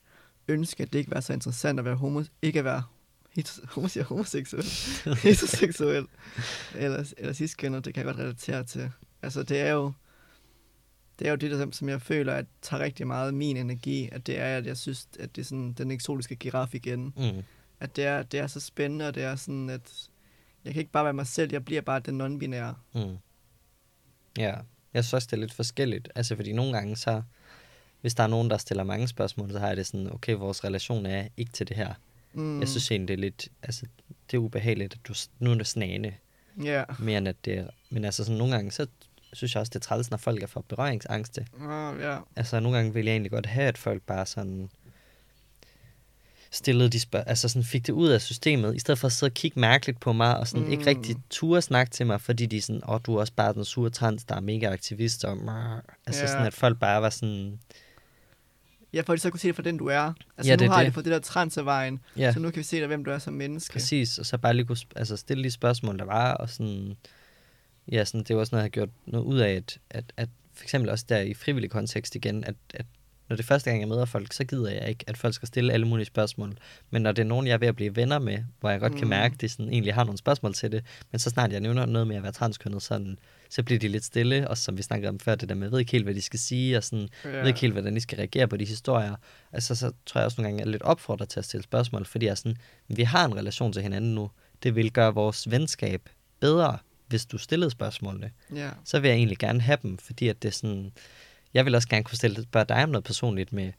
ønske, 0.47 0.83
at 0.83 0.93
det 0.93 0.99
ikke 0.99 1.11
var 1.11 1.19
så 1.19 1.33
interessant 1.33 1.79
at 1.79 1.85
være 1.85 1.95
homo, 1.95 2.23
ikke 2.41 2.59
at 2.59 2.65
være 2.65 2.83
heter- 3.35 3.67
homo, 3.73 3.87
siger 3.87 4.03
homoseksuel, 4.03 4.63
heteroseksuel 5.23 6.07
eller, 6.75 7.13
eller 7.17 7.33
ciskønnet, 7.33 7.85
det 7.85 7.93
kan 7.93 8.05
jeg 8.05 8.13
godt 8.13 8.23
relatere 8.25 8.63
til. 8.63 8.91
Altså 9.21 9.43
det 9.43 9.59
er 9.59 9.71
jo, 9.71 9.91
det 11.19 11.27
er 11.27 11.31
jo 11.31 11.35
det, 11.37 11.51
der, 11.51 11.71
som 11.71 11.89
jeg 11.89 12.01
føler, 12.01 12.33
at 12.33 12.45
tager 12.61 12.83
rigtig 12.83 13.07
meget 13.07 13.33
min 13.33 13.57
energi, 13.57 14.09
at 14.11 14.27
det 14.27 14.39
er, 14.39 14.57
at 14.57 14.65
jeg 14.65 14.77
synes, 14.77 15.07
at 15.19 15.35
det 15.35 15.41
er 15.41 15.45
sådan 15.45 15.73
den 15.73 15.91
eksotiske 15.91 16.35
giraf 16.35 16.73
igen. 16.75 17.13
Mm. 17.17 17.43
At 17.79 17.95
det 17.95 18.03
er, 18.05 18.23
det 18.23 18.39
er 18.39 18.47
så 18.47 18.59
spændende, 18.59 19.07
og 19.07 19.15
det 19.15 19.23
er 19.23 19.35
sådan, 19.35 19.69
at 19.69 20.09
jeg 20.65 20.73
kan 20.73 20.79
ikke 20.79 20.91
bare 20.91 21.03
være 21.03 21.13
mig 21.13 21.27
selv, 21.27 21.51
jeg 21.51 21.65
bliver 21.65 21.81
bare 21.81 21.99
den 21.99 22.21
non-binære. 22.21 22.73
Mm. 22.95 23.17
Ja, 24.37 24.55
jeg 24.93 25.03
synes 25.03 25.13
også, 25.13 25.27
det 25.31 25.33
er 25.33 25.41
lidt 25.41 25.53
forskelligt. 25.53 26.09
Altså, 26.15 26.35
fordi 26.35 26.53
nogle 26.53 26.73
gange 26.73 26.95
så, 26.95 27.21
hvis 28.01 28.13
der 28.15 28.23
er 28.23 28.27
nogen, 28.27 28.49
der 28.49 28.57
stiller 28.57 28.83
mange 28.83 29.07
spørgsmål, 29.07 29.51
så 29.51 29.59
har 29.59 29.67
jeg 29.67 29.77
det 29.77 29.85
sådan, 29.85 30.13
okay, 30.13 30.33
vores 30.33 30.63
relation 30.63 31.05
er 31.05 31.27
ikke 31.37 31.51
til 31.51 31.67
det 31.67 31.77
her. 31.77 31.93
Mm. 32.33 32.59
Jeg 32.59 32.67
synes 32.69 32.91
egentlig, 32.91 33.07
det 33.07 33.13
er 33.13 33.17
lidt, 33.21 33.47
altså, 33.63 33.85
det 34.31 34.37
er 34.37 34.41
ubehageligt, 34.41 34.93
at 34.93 34.99
du, 35.07 35.13
nu 35.39 35.51
er 35.51 35.55
det 35.55 35.67
snagende, 35.67 36.13
Ja. 36.63 36.83
mere 36.99 37.17
end 37.17 37.27
at 37.27 37.35
det 37.45 37.67
men 37.89 38.05
altså 38.05 38.23
sådan 38.23 38.37
nogle 38.37 38.53
gange, 38.55 38.71
så 38.71 38.87
synes 39.33 39.53
jeg 39.55 39.61
også, 39.61 39.69
det 39.69 39.75
er 39.75 39.83
træls, 39.83 40.09
når 40.11 40.17
folk 40.17 40.43
er 40.43 40.47
for 40.47 40.61
berøringsangste. 40.67 41.47
Oh, 41.61 41.93
ja. 42.01 42.17
Altså 42.35 42.59
nogle 42.59 42.77
gange 42.77 42.93
vil 42.93 43.05
jeg 43.05 43.11
egentlig 43.11 43.31
godt 43.31 43.45
have, 43.45 43.67
at 43.67 43.77
folk 43.77 44.01
bare 44.01 44.25
sådan 44.25 44.69
stillede 46.51 46.89
de 46.89 46.99
spørg- 46.99 47.23
altså 47.27 47.49
sådan 47.49 47.63
fik 47.63 47.87
det 47.87 47.93
ud 47.93 48.09
af 48.09 48.21
systemet, 48.21 48.75
i 48.75 48.79
stedet 48.79 48.99
for 48.99 49.05
at 49.07 49.11
sidde 49.11 49.29
og 49.29 49.33
kigge 49.33 49.59
mærkeligt 49.59 49.99
på 49.99 50.13
mig, 50.13 50.37
og 50.37 50.47
sådan 50.47 50.65
mm. 50.65 50.71
ikke 50.71 50.85
rigtig 50.85 51.15
ture 51.29 51.61
snakke 51.61 51.91
til 51.91 52.05
mig, 52.07 52.21
fordi 52.21 52.45
de 52.45 52.57
er 52.57 52.61
sådan, 52.61 52.81
åh, 52.83 52.89
oh, 52.95 52.99
du 53.05 53.15
er 53.15 53.19
også 53.19 53.33
bare 53.33 53.53
den 53.53 53.65
sure 53.65 53.89
trans, 53.89 54.23
der 54.23 54.35
er 54.35 54.39
mega 54.39 54.71
aktivist, 54.71 55.25
og 55.25 55.37
mrr. 55.37 55.81
altså 56.05 56.21
Ja. 56.21 56.27
sådan, 56.27 56.45
at 56.47 56.53
folk 56.53 56.79
bare 56.79 57.01
var 57.01 57.09
sådan, 57.09 57.59
Ja, 58.93 59.01
for 59.01 59.13
at 59.13 59.17
de 59.17 59.21
så 59.21 59.29
kunne 59.29 59.39
se 59.39 59.47
det 59.47 59.55
for 59.55 59.61
den, 59.63 59.77
du 59.77 59.85
er. 59.87 60.13
Altså 60.37 60.51
Ja, 60.51 60.55
det 60.55 60.65
nu 60.67 60.71
er 60.71 60.75
har 60.75 60.83
det. 60.83 60.89
de 60.89 60.93
fået 60.93 61.05
det 61.05 61.11
der 61.13 61.19
trans 61.19 61.57
af 61.57 61.65
vejen, 61.65 61.99
ja, 62.17 62.33
så 62.33 62.39
nu 62.39 62.49
kan 62.51 62.57
vi 62.57 62.63
se 62.63 62.77
dig, 62.79 62.87
hvem 62.87 63.03
du 63.05 63.11
er 63.11 63.17
som 63.19 63.33
menneske. 63.33 63.73
præcis, 63.73 64.17
og 64.19 64.25
så 64.25 64.37
bare 64.37 64.53
lige 64.53 64.65
kunne 64.65 64.77
altså, 64.95 65.17
stille 65.17 65.43
de 65.43 65.51
spørgsmål, 65.51 65.99
der 65.99 66.05
var, 66.05 66.33
og 66.33 66.49
sådan, 66.49 66.95
ja, 67.91 68.05
sådan, 68.05 68.23
det 68.23 68.35
var 68.35 68.39
også 68.39 68.55
noget, 68.55 68.61
jeg 68.61 68.65
har 68.65 68.69
gjort 68.69 68.89
noget 69.05 69.25
ud 69.25 69.39
af, 69.39 69.51
at, 69.51 69.77
at, 69.89 70.13
at 70.17 70.29
for 70.53 70.63
eksempel 70.63 70.89
også 70.89 71.05
der 71.09 71.19
i 71.19 71.33
frivillig 71.33 71.69
kontekst 71.71 72.15
igen, 72.15 72.43
at, 72.43 72.55
at 72.73 72.85
når 73.29 73.35
det 73.35 73.43
er 73.43 73.47
første 73.47 73.69
gang, 73.69 73.81
jeg 73.81 73.87
møder 73.89 74.05
folk, 74.05 74.33
så 74.33 74.43
gider 74.43 74.71
jeg 74.71 74.89
ikke, 74.89 75.03
at 75.07 75.17
folk 75.17 75.33
skal 75.33 75.47
stille 75.47 75.73
alle 75.73 75.87
mulige 75.87 76.05
spørgsmål. 76.05 76.57
Men 76.89 77.01
når 77.01 77.11
det 77.11 77.21
er 77.21 77.25
nogen, 77.27 77.47
jeg 77.47 77.53
er 77.53 77.57
ved 77.57 77.67
at 77.67 77.75
blive 77.75 77.95
venner 77.95 78.19
med, 78.19 78.43
hvor 78.59 78.69
jeg 78.69 78.79
godt 78.79 78.93
kan 78.93 79.03
Mm. 79.03 79.09
mærke, 79.09 79.33
at 79.33 79.41
de 79.41 79.49
sådan, 79.49 79.69
egentlig 79.73 79.93
har 79.93 80.03
nogle 80.03 80.17
spørgsmål 80.17 80.53
til 80.53 80.71
det, 80.71 80.83
men 81.11 81.19
så 81.19 81.29
snart 81.29 81.51
jeg 81.51 81.59
nævner 81.59 81.85
noget 81.85 82.07
med 82.07 82.15
at 82.15 82.23
være 82.23 82.31
transkønnet, 82.31 82.81
sådan, 82.83 83.19
så 83.49 83.63
bliver 83.63 83.79
de 83.79 83.87
lidt 83.87 84.05
stille, 84.05 84.47
og 84.47 84.57
som 84.57 84.77
vi 84.77 84.81
snakkede 84.81 85.09
om 85.09 85.19
før, 85.19 85.35
det 85.35 85.49
der 85.49 85.55
med, 85.55 85.67
jeg 85.67 85.71
ved 85.71 85.79
ikke 85.79 85.91
helt, 85.91 86.03
hvad 86.03 86.15
de 86.15 86.21
skal 86.21 86.39
sige, 86.39 86.77
og 86.77 86.83
sådan, 86.83 87.09
jeg 87.23 87.33
ved 87.33 87.47
ikke 87.47 87.59
helt, 87.59 87.73
hvordan 87.73 87.95
de 87.95 88.01
skal 88.01 88.15
reagere 88.15 88.47
på 88.47 88.57
de 88.57 88.65
historier. 88.65 89.15
Altså, 89.51 89.75
så 89.75 89.91
tror 90.05 90.19
jeg 90.19 90.25
også 90.25 90.41
nogle 90.41 90.47
gange, 90.47 90.61
at 90.61 90.65
jeg 90.65 90.69
er 90.69 90.71
lidt 90.71 90.83
opfordret 90.83 91.29
til 91.29 91.39
at 91.39 91.45
stille 91.45 91.63
spørgsmål, 91.63 92.05
fordi 92.05 92.25
jeg 92.25 92.31
er 92.31 92.35
sådan, 92.35 92.57
vi 92.87 93.03
har 93.03 93.25
en 93.25 93.35
relation 93.35 93.73
til 93.73 93.81
hinanden 93.81 94.15
nu. 94.15 94.31
Det 94.63 94.75
vil 94.75 94.91
gøre 94.91 95.13
vores 95.13 95.51
venskab 95.51 96.09
bedre, 96.39 96.77
hvis 97.07 97.25
du 97.25 97.37
stillede 97.37 97.71
spørgsmålene. 97.71 98.31
Ja. 98.55 98.69
Så 98.83 98.99
vil 98.99 99.07
jeg 99.07 99.17
egentlig 99.17 99.37
gerne 99.37 99.61
have 99.61 99.77
dem, 99.83 99.97
fordi 99.97 100.27
at 100.27 100.41
det 100.41 100.47
er 100.47 100.53
sådan, 100.53 100.91
jeg 101.53 101.65
vil 101.65 101.75
også 101.75 101.87
gerne 101.87 102.03
kunne 102.03 102.17
stille, 102.17 102.43
spørge 102.43 102.65
dig 102.65 102.83
om 102.83 102.89
noget 102.89 103.03
personligt 103.03 103.53
med 103.53 103.71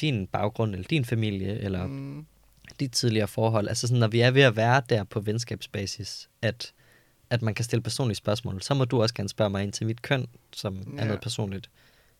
din 0.00 0.26
baggrund, 0.26 0.74
eller 0.74 0.88
din 0.88 1.04
familie, 1.04 1.58
eller. 1.58 1.86
Mm, 1.86 2.26
dit 2.80 2.92
tidligere 2.92 3.28
forhold. 3.28 3.68
Altså 3.68 3.86
sådan, 3.86 4.00
når 4.00 4.08
vi 4.08 4.20
er 4.20 4.30
ved 4.30 4.42
at 4.42 4.56
være 4.56 4.82
der 4.88 5.04
på 5.04 5.20
venskabsbasis, 5.20 6.28
at, 6.42 6.72
at 7.32 7.42
man 7.42 7.54
kan 7.54 7.64
stille 7.64 7.82
personlige 7.82 8.16
spørgsmål, 8.16 8.62
så 8.62 8.74
må 8.74 8.84
du 8.84 9.02
også 9.02 9.14
gerne 9.14 9.28
spørge 9.28 9.50
mig 9.50 9.62
ind 9.62 9.72
til 9.72 9.86
mit 9.86 10.02
køn, 10.02 10.26
som 10.52 10.76
ja. 10.76 11.00
er 11.00 11.04
noget 11.04 11.20
personligt. 11.20 11.70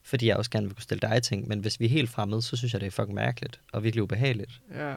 Fordi 0.03 0.27
jeg 0.27 0.37
også 0.37 0.51
gerne 0.51 0.67
vil 0.67 0.75
kunne 0.75 0.83
stille 0.83 1.09
dig 1.09 1.23
ting. 1.23 1.49
Men 1.49 1.61
hvis 1.61 1.81
vi 1.81 1.85
er 1.85 1.89
helt 1.89 2.11
fremmede, 2.11 2.43
så 2.43 2.57
synes 2.57 2.73
jeg, 2.73 2.81
det 2.81 2.87
er 2.87 2.91
fucking 2.91 3.15
mærkeligt 3.15 3.61
og 3.73 3.83
virkelig 3.83 4.03
ubehageligt. 4.03 4.61
ja. 4.75 4.95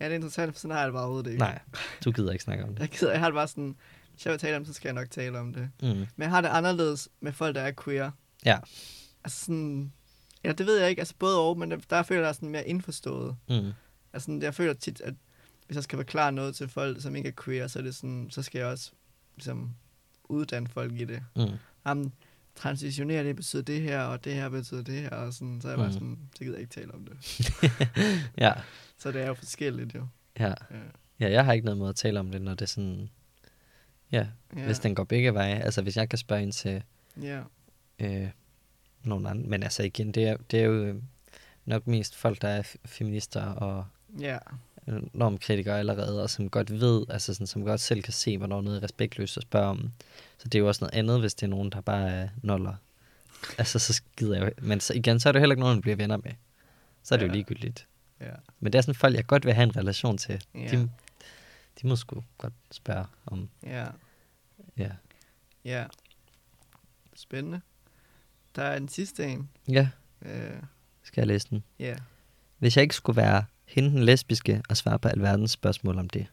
Ja, 0.00 0.04
det 0.04 0.12
er 0.12 0.14
interessant, 0.14 0.52
for 0.52 0.60
sådan 0.60 0.72
har 0.72 0.80
jeg 0.80 0.86
det 0.86 0.92
bare 0.92 1.02
overhovedet 1.02 1.30
ikke. 1.30 1.38
Nej, 1.38 1.58
du 2.04 2.12
gider 2.12 2.32
ikke 2.32 2.44
snakke 2.44 2.64
om 2.64 2.70
det. 2.70 2.80
Jeg, 2.80 2.88
gider, 2.88 3.10
jeg 3.10 3.20
har 3.20 3.26
det 3.26 3.34
bare 3.34 3.48
sådan, 3.48 3.76
hvis 4.12 4.26
jeg 4.26 4.30
vil 4.32 4.40
tale 4.40 4.56
om 4.56 4.62
det, 4.62 4.66
så 4.66 4.72
skal 4.72 4.88
jeg 4.88 4.94
nok 4.94 5.10
tale 5.10 5.38
om 5.38 5.52
det. 5.52 5.70
Mm. 5.82 5.88
Men 5.88 6.06
jeg 6.18 6.30
har 6.30 6.40
det 6.40 6.48
anderledes 6.48 7.08
med 7.20 7.32
folk, 7.32 7.54
der 7.54 7.60
er 7.60 7.72
queer. 7.84 8.10
Ja. 8.44 8.58
Altså 9.24 9.44
sådan, 9.44 9.92
ja, 10.44 10.52
det 10.52 10.66
ved 10.66 10.78
jeg 10.78 10.90
ikke, 10.90 11.00
altså 11.00 11.14
både 11.18 11.38
og, 11.38 11.58
men 11.58 11.70
der, 11.70 11.76
der 11.90 12.02
føler 12.02 12.24
jeg 12.24 12.34
sådan 12.34 12.48
mere 12.48 12.68
indforstået. 12.68 13.36
Mm. 13.48 13.72
Altså 14.12 14.38
jeg 14.42 14.54
føler 14.54 14.72
tit, 14.72 15.00
at 15.00 15.14
hvis 15.68 15.74
jeg 15.74 15.84
skal 15.84 15.96
forklare 15.96 16.32
noget 16.32 16.54
til 16.56 16.68
folk, 16.68 17.02
som 17.02 17.16
ikke 17.16 17.28
er 17.28 17.32
queer, 17.44 17.66
så 17.66 17.78
er 17.78 17.82
det 17.82 17.94
sådan, 17.94 18.26
så 18.30 18.42
skal 18.42 18.58
jeg 18.58 18.66
også 18.68 18.90
ligesom 19.36 19.74
uddanne 20.24 20.68
folk 20.68 20.92
i 20.92 21.04
det. 21.04 21.22
Mm. 21.36 21.42
Jamen, 21.86 22.12
transitionere, 22.54 23.24
det 23.24 23.36
betyder 23.36 23.62
det 23.62 23.80
her, 23.82 24.00
og 24.02 24.24
det 24.24 24.34
her 24.34 24.48
betyder 24.48 24.82
det 24.82 25.00
her, 25.00 25.10
og 25.10 25.32
sådan, 25.32 25.60
så 25.60 25.68
er 25.68 25.72
jeg 25.72 25.78
bare 25.78 25.86
Mm. 25.88 25.92
sådan, 25.92 26.18
så 26.34 26.38
gider 26.44 26.52
jeg 26.54 26.60
ikke 26.60 26.72
tale 26.74 26.94
om 26.94 27.06
det. 27.06 27.16
Ja, 28.38 28.52
Så 28.98 29.12
det 29.12 29.22
er 29.22 29.26
jo 29.26 29.34
forskelligt 29.34 29.94
jo. 29.94 30.06
ja. 30.38 30.46
Ja. 30.48 30.54
Ja, 31.20 31.30
jeg 31.30 31.44
har 31.44 31.52
ikke 31.52 31.64
noget 31.64 31.78
måde 31.78 31.88
at 31.90 31.96
tale 31.96 32.20
om 32.20 32.30
det, 32.30 32.42
når 32.42 32.54
det 32.54 32.62
er 32.62 32.66
sådan... 32.66 33.08
Ja, 34.12 34.26
Ja. 34.56 34.64
hvis 34.64 34.78
den 34.78 34.94
går 34.94 35.04
begge 35.04 35.34
veje. 35.34 35.54
Altså, 35.54 35.82
hvis 35.82 35.96
jeg 35.96 36.08
kan 36.08 36.18
spørge 36.18 36.42
ind 36.42 36.52
til 36.52 36.82
Ja. 37.22 37.42
øh, 37.98 38.28
nogen 39.02 39.26
anden. 39.26 39.50
Men 39.50 39.62
altså 39.62 39.82
igen, 39.82 40.12
det 40.12 40.28
er, 40.28 40.36
det 40.50 40.60
er 40.60 40.64
jo 40.64 40.84
øh, 40.84 41.02
nok 41.64 41.86
mest 41.86 42.16
folk, 42.16 42.42
der 42.42 42.48
er 42.48 42.62
feminister 42.84 43.42
og 43.42 43.86
Ja. 44.20 44.38
Normkritikere 45.12 45.78
allerede, 45.78 46.22
og 46.22 46.30
som 46.30 46.50
godt 46.50 46.70
ved, 46.80 47.04
altså 47.08 47.34
sådan, 47.34 47.46
som 47.46 47.64
godt 47.64 47.80
selv 47.80 48.02
kan 48.02 48.12
se, 48.12 48.38
hvornår 48.38 48.60
noget 48.60 48.78
er 48.78 48.82
respektløst 48.82 49.36
at 49.36 49.42
spørge 49.42 49.66
om. 49.68 49.92
Så 50.38 50.44
det 50.48 50.54
er 50.54 50.58
jo 50.58 50.68
også 50.68 50.84
noget 50.84 50.94
andet, 50.94 51.20
hvis 51.20 51.34
det 51.34 51.42
er 51.42 51.50
nogen, 51.50 51.70
der 51.72 51.80
bare 51.80 52.10
er 52.10 52.28
noller. 52.42 52.74
Altså, 53.58 53.78
så 53.78 53.92
skider 53.92 54.36
jeg 54.36 54.44
jo. 54.46 54.50
Men 54.66 54.80
så, 54.80 54.94
igen, 54.94 55.20
så 55.20 55.28
er 55.28 55.32
det 55.32 55.38
jo 55.38 55.40
heller 55.40 55.52
ikke 55.54 55.60
nogen, 55.60 55.74
man 55.76 55.82
bliver 55.82 55.96
venner 55.96 56.16
med. 56.16 56.32
Så 57.02 57.14
er 57.14 57.16
det 57.18 57.24
Ja. 57.24 57.28
jo 57.28 57.32
ligegyldigt. 57.32 57.86
Ja. 58.20 58.30
Men 58.60 58.72
det 58.72 58.78
er 58.78 58.82
sådan 58.82 58.94
folk, 58.94 59.16
jeg 59.16 59.26
godt 59.26 59.44
vil 59.44 59.52
have 59.54 59.62
en 59.64 59.76
relation 59.76 60.18
til. 60.18 60.42
Ja. 60.54 60.60
De, 60.70 60.90
de 61.82 61.86
må 61.88 61.96
sgu 61.96 62.24
godt 62.38 62.52
spørge 62.70 63.04
om, 63.26 63.48
Ja. 63.66 63.86
ja. 64.78 64.90
Ja. 65.64 65.84
Spændende. 67.16 67.60
Der 68.56 68.62
er 68.62 68.76
en 68.76 68.88
sidste 68.88 69.24
en. 69.26 69.48
Ja, 69.68 69.88
Øh, 70.22 70.62
skal 71.02 71.20
jeg 71.20 71.26
læse 71.26 71.48
den. 71.50 71.64
ja. 71.78 71.96
Hvis 72.58 72.76
jeg 72.76 72.82
ikke 72.82 72.94
skulle 72.94 73.16
være 73.16 73.44
hende 73.68 73.90
den 73.90 74.04
lesbiske 74.04 74.62
og 74.68 74.76
svare 74.76 74.98
på 74.98 75.08
alverdens 75.08 75.50
spørgsmål 75.50 75.98
om 75.98 76.08
det. 76.08 76.26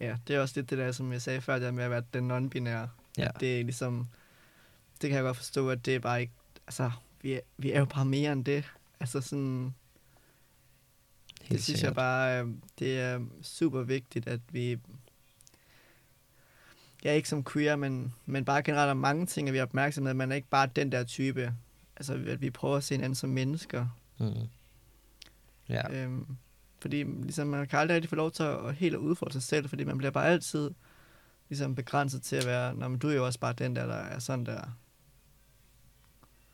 Ja, 0.00 0.16
det 0.28 0.36
er 0.36 0.40
også 0.40 0.54
lidt 0.56 0.70
det 0.70 0.78
der, 0.78 0.92
som 0.92 1.12
jeg 1.12 1.22
sagde 1.22 1.40
før, 1.40 1.58
der 1.58 1.70
med 1.70 1.84
at 1.84 1.90
være 1.90 2.02
den 2.14 2.30
non-binære. 2.30 2.88
Ja. 3.18 3.28
Det 3.40 3.60
er 3.60 3.64
ligesom, 3.64 4.08
det 5.02 5.10
kan 5.10 5.16
jeg 5.16 5.22
godt 5.22 5.36
forstå, 5.36 5.70
at 5.70 5.86
det 5.86 5.94
er 5.94 5.98
bare 5.98 6.20
ikke, 6.20 6.32
altså, 6.66 6.90
vi 7.22 7.32
er, 7.32 7.40
vi 7.56 7.72
er 7.72 7.78
jo 7.78 7.84
bare 7.84 8.04
mere 8.04 8.32
end 8.32 8.44
det. 8.44 8.64
Altså 9.00 9.20
sådan, 9.20 9.74
Helt 11.42 11.50
det 11.50 11.64
synes 11.64 11.82
jeg 11.82 11.94
bare, 11.94 12.42
øh, 12.42 12.48
det 12.78 13.00
er 13.00 13.20
super 13.42 13.82
vigtigt, 13.82 14.28
at 14.28 14.40
vi, 14.50 14.78
ja, 17.04 17.12
ikke 17.12 17.28
som 17.28 17.44
queer, 17.44 17.76
men, 17.76 18.14
men 18.26 18.44
bare 18.44 18.62
generelt 18.62 18.90
om 18.90 18.96
mange 18.96 19.26
ting, 19.26 19.48
at 19.48 19.54
vi 19.54 19.58
er 19.58 19.62
opmærksomme, 19.62 20.10
at 20.10 20.16
man 20.16 20.32
er 20.32 20.36
ikke 20.36 20.48
bare 20.48 20.68
den 20.76 20.92
der 20.92 21.04
type. 21.04 21.54
Altså, 21.96 22.12
at 22.26 22.40
vi 22.40 22.50
prøver 22.50 22.76
at 22.76 22.84
se 22.84 22.94
hinanden 22.94 23.14
som 23.14 23.30
mennesker. 23.30 23.86
Mm. 24.18 24.48
Ja, 25.68 25.92
Øhm, 25.92 26.36
fordi 26.80 27.02
ligesom, 27.02 27.46
man 27.46 27.66
kan 27.66 27.78
aldrig 27.78 27.94
rigtig 27.94 28.08
få 28.08 28.16
lov 28.16 28.30
til 28.30 28.42
at, 28.42 28.74
helt 28.74 28.96
udfordre 28.96 29.32
sig 29.32 29.42
selv, 29.42 29.68
fordi 29.68 29.84
man 29.84 29.98
bliver 29.98 30.10
bare 30.10 30.26
altid 30.26 30.70
ligesom 31.48 31.74
begrænset 31.74 32.22
til 32.22 32.36
at 32.36 32.46
være, 32.46 32.74
Nå, 32.74 32.88
men 32.88 32.98
du 32.98 33.08
er 33.08 33.14
jo 33.14 33.26
også 33.26 33.38
bare 33.40 33.52
den 33.52 33.76
der, 33.76 33.86
der 33.86 33.94
er 33.94 34.18
sådan 34.18 34.46
der. 34.46 34.76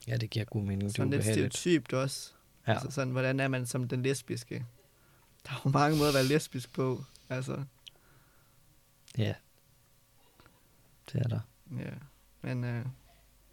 ja, 0.08 0.16
det 0.16 0.30
giver 0.30 0.44
god 0.44 0.62
mening. 0.62 0.80
Det 0.82 0.88
er 0.88 0.92
Sådan 0.92 1.10
lidt 1.10 1.24
stereotypt 1.24 1.92
også. 1.92 2.32
Ja. 2.66 2.72
Altså 2.72 2.90
sådan, 2.90 3.12
hvordan 3.12 3.40
er 3.40 3.48
man 3.48 3.66
som 3.66 3.88
den 3.88 4.02
lesbiske? 4.02 4.66
Der 5.46 5.52
er 5.52 5.62
jo 5.64 5.70
mange 5.70 5.96
måder 5.98 6.08
at 6.08 6.14
være 6.14 6.24
lesbisk 6.24 6.72
på. 6.72 7.04
Altså, 7.28 7.64
ja, 9.18 9.34
det 11.12 11.20
er 11.22 11.28
der. 11.28 11.40
ja. 11.78 11.90
Men 12.42 12.64
øh, 12.64 12.86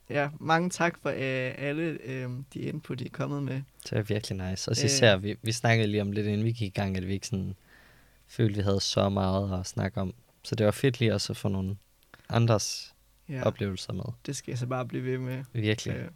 ja, 0.10 0.30
mange 0.39 0.70
tak 0.70 0.97
for 1.01 1.10
øh, 1.10 1.16
alle 1.58 1.84
øh, 2.03 2.30
de 2.53 2.60
input, 2.60 3.01
I 3.01 3.05
er 3.05 3.10
kommet 3.10 3.43
med. 3.43 3.62
Det 3.84 3.91
er 3.91 4.01
virkelig 4.01 4.49
nice. 4.49 4.72
Og 4.72 4.76
Øh. 4.80 4.86
især, 4.86 5.18
vi, 5.18 5.36
vi 5.41 5.51
snakkede 5.51 5.88
lige 5.88 6.01
om 6.01 6.12
lidt, 6.12 6.28
inden 6.28 6.45
vi 6.45 6.51
gik 6.51 6.68
i 6.68 6.80
gang, 6.80 6.97
at 6.97 7.08
vi 7.08 7.14
ikke 7.14 7.28
sådan 7.28 7.55
følte, 8.28 8.55
vi 8.55 8.62
havde 8.64 8.80
så 8.82 9.10
meget 9.10 9.60
at 9.60 9.66
snakke 9.68 10.01
om. 10.01 10.14
Så 10.43 10.55
det 10.55 10.66
var 10.66 10.72
fedt 10.72 10.99
lige 10.99 11.14
også 11.14 11.34
at 11.34 11.38
få 11.38 11.47
nogle 11.47 11.78
andres 12.30 12.93
Ja, 13.30 13.43
oplevelser 13.43 13.93
med. 13.93 14.03
det 14.26 14.36
skal 14.36 14.51
jeg 14.51 14.58
så 14.58 14.66
bare 14.68 14.86
blive 14.86 15.03
ved 15.03 15.18
med. 15.18 15.43
Virkelig. 15.53 15.93
Øh, 15.95 16.08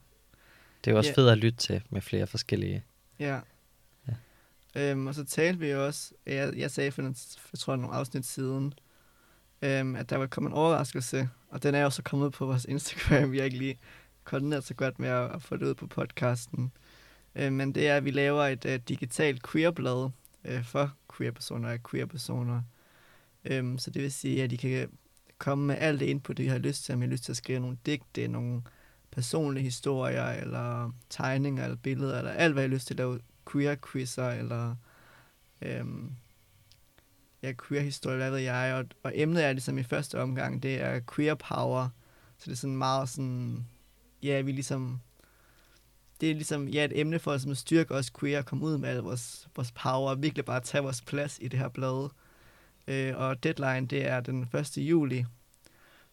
Det 0.86 0.94
er 0.94 0.98
også 0.98 1.10
ja. 1.18 1.22
fedt 1.22 1.32
at 1.32 1.38
lytte 1.38 1.58
til 1.58 1.82
med 1.90 2.02
flere 2.02 2.28
forskellige. 2.28 2.84
Ja. 3.20 3.40
Ja. 4.08 4.14
Øhm, 4.92 5.08
og 5.08 5.16
så 5.16 5.26
talte 5.26 5.60
vi 5.60 5.74
også, 5.74 6.14
jeg, 6.26 6.54
jeg 6.58 6.72
sagde 6.72 6.92
for, 6.92 7.02
jeg 7.02 7.60
tror, 7.60 7.76
nogle 7.76 7.96
afsnit 7.96 8.26
siden, 8.26 8.74
øhm, 9.62 9.96
at 9.96 10.10
der 10.10 10.18
var 10.18 10.28
kommet 10.28 10.50
en 10.50 10.58
overraskelse, 10.58 11.30
og 11.50 11.64
den 11.64 11.76
er 11.76 11.82
jo 11.82 11.90
så 11.90 12.04
kommet 12.04 12.26
ud 12.26 12.32
på 12.32 12.46
vores 12.46 12.66
Instagram. 12.66 13.32
Vi 13.32 13.38
har 13.38 13.46
ikke 13.46 13.58
lige 13.58 13.80
koordineret 14.24 14.64
så 14.64 14.74
godt 14.74 15.00
med 15.00 15.10
at, 15.10 15.32
at 15.32 15.42
få 15.42 15.58
det 15.58 15.66
ud 15.66 15.74
på 15.74 15.88
podcasten. 15.88 16.72
Øh, 17.36 17.54
men 17.54 17.76
det 17.76 17.88
er, 17.88 17.98
at 17.98 18.06
vi 18.06 18.12
laver 18.12 18.44
et 18.44 18.66
uh, 18.66 18.76
digitalt 18.76 19.52
queerblad 19.52 20.10
uh, 20.50 20.64
for 20.64 20.94
queer-personer 21.18 21.74
og 21.74 21.80
queer-personer. 21.92 22.62
Øhm, 23.46 23.78
så 23.78 23.92
det 23.92 24.02
vil 24.02 24.12
sige, 24.12 24.44
at 24.44 24.50
de 24.50 24.58
kan 24.58 24.90
komme 25.38 25.66
med 25.68 25.76
alt 25.80 26.00
det 26.00 26.06
input, 26.06 26.38
de 26.38 26.50
har 26.50 26.58
lyst 26.58 26.84
til. 26.84 26.94
Om 26.94 27.02
I 27.02 27.06
har 27.06 27.12
lyst 27.12 27.24
til 27.24 27.32
at 27.32 27.38
skrive 27.38 27.60
nogle 27.60 27.78
digte, 27.86 28.28
nogle 28.28 28.62
personlige 29.12 29.64
historier, 29.64 30.26
eller 30.26 30.92
tegninger, 31.10 31.64
eller 31.64 31.78
billeder, 31.78 32.18
eller 32.18 32.32
alt, 32.32 32.54
hvad 32.54 32.64
I 32.64 32.68
har 32.68 32.74
lyst 32.74 32.88
til 32.88 32.94
at 32.94 32.98
lave 32.98 33.20
queer-quizzer, 33.52 34.30
eller 34.40 34.76
øhm, 35.62 36.12
ja, 37.44 37.54
queer-historie, 37.68 38.18
hvad 38.18 38.32
ved 38.32 38.40
jeg. 38.40 38.74
Og, 38.74 38.86
og 39.04 39.12
emnet 39.16 39.46
er 39.46 39.54
ligesom 39.54 39.78
i 39.78 39.84
første 39.84 40.22
omgang, 40.22 40.64
det 40.64 40.82
er 40.82 41.02
queer 41.16 41.36
power. 41.36 41.90
Så 42.38 42.46
det 42.46 42.52
er 42.52 42.58
sådan 42.58 42.78
meget 42.78 43.10
sådan, 43.10 43.68
ja, 44.24 44.42
vi 44.42 44.52
ligesom, 44.52 45.02
det 46.22 46.32
er 46.32 46.34
ligesom, 46.34 46.68
ja, 46.68 46.86
et 46.86 47.00
emne 47.00 47.20
for 47.20 47.32
os 47.32 47.46
at 47.46 47.58
styrke 47.58 47.94
os 47.94 48.12
queer, 48.20 48.40
at 48.40 48.46
komme 48.46 48.66
ud 48.66 48.78
med 48.78 48.90
al 48.90 48.98
vores, 48.98 49.48
vores 49.56 49.72
power, 49.72 50.10
og 50.10 50.22
virkelig 50.22 50.46
bare 50.46 50.60
tage 50.60 50.84
vores 50.84 51.02
plads 51.02 51.38
i 51.42 51.48
det 51.48 51.60
her 51.60 51.70
blad. 51.70 52.10
Øh, 52.88 53.18
og 53.18 53.44
deadline, 53.44 53.88
det 53.88 54.08
er 54.08 54.20
den 54.20 54.50
1. 54.54 54.78
juli. 54.78 55.26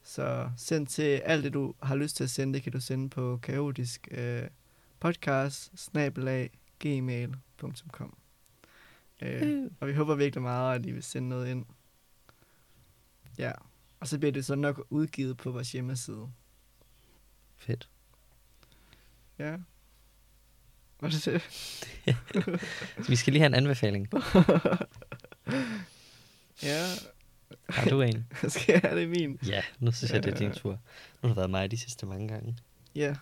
Så 0.03 0.51
send 0.57 0.87
til 0.87 1.03
alt 1.03 1.45
det, 1.45 1.53
du 1.53 1.75
har 1.83 1.97
lyst 1.97 2.17
til 2.17 2.25
at 2.25 2.31
sende, 2.31 2.55
det 2.55 2.63
kan 2.63 2.73
du 2.73 2.81
sende 2.81 3.11
på 3.11 3.39
kaotisk 3.43 4.09
øh, 4.11 4.43
podcast, 5.01 5.73
snabelag, 5.77 6.51
gmail.com. 6.79 8.28
Øh, 9.23 9.71
og 9.81 9.89
vi 9.89 9.93
håber 9.93 10.15
virkelig 10.15 10.43
meget, 10.43 10.79
at 10.79 10.87
I 10.87 10.91
vil 10.91 11.03
sende 11.03 11.29
noget 11.29 11.51
ind. 11.51 11.67
Ja, 13.39 13.53
og 14.01 14.09
så 14.09 14.19
bliver 14.19 14.33
det 14.33 14.45
så 14.45 14.55
nok 14.55 14.87
udgivet 14.91 15.37
på 15.37 15.51
vores 15.51 15.73
hjemmeside. 15.73 16.29
Fedt. 17.57 17.89
Ja. 19.39 19.57
Var 21.01 21.09
det 21.09 21.43
vi 23.09 23.17
skal 23.17 23.33
lige 23.33 23.41
have 23.41 23.47
en 23.47 23.55
anbefaling. 23.55 24.09
Ja, 26.63 26.85
Har 27.69 27.91
du 27.91 28.01
en? 28.01 28.27
skal 28.49 28.73
jeg 28.73 28.81
have 28.81 29.01
det 29.01 29.09
min? 29.09 29.39
Ja, 29.47 29.63
nu 29.79 29.93
synes 29.93 30.13
jeg, 30.13 30.23
det 30.23 30.35
er 30.35 30.39
din 30.39 30.53
tur. 30.53 30.71
Nu 30.71 30.79
har 31.23 31.29
det 31.29 31.37
været 31.37 31.51
mig 31.51 31.71
de 31.71 31.77
sidste 31.77 32.07
mange 32.07 32.29
gange. 32.29 32.57
Ja. 32.95 33.17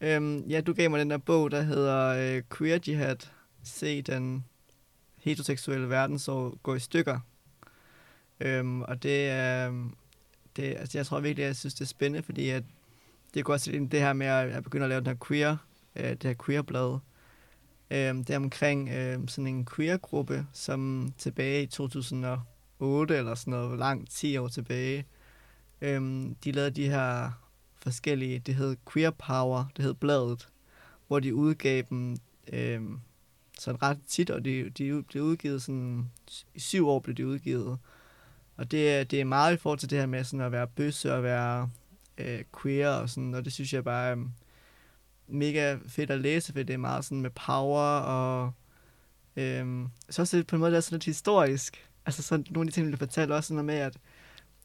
Øhm, 0.00 0.38
ja, 0.48 0.60
du 0.60 0.72
gav 0.72 0.90
mig 0.90 1.00
den 1.00 1.10
der 1.10 1.18
bog, 1.18 1.50
der 1.50 1.62
hedder 1.62 2.06
øh, 2.36 2.42
Queer 2.56 2.78
Jihad. 2.86 3.16
Se 3.62 4.02
den 4.02 4.44
heteroseksuelle 5.20 5.90
verdensår 5.90 6.58
gå 6.62 6.74
i 6.74 6.78
stykker. 6.78 7.20
Øhm, 8.40 8.82
og 8.82 9.02
det 9.02 9.28
er... 9.28 9.72
Det, 10.56 10.62
altså, 10.62 10.98
jeg 10.98 11.06
tror 11.06 11.20
virkelig, 11.20 11.44
jeg 11.44 11.56
synes, 11.56 11.74
det 11.74 11.80
er 11.80 11.86
spændende, 11.86 12.22
fordi 12.22 12.48
at 12.48 12.64
det 13.34 13.44
går 13.44 13.52
også 13.52 13.72
ind 13.72 13.90
det 13.90 14.00
her 14.00 14.12
med, 14.12 14.26
at 14.26 14.50
jeg 14.50 14.62
begynder 14.62 14.84
at 14.84 14.88
lave 14.88 15.00
den 15.00 15.06
her 15.06 15.26
queer, 15.26 15.56
øh, 15.96 16.10
det 16.10 16.24
her 16.24 16.34
queer-blad. 16.44 16.98
Øhm, 17.90 18.24
det 18.24 18.34
er 18.34 18.36
omkring 18.36 18.88
øh, 18.88 19.28
sådan 19.28 19.46
en 19.46 19.66
queer-gruppe, 19.66 20.46
som 20.52 21.12
tilbage 21.18 21.62
i 21.62 21.66
2008 21.66 23.16
eller 23.16 23.34
sådan 23.34 23.50
noget, 23.50 23.78
langt 23.78 24.10
10 24.10 24.36
år 24.36 24.48
tilbage, 24.48 25.06
øh, 25.80 26.26
de 26.44 26.52
lavede 26.52 26.70
de 26.70 26.88
her 26.88 27.30
forskellige, 27.82 28.38
det 28.38 28.54
hed 28.54 28.76
Queer 28.92 29.10
Power, 29.10 29.64
det 29.76 29.84
hed 29.84 29.94
bladet, 29.94 30.48
hvor 31.06 31.20
de 31.20 31.34
udgav 31.34 31.82
dem 31.90 32.16
øh, 32.52 32.82
sådan 33.60 33.82
ret 33.82 33.98
tit, 34.08 34.30
og 34.30 34.44
det 34.44 34.78
de 34.78 35.02
blev 35.02 35.22
udgivet 35.22 35.62
sådan, 35.62 36.10
i 36.54 36.60
syv 36.60 36.88
år 36.88 36.98
blev 37.00 37.16
det 37.16 37.24
udgivet. 37.24 37.78
Og 38.56 38.70
det, 38.70 38.90
er- 38.94 39.04
det 39.04 39.20
er 39.20 39.24
meget 39.24 39.54
i 39.54 39.56
forhold 39.56 39.78
til 39.78 39.90
det 39.90 39.98
her 39.98 40.06
med 40.06 40.24
sådan 40.24 40.46
at 40.46 40.52
være 40.52 40.66
bøsse 40.66 41.14
og 41.14 41.22
være 41.22 41.70
øh, 42.18 42.44
queer 42.62 42.88
og 42.90 43.10
sådan, 43.10 43.34
og 43.34 43.44
det 43.44 43.52
synes 43.52 43.72
jeg 43.72 43.84
bare 43.84 44.10
er 44.10 44.16
mega 45.28 45.76
fedt 45.88 46.10
at 46.10 46.20
læse, 46.20 46.52
for 46.52 46.62
det 46.62 46.70
er 46.74 46.76
meget 46.78 47.04
sådan 47.04 47.20
med 47.22 47.30
power 47.30 47.98
og 47.98 48.52
øh, 49.36 49.86
så 50.10 50.22
også 50.22 50.44
på 50.48 50.56
en 50.56 50.60
måde, 50.60 50.70
det 50.70 50.76
er 50.76 50.80
sådan 50.80 50.96
lidt 50.96 51.04
historisk. 51.04 51.86
Altså 52.06 52.22
sådan 52.22 52.46
nogle 52.50 52.66
af 52.68 52.72
de 52.72 52.74
ting, 52.80 52.92
du 52.92 52.96
fortalte 52.96 53.32
også 53.32 53.48
sådan 53.48 53.64
noget 53.64 53.78
med, 53.78 53.86
at 53.86 53.96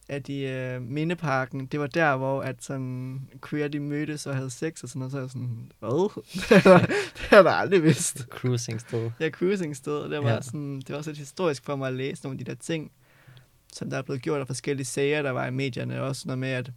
at 0.09 0.29
i 0.29 0.45
øh, 0.45 0.81
Mindeparken, 0.81 1.65
det 1.65 1.79
var 1.79 1.87
der, 1.87 2.17
hvor 2.17 2.41
at 2.41 2.63
sådan 2.63 3.29
queer, 3.49 3.67
de 3.67 3.79
mødtes 3.79 4.27
og 4.27 4.35
havde 4.35 4.49
sex 4.49 4.83
og 4.83 4.89
sådan 4.89 4.99
noget, 4.99 5.11
så 5.11 5.19
jeg 5.19 5.29
sådan, 5.29 5.71
hvad? 5.79 6.21
det 6.49 7.29
har 7.29 7.43
jeg- 7.43 7.57
aldrig 7.59 7.83
vidst. 7.83 8.17
Cruising 8.29 8.81
sted. 8.81 9.11
Ja, 9.19 9.29
cruising 9.29 9.75
sted, 9.75 10.09
det 10.09 10.23
var, 10.23 10.29
Ja. 10.29 10.33
ja. 10.35 10.41
sådan, 10.41 10.77
det 10.79 10.89
var 10.89 10.95
også 10.97 11.09
lidt 11.09 11.19
historisk 11.19 11.65
for 11.65 11.75
mig 11.75 11.87
at 11.87 11.93
læse 11.93 12.23
nogle 12.23 12.39
af 12.39 12.45
de 12.45 12.51
der 12.51 12.57
ting, 12.57 12.91
som 13.73 13.89
der 13.89 13.97
er 13.97 14.01
blevet 14.01 14.21
gjort 14.21 14.41
af 14.41 14.47
forskellige 14.47 14.85
sager, 14.85 15.21
der 15.21 15.31
var 15.31 15.47
i 15.47 15.51
medierne. 15.51 16.01
Også 16.01 16.23
noget 16.25 16.39
med, 16.39 16.49
at 16.49 16.71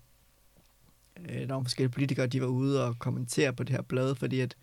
øh, 1.28 1.48
nogle 1.48 1.64
forskellige 1.64 1.92
politikere, 1.92 2.26
de 2.26 2.40
var 2.40 2.46
ude 2.46 2.84
og 2.86 2.98
kommentere 2.98 3.52
på 3.52 3.62
det 3.64 3.74
her 3.76 3.82
blad, 3.82 4.14
fordi 4.14 4.40
at 4.40 4.56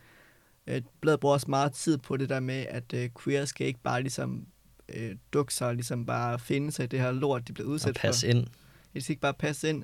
øh, 0.68 0.82
bladet 1.02 1.20
bruger 1.20 1.34
også 1.34 1.50
meget 1.50 1.72
tid 1.74 1.98
på 1.98 2.18
det 2.18 2.30
der 2.30 2.40
med, 2.40 2.66
at 2.70 2.94
øh, 2.94 3.10
queer 3.24 3.46
skal 3.46 3.68
ikke 3.68 3.80
bare 3.84 4.02
ligesom 4.02 4.46
øh, 4.90 5.16
dukke 5.34 5.54
sig 5.54 5.68
og 5.68 5.76
ligesom 5.76 6.06
bare 6.06 6.40
finde 6.40 6.72
sig 6.72 6.84
i 6.84 6.88
det 6.88 7.00
her 7.00 7.12
lort, 7.12 7.48
de 7.48 7.54
bliver 7.54 7.68
Og 7.68 7.74
udsat 7.74 8.00
for. 8.00 8.08
passe 8.08 8.28
ind. 8.28 8.48
De 8.94 9.02
skal 9.02 9.12
ikke 9.14 9.22
bare 9.22 9.34
passe 9.34 9.70
ind. 9.70 9.84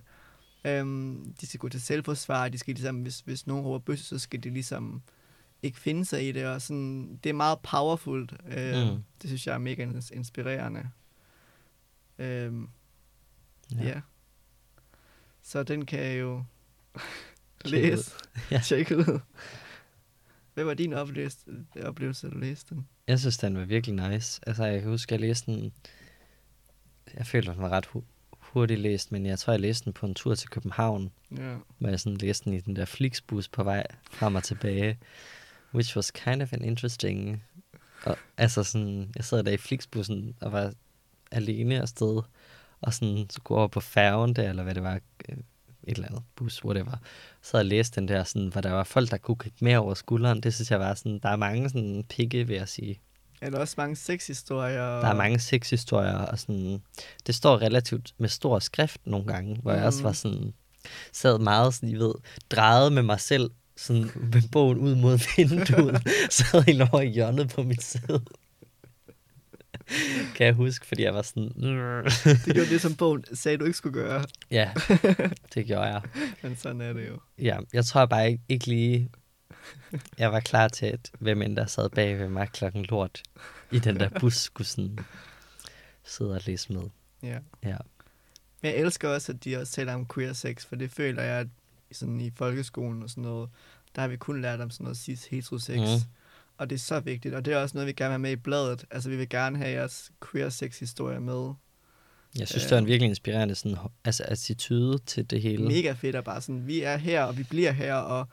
Øhm, 0.65 1.33
de 1.41 1.47
skal 1.47 1.59
gå 1.59 1.69
til 1.69 1.81
selvforsvar. 1.81 2.49
De 2.49 2.57
skal 2.57 2.73
ligesom, 2.73 2.95
hvis, 3.01 3.19
hvis 3.19 3.47
nogen 3.47 3.65
råber 3.65 3.79
bøsse, 3.79 4.05
så 4.05 4.19
skal 4.19 4.43
de 4.43 4.49
ligesom 4.49 5.01
ikke 5.63 5.79
finde 5.79 6.05
sig 6.05 6.27
i 6.27 6.31
det. 6.31 6.45
Og 6.45 6.61
sådan, 6.61 7.19
det 7.23 7.29
er 7.29 7.33
meget 7.33 7.59
powerful. 7.59 8.29
Øh, 8.47 8.87
Mm. 8.91 9.03
Det 9.21 9.29
synes 9.29 9.47
jeg 9.47 9.53
er 9.53 9.57
mega 9.57 9.85
ins- 9.85 10.09
inspirerende. 10.15 10.89
Øhm, 12.19 12.69
ja. 13.75 13.83
ja. 13.87 14.01
Så 15.41 15.63
den 15.63 15.85
kan 15.85 15.99
jeg 15.99 16.19
jo 16.19 16.43
læse. 17.65 18.11
Ja. 18.51 18.61
Tjekke 18.65 18.97
ud. 18.97 19.19
Hvad 20.53 20.63
var 20.63 20.73
din 20.73 20.93
oplevelse, 20.93 21.45
oplevelse, 21.83 22.27
da 22.27 22.33
du 22.33 22.39
læste 22.39 22.75
den? 22.75 22.87
Jeg 23.07 23.19
synes, 23.19 23.37
den 23.37 23.57
var 23.57 23.65
virkelig 23.65 24.09
nice. 24.09 24.41
Altså, 24.47 24.65
jeg 24.65 24.81
kan 24.81 24.89
huske, 24.89 25.15
at 25.15 25.21
jeg 25.21 25.27
læste 25.27 25.51
den... 25.51 25.73
Jeg 27.17 27.25
føler, 27.25 27.53
den 27.53 27.61
var 27.61 27.69
ret 27.69 27.85
hu- 27.85 28.03
hurtigt 28.31 28.79
læst, 28.79 29.11
men 29.11 29.25
jeg 29.25 29.39
tror, 29.39 29.53
jeg 29.53 29.59
læste 29.59 29.85
den 29.85 29.93
på 29.93 30.05
en 30.05 30.13
tur 30.13 30.35
til 30.35 30.49
København, 30.49 31.11
Ja. 31.37 31.55
hvor 31.77 31.89
jeg 31.89 31.99
sådan 31.99 32.17
læste 32.17 32.45
den 32.45 32.53
i 32.53 32.59
den 32.59 32.75
der 32.75 32.85
Flixbus 32.85 33.47
på 33.47 33.63
vej 33.63 33.87
frem 34.11 34.35
og 34.35 34.43
tilbage, 34.43 34.99
which 35.73 35.95
was 35.97 36.11
kind 36.11 36.41
of 36.41 36.53
an 36.53 36.63
interesting... 36.63 37.43
Og, 38.05 38.17
altså 38.37 38.63
sådan, 38.63 39.11
jeg 39.15 39.23
sad 39.25 39.43
der 39.43 39.51
i 39.51 39.57
Flixbussen 39.57 40.35
og 40.41 40.51
var 40.51 40.73
alene 41.31 41.81
afsted, 41.81 42.21
og 42.81 42.93
sådan 42.93 43.25
skulle 43.29 43.57
over 43.59 43.67
på 43.67 43.79
færgen 43.79 44.35
der, 44.35 44.49
eller 44.49 44.63
hvad 44.63 44.75
det 44.75 44.83
var, 44.83 44.99
øh, 45.29 45.37
et 45.87 45.95
eller 45.95 46.07
andet 46.07 46.23
bus, 46.35 46.65
whatever. 46.65 46.91
Så 47.41 47.57
jeg 47.57 47.65
læste 47.65 47.99
den 47.99 48.07
der, 48.07 48.23
sådan, 48.23 48.47
hvor 48.47 48.61
der 48.61 48.71
var 48.71 48.83
folk, 48.83 49.11
der 49.11 49.17
kunne 49.17 49.37
kigge 49.37 49.57
mere 49.61 49.77
over 49.77 49.93
skulderen. 49.93 50.41
Det 50.41 50.53
synes 50.53 50.71
jeg 50.71 50.79
var 50.79 50.93
sådan, 50.93 51.19
der 51.23 51.29
er 51.29 51.35
mange 51.35 51.69
sådan 51.69 52.03
pikke, 52.09 52.47
vil 52.47 52.55
jeg 52.55 52.67
sige. 52.69 52.99
Er 53.41 53.49
der 53.49 53.59
også 53.59 53.73
mange 53.77 53.95
sexhistorier? 53.95 54.81
Der 54.99 55.07
er 55.07 55.13
mange 55.15 55.39
sexhistorier, 55.39 56.17
og 56.17 56.39
sådan, 56.39 56.81
det 57.27 57.35
står 57.35 57.61
relativt 57.61 58.13
med 58.17 58.29
stor 58.29 58.59
skrift 58.59 59.01
nogle 59.05 59.25
gange, 59.27 59.57
hvor 59.61 59.71
jeg 59.71 59.83
også 59.85 60.01
var 60.03 60.09
Mm. 60.09 60.13
sådan, 60.15 60.53
sad 61.13 61.39
meget 61.39 61.73
sådan, 61.73 61.89
I 61.89 61.95
ved, 61.95 62.13
drejet 62.51 62.93
med 62.93 63.03
mig 63.03 63.19
selv, 63.19 63.51
sådan 63.77 64.11
med 64.33 64.41
bogen 64.51 64.77
ud 64.77 64.95
mod 64.95 65.19
vinduet, 65.37 66.01
sad 66.29 66.63
helt 66.63 66.81
over 66.81 67.01
i 67.01 67.07
hjørnet 67.09 67.49
på 67.49 67.63
mit 67.63 67.83
sæde. 67.83 68.21
kan 70.35 70.45
jeg 70.45 70.53
huske, 70.53 70.85
fordi 70.85 71.03
jeg 71.03 71.13
var 71.13 71.21
sådan, 71.21 71.43
Det 71.43 72.53
gjorde 72.53 72.69
det, 72.69 72.81
som 72.81 72.95
bogen 72.95 73.23
sagde, 73.33 73.57
du 73.57 73.65
ikke 73.65 73.77
skulle 73.77 73.93
gøre. 73.93 74.23
ja, 74.51 74.71
det 75.53 75.65
gjorde 75.65 75.85
jeg. 75.85 76.01
Men 76.41 76.55
sådan 76.55 76.81
er 76.81 76.93
det 76.93 77.07
jo. 77.07 77.19
Ja, 77.39 77.57
jeg 77.73 77.85
tror 77.85 78.05
bare 78.05 78.31
ikke, 78.31 78.43
ikke 78.49 78.67
lige, 78.67 79.09
jeg 80.17 80.31
var 80.31 80.39
klar 80.39 80.67
til, 80.67 80.85
at 80.85 81.11
hvem 81.19 81.41
end 81.41 81.55
der 81.55 81.65
sad 81.65 81.89
bag 81.89 82.19
ved 82.19 82.29
mig 82.29 82.49
klokken 82.49 82.83
lort 82.83 83.23
i 83.71 83.79
den 83.79 83.99
der 83.99 84.09
bus, 84.19 84.35
skulle 84.35 84.67
sådan 84.67 84.99
sidde 86.03 86.31
og 86.35 86.41
læse 86.45 86.73
med. 86.73 86.83
Ja. 87.23 87.37
Ja. 87.63 87.77
Men 88.61 88.71
jeg 88.71 88.75
elsker 88.75 89.09
også, 89.09 89.31
at 89.31 89.43
de 89.43 89.57
også 89.57 89.73
taler 89.73 89.93
om 89.93 90.07
queer 90.07 90.33
sex, 90.33 90.65
for 90.65 90.75
det 90.75 90.91
føler 90.91 91.23
jeg, 91.23 91.39
at 91.39 91.47
sådan 91.91 92.21
i 92.21 92.31
folkeskolen 92.35 93.03
og 93.03 93.09
sådan 93.09 93.23
noget, 93.23 93.49
der 93.95 94.01
har 94.01 94.07
vi 94.07 94.17
kun 94.17 94.41
lært 94.41 94.61
om 94.61 94.69
sådan 94.69 94.83
noget 94.83 94.97
cis 94.97 95.25
heterosex. 95.25 95.77
Mhm. 95.77 95.85
Mm. 95.85 96.20
Og 96.61 96.69
det 96.69 96.75
er 96.75 96.79
så 96.79 96.99
vigtigt, 96.99 97.35
og 97.35 97.45
det 97.45 97.53
er 97.53 97.57
også 97.57 97.77
noget, 97.77 97.87
vi 97.87 97.93
gerne 97.93 98.07
vil 98.09 98.11
have 98.13 98.19
med 98.19 98.31
i 98.31 98.35
bladet. 98.35 98.85
Altså, 98.91 99.09
vi 99.09 99.15
vil 99.15 99.29
gerne 99.29 99.57
have 99.57 99.69
jeres 99.69 100.11
queer 100.31 100.49
sex 100.49 100.79
historie 100.79 101.19
med. 101.19 101.53
Jeg 102.39 102.47
synes, 102.47 102.63
Øh. 102.63 102.69
det 102.69 102.75
var 102.75 102.79
en 102.81 102.85
virkelig 102.87 103.09
inspirerende 103.09 103.55
sådan, 103.55 103.77
altså, 104.05 104.23
attitude 104.27 104.97
til 104.97 105.29
det 105.29 105.41
hele. 105.41 105.63
Mega 105.67 105.91
fedt 105.91 106.15
at 106.15 106.23
bare 106.23 106.41
sådan, 106.41 106.67
vi 106.67 106.81
er 106.81 106.97
her, 106.97 107.23
og 107.23 107.37
vi 107.37 107.43
bliver 107.43 107.71
her, 107.71 107.95
og 107.95 108.27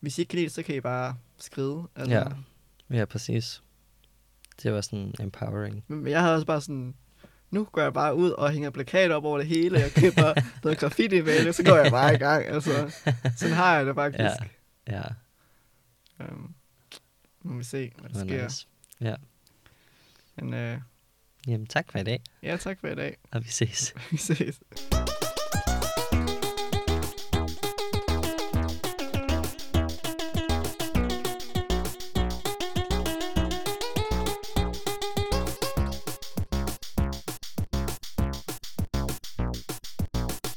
hvis 0.00 0.18
I 0.18 0.20
ikke 0.20 0.30
kan 0.30 0.36
lide 0.36 0.46
det, 0.46 0.54
så 0.54 0.62
kan 0.62 0.74
I 0.74 0.80
bare 0.80 1.16
skrive. 1.38 1.88
Altså, 1.96 2.14
Ja. 2.14 2.24
Ja, 2.98 3.04
præcis. 3.04 3.62
Det 4.62 4.72
var 4.72 4.80
sådan 4.80 5.14
empowering. 5.20 5.84
Men 5.88 6.06
jeg 6.08 6.20
havde 6.20 6.34
også 6.34 6.46
bare 6.46 6.60
sådan, 6.60 6.94
nu 7.50 7.64
går 7.64 7.82
jeg 7.82 7.92
bare 7.92 8.14
ud 8.14 8.30
og 8.30 8.50
hænger 8.50 8.70
plakater 8.70 9.14
op 9.14 9.24
over 9.24 9.38
det 9.38 9.46
hele. 9.46 9.78
Jeg 9.78 9.90
køber 9.90 10.34
noget 10.64 10.78
graffiti 10.78 11.20
med 11.20 11.52
så 11.52 11.62
går 11.64 11.76
jeg 11.76 11.90
bare 11.90 12.14
i 12.14 12.18
gang. 12.18 12.46
Altså, 12.46 12.70
sådan 13.36 13.54
har 13.54 13.76
jeg 13.76 13.86
det 13.86 13.94
faktisk. 13.94 14.20
Ja. 14.88 14.94
Ja, 14.96 15.02
Um, 16.20 16.54
må 17.44 17.56
vi 17.58 17.64
se, 17.64 17.92
hvad 17.98 18.10
der 18.10 18.24
sker. 18.26 18.44
nice. 18.44 18.66
Ja. 19.00 19.14
Men 20.36 20.54
øh, 20.54 20.80
Jamen, 21.46 21.66
tak 21.66 21.92
for 21.92 21.98
i 21.98 22.02
dag, 22.04 22.22
ja, 22.42 22.56
tak 22.56 22.80
for 22.80 22.88
i 22.88 22.94
dag. 22.94 23.16
og 23.30 23.44
vi 23.44 23.48
ses. 23.50 23.94
Vi 24.10 24.16
ses. 24.16 24.60